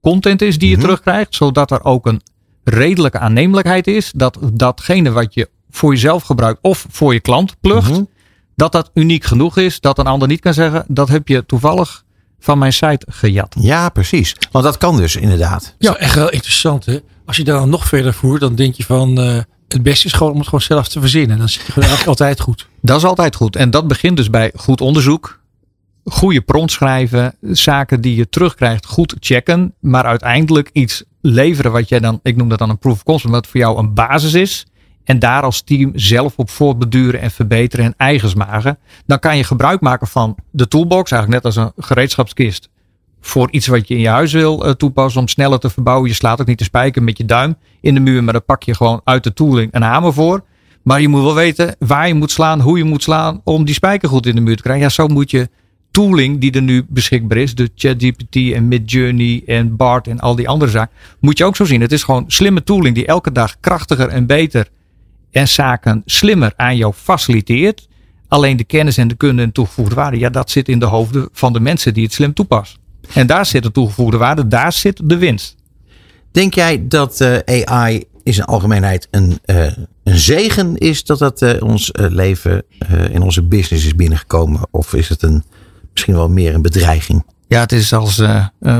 content 0.00 0.42
is 0.42 0.58
die 0.58 0.68
je 0.68 0.74
Mhm. 0.76 0.84
terugkrijgt. 0.84 1.34
Zodat 1.34 1.70
er 1.70 1.84
ook 1.84 2.06
een 2.06 2.20
redelijke 2.64 3.18
aannemelijkheid 3.18 3.86
is. 3.86 4.12
Dat 4.14 4.38
datgene 4.52 5.10
wat 5.10 5.34
je 5.34 5.48
voor 5.70 5.92
jezelf 5.92 6.22
gebruikt 6.22 6.58
of 6.62 6.86
voor 6.90 7.12
je 7.12 7.20
klant 7.20 7.56
plucht 7.60 7.90
mhm. 7.90 8.02
dat 8.54 8.72
dat 8.72 8.90
uniek 8.94 9.24
genoeg 9.24 9.56
is 9.56 9.80
dat 9.80 9.98
een 9.98 10.06
ander 10.06 10.28
niet 10.28 10.40
kan 10.40 10.54
zeggen 10.54 10.84
dat 10.88 11.08
heb 11.08 11.28
je 11.28 11.46
toevallig 11.46 12.04
van 12.46 12.58
mijn 12.58 12.72
site 12.72 13.06
gejat. 13.08 13.54
Ja, 13.58 13.88
precies. 13.88 14.36
Want 14.50 14.64
dat 14.64 14.78
kan 14.78 14.96
dus 14.96 15.16
inderdaad. 15.16 15.74
Ja, 15.78 15.96
echt 15.96 16.14
wel 16.14 16.30
interessant 16.30 16.84
hè. 16.84 16.98
Als 17.24 17.36
je 17.36 17.44
daar 17.44 17.58
dan 17.58 17.68
nog 17.68 17.86
verder 17.86 18.14
voert, 18.14 18.40
dan 18.40 18.54
denk 18.54 18.74
je 18.74 18.84
van 18.84 19.20
eh, 19.20 19.38
het 19.68 19.82
beste 19.82 20.06
is 20.06 20.12
gewoon 20.12 20.32
om 20.32 20.38
het 20.38 20.46
gewoon 20.46 20.60
zelf 20.60 20.88
te 20.88 21.00
verzinnen. 21.00 21.38
Dan 21.38 21.48
zit 21.48 21.66
je 21.66 21.72
gewoon 21.72 21.88
eigenlijk 21.88 22.18
altijd 22.18 22.40
goed. 22.40 22.68
Dat 22.80 22.96
is 22.96 23.04
altijd 23.04 23.36
goed. 23.36 23.56
En 23.56 23.70
dat 23.70 23.88
begint 23.88 24.16
dus 24.16 24.30
bij 24.30 24.52
goed 24.56 24.80
onderzoek, 24.80 25.40
goede 26.04 26.40
prompt 26.40 26.72
schrijven, 26.72 27.34
zaken 27.40 28.00
die 28.00 28.16
je 28.16 28.28
terugkrijgt 28.28 28.86
goed 28.86 29.14
checken, 29.20 29.74
maar 29.80 30.04
uiteindelijk 30.04 30.70
iets 30.72 31.04
leveren 31.20 31.72
wat 31.72 31.88
jij 31.88 32.00
dan, 32.00 32.20
ik 32.22 32.36
noem 32.36 32.48
dat 32.48 32.58
dan 32.58 32.70
een 32.70 32.78
proof 32.78 32.94
of 32.94 33.02
concept, 33.02 33.32
wat 33.32 33.46
voor 33.46 33.60
jou 33.60 33.78
een 33.78 33.94
basis 33.94 34.34
is. 34.34 34.66
En 35.06 35.18
daar 35.18 35.42
als 35.42 35.60
team 35.60 35.92
zelf 35.94 36.36
op 36.36 36.50
voortbeduren 36.50 37.20
en 37.20 37.30
verbeteren 37.30 37.84
en 37.84 37.94
eigens 37.96 38.34
maken. 38.34 38.78
Dan 39.06 39.18
kan 39.18 39.36
je 39.36 39.44
gebruik 39.44 39.80
maken 39.80 40.06
van 40.06 40.36
de 40.50 40.68
toolbox, 40.68 41.10
eigenlijk 41.10 41.42
net 41.42 41.54
als 41.54 41.64
een 41.64 41.84
gereedschapskist. 41.84 42.68
Voor 43.20 43.50
iets 43.50 43.66
wat 43.66 43.88
je 43.88 43.94
in 43.94 44.00
je 44.00 44.08
huis 44.08 44.32
wil 44.32 44.64
eh, 44.64 44.70
toepassen 44.72 45.20
om 45.20 45.28
sneller 45.28 45.58
te 45.58 45.70
verbouwen. 45.70 46.08
Je 46.08 46.14
slaat 46.14 46.40
ook 46.40 46.46
niet 46.46 46.58
de 46.58 46.64
spijker 46.64 47.02
met 47.02 47.18
je 47.18 47.24
duim 47.24 47.56
in 47.80 47.94
de 47.94 48.00
muur, 48.00 48.24
maar 48.24 48.32
dan 48.32 48.44
pak 48.44 48.62
je 48.62 48.74
gewoon 48.74 49.00
uit 49.04 49.24
de 49.24 49.32
tooling 49.32 49.74
een 49.74 49.82
hamer 49.82 50.12
voor. 50.12 50.44
Maar 50.82 51.00
je 51.00 51.08
moet 51.08 51.22
wel 51.22 51.34
weten 51.34 51.76
waar 51.78 52.08
je 52.08 52.14
moet 52.14 52.30
slaan, 52.30 52.60
hoe 52.60 52.78
je 52.78 52.84
moet 52.84 53.02
slaan 53.02 53.40
om 53.44 53.64
die 53.64 53.74
spijker 53.74 54.08
goed 54.08 54.26
in 54.26 54.34
de 54.34 54.40
muur 54.40 54.56
te 54.56 54.62
krijgen. 54.62 54.84
Ja, 54.84 54.90
zo 54.90 55.06
moet 55.06 55.30
je 55.30 55.48
tooling 55.90 56.40
die 56.40 56.52
er 56.52 56.62
nu 56.62 56.84
beschikbaar 56.88 57.38
is, 57.38 57.54
de 57.54 57.70
ChatGPT 57.74 58.36
en 58.36 58.68
Midjourney 58.68 59.42
en 59.46 59.76
BART 59.76 60.06
en 60.06 60.20
al 60.20 60.36
die 60.36 60.48
andere 60.48 60.70
zaken, 60.70 60.94
moet 61.20 61.38
je 61.38 61.44
ook 61.44 61.56
zo 61.56 61.64
zien. 61.64 61.80
Het 61.80 61.92
is 61.92 62.02
gewoon 62.02 62.24
slimme 62.26 62.62
tooling 62.62 62.94
die 62.94 63.06
elke 63.06 63.32
dag 63.32 63.60
krachtiger 63.60 64.08
en 64.08 64.26
beter 64.26 64.68
en 65.36 65.48
zaken 65.48 66.02
slimmer 66.04 66.52
aan 66.56 66.76
jou 66.76 66.92
faciliteert. 66.92 67.88
Alleen 68.28 68.56
de 68.56 68.64
kennis 68.64 68.96
en 68.96 69.08
de 69.08 69.14
kunde 69.14 69.42
en 69.42 69.52
toegevoegde 69.52 69.94
waarde, 69.94 70.18
ja, 70.18 70.30
dat 70.30 70.50
zit 70.50 70.68
in 70.68 70.78
de 70.78 70.86
hoofden 70.86 71.28
van 71.32 71.52
de 71.52 71.60
mensen 71.60 71.94
die 71.94 72.04
het 72.04 72.12
slim 72.12 72.34
toepassen. 72.34 72.78
En 73.14 73.26
daar 73.26 73.46
zit 73.46 73.62
de 73.62 73.72
toegevoegde 73.72 74.16
waarde, 74.16 74.46
daar 74.46 74.72
zit 74.72 75.00
de 75.04 75.16
winst. 75.16 75.56
Denk 76.30 76.54
jij 76.54 76.88
dat 76.88 77.20
eh, 77.20 77.64
AI 77.64 78.04
in 78.22 78.34
zijn 78.34 78.46
algemeenheid 78.46 79.08
een, 79.10 79.38
eh, 79.44 79.64
een 80.04 80.18
zegen 80.18 80.76
is 80.76 81.04
dat 81.04 81.18
dat 81.18 81.42
eh, 81.42 81.62
ons 81.62 81.90
leven 81.92 82.62
eh, 82.78 83.10
in 83.10 83.22
onze 83.22 83.42
business 83.42 83.84
is 83.84 83.94
binnengekomen? 83.94 84.60
Of 84.70 84.94
is 84.94 85.08
het 85.08 85.22
een, 85.22 85.44
misschien 85.92 86.14
wel 86.14 86.28
meer 86.28 86.54
een 86.54 86.62
bedreiging? 86.62 87.24
Ja, 87.48 87.60
het 87.60 87.72
is 87.72 87.92
als 87.92 88.22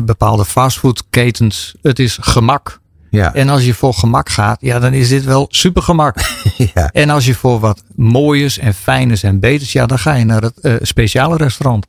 bepaalde 0.04 0.44
fastfoodketens, 0.44 1.74
het 1.82 1.98
is 1.98 2.18
gemak. 2.20 2.80
Ja, 3.16 3.34
En 3.34 3.48
als 3.48 3.64
je 3.64 3.74
voor 3.74 3.94
gemak 3.94 4.28
gaat, 4.28 4.60
ja, 4.60 4.78
dan 4.78 4.92
is 4.92 5.08
dit 5.08 5.24
wel 5.24 5.46
super 5.50 5.82
gemak. 5.82 6.16
ja. 6.74 6.90
En 6.92 7.10
als 7.10 7.26
je 7.26 7.34
voor 7.34 7.60
wat 7.60 7.82
mooiers 7.94 8.58
en 8.58 8.74
fijners 8.74 9.22
en 9.22 9.40
beters, 9.40 9.72
ja, 9.72 9.86
dan 9.86 9.98
ga 9.98 10.14
je 10.14 10.24
naar 10.24 10.42
het 10.42 10.60
eh, 10.60 10.74
speciale 10.80 11.36
restaurant. 11.36 11.86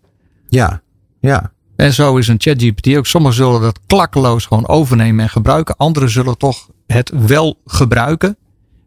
ja, 0.49 0.81
ja. 1.19 1.51
En 1.75 1.93
zo 1.93 2.17
is 2.17 2.27
een 2.27 2.35
ChatGPT 2.39 2.95
ook. 2.95 3.05
Sommigen 3.05 3.35
zullen 3.35 3.61
dat 3.61 3.79
klakkeloos 3.87 4.45
gewoon 4.45 4.67
overnemen 4.67 5.23
en 5.23 5.29
gebruiken. 5.29 5.75
Anderen 5.75 6.09
zullen 6.09 6.37
toch 6.37 6.69
het 6.87 7.11
wel 7.27 7.61
gebruiken. 7.65 8.37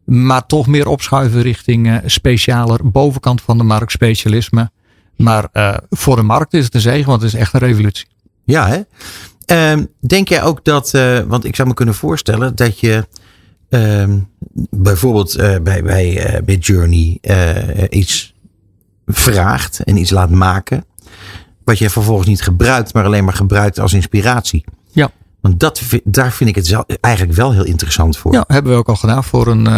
Maar 0.04 0.46
toch 0.46 0.66
meer 0.66 0.88
opschuiven 0.88 1.42
richting 1.42 1.88
eh, 1.88 1.96
specialer 2.04 2.90
bovenkant 2.90 3.42
van 3.42 3.58
de 3.58 3.64
markt, 3.64 3.92
specialisme. 3.92 4.70
Maar 5.16 5.48
eh, 5.52 5.76
voor 5.90 6.16
de 6.16 6.22
markt 6.22 6.54
is 6.54 6.64
het 6.64 6.74
een 6.74 6.80
zegen, 6.80 7.06
want 7.06 7.22
het 7.22 7.32
is 7.32 7.40
echt 7.40 7.54
een 7.54 7.60
revolutie. 7.60 8.06
Ja, 8.44 8.68
hè? 8.68 8.80
Ehm, 9.50 9.84
denk 10.00 10.28
jij 10.28 10.42
ook 10.42 10.64
dat, 10.64 10.94
eh, 10.94 11.18
want 11.18 11.44
ik 11.44 11.56
zou 11.56 11.68
me 11.68 11.74
kunnen 11.74 11.94
voorstellen 11.94 12.56
dat 12.56 12.78
je 12.78 13.08
ehm, 13.68 14.18
bijvoorbeeld 14.70 15.34
eh, 15.34 15.56
bij, 15.62 15.82
bij, 15.82 16.24
eh, 16.24 16.42
bij 16.42 16.56
Journey 16.56 17.18
iets 17.88 18.34
vraagt 19.06 19.80
en 19.84 19.96
iets 19.96 20.10
laat 20.10 20.30
maken. 20.30 20.84
Wat 21.64 21.78
je 21.78 21.90
vervolgens 21.90 22.28
niet 22.28 22.42
gebruikt, 22.42 22.94
maar 22.94 23.04
alleen 23.04 23.24
maar 23.24 23.34
gebruikt 23.34 23.80
als 23.80 23.92
inspiratie. 23.92 24.64
Ja. 24.92 25.10
Want 25.40 25.60
dat, 25.60 25.82
daar 26.04 26.32
vind 26.32 26.50
ik 26.50 26.56
het 26.56 26.66
zelf 26.66 26.84
eigenlijk 27.00 27.36
wel 27.36 27.52
heel 27.52 27.64
interessant 27.64 28.16
voor. 28.16 28.32
Ja, 28.32 28.44
hebben 28.46 28.72
we 28.72 28.78
ook 28.78 28.88
al 28.88 28.96
gedaan 28.96 29.24
voor 29.24 29.46
een 29.46 29.68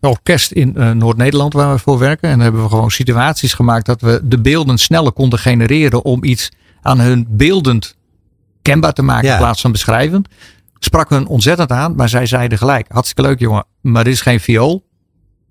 orkest 0.00 0.52
in 0.52 0.98
Noord-Nederland 0.98 1.52
waar 1.52 1.72
we 1.72 1.78
voor 1.78 1.98
werken. 1.98 2.28
En 2.28 2.34
dan 2.34 2.44
hebben 2.44 2.62
we 2.62 2.68
gewoon 2.68 2.90
situaties 2.90 3.54
gemaakt 3.54 3.86
dat 3.86 4.00
we 4.00 4.20
de 4.24 4.40
beelden 4.40 4.78
sneller 4.78 5.12
konden 5.12 5.38
genereren 5.38 6.04
om 6.04 6.24
iets 6.24 6.50
aan 6.82 7.00
hun 7.00 7.26
beeldend 7.28 7.98
kenbaar 8.62 8.92
te 8.92 9.02
maken 9.02 9.26
Ja. 9.26 9.32
in 9.32 9.38
plaats 9.40 9.60
van 9.60 9.72
beschrijvend. 9.72 10.28
Sprak 10.78 11.10
hun 11.10 11.26
ontzettend 11.26 11.70
aan, 11.70 11.94
maar 11.94 12.08
zij 12.08 12.26
zeiden 12.26 12.58
gelijk, 12.58 12.86
hartstikke 12.88 13.22
leuk 13.30 13.38
jongen, 13.40 13.64
maar 13.80 14.04
dit 14.04 14.12
is 14.12 14.20
geen 14.20 14.40
viool. 14.40 14.86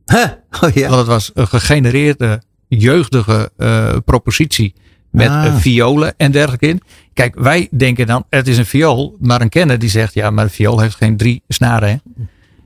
Huh? 0.06 0.26
Oh 0.62 0.70
ja. 0.74 0.82
Want 0.88 0.96
het 1.00 1.08
was 1.08 1.32
een 1.34 1.48
gegenereerde 1.48 2.42
jeugdige 2.68 3.52
eh, 3.58 3.96
propositie 4.06 4.74
met 5.12 5.28
Ah. 5.30 5.46
eh, 5.46 5.56
violen 5.56 6.14
en 6.18 6.32
dergelijke 6.32 6.68
in. 6.68 6.82
Kijk, 7.14 7.36
wij 7.40 7.68
denken 7.72 8.08
dan, 8.08 8.24
het 8.30 8.48
is 8.48 8.58
een 8.58 8.66
viool. 8.66 9.18
Maar 9.20 9.42
een 9.42 9.50
kenner 9.50 9.80
die 9.80 9.90
zegt, 9.90 10.14
ja, 10.14 10.30
maar 10.30 10.44
een 10.44 10.50
viool 10.50 10.80
heeft 10.80 10.96
geen 10.96 11.18
drie 11.18 11.44
snaren. 11.48 11.90
Hè? 11.90 11.96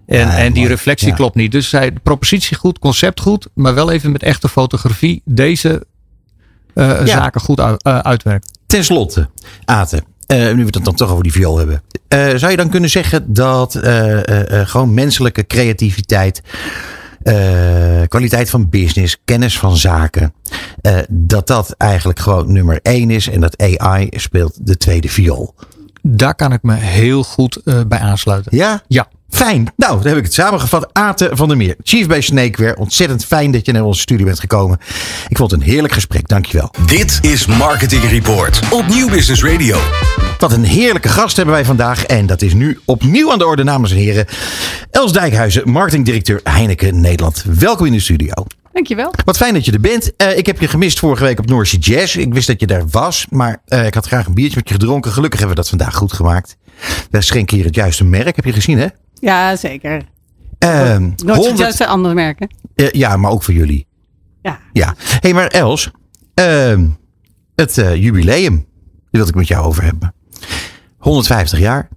En, 0.06 0.28
Ja, 0.28 0.38
en 0.38 0.54
die 0.54 0.68
reflectie 0.68 1.08
Ja. 1.08 1.14
klopt 1.16 1.36
niet. 1.36 1.52
Dus 1.52 1.70
zij, 1.70 1.94
de 1.94 2.00
propositie 2.00 2.58
goed, 2.58 2.80
concept 2.80 3.20
goed. 3.20 3.48
Maar 3.54 3.74
wel 3.74 3.92
even 3.92 4.12
met 4.12 4.24
echte 4.24 4.50
fotografie 4.50 5.22
deze 5.26 5.86
eh, 6.74 7.06
zaken 7.06 7.42
goed 7.42 7.60
uit, 7.60 7.84
uitwerken. 7.84 8.50
Ten 8.66 8.84
slotte, 8.84 9.30
Aten. 9.66 10.04
Eh, 10.40 10.56
nu 10.56 10.66
we 10.66 10.70
het 10.72 10.84
dan 10.84 10.96
toch 10.96 11.12
over 11.12 11.24
die 11.24 11.32
viool 11.32 11.58
hebben. 11.58 11.82
eh, 12.08 12.28
zou 12.36 12.52
je 12.52 12.58
dan 12.58 12.70
kunnen 12.70 12.90
zeggen 12.90 13.34
dat 13.34 13.76
eh, 13.76 14.12
eh, 14.28 14.60
eh, 14.62 14.68
gewoon 14.68 14.94
menselijke 14.94 15.48
creativiteit, 15.48 16.42
eh, 17.24 17.36
kwaliteit 18.08 18.50
van 18.50 18.70
business, 18.70 19.18
kennis 19.26 19.60
van 19.60 19.78
zaken, 19.78 20.34
eh, 20.82 20.98
dat 21.10 21.48
dat 21.48 21.76
eigenlijk 21.78 22.20
gewoon 22.20 22.52
nummer 22.52 22.80
één 22.82 23.10
is 23.10 23.30
en 23.30 23.40
dat 23.42 23.62
AI 23.62 24.08
speelt 24.12 24.68
de 24.68 24.78
tweede 24.78 25.10
viool? 25.10 25.56
Daar 26.02 26.36
kan 26.36 26.54
ik 26.54 26.62
me 26.64 26.74
heel 26.76 27.24
goed 27.24 27.56
eh, 27.66 27.80
bij 27.88 28.00
aansluiten. 28.00 28.58
Ja? 28.58 28.82
Ja. 28.88 29.08
Fijn. 29.30 29.74
Nou, 29.76 29.98
dan 29.98 30.08
heb 30.08 30.18
ik 30.18 30.24
het 30.24 30.34
samengevat. 30.34 30.90
Aten 30.94 31.38
van 31.38 31.48
der 31.48 31.58
Meer, 31.58 31.76
Chief 31.84 32.08
bij 32.08 32.22
Snakeware. 32.22 32.78
Ontzettend 32.78 33.26
fijn 33.26 33.52
dat 33.52 33.66
je 33.66 33.72
naar 33.72 33.84
onze 33.84 34.02
studie 34.02 34.26
bent 34.26 34.40
gekomen. 34.40 34.78
Ik 35.28 35.38
vond 35.38 35.52
het 35.52 35.60
een 35.62 35.66
heerlijk 35.66 35.94
gesprek. 35.94 36.28
Dankjewel. 36.28 36.72
Dit 36.86 37.20
is 37.22 37.46
Marketing 37.46 38.04
Report 38.04 38.60
op 38.70 38.88
Nieuw 38.88 39.10
Business 39.10 39.44
Radio. 39.44 39.78
Wat 40.44 40.52
een 40.52 40.64
heerlijke 40.64 41.10
gast 41.10 41.36
hebben 41.36 41.54
wij 41.56 41.66
vandaag. 41.66 42.06
En 42.06 42.26
dat 42.26 42.42
is 42.42 42.54
nu 42.54 42.80
opnieuw 42.86 43.32
aan 43.32 43.38
de 43.38 43.46
orde, 43.46 43.64
dames 43.64 43.92
en 43.92 43.98
heren. 43.98 44.26
Els 44.92 45.14
Dijkhuizen, 45.14 45.70
marketingdirecteur 45.70 46.40
Heineken 46.44 47.02
Nederland. 47.02 47.44
Welkom 47.60 47.86
in 47.86 47.92
de 47.92 48.00
studio. 48.00 48.34
Dankjewel. 48.72 49.14
Wat 49.26 49.38
fijn 49.38 49.54
dat 49.54 49.66
je 49.66 49.72
er 49.72 49.80
bent. 49.80 50.16
Eh, 50.16 50.38
ik 50.38 50.46
heb 50.46 50.60
je 50.60 50.68
gemist 50.68 51.00
vorige 51.00 51.24
week 51.24 51.40
op 51.40 51.46
North 51.46 51.68
Sea 51.68 51.80
Jazz. 51.80 52.16
Ik 52.16 52.34
wist 52.34 52.48
dat 52.48 52.60
je 52.60 52.68
daar 52.68 52.88
was, 52.88 53.26
maar 53.30 53.62
eh, 53.66 53.86
ik 53.86 53.94
had 53.94 54.06
graag 54.06 54.26
een 54.26 54.34
biertje 54.34 54.56
met 54.58 54.68
je 54.68 54.74
gedronken. 54.74 55.12
Gelukkig 55.12 55.40
hebben 55.40 55.56
we 55.58 55.62
dat 55.62 55.72
vandaag 55.72 55.96
goed 55.96 56.14
gemaakt. 56.14 56.58
We 57.10 57.22
schenken 57.22 57.56
hier 57.56 57.66
het 57.66 57.76
juiste 57.76 58.04
merk. 58.04 58.36
Heb 58.36 58.46
je 58.46 58.54
gezien, 58.54 58.78
hè? 58.78 58.88
Ja, 59.14 59.56
zeker. 59.56 60.02
Nooit 60.60 61.38
100 61.38 61.58
juist 61.58 61.80
een 61.80 61.88
andere 61.88 62.14
merken. 62.14 62.56
Eh, 62.76 62.92
ja, 62.92 63.18
maar 63.18 63.32
ook 63.32 63.44
voor 63.44 63.54
jullie. 63.54 63.88
Ja. 64.42 64.60
Ja. 64.74 64.96
Hé, 64.98 65.18
hey, 65.20 65.34
maar 65.34 65.48
Els, 65.48 65.92
ehm, 66.34 66.88
het 67.56 67.76
jubileum, 67.76 68.56
daar 68.56 68.66
wil 69.10 69.28
ik 69.28 69.36
met 69.36 69.48
jou 69.48 69.66
over 69.66 69.84
hebben. 69.84 70.14
150 70.98 71.60
jaar. 71.60 71.90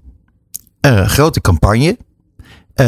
Eh, 0.80 1.08
grote 1.08 1.40
campagne. 1.40 1.96
Eh, 2.74 2.86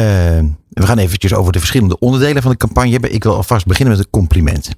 we 0.69 0.85
gaan 0.85 0.97
eventjes 0.97 1.33
over 1.33 1.51
de 1.51 1.59
verschillende 1.59 1.99
onderdelen 1.99 2.41
van 2.41 2.51
de 2.51 2.57
campagne 2.57 2.91
hebben. 2.91 3.13
Ik 3.13 3.23
wil 3.23 3.35
alvast 3.35 3.65
beginnen 3.65 3.95
met 3.95 4.05
een 4.05 4.11
compliment. 4.11 4.69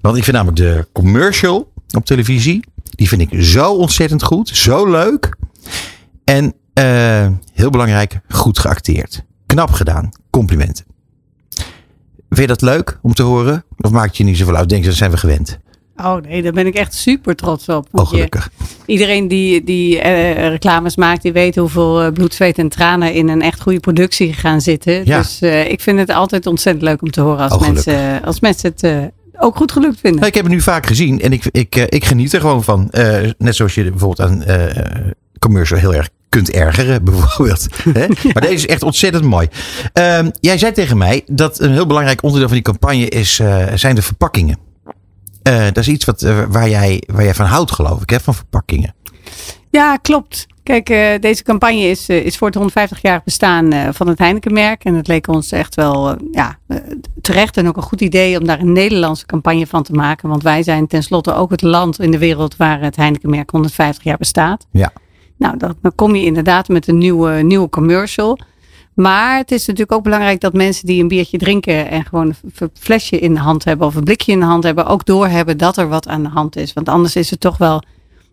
Want 0.00 0.16
ik 0.16 0.24
vind 0.24 0.36
namelijk 0.36 0.58
de 0.58 0.86
commercial 0.92 1.72
op 1.96 2.04
televisie, 2.04 2.64
die 2.90 3.08
vind 3.08 3.20
ik 3.20 3.42
zo 3.42 3.74
ontzettend 3.74 4.22
goed, 4.22 4.48
zo 4.48 4.90
leuk. 4.90 5.36
En 6.24 6.54
eh, 6.72 7.28
heel 7.52 7.70
belangrijk, 7.70 8.20
goed 8.28 8.58
geacteerd. 8.58 9.24
Knap 9.46 9.70
gedaan. 9.70 10.08
Complimenten. 10.30 10.84
Vind 12.28 12.40
je 12.40 12.46
dat 12.46 12.62
leuk 12.62 12.98
om 13.02 13.14
te 13.14 13.22
horen? 13.22 13.64
Of 13.76 13.90
maakt 13.90 14.16
je 14.16 14.24
niet 14.24 14.36
zoveel 14.36 14.56
uit? 14.56 14.68
Denk 14.68 14.82
je, 14.82 14.88
dat 14.88 14.98
zijn 14.98 15.10
we 15.10 15.16
gewend. 15.16 15.58
Oh 16.02 16.16
nee, 16.28 16.42
daar 16.42 16.52
ben 16.52 16.66
ik 16.66 16.74
echt 16.74 16.94
super 16.94 17.36
trots 17.36 17.68
op. 17.68 17.88
Oh, 17.92 18.06
gelukkig. 18.06 18.50
iedereen 18.86 19.28
die, 19.28 19.64
die 19.64 20.00
eh, 20.00 20.48
reclames 20.48 20.96
maakt, 20.96 21.22
die 21.22 21.32
weet 21.32 21.56
hoeveel 21.56 22.02
eh, 22.02 22.12
bloed, 22.12 22.34
zweet 22.34 22.58
en 22.58 22.68
tranen 22.68 23.12
in 23.12 23.28
een 23.28 23.42
echt 23.42 23.60
goede 23.60 23.80
productie 23.80 24.32
gaan 24.32 24.60
zitten. 24.60 25.04
Ja. 25.04 25.18
Dus 25.18 25.40
eh, 25.40 25.70
ik 25.70 25.80
vind 25.80 25.98
het 25.98 26.10
altijd 26.10 26.46
ontzettend 26.46 26.84
leuk 26.84 27.02
om 27.02 27.10
te 27.10 27.20
horen 27.20 27.38
als, 27.38 27.52
Oh, 27.52 27.60
mensen, 27.60 28.22
als 28.24 28.40
mensen 28.40 28.74
het 28.76 29.12
ook 29.38 29.56
goed 29.56 29.72
gelukt 29.72 30.00
vinden. 30.00 30.20
Nou, 30.20 30.26
ik 30.26 30.34
heb 30.34 30.44
het 30.44 30.52
nu 30.52 30.60
vaak 30.60 30.86
gezien 30.86 31.20
en 31.20 31.32
ik, 31.32 31.44
ik, 31.50 31.76
ik 31.76 32.04
geniet 32.04 32.32
er 32.32 32.40
gewoon 32.40 32.64
van. 32.64 32.88
Net 33.38 33.56
zoals 33.56 33.74
je 33.74 33.90
bijvoorbeeld 33.90 34.20
aan 34.30 34.44
commercial 35.38 35.78
heel 35.78 35.94
erg 35.94 36.08
kunt 36.28 36.50
ergeren, 36.50 37.04
bijvoorbeeld. 37.04 37.66
Hè? 37.92 38.06
Maar 38.32 38.42
deze 38.42 38.54
is 38.54 38.66
echt 38.66 38.82
ontzettend 38.82 39.24
mooi. 39.24 39.48
Ehm, 39.92 40.30
jij 40.40 40.58
zei 40.58 40.72
tegen 40.72 40.96
mij 40.96 41.22
dat 41.26 41.60
een 41.60 41.72
heel 41.72 41.86
belangrijk 41.86 42.22
onderdeel 42.22 42.48
van 42.48 42.56
die 42.56 42.66
campagne 42.66 43.08
is, 43.08 43.40
zijn 43.74 43.94
de 43.94 44.02
verpakkingen. 44.02 44.67
Eh, 45.48 45.64
dat 45.64 45.76
is 45.76 45.88
iets 45.88 46.04
wat, 46.04 46.22
eh, 46.22 46.42
waar, 46.48 46.68
jij, 46.68 47.02
waar 47.06 47.24
jij 47.24 47.34
van 47.34 47.46
houdt, 47.46 47.72
geloof 47.72 48.02
ik, 48.02 48.10
hè? 48.10 48.20
van 48.20 48.34
verpakkingen. 48.34 48.94
Ja, 49.70 49.96
klopt. 49.96 50.46
Kijk, 50.62 50.90
eh, 50.90 51.20
deze 51.20 51.42
campagne 51.42 51.80
is, 51.80 52.08
is 52.08 52.36
voor 52.36 52.46
het 52.46 52.56
150 52.56 53.02
jaar 53.02 53.20
bestaan 53.24 53.94
van 53.94 54.08
het 54.08 54.18
Heineken-merk. 54.18 54.84
En 54.84 54.94
het 54.94 55.06
leek 55.06 55.28
ons 55.28 55.52
echt 55.52 55.74
wel 55.74 56.16
ja, 56.32 56.58
terecht 57.20 57.56
en 57.56 57.68
ook 57.68 57.76
een 57.76 57.82
goed 57.82 58.00
idee 58.00 58.38
om 58.38 58.46
daar 58.46 58.60
een 58.60 58.72
Nederlandse 58.72 59.26
campagne 59.26 59.66
van 59.66 59.82
te 59.82 59.92
maken. 59.92 60.28
Want 60.28 60.42
wij 60.42 60.62
zijn 60.62 60.86
tenslotte 60.86 61.34
ook 61.34 61.50
het 61.50 61.62
land 61.62 62.00
in 62.00 62.10
de 62.10 62.18
wereld 62.18 62.56
waar 62.56 62.80
het 62.80 62.96
Heineken-merk 62.96 63.50
150 63.50 64.04
jaar 64.04 64.18
bestaat. 64.18 64.66
Ja. 64.70 64.92
Nou, 65.36 65.56
dan, 65.56 65.74
dan 65.82 65.94
kom 65.94 66.14
je 66.14 66.24
inderdaad 66.24 66.68
met 66.68 66.88
een 66.88 66.98
nieuwe, 66.98 67.42
nieuwe 67.42 67.68
commercial. 67.68 68.38
Maar 69.00 69.36
het 69.36 69.50
is 69.50 69.66
natuurlijk 69.66 69.92
ook 69.92 70.02
belangrijk 70.02 70.40
dat 70.40 70.52
mensen 70.52 70.86
die 70.86 71.02
een 71.02 71.08
biertje 71.08 71.38
drinken 71.38 71.90
en 71.90 72.04
gewoon 72.04 72.34
een 72.58 72.70
flesje 72.74 73.18
in 73.18 73.34
de 73.34 73.40
hand 73.40 73.64
hebben 73.64 73.86
of 73.86 73.94
een 73.94 74.04
blikje 74.04 74.32
in 74.32 74.40
de 74.40 74.46
hand 74.46 74.64
hebben, 74.64 74.86
ook 74.86 75.04
doorhebben 75.04 75.56
dat 75.56 75.76
er 75.76 75.88
wat 75.88 76.08
aan 76.08 76.22
de 76.22 76.28
hand 76.28 76.56
is. 76.56 76.72
Want 76.72 76.88
anders 76.88 77.16
is 77.16 77.30
het 77.30 77.40
toch 77.40 77.56
wel 77.56 77.82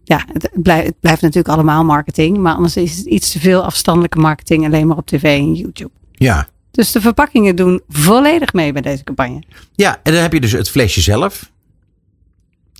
ja, 0.03 0.25
het 0.33 0.49
blijft, 0.53 0.85
het 0.85 0.99
blijft 0.99 1.21
natuurlijk 1.21 1.53
allemaal 1.53 1.83
marketing. 1.83 2.37
Maar 2.37 2.55
anders 2.55 2.77
is 2.77 2.97
het 2.97 3.05
iets 3.05 3.31
te 3.31 3.39
veel 3.39 3.63
afstandelijke 3.63 4.19
marketing 4.19 4.65
alleen 4.65 4.87
maar 4.87 4.97
op 4.97 5.05
tv 5.05 5.23
en 5.23 5.53
YouTube. 5.53 5.91
Ja. 6.11 6.47
Dus 6.71 6.91
de 6.91 7.01
verpakkingen 7.01 7.55
doen 7.55 7.81
volledig 7.89 8.53
mee 8.53 8.73
bij 8.73 8.81
deze 8.81 9.03
campagne. 9.03 9.43
Ja, 9.75 9.99
en 10.03 10.13
dan 10.13 10.21
heb 10.21 10.33
je 10.33 10.41
dus 10.41 10.51
het 10.51 10.69
flesje 10.69 11.01
zelf. 11.01 11.51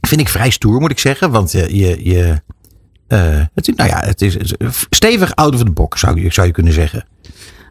Vind 0.07 0.21
ik 0.21 0.29
vrij 0.29 0.49
stoer, 0.49 0.79
moet 0.79 0.91
ik 0.91 0.99
zeggen. 0.99 1.31
Want 1.31 1.53
eh, 1.53 1.67
je, 1.67 2.03
je, 2.03 2.41
eh, 3.07 3.41
het, 3.53 3.75
nou 3.75 3.89
ja, 3.89 3.99
het 3.99 4.21
is 4.21 4.37
stevig 4.89 5.35
out 5.35 5.53
of 5.53 5.63
the 5.63 5.71
box, 5.71 5.99
zou 5.99 6.21
je, 6.21 6.33
zou 6.33 6.47
je 6.47 6.53
kunnen 6.53 6.73
zeggen. 6.73 7.05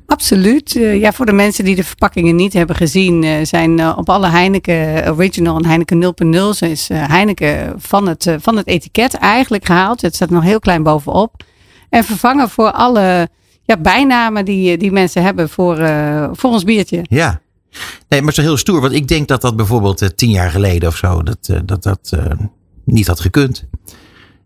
Absoluut. 0.07 0.77
Eh, 0.77 1.01
ja, 1.01 1.13
voor 1.13 1.27
de 1.27 1.33
mensen 1.33 1.65
die 1.65 1.75
de 1.75 1.85
verpakkingen 1.85 2.37
niet 2.37 2.53
hebben 2.53 2.77
gezien, 2.77 3.25
eh, 3.25 3.45
zijn 3.45 3.79
eh, 3.79 3.95
op 3.97 4.09
alle 4.09 4.29
Heineken 4.29 5.13
Original 5.13 5.57
en 5.57 5.67
Heineken 5.67 5.99
0.0 5.99 6.55
zo 6.55 6.65
is 6.65 6.89
Heineken 6.93 7.75
van 7.77 8.09
het, 8.09 8.37
van 8.41 8.57
het 8.57 8.67
etiket 8.67 9.15
eigenlijk 9.15 9.65
gehaald. 9.67 10.01
Het 10.01 10.15
staat 10.15 10.31
nog 10.31 10.43
heel 10.43 10.59
klein 10.59 10.83
bovenop. 10.83 11.45
En 11.91 12.05
vervangen 12.05 12.49
voor 12.49 12.71
alle 12.71 13.29
ja, 13.63 13.77
bijnamen 13.77 14.45
die, 14.45 14.77
die 14.77 14.93
mensen 14.93 15.23
hebben 15.23 15.49
voor, 15.49 15.77
voor 16.33 16.51
ons 16.51 16.65
biertje. 16.65 17.05
Ja. 17.09 17.43
Nee, 18.09 18.21
maar 18.21 18.29
het 18.29 18.39
is 18.39 18.45
heel 18.45 18.57
stoer. 18.57 18.81
Want 18.81 18.93
ik 18.93 19.09
denk 19.09 19.29
dat 19.29 19.41
dat 19.41 19.57
bijvoorbeeld 19.57 20.03
eh, 20.03 20.09
tien 20.09 20.31
jaar 20.31 20.51
geleden 20.51 20.89
of 20.89 20.97
zo, 20.97 21.23
dat 21.23 21.53
dat, 21.65 21.83
dat 21.83 22.17
niet 22.85 23.07
had 23.07 23.21
gekund. 23.21 23.65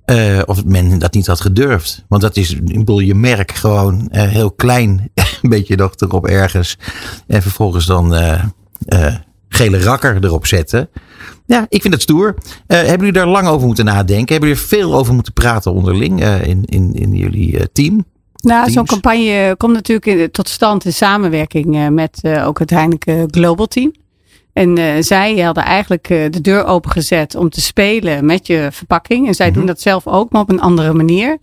Eh, 0.08 0.40
of 0.44 0.64
men 0.64 0.98
dat 0.98 1.14
niet 1.14 1.26
had 1.26 1.40
gedurfd. 1.40 2.04
Want 2.08 2.22
dat 2.22 2.36
is, 2.36 2.52
ik 2.52 2.78
bedoel, 2.78 2.98
je 3.00 3.14
merk 3.14 3.52
gewoon 3.52 4.08
eh, 4.10 4.22
heel 4.28 4.50
klein, 4.50 5.10
een 5.42 5.50
beetje 5.50 5.76
nog 5.76 5.92
erop 5.96 6.26
ergens. 6.26 6.78
En 7.26 7.42
vervolgens 7.42 7.86
dan 7.86 8.14
eh, 8.14 9.14
gele 9.48 9.82
rakker 9.82 10.24
erop 10.24 10.46
zetten. 10.46 10.88
Ja, 11.46 11.66
ik 11.68 11.82
vind 11.82 11.94
het 11.94 12.02
stoer. 12.02 12.34
Hebben 12.66 12.96
jullie 12.98 13.12
daar 13.12 13.26
lang 13.26 13.46
over 13.46 13.66
moeten 13.66 13.84
nadenken? 13.84 14.32
Hebben 14.32 14.48
jullie 14.48 14.62
er 14.62 14.68
veel 14.68 14.94
over 14.94 15.14
moeten 15.14 15.32
praten 15.32 15.72
onderling 15.72 16.24
in, 16.24 16.64
in, 16.64 16.94
in 16.94 17.14
jullie 17.14 17.72
team? 17.72 18.04
Nou, 18.36 18.70
zo'n 18.70 18.86
campagne 18.86 19.54
komt 19.56 19.72
natuurlijk 19.72 20.06
in- 20.06 20.30
tot 20.30 20.48
stand 20.48 20.84
in 20.84 20.92
samenwerking 20.92 21.90
met 21.90 22.20
ook 22.44 22.58
het 22.58 22.70
Heineken 22.70 23.28
Global 23.30 23.66
Team. 23.66 23.92
En 24.58 24.78
eh, 24.78 24.94
zij 25.00 25.38
hadden 25.38 25.64
eigenlijk 25.64 26.10
eh, 26.10 26.30
de 26.30 26.40
deur 26.40 26.64
opengezet 26.64 27.34
om 27.34 27.50
te 27.50 27.60
spelen 27.60 28.26
met 28.26 28.46
je 28.46 28.68
verpakking. 28.72 29.26
En 29.26 29.34
zij 29.34 29.50
doen 29.50 29.66
dat 29.66 29.80
zelf 29.80 30.06
ook, 30.06 30.32
maar 30.32 30.40
op 30.40 30.48
een 30.48 30.60
andere 30.60 30.92
manier. 30.92 31.38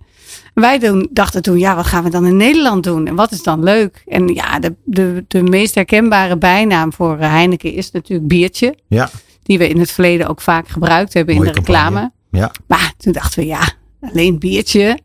Wij 0.53 0.80
doen, 0.80 1.07
dachten 1.11 1.41
toen, 1.41 1.59
ja, 1.59 1.76
wat 1.76 1.86
gaan 1.86 2.03
we 2.03 2.09
dan 2.09 2.26
in 2.26 2.38
Nederland 2.38 2.84
doen? 2.84 3.07
En 3.07 3.16
wat 3.16 3.32
is 3.32 3.43
dan 3.43 3.63
leuk? 3.63 4.03
En 4.07 4.28
ja, 4.28 4.59
de, 4.59 4.76
de, 4.84 5.26
de 5.28 5.43
meest 5.43 5.76
herkenbare 5.76 6.38
bijnaam 6.38 6.93
voor 6.93 7.18
eh, 7.18 7.32
Heineken 7.32 7.74
is 7.74 7.91
natuurlijk 7.91 8.28
biertje. 8.28 8.76
Ja. 8.88 9.09
Die 9.43 9.57
we 9.57 9.70
in 9.70 9.80
het 9.80 9.91
verleden 9.91 10.28
ook 10.28 10.41
vaak 10.41 10.68
gebruikt 10.68 11.13
hebben 11.13 11.36
Mooie 11.36 11.47
in 11.47 11.53
de 11.53 11.61
campagne. 11.61 11.89
reclame. 11.89 12.11
Ja. 12.32 12.51
Maar 12.68 12.93
toen 12.97 13.13
dachten 13.13 13.39
we, 13.39 13.45
ja, 13.45 13.70
alleen 14.01 14.39
biertje. 14.39 14.99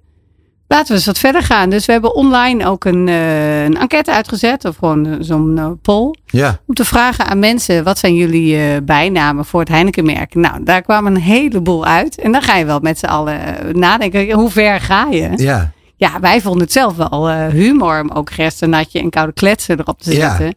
Laten 0.70 0.88
we 0.88 0.94
eens 0.94 1.06
wat 1.06 1.18
verder 1.18 1.42
gaan. 1.42 1.70
Dus 1.70 1.86
we 1.86 1.92
hebben 1.92 2.14
online 2.14 2.66
ook 2.66 2.84
een, 2.84 3.06
uh, 3.06 3.64
een 3.64 3.76
enquête 3.76 4.12
uitgezet. 4.12 4.64
Of 4.64 4.76
gewoon 4.76 5.06
uh, 5.06 5.16
zo'n 5.20 5.56
uh, 5.56 5.70
poll. 5.82 6.14
Ja. 6.26 6.60
Om 6.66 6.74
te 6.74 6.84
vragen 6.84 7.26
aan 7.26 7.38
mensen, 7.38 7.84
wat 7.84 7.98
zijn 7.98 8.14
jullie 8.14 8.82
bijnamen 8.82 9.44
voor 9.44 9.60
het 9.60 9.68
Heineken-merk? 9.68 10.34
Nou, 10.34 10.64
daar 10.64 10.82
kwam 10.82 11.06
een 11.06 11.16
heleboel 11.16 11.84
uit. 11.84 12.20
En 12.20 12.32
dan 12.32 12.42
ga 12.42 12.56
je 12.56 12.64
wel 12.64 12.80
met 12.80 12.98
z'n 12.98 13.06
allen 13.06 13.40
nadenken, 13.72 14.32
hoe 14.32 14.50
ver 14.50 14.80
ga 14.80 15.06
je? 15.10 15.30
Ja. 15.36 15.72
Ja, 15.96 16.20
wij 16.20 16.40
vonden 16.40 16.62
het 16.62 16.72
zelf 16.72 16.96
wel 16.96 17.30
humor 17.30 18.00
om 18.00 18.10
ook 18.10 18.30
gerstenatje 18.30 19.00
en 19.00 19.10
koude 19.10 19.32
kletsen 19.32 19.78
erop 19.78 20.00
te 20.00 20.12
zetten. 20.12 20.46
Ja. 20.46 20.52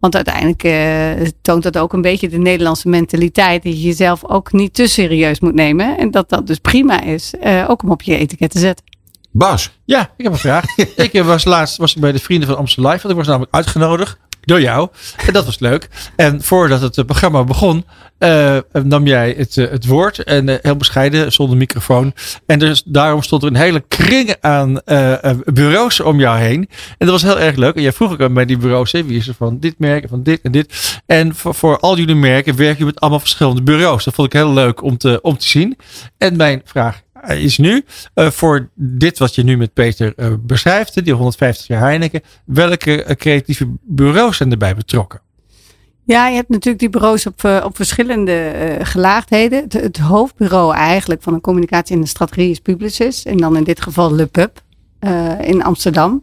Want 0.00 0.14
uiteindelijk 0.14 0.64
uh, 0.64 1.28
toont 1.42 1.62
dat 1.62 1.78
ook 1.78 1.92
een 1.92 2.02
beetje 2.02 2.28
de 2.28 2.38
Nederlandse 2.38 2.88
mentaliteit. 2.88 3.62
Dat 3.62 3.72
je 3.72 3.82
jezelf 3.82 4.24
ook 4.24 4.52
niet 4.52 4.74
te 4.74 4.86
serieus 4.86 5.40
moet 5.40 5.54
nemen. 5.54 5.98
En 5.98 6.10
dat 6.10 6.28
dat 6.28 6.46
dus 6.46 6.58
prima 6.58 7.02
is. 7.02 7.34
Uh, 7.44 7.64
ook 7.68 7.82
om 7.82 7.90
op 7.90 8.02
je 8.02 8.16
etiket 8.16 8.50
te 8.50 8.58
zetten. 8.58 8.84
Bas. 9.36 9.70
Ja, 9.84 10.10
ik 10.16 10.24
heb 10.24 10.32
een 10.32 10.38
vraag. 10.38 10.64
ik 10.96 11.22
was 11.22 11.44
laatst 11.44 11.76
was 11.76 11.94
ik 11.94 12.00
bij 12.00 12.12
de 12.12 12.18
Vrienden 12.18 12.48
van 12.48 12.58
Amsterdam 12.58 12.92
Live. 12.92 13.02
Want 13.02 13.14
ik 13.14 13.20
was 13.20 13.30
namelijk 13.30 13.54
uitgenodigd 13.54 14.18
door 14.40 14.60
jou. 14.60 14.88
En 15.26 15.32
dat 15.32 15.44
was 15.44 15.58
leuk. 15.58 15.88
En 16.16 16.42
voordat 16.42 16.80
het 16.80 17.06
programma 17.06 17.44
begon, 17.44 17.84
uh, 18.18 18.56
nam 18.82 19.06
jij 19.06 19.34
het, 19.36 19.54
het 19.54 19.86
woord. 19.86 20.24
En 20.24 20.48
uh, 20.48 20.56
heel 20.60 20.76
bescheiden, 20.76 21.32
zonder 21.32 21.56
microfoon. 21.56 22.12
En 22.46 22.58
dus 22.58 22.82
daarom 22.86 23.22
stond 23.22 23.42
er 23.42 23.48
een 23.48 23.56
hele 23.56 23.84
kring 23.88 24.34
aan 24.40 24.80
bureaus 25.44 26.00
om 26.00 26.20
jou 26.20 26.38
heen. 26.38 26.68
En 26.98 27.06
dat 27.06 27.08
was 27.08 27.22
heel 27.22 27.40
erg 27.40 27.56
leuk. 27.56 27.74
En 27.74 27.82
jij 27.82 27.92
vroeg 27.92 28.12
ook 28.12 28.20
aan 28.20 28.34
bij 28.34 28.44
die 28.44 28.58
bureaus, 28.58 28.92
hè, 28.92 29.04
wie 29.04 29.18
is 29.18 29.28
er 29.28 29.34
van 29.34 29.58
dit 29.60 29.78
merk, 29.78 30.08
van 30.08 30.22
dit 30.22 30.40
en 30.40 30.52
dit. 30.52 31.00
En 31.06 31.34
voor, 31.34 31.54
voor 31.54 31.78
al 31.78 31.98
jullie 31.98 32.14
merken 32.14 32.56
werk 32.56 32.78
je 32.78 32.84
met 32.84 33.00
allemaal 33.00 33.20
verschillende 33.20 33.62
bureaus. 33.62 34.04
Dat 34.04 34.14
vond 34.14 34.26
ik 34.26 34.40
heel 34.40 34.52
leuk 34.52 34.82
om 34.82 34.96
te, 34.96 35.18
om 35.22 35.38
te 35.38 35.46
zien. 35.46 35.76
En 36.18 36.36
mijn 36.36 36.60
vraag 36.64 37.04
is 37.24 37.58
nu 37.58 37.84
uh, 38.14 38.30
voor 38.30 38.68
dit 38.74 39.18
wat 39.18 39.34
je 39.34 39.42
nu 39.42 39.56
met 39.56 39.72
Peter 39.72 40.12
uh, 40.16 40.32
beschrijft, 40.40 41.04
die 41.04 41.14
150 41.14 41.66
jaar 41.66 41.80
Heineken, 41.80 42.20
welke 42.44 43.04
uh, 43.04 43.10
creatieve 43.10 43.68
bureaus 43.82 44.36
zijn 44.36 44.50
erbij 44.50 44.74
betrokken? 44.74 45.20
Ja, 46.04 46.28
je 46.28 46.36
hebt 46.36 46.48
natuurlijk 46.48 46.78
die 46.78 46.90
bureaus 46.90 47.26
op, 47.26 47.44
op 47.64 47.76
verschillende 47.76 48.52
gelaagdheden. 48.82 49.64
Het, 49.68 49.98
hoofdbureau 49.98 50.74
eigenlijk 50.74 51.22
van 51.22 51.34
een 51.34 51.40
communicatie 51.40 51.94
en 51.94 52.00
de 52.00 52.08
strategie 52.08 52.50
is 52.50 52.60
Publicis. 52.60 53.24
En 53.24 53.36
dan 53.36 53.56
in 53.56 53.64
dit 53.64 53.82
geval 53.82 54.14
Le 54.14 54.26
Pub 54.26 54.62
in 55.40 55.62
Amsterdam. 55.62 56.22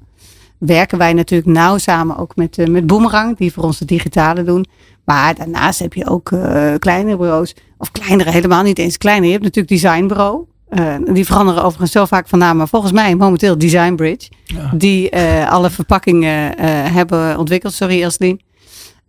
Werken 0.58 0.98
wij 0.98 1.14
natuurlijk 1.14 1.50
nauw 1.50 1.78
samen 1.78 2.18
ook 2.18 2.36
met, 2.36 2.70
met 2.70 2.88
Boomerang, 2.88 3.38
die 3.38 3.54
voor 3.54 3.64
ons 3.64 3.78
de 3.78 3.86
digitale 3.86 4.44
doen. 4.44 4.66
Maar 5.06 5.36
daarnaast 5.36 5.80
heb 5.80 5.94
je 5.94 6.10
ook 6.10 6.32
kleinere 6.80 7.18
bureaus. 7.18 7.56
Of 7.78 7.92
kleinere, 7.92 8.32
helemaal 8.32 8.64
niet 8.64 8.80
eens 8.80 8.98
kleiner. 8.98 9.26
Je 9.26 9.32
hebt 9.32 9.44
natuurlijk 9.44 9.82
designbureau. 9.82 10.46
Uh, 10.80 10.96
die 11.14 11.26
veranderen 11.26 11.64
overigens 11.64 11.92
zo 11.92 12.06
vaak 12.06 12.28
van 12.28 12.40
naam. 12.40 12.58
Maar 12.58 12.68
volgens 12.68 12.92
mij 12.92 13.16
momenteel 13.16 13.58
Design 13.58 13.96
Bridge. 13.96 14.30
Ja. 14.46 14.72
Die 14.76 15.16
uh, 15.16 15.52
alle 15.52 15.70
verpakkingen 15.70 16.52
uh, 16.52 16.66
hebben 16.94 17.38
ontwikkeld. 17.38 17.74
Sorry 17.74 18.04
Elslien. 18.04 18.42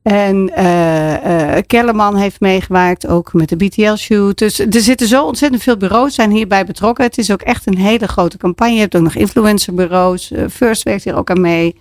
En 0.03 0.51
Kellerman 1.67 2.17
heeft 2.17 2.41
meegewerkt. 2.41 3.07
Ook 3.07 3.33
met 3.33 3.49
de 3.49 3.57
BTL 3.57 3.95
shoot. 3.95 4.39
Dus 4.39 4.59
er 4.59 4.81
zitten 4.81 5.07
zo 5.07 5.25
ontzettend 5.25 5.62
veel 5.62 5.77
bureaus 5.77 6.15
zijn 6.15 6.31
hierbij 6.31 6.65
betrokken. 6.65 7.05
Het 7.05 7.19
is 7.19 7.31
ook 7.31 7.43
echt 7.43 7.67
een 7.67 7.79
hele 7.79 8.07
grote 8.07 8.37
campagne. 8.37 8.75
Je 8.75 8.81
hebt 8.81 8.97
ook 8.97 9.03
nog 9.03 9.15
influencerbureaus. 9.15 10.33
First 10.51 10.83
werkt 10.83 11.05
hier 11.05 11.17
ook 11.17 11.31
aan 11.31 11.41
mee. 11.41 11.77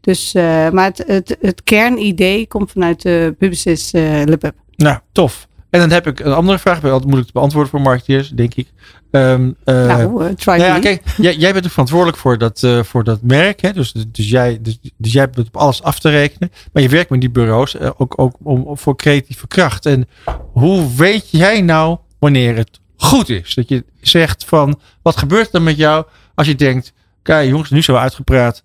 Dus, 0.00 0.32
maar 0.72 0.84
het, 0.84 1.04
het, 1.06 1.36
het 1.40 1.62
kernidee 1.64 2.46
komt 2.46 2.70
vanuit 2.70 3.02
de 3.02 3.34
Publicis 3.38 3.90
LePub. 4.24 4.54
Nou, 4.76 4.98
tof. 5.12 5.46
En 5.70 5.80
dan 5.80 5.90
heb 5.90 6.06
ik 6.06 6.20
een 6.20 6.32
andere 6.32 6.58
vraag. 6.58 6.84
Altijd 6.84 7.04
moeilijk 7.04 7.26
te 7.26 7.32
beantwoorden 7.32 7.70
voor 7.70 7.80
marketeers, 7.80 8.28
denk 8.28 8.54
ik. 8.54 8.72
Um, 9.10 9.56
uh, 9.64 9.86
nou, 9.86 10.24
uh, 10.24 10.30
try 10.34 10.56
nou 10.56 10.62
ja, 10.62 10.78
kijk, 10.78 11.02
jij, 11.16 11.36
jij 11.36 11.52
bent 11.52 11.64
er 11.64 11.70
verantwoordelijk 11.70 12.18
voor 12.18 12.38
dat, 12.38 12.62
uh, 12.62 12.82
voor 12.82 13.04
dat 13.04 13.22
merk. 13.22 13.60
Hè? 13.60 13.72
Dus, 13.72 13.92
dus, 13.92 14.30
jij, 14.30 14.58
dus, 14.60 14.78
dus 14.96 15.12
jij 15.12 15.22
hebt 15.22 15.38
op 15.38 15.56
alles 15.56 15.82
af 15.82 15.98
te 15.98 16.10
rekenen. 16.10 16.52
Maar 16.72 16.82
je 16.82 16.88
werkt 16.88 17.10
met 17.10 17.20
die 17.20 17.30
bureaus 17.30 17.78
ook, 17.78 18.20
ook 18.20 18.36
om, 18.42 18.76
voor 18.76 18.96
creatieve 18.96 19.46
kracht. 19.46 19.86
En 19.86 20.08
hoe 20.52 20.94
weet 20.94 21.30
jij 21.30 21.60
nou 21.60 21.98
wanneer 22.18 22.56
het 22.56 22.80
goed 22.96 23.28
is? 23.28 23.54
Dat 23.54 23.68
je 23.68 23.84
zegt 24.00 24.44
van, 24.44 24.80
wat 25.02 25.16
gebeurt 25.16 25.54
er 25.54 25.62
met 25.62 25.76
jou 25.76 26.06
als 26.34 26.46
je 26.46 26.54
denkt, 26.54 26.92
kijk 27.22 27.48
jongens, 27.48 27.70
nu 27.70 27.82
zijn 27.82 27.96
we 27.96 28.02
uitgepraat. 28.02 28.64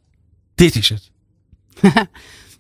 Dit 0.56 0.76
is 0.76 0.90
het. 0.90 1.12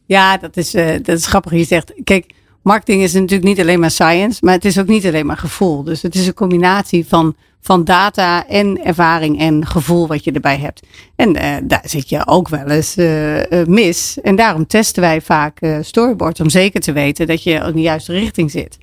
ja, 0.05 0.37
dat 0.37 0.57
is, 0.57 0.71
dat 0.71 1.07
is 1.07 1.25
grappig. 1.25 1.51
Je 1.51 1.63
zegt, 1.63 1.93
kijk, 2.03 2.33
marketing 2.61 3.01
is 3.01 3.13
natuurlijk 3.13 3.43
niet 3.43 3.59
alleen 3.59 3.79
maar 3.79 3.91
science, 3.91 4.39
maar 4.45 4.53
het 4.53 4.65
is 4.65 4.79
ook 4.79 4.87
niet 4.87 5.05
alleen 5.05 5.25
maar 5.25 5.37
gevoel. 5.37 5.83
Dus 5.83 6.01
het 6.01 6.15
is 6.15 6.27
een 6.27 6.33
combinatie 6.33 7.05
van, 7.07 7.35
van 7.61 7.83
data 7.83 8.47
en 8.47 8.83
ervaring 8.83 9.39
en 9.39 9.65
gevoel 9.65 10.07
wat 10.07 10.23
je 10.23 10.31
erbij 10.31 10.57
hebt. 10.57 10.87
En 11.15 11.35
uh, 11.35 11.55
daar 11.63 11.83
zit 11.85 12.09
je 12.09 12.27
ook 12.27 12.47
wel 12.47 12.65
eens 12.65 12.97
uh, 12.97 13.37
uh, 13.37 13.43
mis. 13.65 14.17
En 14.21 14.35
daarom 14.35 14.67
testen 14.67 15.01
wij 15.01 15.21
vaak 15.21 15.59
storyboards 15.81 16.39
om 16.39 16.49
zeker 16.49 16.81
te 16.81 16.91
weten 16.91 17.27
dat 17.27 17.43
je 17.43 17.51
in 17.51 17.73
de 17.73 17.81
juiste 17.81 18.13
richting 18.13 18.51
zit. 18.51 18.77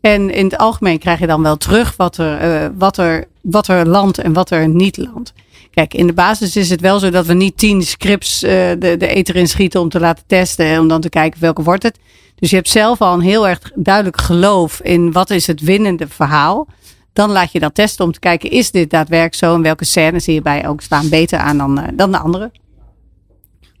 En 0.00 0.30
in 0.30 0.44
het 0.44 0.58
algemeen 0.58 0.98
krijg 0.98 1.18
je 1.18 1.26
dan 1.26 1.42
wel 1.42 1.56
terug 1.56 1.96
wat 1.96 2.16
er, 2.16 2.72
wat 2.76 2.96
er, 2.96 3.24
wat 3.42 3.68
er 3.68 3.86
landt 3.86 4.18
en 4.18 4.32
wat 4.32 4.50
er 4.50 4.68
niet 4.68 4.96
landt. 4.96 5.32
Kijk, 5.70 5.94
in 5.94 6.06
de 6.06 6.12
basis 6.12 6.56
is 6.56 6.70
het 6.70 6.80
wel 6.80 6.98
zo 6.98 7.10
dat 7.10 7.26
we 7.26 7.34
niet 7.34 7.58
tien 7.58 7.82
scripts 7.82 8.40
de, 8.40 8.94
de 8.98 9.06
eter 9.06 9.36
in 9.36 9.48
schieten 9.48 9.80
om 9.80 9.88
te 9.88 10.00
laten 10.00 10.24
testen. 10.26 10.66
En 10.66 10.80
om 10.80 10.88
dan 10.88 11.00
te 11.00 11.08
kijken 11.08 11.40
welke 11.40 11.62
wordt 11.62 11.82
het. 11.82 11.98
Dus 12.40 12.50
je 12.50 12.56
hebt 12.56 12.68
zelf 12.68 13.00
al 13.00 13.14
een 13.14 13.20
heel 13.20 13.48
erg 13.48 13.58
duidelijk 13.74 14.20
geloof 14.20 14.80
in 14.80 15.12
wat 15.12 15.30
is 15.30 15.46
het 15.46 15.60
winnende 15.60 16.08
verhaal. 16.08 16.66
Dan 17.12 17.30
laat 17.30 17.52
je 17.52 17.60
dat 17.60 17.74
testen 17.74 18.04
om 18.04 18.12
te 18.12 18.18
kijken, 18.18 18.50
is 18.50 18.70
dit 18.70 18.90
daadwerkelijk 18.90 19.34
zo? 19.34 19.54
En 19.54 19.62
welke 19.62 19.84
scènes 19.84 20.26
hierbij 20.26 20.68
ook 20.68 20.80
staan 20.80 21.08
beter 21.08 21.38
aan 21.38 21.58
dan, 21.58 21.78
uh, 21.78 21.84
dan 21.94 22.10
de 22.10 22.18
andere. 22.18 22.50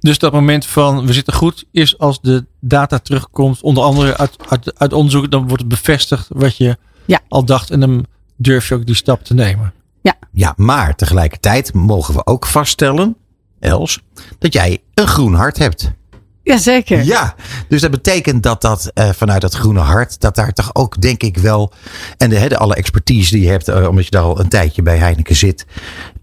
Dus 0.00 0.18
dat 0.18 0.32
moment 0.32 0.66
van 0.66 1.06
we 1.06 1.12
zitten 1.12 1.34
goed 1.34 1.64
is 1.72 1.98
als 1.98 2.20
de 2.20 2.46
data 2.60 2.98
terugkomt, 2.98 3.62
onder 3.62 3.84
andere 3.84 4.16
uit, 4.16 4.36
uit, 4.48 4.78
uit 4.78 4.92
onderzoek, 4.92 5.30
dan 5.30 5.46
wordt 5.46 5.62
het 5.62 5.68
bevestigd 5.68 6.26
wat 6.28 6.56
je 6.56 6.76
ja. 7.04 7.20
al 7.28 7.44
dacht. 7.44 7.70
En 7.70 7.80
dan 7.80 8.06
durf 8.36 8.68
je 8.68 8.74
ook 8.74 8.86
die 8.86 8.94
stap 8.94 9.24
te 9.24 9.34
nemen. 9.34 9.72
Ja. 10.02 10.14
ja, 10.32 10.52
maar 10.56 10.96
tegelijkertijd 10.96 11.74
mogen 11.74 12.14
we 12.14 12.26
ook 12.26 12.46
vaststellen, 12.46 13.16
Els, 13.58 14.00
dat 14.38 14.52
jij 14.52 14.82
een 14.94 15.06
groen 15.06 15.34
hart 15.34 15.58
hebt. 15.58 15.92
Jazeker. 16.42 17.04
Ja, 17.04 17.34
dus 17.68 17.80
dat 17.80 17.90
betekent 17.90 18.42
dat 18.42 18.60
dat 18.60 18.90
uh, 18.94 19.08
vanuit 19.08 19.40
dat 19.40 19.54
groene 19.54 19.80
hart, 19.80 20.20
dat 20.20 20.34
daar 20.34 20.52
toch 20.52 20.70
ook 20.72 21.00
denk 21.00 21.22
ik 21.22 21.36
wel, 21.36 21.72
en 22.16 22.30
de, 22.30 22.48
de 22.48 22.56
alle 22.56 22.74
expertise 22.74 23.32
die 23.32 23.42
je 23.42 23.50
hebt, 23.50 23.68
uh, 23.68 23.88
omdat 23.88 24.04
je 24.04 24.10
daar 24.10 24.22
al 24.22 24.40
een 24.40 24.48
tijdje 24.48 24.82
bij 24.82 24.96
Heineken 24.96 25.36
zit, 25.36 25.66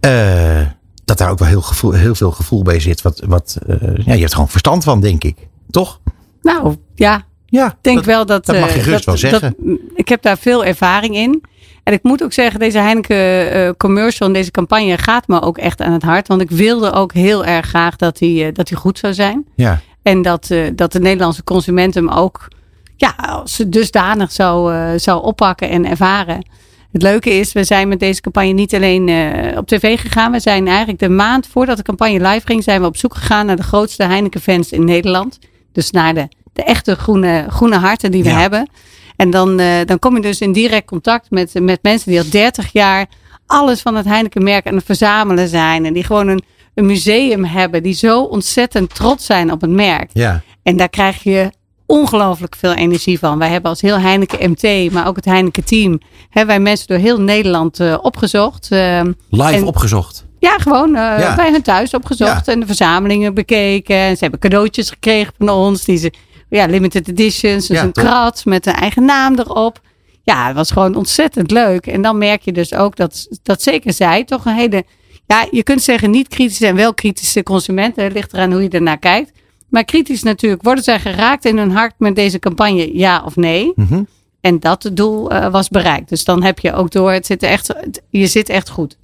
uh, 0.06 0.62
dat 1.06 1.18
daar 1.18 1.30
ook 1.30 1.40
wel 1.40 1.48
heel, 1.48 1.62
gevoel, 1.62 1.92
heel 1.92 2.16
veel 2.16 2.32
gevoel 2.32 2.64
bij 2.64 2.80
zit. 2.80 3.02
Wat, 3.02 3.22
wat 3.28 3.58
ja, 4.06 4.14
je 4.14 4.20
hebt 4.20 4.34
gewoon 4.34 4.50
verstand 4.50 4.84
van, 4.84 5.02
denk 5.02 5.24
ik. 5.24 5.38
Toch? 5.70 6.00
Nou, 6.42 6.76
ja. 6.96 7.26
Ja, 7.50 7.68
ik 7.68 7.76
denk 7.82 7.96
dat, 7.96 8.06
wel 8.06 8.26
dat. 8.26 8.46
Dat 8.46 8.60
mag 8.60 8.70
je 8.70 8.76
dat, 8.76 8.84
gerust 8.84 9.06
wel 9.06 9.18
zeggen. 9.18 9.56
Dat, 9.58 9.78
ik 9.96 10.08
heb 10.08 10.22
daar 10.22 10.38
veel 10.38 10.66
ervaring 10.66 11.16
in. 11.16 11.44
En 11.84 11.94
ik 11.94 12.04
moet 12.04 12.24
ook 12.24 12.34
zeggen, 12.34 12.60
deze 12.60 12.78
Heineken 12.78 13.78
commercial 13.78 14.28
en 14.28 14.34
deze 14.34 14.52
campagne 14.52 14.98
gaat 14.98 15.28
me 15.28 15.42
ook 15.42 15.58
echt 15.58 15.82
aan 15.82 15.92
het 15.92 16.04
hart. 16.04 16.28
Want 16.28 16.42
ik 16.42 16.50
wilde 16.50 16.92
ook 16.92 17.14
heel 17.14 17.46
erg 17.46 17.66
graag 17.66 17.96
dat 17.96 18.20
hij 18.20 18.52
dat 18.52 18.72
goed 18.74 19.00
zou 19.00 19.14
zijn. 19.14 19.46
Ja. 19.56 19.82
En 20.08 20.22
dat, 20.22 20.50
uh, 20.52 20.68
dat 20.76 20.92
de 20.92 21.00
Nederlandse 21.00 21.44
consument 21.44 21.94
hem 21.94 22.10
ook 22.10 22.48
ja, 22.96 23.44
dusdanig 23.68 24.32
zou, 24.32 24.74
zou 25.00 25.24
oppakken 25.24 25.70
en 25.70 25.86
ervaren. 25.86 26.46
Het 26.92 27.02
leuke 27.02 27.30
is, 27.30 27.54
we 27.54 27.64
zijn 27.64 27.88
met 27.88 28.00
deze 28.00 28.22
campagne 28.22 28.52
niet 28.52 28.76
alleen 28.76 29.10
op 29.58 29.68
tv 29.68 30.00
gegaan. 30.00 30.32
We 30.32 30.40
zijn 30.40 30.68
eigenlijk 30.68 31.00
de 31.00 31.10
maand 31.10 31.48
voordat 31.48 31.78
de 31.78 31.84
campagne 31.84 32.28
live 32.28 32.46
ging, 32.46 32.64
zijn 32.64 32.82
we 32.82 32.88
op 32.88 32.98
zoek 32.98 33.16
gegaan 33.16 33.46
naar 33.46 33.56
de 33.56 33.64
grootste 33.64 34.04
Heineken 34.04 34.42
fans 34.42 34.72
in 34.72 34.86
Nederland. 34.86 35.40
Dus 35.72 35.92
naar 35.92 36.14
de, 36.14 36.28
de 36.54 36.64
echte 36.64 36.96
groene, 36.96 37.46
groene 37.50 37.78
harten 37.78 38.12
die 38.12 38.24
we 38.24 38.30
Ja. 38.30 38.40
hebben. 38.40 38.70
En 39.16 39.30
dan, 39.30 39.60
uh, 39.60 39.68
dan 39.86 40.00
kom 40.00 40.16
je 40.16 40.22
dus 40.22 40.42
in 40.42 40.52
direct 40.52 40.88
contact 40.88 41.32
met, 41.32 41.54
met 41.62 41.80
mensen 41.84 42.12
die 42.12 42.20
al 42.20 42.30
30 42.30 42.72
jaar 42.72 43.06
alles 43.46 43.82
van 43.82 43.96
het 43.96 44.06
Heineken 44.06 44.44
merk 44.44 44.68
aan 44.68 44.76
het 44.76 44.86
verzamelen 44.86 45.48
zijn. 45.48 45.86
En 45.86 45.94
die 45.94 46.04
gewoon 46.04 46.28
een, 46.28 46.44
een 46.78 46.86
museum 46.86 47.44
hebben. 47.46 47.84
Die 47.84 47.94
zo 47.94 48.22
ontzettend 48.22 48.96
trots 48.96 49.26
zijn 49.26 49.52
op 49.52 49.62
het 49.62 49.70
merk. 49.70 50.10
Ja. 50.14 50.42
En 50.64 50.78
daar 50.78 50.90
krijg 50.90 51.24
je 51.24 51.50
ongelooflijk 51.86 52.56
veel 52.56 52.74
energie 52.74 53.20
van. 53.20 53.38
Wij 53.40 53.50
hebben 53.50 53.70
als 53.70 53.82
heel 53.82 54.00
Heineken 54.00 54.50
MT, 54.50 54.92
maar 54.92 55.08
ook 55.08 55.16
het 55.16 55.26
Heineken 55.26 55.64
team, 55.64 56.00
hebben 56.30 56.56
wij 56.56 56.64
mensen 56.64 56.88
door 56.88 56.98
heel 56.98 57.22
Nederland 57.22 57.80
uh, 57.80 57.98
opgezocht. 58.02 58.68
Uh, 58.72 59.02
Live 59.30 59.52
en- 59.54 59.64
opgezocht. 59.64 60.26
ja, 60.40 60.58
gewoon 60.58 60.90
uh, 60.90 60.96
Ja. 60.96 61.36
bij 61.36 61.52
hun 61.52 61.62
thuis 61.62 61.94
opgezocht 61.94 62.46
Ja. 62.46 62.52
en 62.54 62.60
de 62.60 62.66
verzamelingen 62.66 63.34
bekeken. 63.34 63.96
En 63.96 64.14
ze 64.16 64.22
hebben 64.22 64.40
cadeautjes 64.40 64.90
gekregen 64.90 65.34
van 65.38 65.50
ons. 65.50 65.86
Die 65.86 65.98
ze, 65.98 66.12
ja, 66.50 66.66
limited 66.66 67.08
editions. 67.08 67.68
Dus 67.68 67.78
Ja, 67.78 67.84
een 67.84 67.92
toch? 67.92 68.04
krat 68.04 68.46
met 68.46 68.66
een 68.66 68.74
eigen 68.74 69.06
naam 69.06 69.40
erop. 69.40 69.80
Ja, 70.24 70.48
het 70.48 70.56
was 70.56 70.72
gewoon 70.72 70.96
ontzettend 70.96 71.52
leuk. 71.52 71.88
En 71.88 72.02
dan 72.02 72.18
merk 72.18 72.42
je 72.42 72.52
dus 72.52 72.74
ook 72.74 72.96
dat, 72.96 73.28
dat 73.44 73.62
zeker 73.62 73.94
zij 73.94 74.24
toch 74.24 74.46
een 74.46 74.56
hele... 74.56 74.86
Ja, 75.28 75.48
je 75.52 75.64
kunt 75.64 75.82
zeggen 75.82 76.10
niet 76.12 76.28
kritische 76.28 76.68
en 76.68 76.76
wel 76.76 76.94
kritische 76.94 77.44
consumenten. 77.44 78.04
Het 78.04 78.14
ligt 78.14 78.34
eraan 78.34 78.52
hoe 78.52 78.62
je 78.62 78.70
ernaar 78.70 78.98
kijkt. 79.00 79.32
Maar 79.70 79.84
kritisch 79.86 80.24
natuurlijk. 80.24 80.64
Worden 80.64 80.84
zij 80.84 81.00
geraakt 81.00 81.46
in 81.46 81.58
hun 81.58 81.72
hart 81.72 81.94
met 81.98 82.16
deze 82.16 82.40
campagne? 82.40 82.98
Ja 82.98 83.22
of 83.26 83.36
nee? 83.36 83.72
Mhm. 83.76 84.04
En 84.42 84.60
dat 84.60 84.90
doel 84.94 85.32
eh, 85.32 85.52
was 85.52 85.70
bereikt. 85.70 86.10
Dus 86.10 86.24
dan 86.24 86.44
heb 86.44 86.60
je 86.60 86.74
ook 86.74 86.92
door, 86.92 87.12
het 87.12 87.26
zit 87.26 87.44
echt, 87.44 87.68
het- 87.68 88.02
je 88.10 88.28
zit 88.28 88.50
echt 88.50 88.70
goed. 88.70 88.98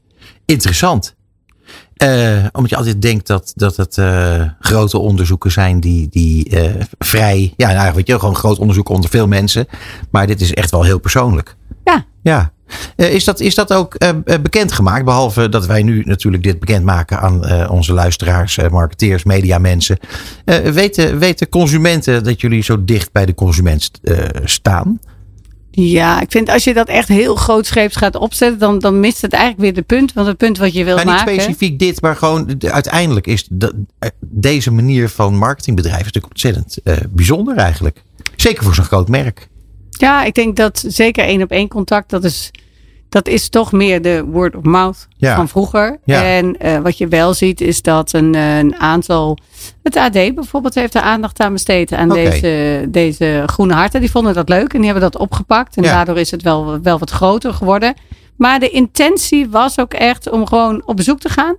Interessant. 0.45 1.15
Eh, 1.93 2.45
omdat 2.51 2.69
je 2.69 2.75
altijd 2.75 3.01
denkt 3.01 3.27
dat, 3.27 3.51
dat 3.55 3.75
het 3.77 3.97
eh, 3.97 4.43
grote 4.59 4.97
onderzoeken 4.97 5.51
zijn 5.51 5.79
die, 5.79 6.07
die 6.09 6.51
vrij. 6.99 7.53
Ja, 7.57 7.71
nou, 7.73 7.93
weet 7.93 8.07
je, 8.07 8.19
gewoon 8.19 8.35
groot 8.35 8.59
onderzoek 8.59 8.89
onder 8.89 9.09
veel 9.09 9.27
mensen. 9.27 9.67
Maar 10.11 10.27
dit 10.27 10.41
is 10.41 10.53
echt 10.53 10.71
wel 10.71 10.83
heel 10.83 10.99
persoonlijk. 10.99 11.55
Ja. 11.83 12.05
Ja. 12.23 12.52
Eh, 12.95 13.13
is, 13.13 13.23
dat, 13.23 13.39
is 13.39 13.55
dat 13.55 13.73
ook 13.73 13.93
eh, 13.95 14.09
eh, 14.09 14.15
bekendgemaakt? 14.41 15.05
Behalve 15.05 15.49
dat 15.49 15.65
wij 15.65 15.83
nu 15.83 16.03
natuurlijk 16.05 16.43
dit 16.43 16.59
bekendmaken 16.59 17.19
aan 17.19 17.69
onze 17.69 17.93
luisteraars, 17.93 18.57
marketeers, 18.71 19.23
mediamensen. 19.23 19.97
Weten, 20.73 21.19
weten 21.19 21.49
consumenten 21.49 22.23
dat 22.23 22.41
jullie 22.41 22.63
zo 22.63 22.83
dicht 22.83 23.11
bij 23.11 23.25
de 23.25 23.35
consument 23.35 23.91
staan? 24.43 24.99
Ja, 25.71 26.21
ik 26.21 26.31
vind 26.31 26.49
als 26.49 26.63
je 26.63 26.73
dat 26.73 26.87
echt 26.87 27.07
heel 27.07 27.35
grootscheeps 27.35 27.95
gaat 27.95 28.15
opzetten, 28.15 28.59
dan, 28.59 28.79
dan 28.79 28.99
mist 28.99 29.21
het 29.21 29.33
eigenlijk 29.33 29.63
weer 29.63 29.73
de 29.73 29.81
punt. 29.81 30.13
Want 30.13 30.27
het 30.27 30.37
punt 30.37 30.57
wat 30.57 30.73
je 30.73 30.83
wil 30.83 30.95
Nou, 30.95 31.07
niet 31.07 31.15
maken. 31.15 31.33
specifiek 31.33 31.79
dit, 31.79 32.01
maar 32.01 32.15
gewoon 32.15 32.53
de- 32.57 32.71
uiteindelijk 32.71 33.27
is 33.27 33.47
de- 33.49 33.83
deze 34.19 34.71
manier 34.71 35.09
van 35.09 35.35
marketingbedrijven 35.37 36.05
natuurlijk 36.05 36.33
ontzettend 36.33 36.77
bijzonder 37.09 37.57
eigenlijk. 37.57 38.03
Zeker 38.35 38.63
voor 38.63 38.75
zo'n 38.75 38.83
groot 38.85 39.07
merk. 39.09 39.47
Ja, 39.89 40.23
ik 40.23 40.33
denk 40.33 40.55
dat 40.55 40.83
zeker 40.87 41.23
één 41.25 41.41
op 41.41 41.51
één 41.51 41.67
contact, 41.67 42.09
dat 42.09 42.23
is, 42.23 42.51
dat 43.13 43.27
is 43.27 43.49
toch 43.49 43.71
meer 43.71 44.01
de 44.01 44.23
word 44.25 44.55
of 44.55 44.63
mouth 44.63 45.07
Ja. 45.17 45.35
van 45.35 45.47
vroeger. 45.47 45.99
Ja. 46.03 46.23
En 46.23 46.57
eh, 46.57 46.77
wat 46.77 46.97
je 46.97 47.07
wel 47.07 47.33
ziet 47.33 47.61
is 47.61 47.81
dat 47.81 48.13
een, 48.13 48.35
eh, 48.35 48.57
een 48.57 48.75
aantal, 48.79 49.37
het 49.83 49.95
AD 49.97 50.11
bijvoorbeeld 50.11 50.75
heeft 50.75 50.95
er 50.95 51.01
aandacht 51.01 51.39
aan 51.39 51.53
besteed 51.53 51.91
aan 51.93 52.09
deze, 52.09 52.85
deze 52.89 53.43
groene 53.45 53.73
harten. 53.73 53.99
Die 53.99 54.11
vonden 54.11 54.33
dat 54.33 54.49
leuk 54.49 54.73
en 54.73 54.81
die 54.81 54.91
hebben 54.91 55.11
dat 55.11 55.21
opgepakt. 55.21 55.77
En 55.77 55.83
Ja. 55.83 55.93
daardoor 55.93 56.17
is 56.17 56.31
het 56.31 56.41
wel, 56.41 56.79
wel 56.81 56.99
wat 56.99 57.09
groter 57.09 57.53
geworden. 57.53 57.93
Maar 58.37 58.59
de 58.59 58.69
intentie 58.69 59.49
was 59.49 59.79
ook 59.79 59.93
echt 59.93 60.29
om 60.29 60.45
gewoon 60.47 60.81
op 60.85 60.95
bezoek 60.95 61.19
te 61.19 61.29
gaan. 61.29 61.55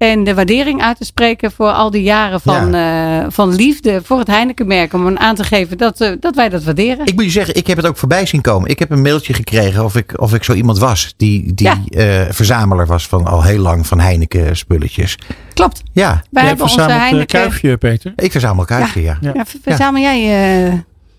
En 0.00 0.24
de 0.24 0.34
waardering 0.34 0.82
uit 0.82 0.96
te 0.96 1.04
spreken 1.04 1.52
voor 1.52 1.70
al 1.72 1.90
die 1.90 2.02
jaren 2.02 2.40
van, 2.40 2.74
eh, 2.74 3.24
van 3.28 3.54
liefde 3.54 4.00
voor 4.04 4.18
het 4.18 4.26
Heineken-merk. 4.26 4.92
Om 4.92 5.18
aan 5.18 5.34
te 5.34 5.44
geven 5.44 5.78
dat, 5.78 6.00
eh, 6.00 6.12
dat 6.20 6.34
wij 6.34 6.48
dat 6.48 6.64
waarderen. 6.64 7.06
Ik 7.06 7.14
moet 7.14 7.24
je 7.24 7.30
zeggen, 7.30 7.54
ik 7.54 7.66
heb 7.66 7.76
het 7.76 7.86
ook 7.86 7.96
voorbij 7.96 8.26
zien 8.26 8.40
komen. 8.40 8.70
Ik 8.70 8.78
heb 8.78 8.90
een 8.90 9.02
mailtje 9.02 9.34
gekregen 9.34 9.84
of 9.84 9.96
ik, 9.96 10.20
of 10.20 10.34
ik 10.34 10.44
zo 10.44 10.52
iemand 10.52 10.78
was 10.78 11.14
die, 11.16 11.54
die 11.54 11.66
Ja. 11.66 11.78
eh, 11.88 12.32
verzameler 12.32 12.86
was 12.86 13.06
van 13.06 13.26
al 13.26 13.42
heel 13.42 13.58
lang 13.58 13.86
van 13.86 14.00
Heineken 14.00 14.56
spulletjes. 14.56 15.18
Klopt. 15.54 15.82
Ja, 15.92 16.08
Wij 16.08 16.22
Jij 16.30 16.44
hebben 16.46 16.66
onze 16.66 16.82
Heineken. 16.82 17.26
kuifje, 17.26 17.76
Peter. 17.76 18.12
ik 18.16 18.30
verzamel 18.32 18.64
kuifje, 18.64 19.02
ja. 19.02 19.18
Ja. 19.20 19.30
Ja, 19.34 19.44
ver- 19.44 19.60
verzamel 19.62 20.02
jij 20.02 20.66
eh, 20.66 20.72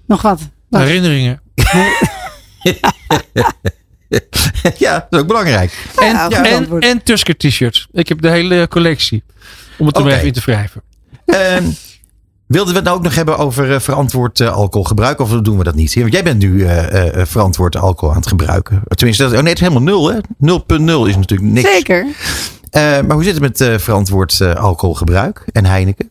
nog 0.08 0.22
wat? 0.22 0.40
Wat? 0.70 0.82
Herinneringen. 0.82 1.42
ja, 4.78 4.94
dat 4.94 5.08
is 5.10 5.20
ook 5.20 5.28
belangrijk. 5.28 5.88
Ja, 6.00 6.30
En, 6.30 6.80
en, 6.80 7.04
Tusker 7.04 7.38
t-shirts. 7.38 7.88
Ik 7.92 8.08
heb 8.08 8.22
de 8.22 8.30
hele 8.30 8.68
collectie. 8.68 9.24
Om 9.78 9.88
het 9.88 9.98
er 9.98 10.08
even 10.08 10.28
in 10.28 10.34
te 10.34 10.42
wrijven. 10.46 10.82
Ehm, 11.26 11.64
wilden 12.48 12.74
we 12.74 12.80
het 12.80 12.84
nou 12.84 12.98
ook 12.98 13.04
nog 13.04 13.16
hebben 13.16 13.38
over 13.38 13.74
eh, 13.74 13.80
verantwoord 13.80 14.40
eh, 14.40 14.54
alcoholgebruik? 14.54 15.20
Of 15.20 15.30
doen 15.30 15.58
we 15.58 15.64
dat 15.64 15.76
niet? 15.76 15.96
Want 15.96 16.14
jij 16.14 16.24
bent 16.24 16.40
nu 16.40 16.66
eh, 16.66 17.20
eh, 17.22 17.28
verantwoord 17.28 17.76
alcohol 17.76 18.10
aan 18.14 18.20
het 18.20 18.30
gebruiken. 18.30 18.82
Tenminste, 18.88 19.24
dat, 19.24 19.32
oh 19.32 19.40
nee, 19.40 19.54
het 19.54 19.62
is 19.62 19.68
helemaal 19.68 19.94
nul. 19.94 20.12
hè? 20.12 20.20
0.0 20.20 21.10
is 21.10 21.16
natuurlijk 21.16 21.52
niks. 21.52 21.72
Zeker. 21.72 22.06
Eh, 22.72 22.82
maar 22.82 23.12
hoe 23.12 23.24
zit 23.24 23.34
het 23.34 23.42
met 23.42 23.62
eh, 23.62 23.78
verantwoord 23.78 24.42
eh, 24.42 24.56
alcoholgebruik 24.56 25.46
en 25.52 25.66
Heineken? 25.66 26.11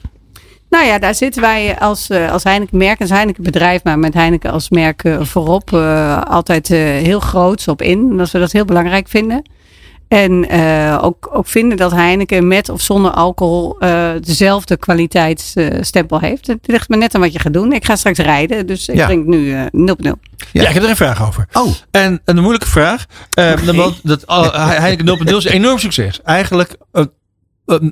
Nou 0.71 0.87
ja, 0.87 0.99
daar 0.99 1.15
zitten 1.15 1.43
wij 1.43 1.79
als, 1.79 2.09
eh, 2.11 2.33
als 2.33 2.45
Heineken 2.45 2.79
merk, 2.79 3.01
als 3.01 3.11
Heineken 3.11 3.43
bedrijf, 3.43 3.85
maar 3.85 3.99
met 3.99 4.15
Heineken 4.15 4.51
als 4.51 4.69
merk 4.71 5.05
eh, 5.05 5.23
voorop 5.23 5.73
eh, 5.73 6.23
altijd 6.23 6.71
eh, 6.71 6.79
heel 6.79 7.21
groots 7.21 7.69
op 7.69 7.83
in. 7.83 7.99
Omdat 7.99 8.31
we 8.31 8.39
dat 8.39 8.53
heel 8.53 8.65
belangrijk 8.65 9.09
vinden. 9.09 9.43
En 10.09 10.49
eh, 10.49 10.99
ook, 11.03 11.29
ook 11.33 11.47
vinden 11.47 11.77
dat 11.77 11.91
Heineken 11.93 12.49
met 12.49 12.69
of 12.69 12.81
zonder 12.81 13.11
alcohol 13.11 13.79
eh, 13.79 14.11
dezelfde 14.21 14.77
kwaliteitsstempel 14.77 16.21
heeft. 16.21 16.47
Het 16.47 16.59
ligt 16.67 16.89
me 16.89 16.97
net 16.97 17.15
aan 17.15 17.21
wat 17.21 17.33
je 17.33 17.39
gaat 17.39 17.53
doen. 17.53 17.73
Ik 17.73 17.85
ga 17.85 17.97
straks 17.97 18.19
rijden, 18.19 18.67
dus 18.67 18.89
ik 18.89 18.97
Ja. 18.97 19.07
drink 19.07 19.27
nu 19.27 19.53
eh 19.55 19.63
0.0. 19.73 20.13
Ja. 20.53 20.69
ik 20.69 20.75
heb 20.75 20.83
er 20.83 20.89
een 20.89 20.97
vraag 20.97 21.27
over. 21.27 21.47
Oh, 21.53 21.69
En 21.91 22.21
een 22.25 22.37
moeilijke 22.39 22.69
vraag. 22.69 23.07
Want 23.75 24.01
dat, 24.03 24.27
al- 24.27 24.53
Heineken 24.53 25.05
0.0 25.07 25.37
is 25.37 25.45
een 25.45 25.51
enorm 25.53 25.79
succes. 25.79 26.21
Eigenlijk 26.23 26.77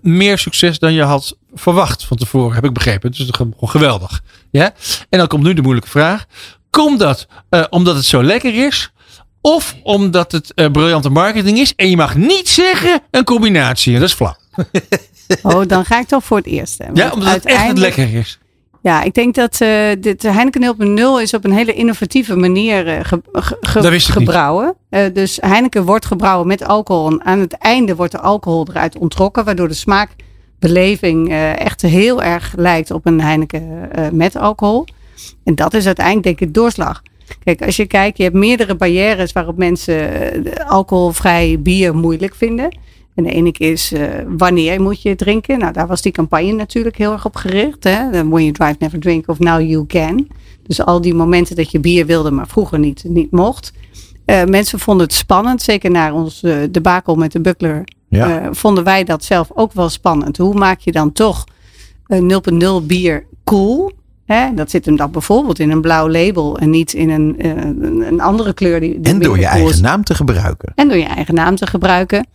meer 0.02 0.38
succes 0.38 0.78
dan 0.78 0.92
je 0.92 1.02
had 1.02 1.36
verwacht 1.54 2.04
van 2.04 2.16
tevoren, 2.16 2.54
heb 2.54 2.64
ik 2.64 2.72
begrepen. 2.72 3.10
Dus 3.10 3.18
het 3.18 3.28
is 3.28 3.34
gewoon 3.34 3.54
geweldig. 3.60 4.22
Ja? 4.50 4.74
En 5.08 5.18
dan 5.18 5.28
komt 5.28 5.42
nu 5.42 5.54
de 5.54 5.62
moeilijke 5.62 5.90
vraag. 5.90 6.24
Komt 6.70 6.98
dat 6.98 7.26
eh, 7.48 7.64
omdat 7.70 7.94
het 7.94 8.04
zo 8.04 8.22
lekker 8.22 8.66
is? 8.66 8.92
Of 9.40 9.76
omdat 9.82 10.32
het 10.32 10.54
eh, 10.54 10.70
briljante 10.70 11.08
marketing 11.08 11.58
is? 11.58 11.74
En 11.74 11.90
je 11.90 11.96
mag 11.96 12.16
niet 12.16 12.48
zeggen 12.48 13.00
een 13.10 13.24
combinatie. 13.24 13.92
Dat 13.92 14.08
is 14.08 14.14
flauw. 14.14 14.36
Oh, 15.42 15.66
dan 15.66 15.84
ga 15.84 16.00
ik 16.00 16.06
toch 16.06 16.24
voor 16.24 16.36
het 16.36 16.46
eerste. 16.46 16.86
Ja, 16.94 17.10
omdat 17.10 17.34
het 17.34 17.44
echt 17.44 17.78
lekker 17.78 18.14
is. 18.14 18.38
Ja, 18.82 19.02
ik 19.02 19.14
denk 19.14 19.34
dat 19.34 19.60
eh 19.60 19.88
dit 20.00 20.22
Heineken 20.22 20.76
0.0 21.18 21.22
is 21.22 21.34
op 21.34 21.44
een 21.44 21.52
hele 21.52 21.74
innovatieve 21.74 22.36
manier 22.36 22.86
eh, 22.88 23.04
ge, 23.04 23.22
ge- 23.32 23.56
ge- 23.60 23.80
niet. 24.14 24.26
gebrouwen. 24.26 24.74
Eh, 24.90 25.02
dus 25.12 25.38
Heineken 25.40 25.84
wordt 25.84 26.06
gebrouwen 26.06 26.46
met 26.46 26.64
alcohol. 26.64 27.10
En 27.10 27.24
aan 27.24 27.38
het 27.38 27.52
einde 27.52 27.94
wordt 27.96 28.12
de 28.12 28.20
alcohol 28.20 28.66
eruit 28.70 28.98
ontrokken, 28.98 29.44
waardoor 29.44 29.68
de 29.68 29.74
smaakbeleving 29.74 31.28
eh, 31.30 31.60
echt 31.60 31.82
heel 31.82 32.22
erg 32.22 32.52
lijkt 32.56 32.90
op 32.90 33.06
een 33.06 33.20
Heineken 33.20 33.92
eh, 33.92 34.08
met 34.12 34.36
alcohol. 34.36 34.86
En 35.44 35.54
dat 35.54 35.74
is 35.74 35.86
uiteindelijk 35.86 36.24
denk 36.26 36.40
ik 36.40 36.54
doorslag. 36.54 37.02
Kijk, 37.44 37.62
als 37.62 37.76
je 37.76 37.86
kijkt, 37.86 38.16
je 38.16 38.22
hebt 38.22 38.34
meerdere 38.36 38.74
barrières 38.74 39.32
waarop 39.32 39.56
mensen 39.56 40.10
eh, 40.44 40.70
alcoholvrij 40.70 41.56
bier 41.60 41.94
moeilijk 41.96 42.34
vinden. 42.34 42.78
En 43.18 43.24
de 43.24 43.30
ene 43.30 43.52
keer 43.52 43.72
is 43.72 43.92
eh, 43.92 44.08
wanneer 44.28 44.80
moet 44.80 45.02
je 45.02 45.16
drinken? 45.16 45.58
Nou, 45.58 45.72
daar 45.72 45.86
was 45.86 46.02
die 46.02 46.12
campagne 46.12 46.52
natuurlijk 46.52 46.96
heel 46.96 47.12
erg 47.12 47.24
op 47.24 47.36
gericht. 47.36 47.84
Hè? 47.84 48.10
When 48.10 48.44
you 48.44 48.52
drive, 48.52 48.76
never 48.78 49.00
drink 49.00 49.28
of 49.28 49.38
now 49.38 49.60
you 49.60 49.86
can. 49.86 50.28
Dus 50.66 50.82
al 50.82 51.00
die 51.00 51.14
momenten 51.14 51.56
dat 51.56 51.70
je 51.70 51.80
bier 51.80 52.06
wilde, 52.06 52.30
maar 52.30 52.48
vroeger 52.48 52.78
niet, 52.78 53.04
niet 53.06 53.30
mocht. 53.30 53.72
Eh, 54.24 54.44
mensen 54.44 54.78
vonden 54.78 55.06
het 55.06 55.14
spannend, 55.14 55.62
zeker 55.62 55.90
na 55.90 56.12
ons 56.12 56.42
eh 56.42 56.56
debakel 56.70 57.14
met 57.14 57.32
de 57.32 57.40
buckler. 57.40 57.84
Ja. 58.08 58.54
vonden 58.54 58.84
wij 58.84 59.04
dat 59.04 59.24
zelf 59.24 59.50
ook 59.54 59.72
wel 59.72 59.88
spannend. 59.88 60.36
Hoe 60.36 60.54
maak 60.54 60.80
je 60.80 60.92
dan 60.92 61.12
toch 61.12 61.44
een 62.06 62.28
0.0 62.82 62.86
bier 62.86 63.24
cool? 63.44 63.92
Hè? 64.24 64.54
Dat 64.54 64.70
zit 64.70 64.84
hem 64.84 64.96
dan 64.96 65.10
bijvoorbeeld 65.10 65.58
in 65.58 65.70
een 65.70 65.80
blauw 65.80 66.08
label 66.08 66.58
en 66.58 66.70
niet 66.70 66.92
in 66.92 67.10
een, 67.10 67.34
een 68.06 68.20
andere 68.20 68.52
kleur. 68.52 68.80
Die, 68.80 69.00
die 69.00 69.12
en 69.12 69.20
door 69.20 69.38
je 69.38 69.44
cool 69.44 69.54
eigen 69.54 69.82
naam 69.82 70.04
te 70.04 70.14
gebruiken. 70.14 70.72
En 70.74 70.88
door 70.88 70.96
je 70.96 71.04
eigen 71.04 71.34
naam 71.34 71.56
te 71.56 71.66
gebruiken. 71.66 72.26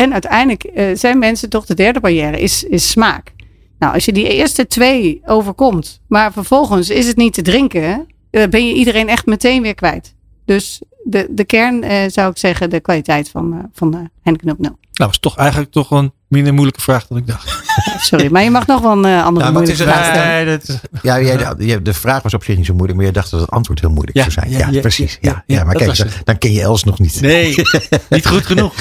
En 0.00 0.12
uiteindelijk 0.12 0.62
eh, 0.64 0.86
zijn 0.94 1.18
mensen 1.18 1.48
toch 1.48 1.66
de 1.66 1.74
derde 1.74 2.00
barrière, 2.00 2.40
is, 2.40 2.64
is 2.64 2.90
smaak. 2.90 3.32
Nou, 3.78 3.94
als 3.94 4.04
je 4.04 4.12
die 4.12 4.28
eerste 4.34 4.66
twee 4.66 5.20
overkomt, 5.24 6.00
maar 6.08 6.32
vervolgens 6.32 6.90
is 6.90 7.06
het 7.06 7.16
niet 7.16 7.32
te 7.34 7.42
drinken, 7.42 8.06
eh, 8.30 8.48
ben 8.48 8.66
je 8.66 8.74
iedereen 8.74 9.08
echt 9.08 9.26
meteen 9.26 9.62
weer 9.62 9.74
kwijt. 9.74 10.14
Dus 10.44 10.82
de, 11.04 11.26
de 11.30 11.44
kern 11.44 11.82
eh, 11.82 11.98
zou 12.06 12.30
ik 12.30 12.38
zeggen, 12.38 12.70
de 12.70 12.80
kwaliteit 12.80 13.28
van, 13.30 13.52
eh, 13.52 13.58
van 13.72 13.90
de 13.90 13.96
Heineken 14.22 14.46
0.0. 14.48 14.78
Nou, 14.92 15.10
was 15.10 15.18
toch 15.18 15.36
eigenlijk 15.36 15.70
toch 15.70 15.90
een 15.90 16.12
minder 16.28 16.52
moeilijke 16.54 16.80
vraag 16.80 17.06
dan 17.06 17.18
ik 17.18 17.26
dacht. 17.26 17.62
Sorry, 18.10 18.28
maar 18.30 18.42
je 18.42 18.50
mag 18.50 18.66
nog 18.66 18.80
wel 18.80 18.92
een 18.92 19.04
eh, 19.04 19.24
andere 19.24 19.24
Nou, 19.24 19.32
maar 19.32 19.44
het 19.44 19.52
moeilijke 19.52 19.72
is 19.72 19.78
een- 19.80 19.86
vraag 19.94 20.06
stellen. 20.06 20.44
Nee, 20.46 20.58
dat 20.58 20.68
is- 20.68 21.00
Ja, 21.02 21.20
jij, 21.20 21.54
de, 21.76 21.82
de 21.82 21.94
vraag 21.94 22.22
was 22.22 22.34
op 22.34 22.44
zich 22.44 22.56
niet 22.56 22.66
zo 22.66 22.72
moeilijk, 22.74 22.98
maar 22.98 23.06
je 23.06 23.12
dacht 23.12 23.30
dat 23.30 23.40
het 23.40 23.50
antwoord 23.50 23.80
heel 23.80 23.90
moeilijk 23.90 24.16
Ja, 24.16 24.22
zou 24.22 24.32
zijn. 24.32 24.50
ja, 24.50 24.58
Ja, 24.58 24.68
ja, 24.70 24.80
precies. 24.80 25.18
ja, 25.20 25.30
Ja, 25.30 25.42
ja, 25.46 25.56
ja, 25.58 25.64
maar 25.64 25.74
kijk, 25.74 25.96
dan, 25.96 26.06
dan 26.24 26.38
ken 26.38 26.52
je 26.52 26.60
Els 26.60 26.84
nog 26.84 26.98
niet. 26.98 27.20
nee, 27.20 27.54
niet 28.10 28.26
goed 28.26 28.46
genoeg. 28.46 28.74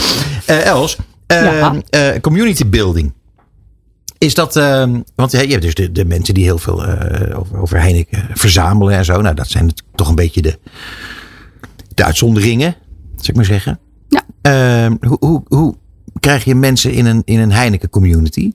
Eh, 0.46 0.66
Els, 0.66 0.98
Ja. 1.34 1.82
eh, 1.90 2.22
community 2.22 2.70
building. 2.70 3.14
Is 4.18 4.34
dat, 4.34 4.56
ehm, 4.56 5.02
want 5.16 5.32
je 5.32 5.38
hebt 5.38 5.62
dus 5.62 5.74
de, 5.74 5.92
de 5.92 6.06
mensen 6.06 6.34
die 6.34 6.44
heel 6.44 6.58
veel 6.58 6.86
eh, 6.86 7.40
over, 7.40 7.58
over 7.58 7.80
Heineken 7.80 8.28
verzamelen 8.34 8.94
en 8.94 9.06
zo. 9.06 9.22
Nou, 9.22 9.36
dat 9.36 9.48
zijn 9.48 9.74
toch 9.96 10.10
een 10.10 10.16
beetje 10.16 10.42
de, 10.42 10.60
de 11.94 12.04
uitzonderingen, 12.04 12.76
zou 13.16 13.28
ik 13.28 13.36
maar 13.36 13.46
zeggen. 13.46 13.80
Ja. 14.08 14.24
Ehm, 14.42 14.96
hoe, 15.08 15.18
hoe, 15.20 15.44
hoe 15.48 15.76
krijg 16.20 16.44
je 16.44 16.56
mensen 16.56 16.92
in 16.94 17.06
een, 17.06 17.22
in 17.26 17.40
een 17.40 17.52
Heineken 17.52 17.90
community? 17.90 18.52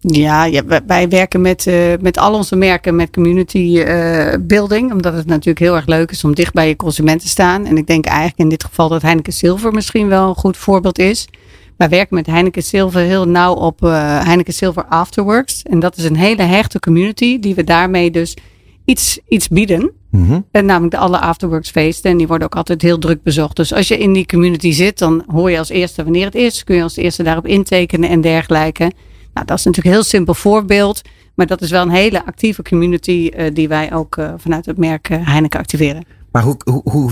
Ja, 0.00 0.44
ja, 0.44 0.64
wij- 0.64 0.80
wij 0.86 1.08
werken 1.08 1.40
met, 1.40 1.66
eh, 1.66 1.74
met 2.00 2.18
al 2.18 2.34
onze 2.34 2.56
merken 2.56 2.96
met 2.96 3.10
community 3.10 3.78
eh, 3.78 4.34
building. 4.40 4.92
Omdat 4.92 5.14
het 5.14 5.26
natuurlijk 5.26 5.58
heel 5.58 5.74
erg 5.76 5.86
leuk 5.86 6.10
is 6.10 6.24
om 6.24 6.34
dicht 6.34 6.52
bij 6.52 6.68
je 6.68 6.76
consument 6.76 7.20
te 7.20 7.28
staan. 7.28 7.66
En 7.66 7.76
ik 7.76 7.86
denk 7.86 8.04
eigenlijk 8.06 8.38
in 8.38 8.48
dit 8.48 8.64
geval 8.64 8.88
dat 8.88 9.02
Heineken 9.02 9.32
Silver 9.32 9.72
misschien 9.72 10.08
wel 10.08 10.28
een 10.28 10.34
goed 10.34 10.56
voorbeeld 10.56 10.98
is. 10.98 11.28
Wij 11.76 11.88
werken 11.88 12.14
met 12.14 12.26
Heineken 12.26 12.62
Silver 12.62 13.00
heel 13.00 13.28
nauw 13.28 13.54
op 13.54 13.82
eh, 13.84 14.24
Heineken 14.24 14.52
Silver 14.52 14.84
Afterworks. 14.84 15.62
En 15.62 15.78
dat 15.78 15.96
is 15.96 16.04
een 16.04 16.16
hele 16.16 16.42
hechte 16.42 16.78
community 16.80 17.38
die 17.38 17.54
we 17.54 17.64
daarmee 17.64 18.10
dus 18.10 18.36
iets, 18.84 19.18
iets 19.28 19.48
bieden. 19.48 19.90
Mhm. 20.10 20.40
En 20.50 20.64
namelijk 20.66 20.92
de 20.94 20.98
alle 21.00 21.18
afterworks 21.20 21.70
feesten. 21.70 22.10
En 22.10 22.16
die 22.16 22.26
worden 22.26 22.46
ook 22.46 22.56
altijd 22.56 22.82
heel 22.82 22.98
druk 22.98 23.22
bezocht. 23.22 23.56
Dus 23.56 23.72
als 23.72 23.88
je 23.88 23.98
in 23.98 24.12
die 24.12 24.26
community 24.26 24.72
zit, 24.72 24.98
dan 24.98 25.24
hoor 25.26 25.50
je 25.50 25.58
als 25.58 25.68
eerste 25.68 26.02
wanneer 26.04 26.24
het 26.24 26.34
is. 26.34 26.64
Kun 26.64 26.76
je 26.76 26.82
als 26.82 26.96
eerste 26.96 27.22
daarop 27.22 27.46
intekenen 27.46 28.08
en 28.08 28.20
dergelijke. 28.20 28.90
Nou, 29.38 29.50
dat 29.50 29.58
is 29.58 29.64
natuurlijk 29.64 29.94
een 29.94 30.00
heel 30.02 30.10
simpel 30.10 30.34
voorbeeld. 30.34 31.02
Maar 31.34 31.46
dat 31.46 31.60
is 31.60 31.70
wel 31.70 31.82
een 31.82 31.90
hele 31.90 32.26
actieve 32.26 32.62
community 32.62 33.30
eh, 33.36 33.54
die 33.54 33.68
wij 33.68 33.92
ook 33.94 34.16
eh, 34.16 34.32
vanuit 34.36 34.66
het 34.66 34.78
merk 34.78 35.08
eh, 35.08 35.26
Heineken 35.26 35.60
activeren. 35.60 36.04
Maar 36.32 36.42
hoe, 36.42 36.56
hoe, 36.64 36.80
hoe 36.84 37.10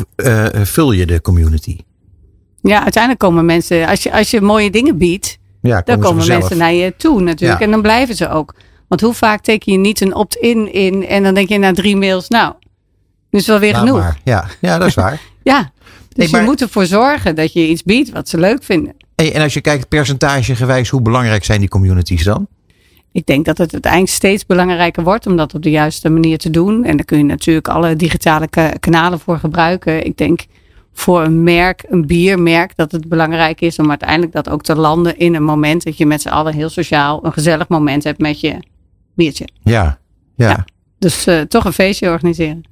vul 0.65 0.93
je 0.93 1.07
de 1.07 1.21
community? 1.21 1.77
Ja, 2.63 2.83
uiteindelijk 2.83 3.23
komen 3.23 3.45
mensen, 3.45 3.87
als 3.87 4.03
je, 4.03 4.13
als 4.13 4.31
je 4.31 4.41
mooie 4.41 4.71
dingen 4.71 4.99
biedt, 4.99 5.39
Ja, 5.63 5.83
Dan 5.85 5.99
komen 5.99 6.17
vanzelf. 6.17 6.39
mensen 6.39 6.59
naar 6.59 6.73
je 6.73 6.95
toe 6.97 7.21
natuurlijk. 7.21 7.59
Ja. 7.61 7.65
En 7.65 7.71
dan 7.71 7.83
blijven 7.83 8.15
ze 8.17 8.29
ook. 8.29 8.55
Want 8.89 9.01
hoe 9.01 9.15
vaak 9.15 9.41
teken 9.43 9.73
je 9.73 9.79
niet 9.79 10.01
een 10.01 10.15
opt-in 10.15 10.73
in 10.73 11.07
en 11.07 11.23
dan 11.23 11.35
denk 11.35 11.49
je 11.49 11.59
na 11.59 11.73
drie 11.73 11.97
mails, 11.97 12.29
nou, 12.29 12.55
nu 13.31 13.39
is 13.39 13.47
wel 13.47 13.59
weer 13.59 13.75
genoeg. 13.75 13.99
maar. 13.99 14.21
Ja, 14.25 14.47
ja, 14.61 14.79
dat 14.79 14.89
is 14.89 14.95
waar. 15.05 15.21
Ja, 15.43 15.71
dus 16.09 16.31
maar- 16.31 16.41
je 16.41 16.47
moet 16.47 16.61
ervoor 16.61 16.87
zorgen 16.87 17.35
dat 17.35 17.53
je 17.53 17.69
iets 17.69 17.83
biedt 17.83 18.11
wat 18.11 18.29
ze 18.29 18.39
leuk 18.39 18.63
vinden. 18.63 18.95
Hey, 19.17 19.35
en 19.35 19.43
als 19.43 19.55
je 19.55 19.61
kijkt 19.61 19.89
percentagegewijs, 19.89 20.89
hoe 20.89 21.03
belangrijk 21.03 21.45
zijn 21.45 21.61
die 21.61 21.69
communities 21.69 22.25
dan? 22.25 22.47
Ik 23.13 23.27
denk 23.27 23.45
dat 23.45 23.59
het 23.59 23.73
uiteindelijk 23.73 24.13
steeds 24.13 24.47
belangrijker 24.47 25.03
wordt 25.03 25.27
om 25.27 25.37
dat 25.37 25.55
op 25.55 25.63
de 25.63 25.71
juiste 25.71 26.09
manier 26.09 26.39
te 26.39 26.51
doen. 26.51 26.85
En 26.85 26.97
daar 26.97 27.05
kun 27.07 27.19
je 27.19 27.25
natuurlijk 27.25 27.69
alle 27.69 27.97
digitale 27.97 28.49
ka- 28.49 28.73
kanalen 28.81 29.19
voor 29.21 29.39
gebruiken. 29.39 30.05
Ik 30.05 30.17
denk 30.17 30.47
voor 30.93 31.23
een 31.23 31.43
merk, 31.43 31.85
een 31.89 32.07
biermerk, 32.07 32.77
dat 32.77 32.93
het 32.93 33.09
belangrijk 33.09 33.61
is 33.61 33.79
om 33.79 33.89
uiteindelijk 33.89 34.33
dat 34.33 34.49
ook 34.49 34.63
te 34.63 34.75
landen 34.77 35.19
in 35.19 35.35
een 35.35 35.43
moment 35.45 35.85
dat 35.85 35.97
je 35.97 36.07
met 36.07 36.23
z'n 36.23 36.29
allen 36.29 36.55
heel 36.55 36.69
sociaal 36.69 37.25
een 37.25 37.33
gezellig 37.33 37.69
moment 37.69 38.05
hebt 38.05 38.19
met 38.19 38.41
je 38.41 38.57
biertje. 39.15 39.49
Ja, 39.63 39.99
ja. 40.35 40.49
Ja. 40.49 40.65
Dus 40.99 41.27
eh, 41.27 41.41
toch 41.41 41.65
een 41.65 41.73
feestje 41.73 42.11
organiseren. 42.11 42.63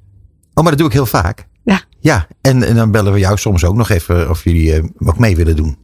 Oh, 0.53 0.63
maar 0.63 0.71
dat 0.71 0.77
doe 0.77 0.87
ik 0.87 0.93
heel 0.93 1.05
vaak. 1.05 1.47
Ja. 1.63 1.81
Ja, 1.99 2.27
en, 2.41 2.63
en 2.63 2.75
dan 2.75 2.91
bellen 2.91 3.13
we 3.13 3.19
jou 3.19 3.37
soms 3.37 3.63
ook 3.63 3.75
nog 3.75 3.89
even 3.89 4.29
of 4.29 4.43
jullie 4.43 4.73
eh, 4.73 4.83
ook 5.05 5.19
mee 5.19 5.35
willen 5.35 5.55
doen. 5.55 5.77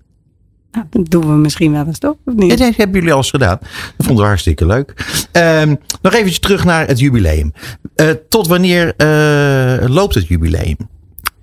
Nou, 0.72 0.86
dat 0.90 1.10
doen 1.10 1.22
we 1.28 1.34
misschien 1.34 1.72
wel 1.72 1.86
eens 1.86 2.00
toch? 2.00 2.12
Of 2.26 2.34
Ja, 2.36 2.44
niet? 2.44 2.58
dat 2.58 2.76
hebben 2.76 2.96
jullie 2.96 3.12
al 3.12 3.18
eens 3.18 3.30
gedaan. 3.30 3.58
Dat 3.98 4.06
vonden 4.06 4.24
we 4.24 4.30
hartstikke 4.30 4.66
leuk. 4.66 4.94
Ehm, 5.32 5.76
nog 6.02 6.14
eventjes 6.14 6.40
terug 6.40 6.64
naar 6.66 6.88
het 6.88 7.00
jubileum. 7.00 7.54
Eh, 7.96 8.10
tot 8.30 8.48
wanneer 8.48 8.94
eh, 8.98 9.90
loopt 9.90 10.16
het 10.16 10.28
jubileum? 10.28 10.78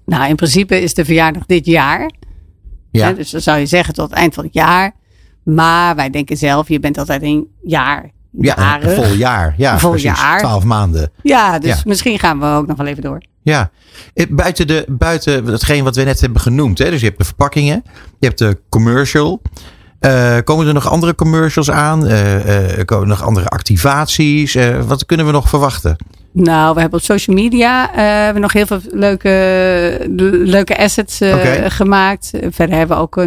Nou, 0.07 0.29
in 0.29 0.37
principe 0.37 0.81
is 0.81 0.95
de 0.95 1.05
verjaardag 1.05 1.47
dit 1.47 1.67
jaar. 1.67 2.11
Ja, 2.91 3.07
Hè, 3.07 3.15
dus 3.15 3.31
dan 3.31 3.41
zou 3.41 3.59
je 3.59 3.67
zeggen 3.67 3.95
tot 3.95 4.11
het 4.11 4.19
eind 4.19 4.35
van 4.35 4.45
het 4.45 4.55
jaar. 4.55 4.93
Maar 5.45 5.97
wij 5.97 6.11
denken 6.11 6.37
zelf, 6.37 6.69
je 6.69 6.81
bent 6.81 6.99
altijd 6.99 7.23
een 7.23 7.47
jaar. 7.63 8.11
ja 8.41 8.57
een 8.59 8.81
jarig. 8.81 8.95
vol 8.95 9.15
jaar. 9.17 9.55
Ja, 9.57 9.73
Een 9.73 9.81
vol 9.81 9.91
precies. 9.91 10.19
jaar. 10.21 10.39
Twaalf 10.39 10.65
maanden. 10.65 11.11
Ja, 11.23 11.59
dus 11.59 11.71
Ja. 11.77 11.81
misschien 11.85 12.19
gaan 12.19 12.41
we 12.41 12.47
ook 12.47 12.67
nog 12.67 12.77
wel 12.77 12.87
even 12.87 13.03
door. 13.03 13.23
Ja, 13.49 13.71
Eh, 14.15 14.27
buiten, 14.29 14.67
de, 14.67 14.85
buiten 14.89 15.47
hetgeen 15.47 15.85
wat 15.85 15.97
we 15.97 16.03
net 16.03 16.21
hebben 16.21 16.41
genoemd. 16.41 16.79
Hè? 16.79 16.91
Dus 16.91 17.01
je 17.01 17.07
hebt 17.07 17.19
de 17.19 17.25
verpakkingen, 17.25 17.83
je 18.19 18.27
hebt 18.27 18.39
de 18.39 18.59
commercial. 18.69 19.43
Eh, 20.01 20.37
komen 20.45 20.67
er 20.67 20.75
nog 20.75 20.89
andere 20.89 21.15
commercials 21.15 21.71
aan? 21.71 22.07
Eh, 22.07 22.85
komen 22.85 23.05
er 23.05 23.07
nog 23.07 23.23
andere 23.23 23.49
activaties? 23.49 24.57
Wat 24.87 25.07
kunnen 25.07 25.27
we 25.27 25.33
nog 25.33 25.49
verwachten? 25.49 25.97
Nou, 26.33 26.75
we 26.75 26.81
hebben 26.81 26.99
op 26.99 27.05
social 27.05 27.37
media 27.37 27.91
we 27.95 28.01
hebben 28.01 28.43
nog 28.43 28.53
heel 28.53 28.67
veel 28.67 28.81
leuke, 28.91 30.07
leuke 30.45 30.79
assets 30.79 31.21
gemaakt. 31.69 32.31
Verder 32.51 32.77
hebben 32.77 32.97
we 32.97 33.03
ook 33.03 33.17
eh, 33.17 33.27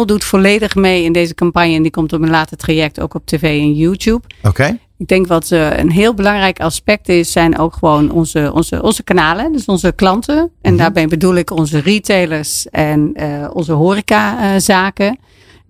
0.0 0.00 0.04
doet 0.06 0.24
volledig 0.24 0.74
mee 0.74 1.04
in 1.04 1.12
deze 1.12 1.34
campagne. 1.34 1.74
En 1.74 1.82
die 1.82 1.90
komt 1.90 2.12
op 2.12 2.22
een 2.22 2.30
later 2.30 2.56
traject 2.56 3.00
ook 3.00 3.14
op 3.14 3.26
tv 3.26 3.42
en 3.42 3.74
YouTube. 3.74 4.20
Oké, 4.42 4.78
Ik 4.98 5.08
denk 5.08 5.26
wat 5.26 5.50
eh, 5.50 5.78
een 5.78 5.90
heel 5.90 6.14
belangrijk 6.14 6.60
aspect 6.60 7.08
is, 7.08 7.32
zijn 7.32 7.58
ook 7.58 7.74
gewoon 7.74 8.10
onze, 8.10 8.50
onze, 8.54 8.82
onze 8.82 9.02
kanalen. 9.02 9.52
Dus 9.52 9.64
onze 9.64 9.92
klanten. 9.92 10.50
En 10.62 10.72
Mhm. 10.72 10.76
daarbij 10.82 11.06
bedoel 11.08 11.34
ik 11.34 11.50
onze 11.50 11.78
retailers 11.80 12.68
en 12.70 13.10
eh, 13.14 13.48
onze 13.52 13.72
horecazaken. 13.72 15.18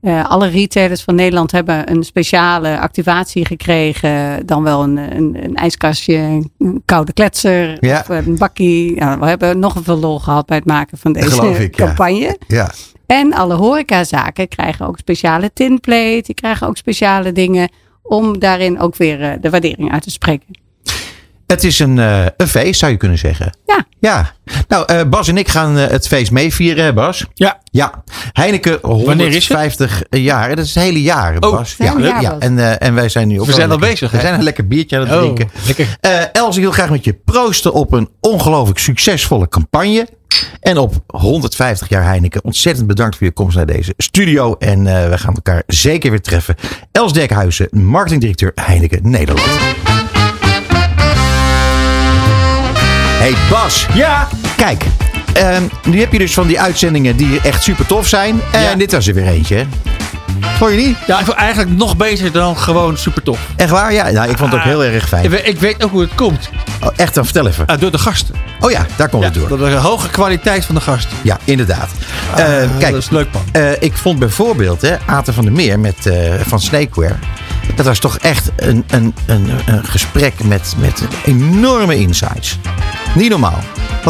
Eh 0.00 0.30
alle 0.30 0.48
retailers 0.48 1.02
van 1.02 1.14
Nederland 1.14 1.52
hebben 1.52 1.90
een 1.90 2.02
speciale 2.02 2.78
activatie 2.80 3.44
gekregen. 3.46 4.46
Dan 4.46 4.62
wel 4.62 4.82
een, 4.82 4.96
een, 4.96 5.36
een 5.44 5.54
ijskastje, 5.54 6.16
een 6.58 6.82
koude 6.84 7.12
kletser 7.12 7.76
Ja. 7.86 8.00
of 8.00 8.08
een 8.08 8.38
bakkie. 8.38 8.94
Ja, 8.94 9.18
we 9.18 9.26
hebben 9.26 9.58
nog 9.58 9.76
veel 9.82 9.98
lol 9.98 10.18
gehad 10.18 10.46
bij 10.46 10.56
het 10.56 10.66
maken 10.66 10.98
van 10.98 11.12
deze 11.12 11.46
ik, 11.62 11.76
ja. 11.76 11.86
campagne. 11.86 12.38
ja. 12.46 12.70
En 13.06 13.32
alle 13.34 13.54
horecazaken 13.54 14.48
krijgen 14.48 14.86
ook 14.86 14.98
speciale 14.98 15.50
tinplate. 15.52 16.22
Die 16.22 16.34
krijgen 16.34 16.66
ook 16.66 16.76
speciale 16.76 17.32
dingen 17.32 17.68
om 18.02 18.38
daarin 18.38 18.80
ook 18.80 18.96
weer 18.96 19.22
eh, 19.22 19.32
de 19.40 19.50
waardering 19.50 19.92
uit 19.92 20.02
te 20.02 20.10
spreken. 20.10 20.60
Het 21.46 21.64
is 21.64 21.78
een, 21.78 21.98
eh, 21.98 22.24
een 22.36 22.48
feest, 22.48 22.78
zou 22.80 22.92
je 22.92 22.98
kunnen 22.98 23.18
zeggen. 23.18 23.56
Ja. 23.66 23.86
Ja. 24.00 24.32
Nou, 24.68 24.84
eh, 24.86 25.00
Bas 25.08 25.28
en 25.28 25.36
ik 25.36 25.48
gaan 25.48 25.74
het 25.76 26.06
feest 26.08 26.30
meevieren, 26.30 26.84
hè 26.84 26.92
Bas? 26.92 27.26
Ja. 27.34 27.60
Ja. 27.64 28.04
Heineken 28.32 28.78
Wanneer 28.82 29.26
is 29.28 29.34
het? 29.34 29.58
150 29.58 30.02
jaar. 30.10 30.48
Dat 30.56 30.64
is 30.64 30.74
het 30.74 30.84
hele 30.84 31.02
jaar, 31.02 31.34
Oh, 31.40 31.52
Bas. 31.52 31.74
ja, 31.78 31.94
jaar, 31.98 32.22
ja. 32.22 32.36
En, 32.38 32.58
eh, 32.58 32.86
en 32.88 32.94
wij 32.94 33.08
zijn 33.08 33.28
nu 33.28 33.40
ook 33.40 33.46
We 33.46 33.52
zijn 33.52 33.70
al 33.70 33.78
lekker- 33.78 33.90
bezig, 33.90 34.10
We 34.10 34.20
zijn 34.20 34.34
een 34.34 34.42
lekker 34.42 34.66
biertje 34.68 34.96
aan 34.98 35.02
het 35.06 35.12
Oh, 35.12 35.18
drinken. 35.20 35.50
lekker. 35.66 35.96
Eh 36.00 36.20
Els, 36.32 36.56
ik 36.56 36.62
wil 36.62 36.72
graag 36.72 36.90
met 36.90 37.04
je 37.04 37.12
proosten 37.24 37.72
op 37.72 37.92
een 37.92 38.08
ongelooflijk 38.20 38.78
succesvolle 38.78 39.48
campagne. 39.48 40.08
En 40.60 40.78
op 40.78 40.94
150 41.06 41.88
jaar 41.88 42.04
Heineken. 42.04 42.44
Ontzettend 42.44 42.86
bedankt 42.86 43.16
voor 43.16 43.26
je 43.26 43.32
komst 43.32 43.56
naar 43.56 43.66
deze 43.66 43.94
studio. 43.96 44.54
En 44.58 44.86
eh, 44.86 45.08
we 45.08 45.18
gaan 45.18 45.34
elkaar 45.34 45.62
zeker 45.66 46.10
weer 46.10 46.20
treffen. 46.20 46.54
Els 46.92 47.12
Dekhuizen, 47.12 47.68
marketingdirecteur 47.70 48.52
Heineken 48.54 49.10
Nederland. 49.10 49.46
Hey 53.18 53.34
Bas. 53.50 53.86
Ja, 53.94 54.28
Kijk, 54.56 54.84
ehm, 55.34 55.62
nu 55.84 56.00
heb 56.00 56.12
je 56.12 56.18
dus 56.18 56.34
van 56.34 56.46
die 56.46 56.60
uitzendingen 56.60 57.16
die 57.16 57.40
echt 57.40 57.62
super 57.62 57.86
tof 57.86 58.06
zijn. 58.08 58.40
En 58.52 58.62
Ja. 58.62 58.74
dit 58.74 58.92
was 58.92 59.06
er 59.06 59.14
weer 59.14 59.26
eentje. 59.26 59.66
Vond 60.58 60.70
je 60.70 60.76
niet? 60.76 60.96
ja, 61.06 61.18
ik 61.18 61.24
vond 61.24 61.36
eigenlijk 61.38 61.70
nog 61.76 61.96
beter 61.96 62.32
dan 62.32 62.56
gewoon 62.58 62.96
super 62.98 63.22
tof. 63.22 63.38
Echt 63.56 63.70
waar? 63.70 63.92
Ja, 63.92 64.10
nou, 64.10 64.30
ik 64.30 64.36
vond 64.38 64.52
het 64.52 64.60
ook 64.60 64.66
heel 64.66 64.84
erg 64.84 65.08
fijn. 65.08 65.46
ik 65.46 65.58
weet 65.60 65.84
ook 65.84 65.90
hoe 65.90 66.00
het 66.00 66.14
komt. 66.14 66.50
Oh, 66.82 66.88
echt, 66.96 67.14
dan 67.14 67.24
vertel 67.24 67.46
even. 67.46 67.66
Ah, 67.66 67.80
door 67.80 67.90
de 67.90 67.98
gasten. 67.98 68.34
Oh 68.60 68.70
ja, 68.70 68.86
daar 68.96 69.08
komt 69.08 69.22
Ja, 69.22 69.28
het 69.28 69.38
door. 69.38 69.48
door 69.58 69.68
de 69.68 69.74
hoge 69.74 70.08
kwaliteit 70.10 70.64
van 70.64 70.74
de 70.74 70.80
gasten. 70.80 71.16
Ja, 71.22 71.38
inderdaad. 71.44 71.88
Eh, 72.36 72.44
Ah, 72.44 72.48
kijk, 72.78 72.92
dat 72.92 73.02
is 73.02 73.10
leuk 73.10 73.28
man. 73.32 73.42
eh, 73.52 73.70
ik 73.82 73.96
vond 73.96 74.18
bijvoorbeeld 74.18 74.80
hè, 74.82 74.96
Aten 75.06 75.34
van 75.34 75.44
der 75.44 75.52
Meer 75.52 75.80
met, 75.80 76.06
eh, 76.06 76.32
van 76.46 76.60
Snakeware. 76.60 77.14
Dat 77.74 77.86
was 77.86 77.98
toch 77.98 78.18
echt 78.18 78.50
een, 78.56 78.84
een, 78.90 79.14
een, 79.26 79.50
een 79.66 79.84
gesprek 79.84 80.44
met, 80.44 80.74
met 80.78 81.02
enorme 81.24 81.96
insights. 81.98 82.58
Niet 83.14 83.30
normaal. 83.30 83.58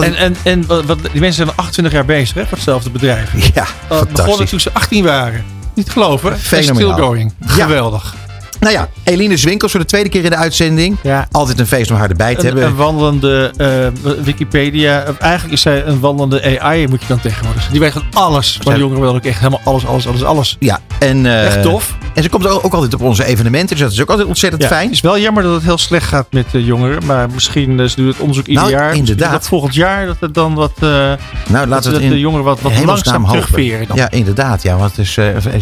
En, 0.00 0.14
en, 0.16 0.36
en 0.42 0.66
wat, 0.66 0.86
die 1.12 1.20
mensen 1.20 1.32
zijn 1.32 1.48
al 1.48 1.54
28 1.56 1.94
jaar 1.94 2.04
bezig 2.04 2.34
hè, 2.34 2.40
voor 2.42 2.50
hetzelfde 2.52 2.90
bedrijf. 2.90 3.30
ja, 3.54 3.66
Uh, 3.92 4.00
begonnen 4.12 4.46
toen 4.48 4.60
ze 4.60 4.70
18 4.72 5.04
waren. 5.04 5.44
Niet 5.74 5.90
geloven. 5.90 6.38
Fenomenaal. 6.38 6.92
Still 6.92 7.04
going. 7.04 7.32
Geweldig. 7.40 8.14
Nou 8.62 8.74
ja, 8.74 8.88
Eline 9.04 9.36
Zwinkels 9.36 9.70
voor 9.70 9.80
de 9.80 9.86
tweede 9.86 10.08
keer 10.08 10.24
in 10.24 10.30
de 10.30 10.36
uitzending. 10.36 10.96
Ja. 11.02 11.26
Altijd 11.30 11.58
een 11.58 11.66
feest 11.66 11.90
om 11.90 11.96
haar 11.96 12.10
erbij 12.10 12.34
te 12.34 12.40
Een, 12.40 12.46
hebben. 12.46 12.64
een 12.64 12.74
wandelende 12.74 13.52
eh, 13.56 14.14
Wikipedia. 14.24 15.04
Eigenlijk 15.18 15.52
is 15.54 15.60
zij 15.60 15.84
een 15.86 16.00
wandelende 16.00 16.60
AI, 16.60 16.86
moet 16.88 17.00
je 17.00 17.06
dan 17.08 17.20
tegenwoordig 17.20 17.62
zeggen. 17.62 17.72
Die 17.72 17.80
weet 17.80 17.92
gewoon 17.92 18.08
alles. 18.12 18.58
De 18.62 18.78
jongeren 18.78 19.00
willen 19.00 19.14
ook 19.14 19.24
echt 19.24 19.38
helemaal 19.38 19.60
alles, 19.64 19.86
alles, 19.86 20.06
alles, 20.06 20.24
alles. 20.24 20.56
Ja, 20.58 20.80
en, 20.98 21.26
eh, 21.26 21.46
Echt 21.46 21.62
tof. 21.62 21.96
En 22.14 22.22
ze 22.22 22.28
komt 22.28 22.46
ook 22.46 22.64
ook 22.64 22.72
altijd 22.74 22.94
op 22.94 23.00
onze 23.00 23.24
evenementen, 23.24 23.76
dus 23.76 23.84
dat 23.84 23.92
is 23.92 24.00
ook 24.00 24.08
altijd 24.10 24.28
ontzettend 24.28 24.62
Ja, 24.62 24.68
fijn. 24.68 24.84
Het 24.84 24.92
is 24.92 25.00
wel 25.00 25.18
jammer 25.18 25.42
dat 25.42 25.54
het 25.54 25.62
heel 25.62 25.78
slecht 25.78 26.06
gaat 26.06 26.26
met 26.30 26.46
de 26.50 26.64
jongeren. 26.64 27.06
Maar 27.06 27.30
misschien, 27.30 27.80
eh, 27.80 27.86
ze 27.86 27.96
doen 27.96 28.06
het 28.06 28.18
onderzoek 28.18 28.46
ieder 28.46 28.62
Nou, 28.62 28.74
jaar. 28.74 28.94
Inderdaad. 28.94 29.32
Dat 29.32 29.46
volgend 29.48 29.74
jaar 29.74 30.06
dat 30.06 30.16
het 30.20 30.34
dan 30.34 30.54
wat, 30.54 30.72
Nou, 30.80 31.18
laten 31.48 31.66
we 31.68 31.68
dat 31.68 31.84
het 31.84 31.94
de 31.94 32.04
in 32.04 32.18
jongeren 32.18 32.44
wat, 32.44 32.60
wat 32.60 32.84
langzaam 32.84 33.26
terugveren. 33.26 33.86
Dan. 33.86 33.96
Ja, 33.96 34.10
inderdaad. 34.10 34.62
Ja, 34.62 34.76
want 34.76 34.96
het 34.96 35.06
is 35.06 35.18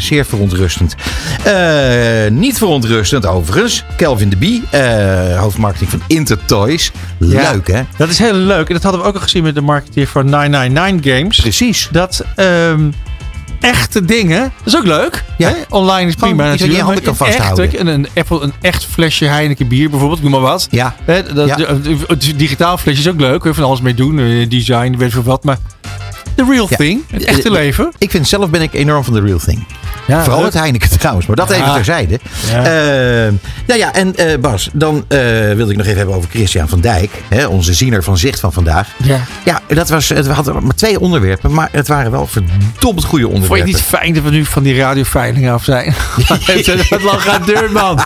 zeer 0.07 0.25
verontrustend. 0.25 0.95
Niet 2.31 2.59
verontrustend 2.59 2.89
overigens. 3.27 3.85
Kelvin 3.97 4.29
de 4.29 4.37
Bie, 4.37 4.63
eh, 4.71 5.39
hoofdmarketing 5.39 5.91
van 5.91 6.03
Intertoys. 6.07 6.93
Ja. 7.19 7.51
Leuk 7.53 7.67
hè? 7.67 7.83
Dat 7.97 8.09
is 8.09 8.19
heel 8.19 8.33
leuk. 8.35 8.69
En 8.69 8.75
dat 8.75 8.83
hadden 8.83 9.01
we 9.01 9.07
ook 9.07 9.15
al 9.15 9.21
gezien 9.21 9.43
met 9.43 9.55
de 9.55 9.61
marketeer 9.61 10.07
van 10.07 10.25
999 10.25 11.13
Games. 11.17 11.41
Precies. 11.41 11.89
Dat 11.93 12.25
ehm, 12.37 12.91
echte 13.61 14.05
dingen, 14.05 14.41
dat 14.41 14.67
is 14.67 14.77
ook 14.77 14.87
leuk. 14.87 15.25
Ja. 15.39 15.49
Hè? 15.49 15.55
Online 15.69 16.09
is 16.09 16.15
prima 16.15 16.49
wat 16.51 16.59
je 16.59 16.71
je 16.71 16.83
handen 16.83 17.03
kan 17.03 17.13
echt, 17.19 17.23
vasthouden. 17.37 17.71
je, 17.71 17.79
Een, 17.81 17.87
een, 17.87 18.09
Apple, 18.15 18.41
een 18.41 18.53
echt 18.61 18.85
flesje 18.85 19.25
Heineken 19.25 19.69
bier 19.69 19.91
bijvoorbeeld, 19.91 20.23
noem 20.23 20.31
maar 20.31 20.41
wat. 20.41 20.69
Ja, 20.71 20.95
Hè, 21.05 21.33
dat, 21.33 21.49
Ja. 21.49 21.57
Het 22.07 22.33
digitaal 22.37 22.79
flesje 22.79 23.01
is 23.01 23.09
ook 23.09 23.21
leuk. 23.21 23.41
Kun 23.41 23.51
je 23.51 23.57
van 23.57 23.65
alles 23.65 23.81
mee 23.81 23.95
doen. 23.95 24.19
eh, 24.19 24.49
Design, 24.51 24.97
weet 24.97 25.13
veel 25.13 25.23
wat. 25.23 25.45
Maar 25.45 25.59
the 26.35 26.45
real 26.51 26.67
Ja. 26.71 26.77
thing. 26.77 27.03
Het 27.11 27.25
echte 27.25 27.51
leven. 27.51 27.93
ik 27.99 28.11
vind 28.11 28.29
zelf 28.29 28.51
ben 28.51 28.63
ik 28.63 28.73
enorm 28.75 29.05
van 29.05 29.13
de 29.15 29.21
real 29.21 29.39
thing. 29.39 29.67
Ja, 30.07 30.23
Vooral 30.25 30.45
het 30.45 30.55
Heineken 30.55 30.91
trouwens, 30.99 31.27
maar 31.27 31.37
dat 31.37 31.49
Ja. 31.49 31.55
even 31.55 31.73
terzijde. 31.75 32.21
Ja. 32.51 32.57
Eh, 32.65 33.33
nou 33.67 33.79
ja, 33.81 33.93
en 33.93 34.17
eh, 34.17 34.39
Bas, 34.39 34.69
dan 34.73 35.05
eh, 35.09 35.19
wilde 35.55 35.71
ik 35.71 35.77
nog 35.77 35.87
even 35.87 35.97
hebben 35.99 36.15
over 36.15 36.31
Christian 36.31 36.69
van 36.69 36.81
Dijk. 36.81 37.11
Hè, 37.29 37.47
onze 37.47 37.75
ziener 37.75 38.03
van 38.05 38.19
Zicht 38.19 38.41
van 38.41 38.53
vandaag. 38.53 38.89
ja. 39.05 39.21
Ja, 39.45 39.61
dat 39.69 39.89
was, 39.89 40.09
het 40.09 40.27
we 40.27 40.33
hadden 40.33 40.63
maar 40.65 40.75
twee 40.75 41.01
onderwerpen, 41.01 41.53
maar 41.53 41.69
het 41.73 41.89
waren 41.89 42.11
wel 42.11 42.27
verdomd 42.27 43.05
goede 43.05 43.29
onderwerpen. 43.29 43.47
Vond 43.47 43.59
je 43.59 43.65
het 43.65 43.75
niet 43.75 44.01
fijn 44.01 44.15
dat 44.15 44.23
we 44.23 44.31
nu 44.31 44.45
van 44.45 44.63
die 44.63 44.77
radioveilingen 44.77 45.53
af 45.53 45.65
zijn? 45.65 45.95
Het 46.91 47.03
lang 47.03 47.21
geduurd, 47.23 47.73
man. 47.73 47.99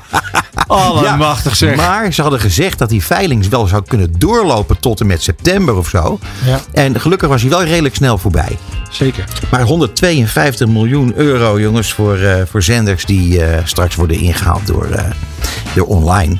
Allemachtig 0.66 1.56
zeg. 1.56 1.76
Maar 1.76 2.12
ze 2.12 2.22
hadden 2.22 2.40
gezegd 2.40 2.78
dat 2.78 2.88
die 2.88 3.04
veiling 3.04 3.48
wel 3.48 3.66
zou 3.66 3.82
kunnen 3.86 4.12
doorlopen 4.18 4.78
tot 4.80 5.00
en 5.00 5.06
met 5.06 5.22
september 5.22 5.76
of 5.76 5.88
zo. 5.88 6.18
Ja, 6.44 6.60
En 6.72 7.00
gelukkig 7.00 7.28
was 7.28 7.40
hij 7.40 7.50
wel 7.50 7.64
redelijk 7.64 7.94
snel 7.94 8.18
voorbij. 8.18 8.58
zeker. 8.90 9.24
Maar 9.50 9.62
152 9.62 10.68
miljoen 10.68 11.12
euro, 11.16 11.60
jongens, 11.60 11.92
voor, 11.92 12.18
eh, 12.18 12.42
voor 12.50 12.62
zenders 12.62 13.04
die 13.04 13.44
eh, 13.44 13.58
straks 13.64 13.94
worden 13.94 14.18
ingehaald 14.18 14.66
door, 14.66 14.84
eh, 14.90 15.04
door 15.74 15.86
online. 15.86 16.38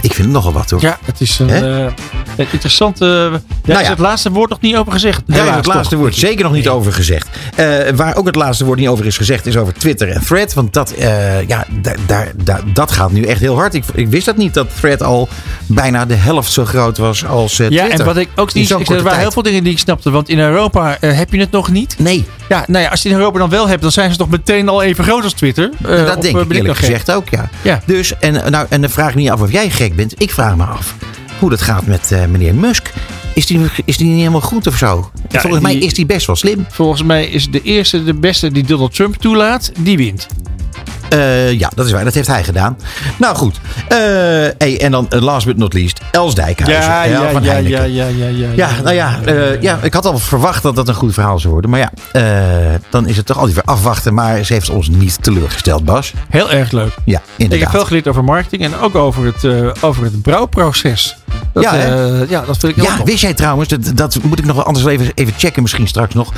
Ik 0.00 0.12
vind 0.14 0.26
het 0.26 0.36
nogal 0.36 0.52
wat 0.52 0.70
hoor. 0.70 0.80
Ja, 0.80 0.98
het 1.04 1.20
is 1.20 1.38
een, 1.38 1.48
Hè? 1.48 1.84
eh, 1.86 1.92
Een 2.36 2.46
interessante... 2.50 3.04
Daar 3.04 3.40
Nou 3.64 3.78
is 3.80 3.84
ja. 3.84 3.90
het 3.90 3.98
laatste 3.98 4.30
woord 4.30 4.50
nog 4.50 4.60
niet 4.60 4.76
over 4.76 4.92
gezegd. 4.92 5.22
Daar 5.26 5.36
is 5.36 5.42
Helaas 5.42 5.56
het 5.56 5.66
laatste 5.66 5.96
woord 5.96 6.14
zeker 6.14 6.44
nog 6.44 6.52
niet 6.52 6.68
over 6.68 6.92
gezegd. 6.92 7.28
Eh, 7.56 7.66
waar 7.94 8.16
ook 8.16 8.26
het 8.26 8.34
laatste 8.34 8.64
woord 8.64 8.78
niet 8.78 8.88
over 8.88 9.06
is 9.06 9.16
gezegd, 9.16 9.46
is 9.46 9.56
over 9.56 9.72
Twitter 9.74 10.08
en 10.08 10.24
Thread. 10.24 10.54
Want 10.54 10.72
dat, 10.72 10.90
eh, 10.90 11.48
ja, 11.48 11.66
daar, 11.82 11.96
daar, 12.06 12.32
daar- 12.44 12.60
dat 12.72 12.92
gaat 12.92 13.12
nu 13.12 13.22
echt 13.22 13.40
heel 13.40 13.54
hard. 13.56 13.74
Ik, 13.74 13.84
ik 13.94 14.08
wist 14.08 14.26
dat 14.26 14.36
niet, 14.36 14.54
dat 14.54 14.66
Thread 14.80 15.02
al 15.02 15.28
bijna 15.66 16.04
de 16.06 16.14
helft 16.14 16.52
zo 16.52 16.64
groot 16.64 16.98
was 16.98 17.26
als 17.26 17.58
eh, 17.58 17.68
Ja, 17.68 17.76
Twitter. 17.78 18.00
en 18.00 18.06
wat 18.06 18.16
ik 18.16 18.28
ook 18.36 18.52
In 18.52 18.58
niet... 18.60 18.68
zo'n 18.68 18.80
Ik, 18.80 18.86
er 18.86 18.88
korte 18.88 19.02
waren 19.02 19.18
heel 19.18 19.30
tijd. 19.30 19.32
veel 19.32 19.42
dingen 19.42 19.64
die 19.64 19.72
ik 19.72 19.78
snapte. 19.78 20.10
Want 20.10 20.28
in 20.28 20.38
Europa 20.38 20.96
eh, 21.00 21.16
heb 21.16 21.32
je 21.32 21.38
het 21.40 21.50
nog 21.50 21.70
niet. 21.70 21.94
Nee, 21.98 22.26
Ja, 22.52 22.64
nou 22.68 22.84
ja, 22.84 22.90
als 22.90 23.02
je 23.02 23.08
in 23.08 23.14
Europa 23.14 23.38
dan 23.38 23.48
wel 23.48 23.68
hebt, 23.68 23.82
dan 23.82 23.92
zijn 23.92 24.10
ze 24.10 24.16
toch 24.16 24.28
meteen 24.30 24.68
al 24.68 24.82
even 24.82 25.04
groot 25.04 25.24
als 25.24 25.32
Twitter. 25.32 25.70
Eh, 25.82 26.06
dat 26.06 26.22
denk 26.22 26.36
eh, 26.36 26.42
ik 26.42 26.52
eerlijk 26.52 26.76
gek? 26.76 26.84
gezegd 26.86 27.10
ook, 27.10 27.28
ja. 27.28 27.50
Ja. 27.62 27.82
Dus, 27.86 28.18
en, 28.18 28.50
nou, 28.50 28.66
en 28.68 28.80
dan 28.80 28.90
vraag 28.90 29.08
ik 29.08 29.14
niet 29.14 29.30
af 29.30 29.40
of 29.40 29.52
jij 29.52 29.70
gek 29.70 29.96
bent. 29.96 30.14
Ik 30.22 30.30
vraag 30.30 30.56
me 30.56 30.64
af 30.64 30.94
hoe 31.38 31.50
dat 31.50 31.62
gaat 31.62 31.86
met 31.86 32.12
eh, 32.12 32.24
meneer 32.24 32.54
Musk. 32.54 32.92
Is 33.34 33.46
die, 33.46 33.60
is 33.84 33.96
die 33.96 34.06
niet 34.06 34.18
helemaal 34.18 34.40
goed 34.40 34.66
of 34.66 34.76
zo? 34.76 35.10
Ja, 35.28 35.40
Volgens 35.40 35.62
mij 35.62 35.72
die- 35.72 35.82
is 35.84 35.94
die 35.94 36.06
best 36.06 36.26
wel 36.26 36.36
slim. 36.36 36.66
Volgens 36.70 37.02
mij 37.02 37.26
is 37.26 37.50
de 37.50 37.62
eerste, 37.62 38.04
de 38.04 38.14
beste 38.14 38.50
die 38.52 38.64
Donald 38.64 38.94
Trump 38.94 39.16
toelaat, 39.16 39.72
die 39.78 39.96
wint. 39.96 40.26
Eh, 41.12 41.52
ja, 41.58 41.70
dat 41.74 41.86
is 41.86 41.92
waar. 41.92 42.04
Dat 42.04 42.14
heeft 42.14 42.28
hij 42.28 42.44
gedaan. 42.44 42.78
Nou 43.18 43.36
goed. 43.36 43.60
Eh, 43.88 43.98
hey, 44.58 44.80
en 44.80 44.90
dan 44.90 45.10
eh, 45.10 45.20
last 45.20 45.46
but 45.46 45.56
not 45.56 45.72
least, 45.72 46.00
Els 46.10 46.34
Dijkhuizen. 46.34 46.92
hè, 46.92 47.30
van 47.32 47.42
Heineken. 47.42 47.92
ja, 47.92 48.06
ja, 48.06 48.26
ja. 48.26 48.48
Ja, 48.56 48.70
nou 48.82 48.94
ja, 48.94 49.18
ja, 49.60 49.78
ik 49.82 49.94
had 49.94 50.06
al 50.06 50.18
verwacht 50.18 50.62
dat 50.62 50.76
dat 50.76 50.88
een 50.88 50.94
goed 50.94 51.14
verhaal 51.14 51.38
zou 51.38 51.52
worden. 51.52 51.70
Maar 51.70 51.80
ja, 51.80 51.90
dan 52.90 53.08
is 53.08 53.16
het 53.16 53.26
toch 53.26 53.36
altijd 53.36 53.54
weer 53.54 53.64
afwachten. 53.64 54.14
Maar 54.14 54.44
ze 54.44 54.52
heeft 54.52 54.70
ons 54.70 54.88
niet 54.88 55.22
teleurgesteld, 55.22 55.84
Bas. 55.84 56.12
Heel 56.28 56.50
erg 56.50 56.70
leuk. 56.70 56.94
Ja, 57.04 57.18
Ik 57.18 57.24
inderdaad. 57.36 57.68
heb 57.68 57.76
veel 57.76 57.86
geleerd 57.86 58.08
over 58.08 58.24
marketing 58.24 58.62
en 58.64 58.78
ook 58.78 58.94
over 58.94 59.24
het, 59.24 59.72
over 59.82 60.04
het 60.04 60.22
brouwproces. 60.22 61.16
Dat, 61.52 61.62
Ja, 61.62 61.74
ja, 62.28 62.44
dat 62.46 62.58
vind 62.58 62.76
ik 62.76 62.82
heel 62.82 62.96
Ja, 62.96 63.04
wist 63.04 63.20
jij 63.20 63.34
trouwens, 63.34 63.68
dat, 63.68 63.92
dat 63.94 64.18
moet 64.22 64.38
ik 64.38 64.44
nog 64.44 64.56
wel 64.56 64.64
anders 64.64 64.86
even, 64.86 65.10
even 65.14 65.32
checken 65.36 65.62
misschien 65.62 65.88
straks 65.88 66.14
nog. 66.14 66.32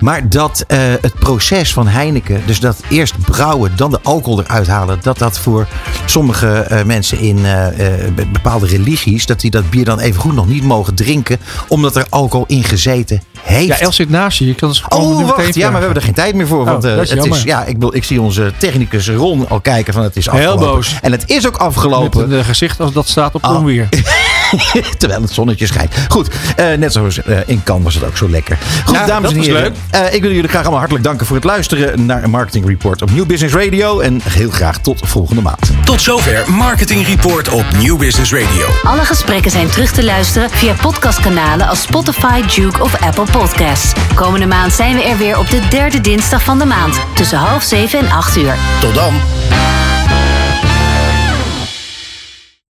Maar 0.00 0.28
dat 0.28 0.64
het 1.00 1.14
proces 1.14 1.72
van 1.72 1.86
Heineken, 1.86 2.42
dus 2.46 2.60
dat 2.60 2.76
eerst 2.88 3.14
brouwen, 3.18 3.72
dan 3.76 3.90
de 3.90 3.98
alcohol 4.02 4.19
eruit 4.26 4.66
halen. 4.66 4.98
Dat 5.02 5.18
dat 5.18 5.38
voor 5.38 5.66
sommige 6.06 6.48
eh, 6.48 6.84
mensen 6.84 7.18
in 7.18 7.44
eh, 7.44 7.66
eh, 7.66 8.14
be- 8.14 8.26
bepaalde 8.26 8.66
religies, 8.66 9.26
dat 9.26 9.40
die 9.40 9.50
dat 9.50 9.70
bier 9.70 9.84
dan 9.84 9.98
even 9.98 10.20
goed 10.20 10.34
nog 10.34 10.46
niet 10.46 10.62
mogen 10.64 10.94
drinken. 10.94 11.38
Omdat 11.68 11.96
er 11.96 12.06
alcohol 12.08 12.44
in 12.48 12.64
gezeten 12.64 13.22
heeft. 13.40 13.66
Ja, 13.66 13.78
Els 13.78 13.96
zit 13.96 14.10
naast 14.10 14.38
je. 14.38 14.46
Je 14.46 14.54
kan 14.54 14.68
dus 14.68 14.84
Oh, 14.88 15.26
wacht. 15.28 15.54
Ja, 15.54 15.62
maar 15.70 15.72
we 15.80 15.84
hebben 15.84 15.96
er 15.96 16.02
geen 16.02 16.14
tijd 16.14 16.34
meer 16.34 16.46
voor. 16.46 16.64
Want 16.64 16.84
Oh, 16.84 16.90
is 17.02 17.10
het 17.10 17.24
is, 17.24 17.42
ja, 17.42 17.64
ik, 17.64 17.76
wil, 17.78 17.94
ik 17.94 18.04
zie 18.04 18.20
onze 18.20 18.52
technicus 18.58 19.08
Ron 19.08 19.48
al 19.48 19.60
kijken 19.60 19.92
van 19.92 20.02
het 20.02 20.16
is 20.16 20.24
Heel 20.30 20.34
afgelopen. 20.34 20.66
boos. 20.66 20.98
En 21.02 21.12
het 21.12 21.22
is 21.30 21.46
ook 21.46 21.52
Met 21.52 21.60
afgelopen. 21.60 22.32
een 22.32 22.38
eh, 22.38 22.44
gezicht 22.44 22.80
als 22.80 22.92
dat 22.92 23.08
staat 23.08 23.34
op 23.34 23.44
Oh. 23.44 23.50
Terwijl 24.98 25.22
het 25.22 25.32
zonnetje 25.32 25.66
schijnt. 25.66 25.94
Goed, 26.08 26.28
eh, 26.56 26.66
net 26.78 26.92
zoals 26.92 27.22
eh, 27.22 27.38
in 27.46 27.62
Cannes 27.64 27.84
was 27.84 27.94
het 27.94 28.04
ook 28.04 28.16
zo 28.16 28.28
lekker. 28.28 28.58
Goed, 28.84 28.94
Ja, 28.96 29.06
dames 29.06 29.32
en 29.32 29.40
heren. 29.40 29.62
leuk. 29.62 29.72
eh, 29.90 30.14
ik 30.14 30.22
wil 30.22 30.30
jullie 30.32 30.48
graag 30.48 30.60
allemaal 30.60 30.78
hartelijk 30.78 31.04
danken 31.04 31.26
voor 31.26 31.36
het 31.36 31.44
luisteren 31.44 32.06
naar 32.06 32.22
een 32.22 32.30
Marketing 32.30 32.66
Report 32.66 33.02
op 33.02 33.10
Nieuw 33.10 33.26
Business 33.26 33.54
Radio. 33.54 34.00
En 34.00 34.20
heel 34.28 34.50
graag 34.50 34.78
tot 34.78 35.00
volgende 35.04 35.42
maand. 35.42 35.70
Tot 35.84 36.00
zover 36.02 36.44
Marketing 36.52 37.06
Report 37.06 37.48
op 37.48 37.64
New 37.82 37.98
Business 37.98 38.32
Radio. 38.32 38.66
Alle 38.82 39.04
gesprekken 39.04 39.50
zijn 39.50 39.68
terug 39.70 39.90
te 39.92 40.04
luisteren 40.04 40.50
via 40.50 40.72
podcastkanalen 40.80 41.68
als 41.68 41.82
Spotify, 41.82 42.42
Duke 42.54 42.82
of 42.82 43.00
Apple 43.00 43.24
Podcasts. 43.32 43.92
Komende 44.14 44.46
maand 44.46 44.72
zijn 44.72 44.96
we 44.96 45.02
er 45.02 45.18
weer 45.18 45.38
op 45.38 45.50
de 45.50 45.60
derde 45.70 46.00
dinsdag 46.00 46.42
van 46.42 46.58
de 46.58 46.64
maand 46.64 47.00
tussen 47.14 47.38
half 47.38 47.62
zeven 47.62 47.98
en 47.98 48.10
acht 48.10 48.36
uur. 48.36 48.54
Tot 48.80 48.94
dan. 48.94 49.14